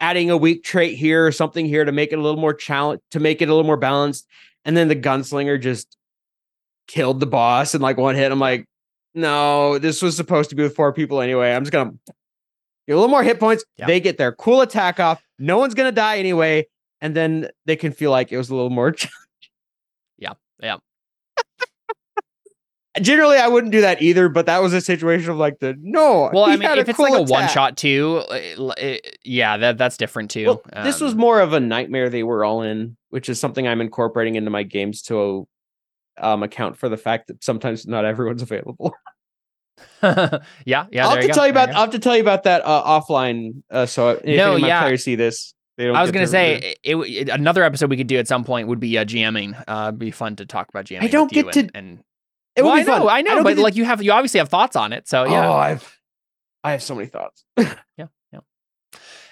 adding 0.00 0.30
a 0.30 0.36
weak 0.36 0.62
trait 0.62 0.96
here 0.96 1.26
or 1.26 1.32
something 1.32 1.66
here 1.66 1.84
to 1.84 1.92
make 1.92 2.12
it 2.12 2.18
a 2.18 2.22
little 2.22 2.40
more 2.40 2.54
challenge 2.54 3.00
to 3.10 3.20
make 3.20 3.42
it 3.42 3.48
a 3.48 3.52
little 3.52 3.66
more 3.66 3.76
balanced. 3.76 4.26
And 4.64 4.76
then 4.76 4.88
the 4.88 4.96
gunslinger 4.96 5.60
just 5.60 5.96
killed 6.86 7.20
the 7.20 7.26
boss 7.26 7.74
in 7.74 7.80
like 7.80 7.96
one 7.96 8.14
hit. 8.14 8.30
I'm 8.30 8.38
like, 8.38 8.66
no, 9.14 9.78
this 9.78 10.02
was 10.02 10.16
supposed 10.16 10.50
to 10.50 10.56
be 10.56 10.62
with 10.62 10.74
four 10.74 10.92
people 10.92 11.20
anyway. 11.20 11.52
I'm 11.52 11.62
just 11.62 11.72
gonna 11.72 11.92
get 12.86 12.92
a 12.92 12.96
little 12.96 13.08
more 13.08 13.22
hit 13.22 13.40
points. 13.40 13.64
Yeah. 13.76 13.86
They 13.86 14.00
get 14.00 14.18
their 14.18 14.32
cool 14.32 14.60
attack 14.60 15.00
off. 15.00 15.22
No 15.38 15.58
one's 15.58 15.74
gonna 15.74 15.92
die 15.92 16.18
anyway, 16.18 16.66
and 17.00 17.14
then 17.14 17.48
they 17.64 17.76
can 17.76 17.92
feel 17.92 18.10
like 18.10 18.32
it 18.32 18.36
was 18.36 18.50
a 18.50 18.54
little 18.54 18.70
more. 18.70 18.94
Yeah, 20.16 20.34
yeah. 20.62 20.76
Generally, 23.00 23.38
I 23.38 23.48
wouldn't 23.48 23.72
do 23.72 23.80
that 23.80 24.00
either, 24.02 24.28
but 24.28 24.46
that 24.46 24.62
was 24.62 24.72
a 24.72 24.80
situation 24.80 25.30
of 25.30 25.36
like 25.36 25.58
the 25.58 25.74
no. 25.80 26.30
Well, 26.32 26.44
I 26.44 26.56
mean, 26.56 26.68
if 26.78 26.88
it's 26.88 26.96
cool 26.96 27.10
like 27.10 27.28
a 27.28 27.30
one 27.30 27.48
shot 27.48 27.76
too, 27.76 28.22
uh, 28.30 28.72
it- 28.76 29.18
yeah, 29.24 29.56
that 29.56 29.78
that's 29.78 29.96
different 29.96 30.30
too. 30.30 30.46
Well, 30.46 30.62
this 30.84 31.00
was 31.00 31.12
Um, 31.12 31.18
more 31.18 31.40
of 31.40 31.52
a 31.52 31.60
nightmare 31.60 32.08
they 32.08 32.22
were 32.22 32.44
all 32.44 32.62
in, 32.62 32.96
which 33.10 33.28
is 33.28 33.40
something 33.40 33.66
I'm 33.66 33.80
incorporating 33.80 34.36
into 34.36 34.50
my 34.50 34.62
games 34.62 35.02
to 35.02 35.48
um, 36.20 36.44
account 36.44 36.76
for 36.76 36.88
the 36.88 36.96
fact 36.96 37.26
that 37.26 37.42
sometimes 37.42 37.84
not 37.86 38.04
everyone's 38.04 38.42
available. 38.42 38.94
yeah, 40.02 40.38
yeah. 40.64 41.04
I'll 41.04 41.10
have 41.10 41.20
to 41.20 41.26
go, 41.28 41.32
tell 41.34 41.46
you 41.46 41.52
there 41.52 41.64
about. 41.64 41.68
go. 41.70 41.74
I'll 41.74 41.80
have 41.82 41.90
to 41.92 41.98
tell 41.98 42.14
you 42.14 42.22
about 42.22 42.44
that 42.44 42.62
uh, 42.64 42.84
offline. 42.84 43.62
Uh, 43.70 43.86
so 43.86 44.10
if 44.10 44.24
No, 44.24 44.30
any 44.52 44.54
of 44.56 44.60
my 44.60 44.68
yeah. 44.68 44.80
players 44.82 45.02
see 45.02 45.16
this, 45.16 45.54
they 45.76 45.86
don't. 45.86 45.96
I 45.96 46.02
was 46.02 46.12
gonna 46.12 46.26
say 46.28 46.76
it, 46.84 46.94
it- 46.96 47.28
another 47.28 47.64
episode 47.64 47.90
we 47.90 47.96
could 47.96 48.06
do 48.06 48.18
at 48.18 48.28
some 48.28 48.44
point 48.44 48.68
would 48.68 48.78
be 48.80 48.96
uh, 48.98 49.04
GMing. 49.04 49.60
Uh, 49.66 49.86
it'd 49.88 49.98
be 49.98 50.12
fun 50.12 50.36
to 50.36 50.46
talk 50.46 50.68
about 50.68 50.84
GMing. 50.84 51.02
I 51.02 51.06
don't 51.08 51.24
with 51.32 51.36
you 51.36 51.42
get 51.44 51.52
to- 51.54 51.60
and, 51.60 51.70
and 51.74 51.98
it 52.56 52.62
would 52.62 52.68
well, 52.68 52.76
be 52.76 52.80
I 52.80 52.84
know, 52.84 52.98
fun. 53.04 53.08
I 53.08 53.22
know, 53.22 53.34
don't 53.36 53.44
but 53.44 53.56
like 53.58 53.76
you 53.76 53.84
have, 53.84 54.02
you 54.02 54.12
obviously 54.12 54.38
have 54.38 54.48
thoughts 54.48 54.76
on 54.76 54.92
it. 54.92 55.08
So 55.08 55.24
yeah. 55.24 55.48
Oh, 55.48 55.54
I've, 55.54 55.98
I 56.62 56.72
have 56.72 56.82
so 56.82 56.94
many 56.94 57.06
thoughts. 57.08 57.44
Yeah, 57.56 58.06
yeah. 58.32 58.40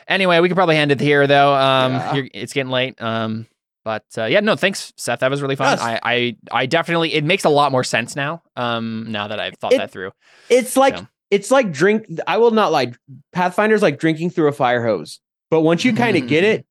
Anyway, 0.09 0.41
we 0.41 0.49
could 0.49 0.57
probably 0.57 0.77
end 0.77 0.93
it 0.93 1.01
here 1.01 1.27
though. 1.27 1.55
Um, 1.55 1.93
Yeah. 1.93 2.23
it's 2.35 2.53
getting 2.53 2.71
late. 2.71 3.01
Um, 3.01 3.47
but 3.85 4.05
uh, 4.17 4.25
yeah, 4.27 4.41
no, 4.41 4.55
thanks, 4.57 4.93
Seth. 4.97 5.21
That 5.21 5.31
was 5.31 5.43
really 5.43 5.57
fun. 5.57 5.79
Yes. 5.79 5.81
I, 5.81 6.01
I, 6.05 6.37
I 6.53 6.67
definitely. 6.67 7.15
It 7.15 7.25
makes 7.25 7.45
a 7.45 7.49
lot 7.49 7.73
more 7.73 7.83
sense 7.85 8.15
now. 8.15 8.43
Um, 8.57 9.07
now 9.09 9.29
that 9.29 9.41
I've 9.41 9.55
thought 9.59 9.73
It- 9.73 9.79
that 9.79 9.91
through. 9.91 10.13
It's 10.49 10.77
like 10.77 10.99
So. 10.99 11.07
it's 11.31 11.51
like 11.51 11.73
drink. 11.73 12.07
I 12.27 12.39
will 12.39 12.51
not 12.53 12.71
lie. 12.73 12.93
Pathfinder's 13.35 13.83
like 13.83 13.99
drinking 13.99 14.31
through 14.31 14.49
a 14.49 14.53
fire 14.53 14.85
hose. 14.87 15.21
But 15.51 15.63
once 15.63 15.85
you 15.85 15.95
kind 15.95 16.17
of 16.17 16.27
get 16.29 16.45
it, 16.45 16.65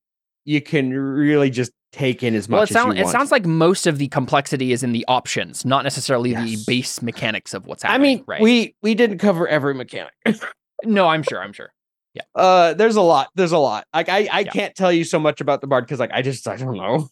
you 0.45 0.61
can 0.61 0.91
really 0.91 1.49
just 1.49 1.71
take 1.91 2.23
in 2.23 2.35
as 2.35 2.47
much 2.47 2.71
Well, 2.71 2.91
it 2.91 2.97
you 2.97 3.03
it 3.03 3.07
sounds 3.09 3.31
like 3.31 3.45
most 3.45 3.85
of 3.87 3.97
the 3.97 4.07
complexity 4.07 4.71
is 4.71 4.81
in 4.83 4.93
the 4.93 5.03
options, 5.07 5.65
not 5.65 5.83
necessarily 5.83 6.31
Yes. 6.31 6.49
the 6.49 6.63
base 6.65 7.01
mechanics 7.01 7.53
of 7.53 7.65
what's 7.67 7.83
happening. 7.83 8.01
I 8.01 8.15
mean, 8.15 8.23
right? 8.27 8.41
we 8.41 8.75
we 8.81 8.95
didn't 8.95 9.17
cover 9.17 9.47
every 9.47 9.73
mechanic. 9.73 10.13
no, 10.85 11.07
I'm 11.07 11.23
sure. 11.23 11.41
I'm 11.41 11.53
sure. 11.53 11.71
Yeah. 12.13 12.23
Uh, 12.35 12.73
there's 12.73 12.95
a 12.97 13.01
lot. 13.01 13.29
There's 13.35 13.51
a 13.53 13.57
lot. 13.57 13.85
Like 13.93 14.09
I 14.09 14.27
I 14.31 14.39
Yeah. 14.41 14.51
can't 14.51 14.75
tell 14.75 14.91
you 14.91 15.03
so 15.03 15.19
much 15.19 15.41
about 15.41 15.61
the 15.61 15.67
bard 15.67 15.85
because 15.85 15.99
like 15.99 16.11
I 16.13 16.21
just 16.21 16.47
I 16.47 16.55
don't 16.57 16.75
know. 16.77 17.09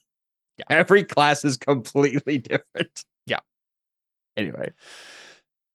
Yeah. 0.57 0.65
Every 0.69 1.03
class 1.03 1.43
is 1.45 1.57
completely 1.57 2.37
different. 2.37 3.03
Yeah. 3.25 3.39
Anyway, 4.37 4.71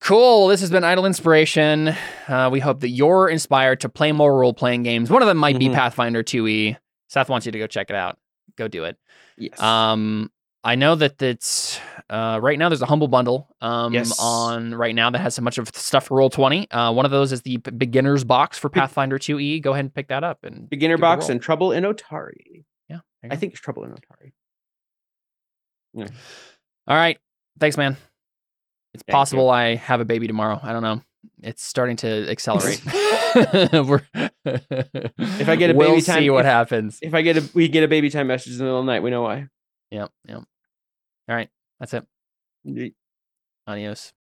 Cool. 0.01 0.47
This 0.49 0.61
has 0.61 0.69
been 0.69 0.83
Idle 0.83 1.05
Inspiration. 1.07 1.95
Uh, 2.27 2.49
we 2.51 2.59
hope 2.59 2.81
that 2.81 2.89
you're 2.89 3.27
inspired 3.27 3.79
to 3.81 3.89
play 3.89 4.11
more 4.11 4.37
role 4.37 4.53
playing 4.53 4.83
games. 4.83 5.09
One 5.09 5.23
of 5.23 5.27
them 5.27 5.37
might 5.37 5.57
be 5.57 5.67
Mhm. 5.69 5.73
Pathfinder 5.73 6.21
2e. 6.21 6.77
Seth 7.09 7.27
wants 7.29 7.45
you 7.47 7.51
to 7.51 7.57
go 7.57 7.65
check 7.65 7.89
it 7.89 7.95
out. 7.95 8.19
Go 8.57 8.67
do 8.67 8.83
it. 8.85 8.97
yes. 9.37 9.59
Um, 9.59 10.31
I 10.63 10.73
know 10.75 10.95
that 10.95 11.21
it's 11.21 11.79
uh, 12.09 12.39
right 12.41 12.57
now. 12.57 12.69
There's 12.69 12.81
a 12.81 12.87
humble 12.87 13.07
bundle 13.07 13.55
um, 13.61 13.93
Yes. 13.93 14.17
on 14.19 14.73
right 14.73 14.95
now 14.95 15.11
that 15.11 15.19
has 15.19 15.35
so 15.35 15.43
much 15.43 15.59
of 15.59 15.69
stuff 15.75 16.07
for 16.07 16.17
Roll 16.17 16.29
Twenty. 16.31 16.69
Uh, 16.71 16.91
one 16.91 17.05
of 17.05 17.11
those 17.11 17.31
is 17.31 17.41
the 17.43 17.57
beginners 17.57 18.23
box 18.23 18.57
for 18.57 18.69
Pathfinder 18.69 19.19
2e. 19.19 19.61
Go 19.61 19.73
ahead 19.73 19.85
and 19.85 19.93
pick 19.93 20.07
that 20.07 20.23
up 20.23 20.43
and 20.43 20.67
Beginner 20.69 20.95
a 20.95 20.97
box 20.97 21.29
and 21.29 21.39
Trouble 21.41 21.71
in 21.71 21.83
Otari. 21.83 22.65
yeah. 22.89 22.99
I 23.29 23.35
think 23.35 23.53
it's 23.53 23.61
Trouble 23.61 23.83
in 23.83 23.91
Otari. 23.91 24.31
Yeah. 25.93 26.07
All 26.87 26.97
right. 26.97 27.17
Thanks, 27.59 27.77
man. 27.77 27.95
It's 28.93 29.03
Thank 29.03 29.09
you. 29.09 29.11
possible 29.13 29.49
I 29.49 29.75
have 29.75 29.99
a 30.01 30.05
baby 30.05 30.25
tomorrow. 30.27 30.59
I 30.61 30.73
don't 30.73 30.81
know. 30.83 31.01
It's 31.45 31.63
starting 31.63 31.95
to 31.97 32.27
accelerate. 32.29 32.81
If 34.47 35.49
I 35.49 35.55
get 35.55 35.69
a 35.69 35.73
we'll 35.73 35.89
baby 35.91 36.01
time- 36.01 36.19
see 36.23 36.29
what 36.29 36.39
if- 36.45 36.51
happens. 36.51 36.99
If 37.01 37.13
I 37.13 37.21
get 37.21 37.37
a 37.37 37.49
we 37.53 37.67
get 37.67 37.83
a 37.83 37.87
baby 37.87 38.09
time 38.09 38.27
message 38.27 38.53
in 38.53 38.57
the 38.59 38.63
middle 38.63 38.79
of 38.79 38.85
the 38.85 38.91
night, 38.91 39.03
we 39.03 39.09
know 39.11 39.21
why. 39.21 39.47
Yep. 39.91 40.11
Yep. 40.27 40.37
All 40.37 41.35
right. 41.35 41.49
That's 41.79 41.93
it. 41.93 42.05
Adios. 43.67 44.13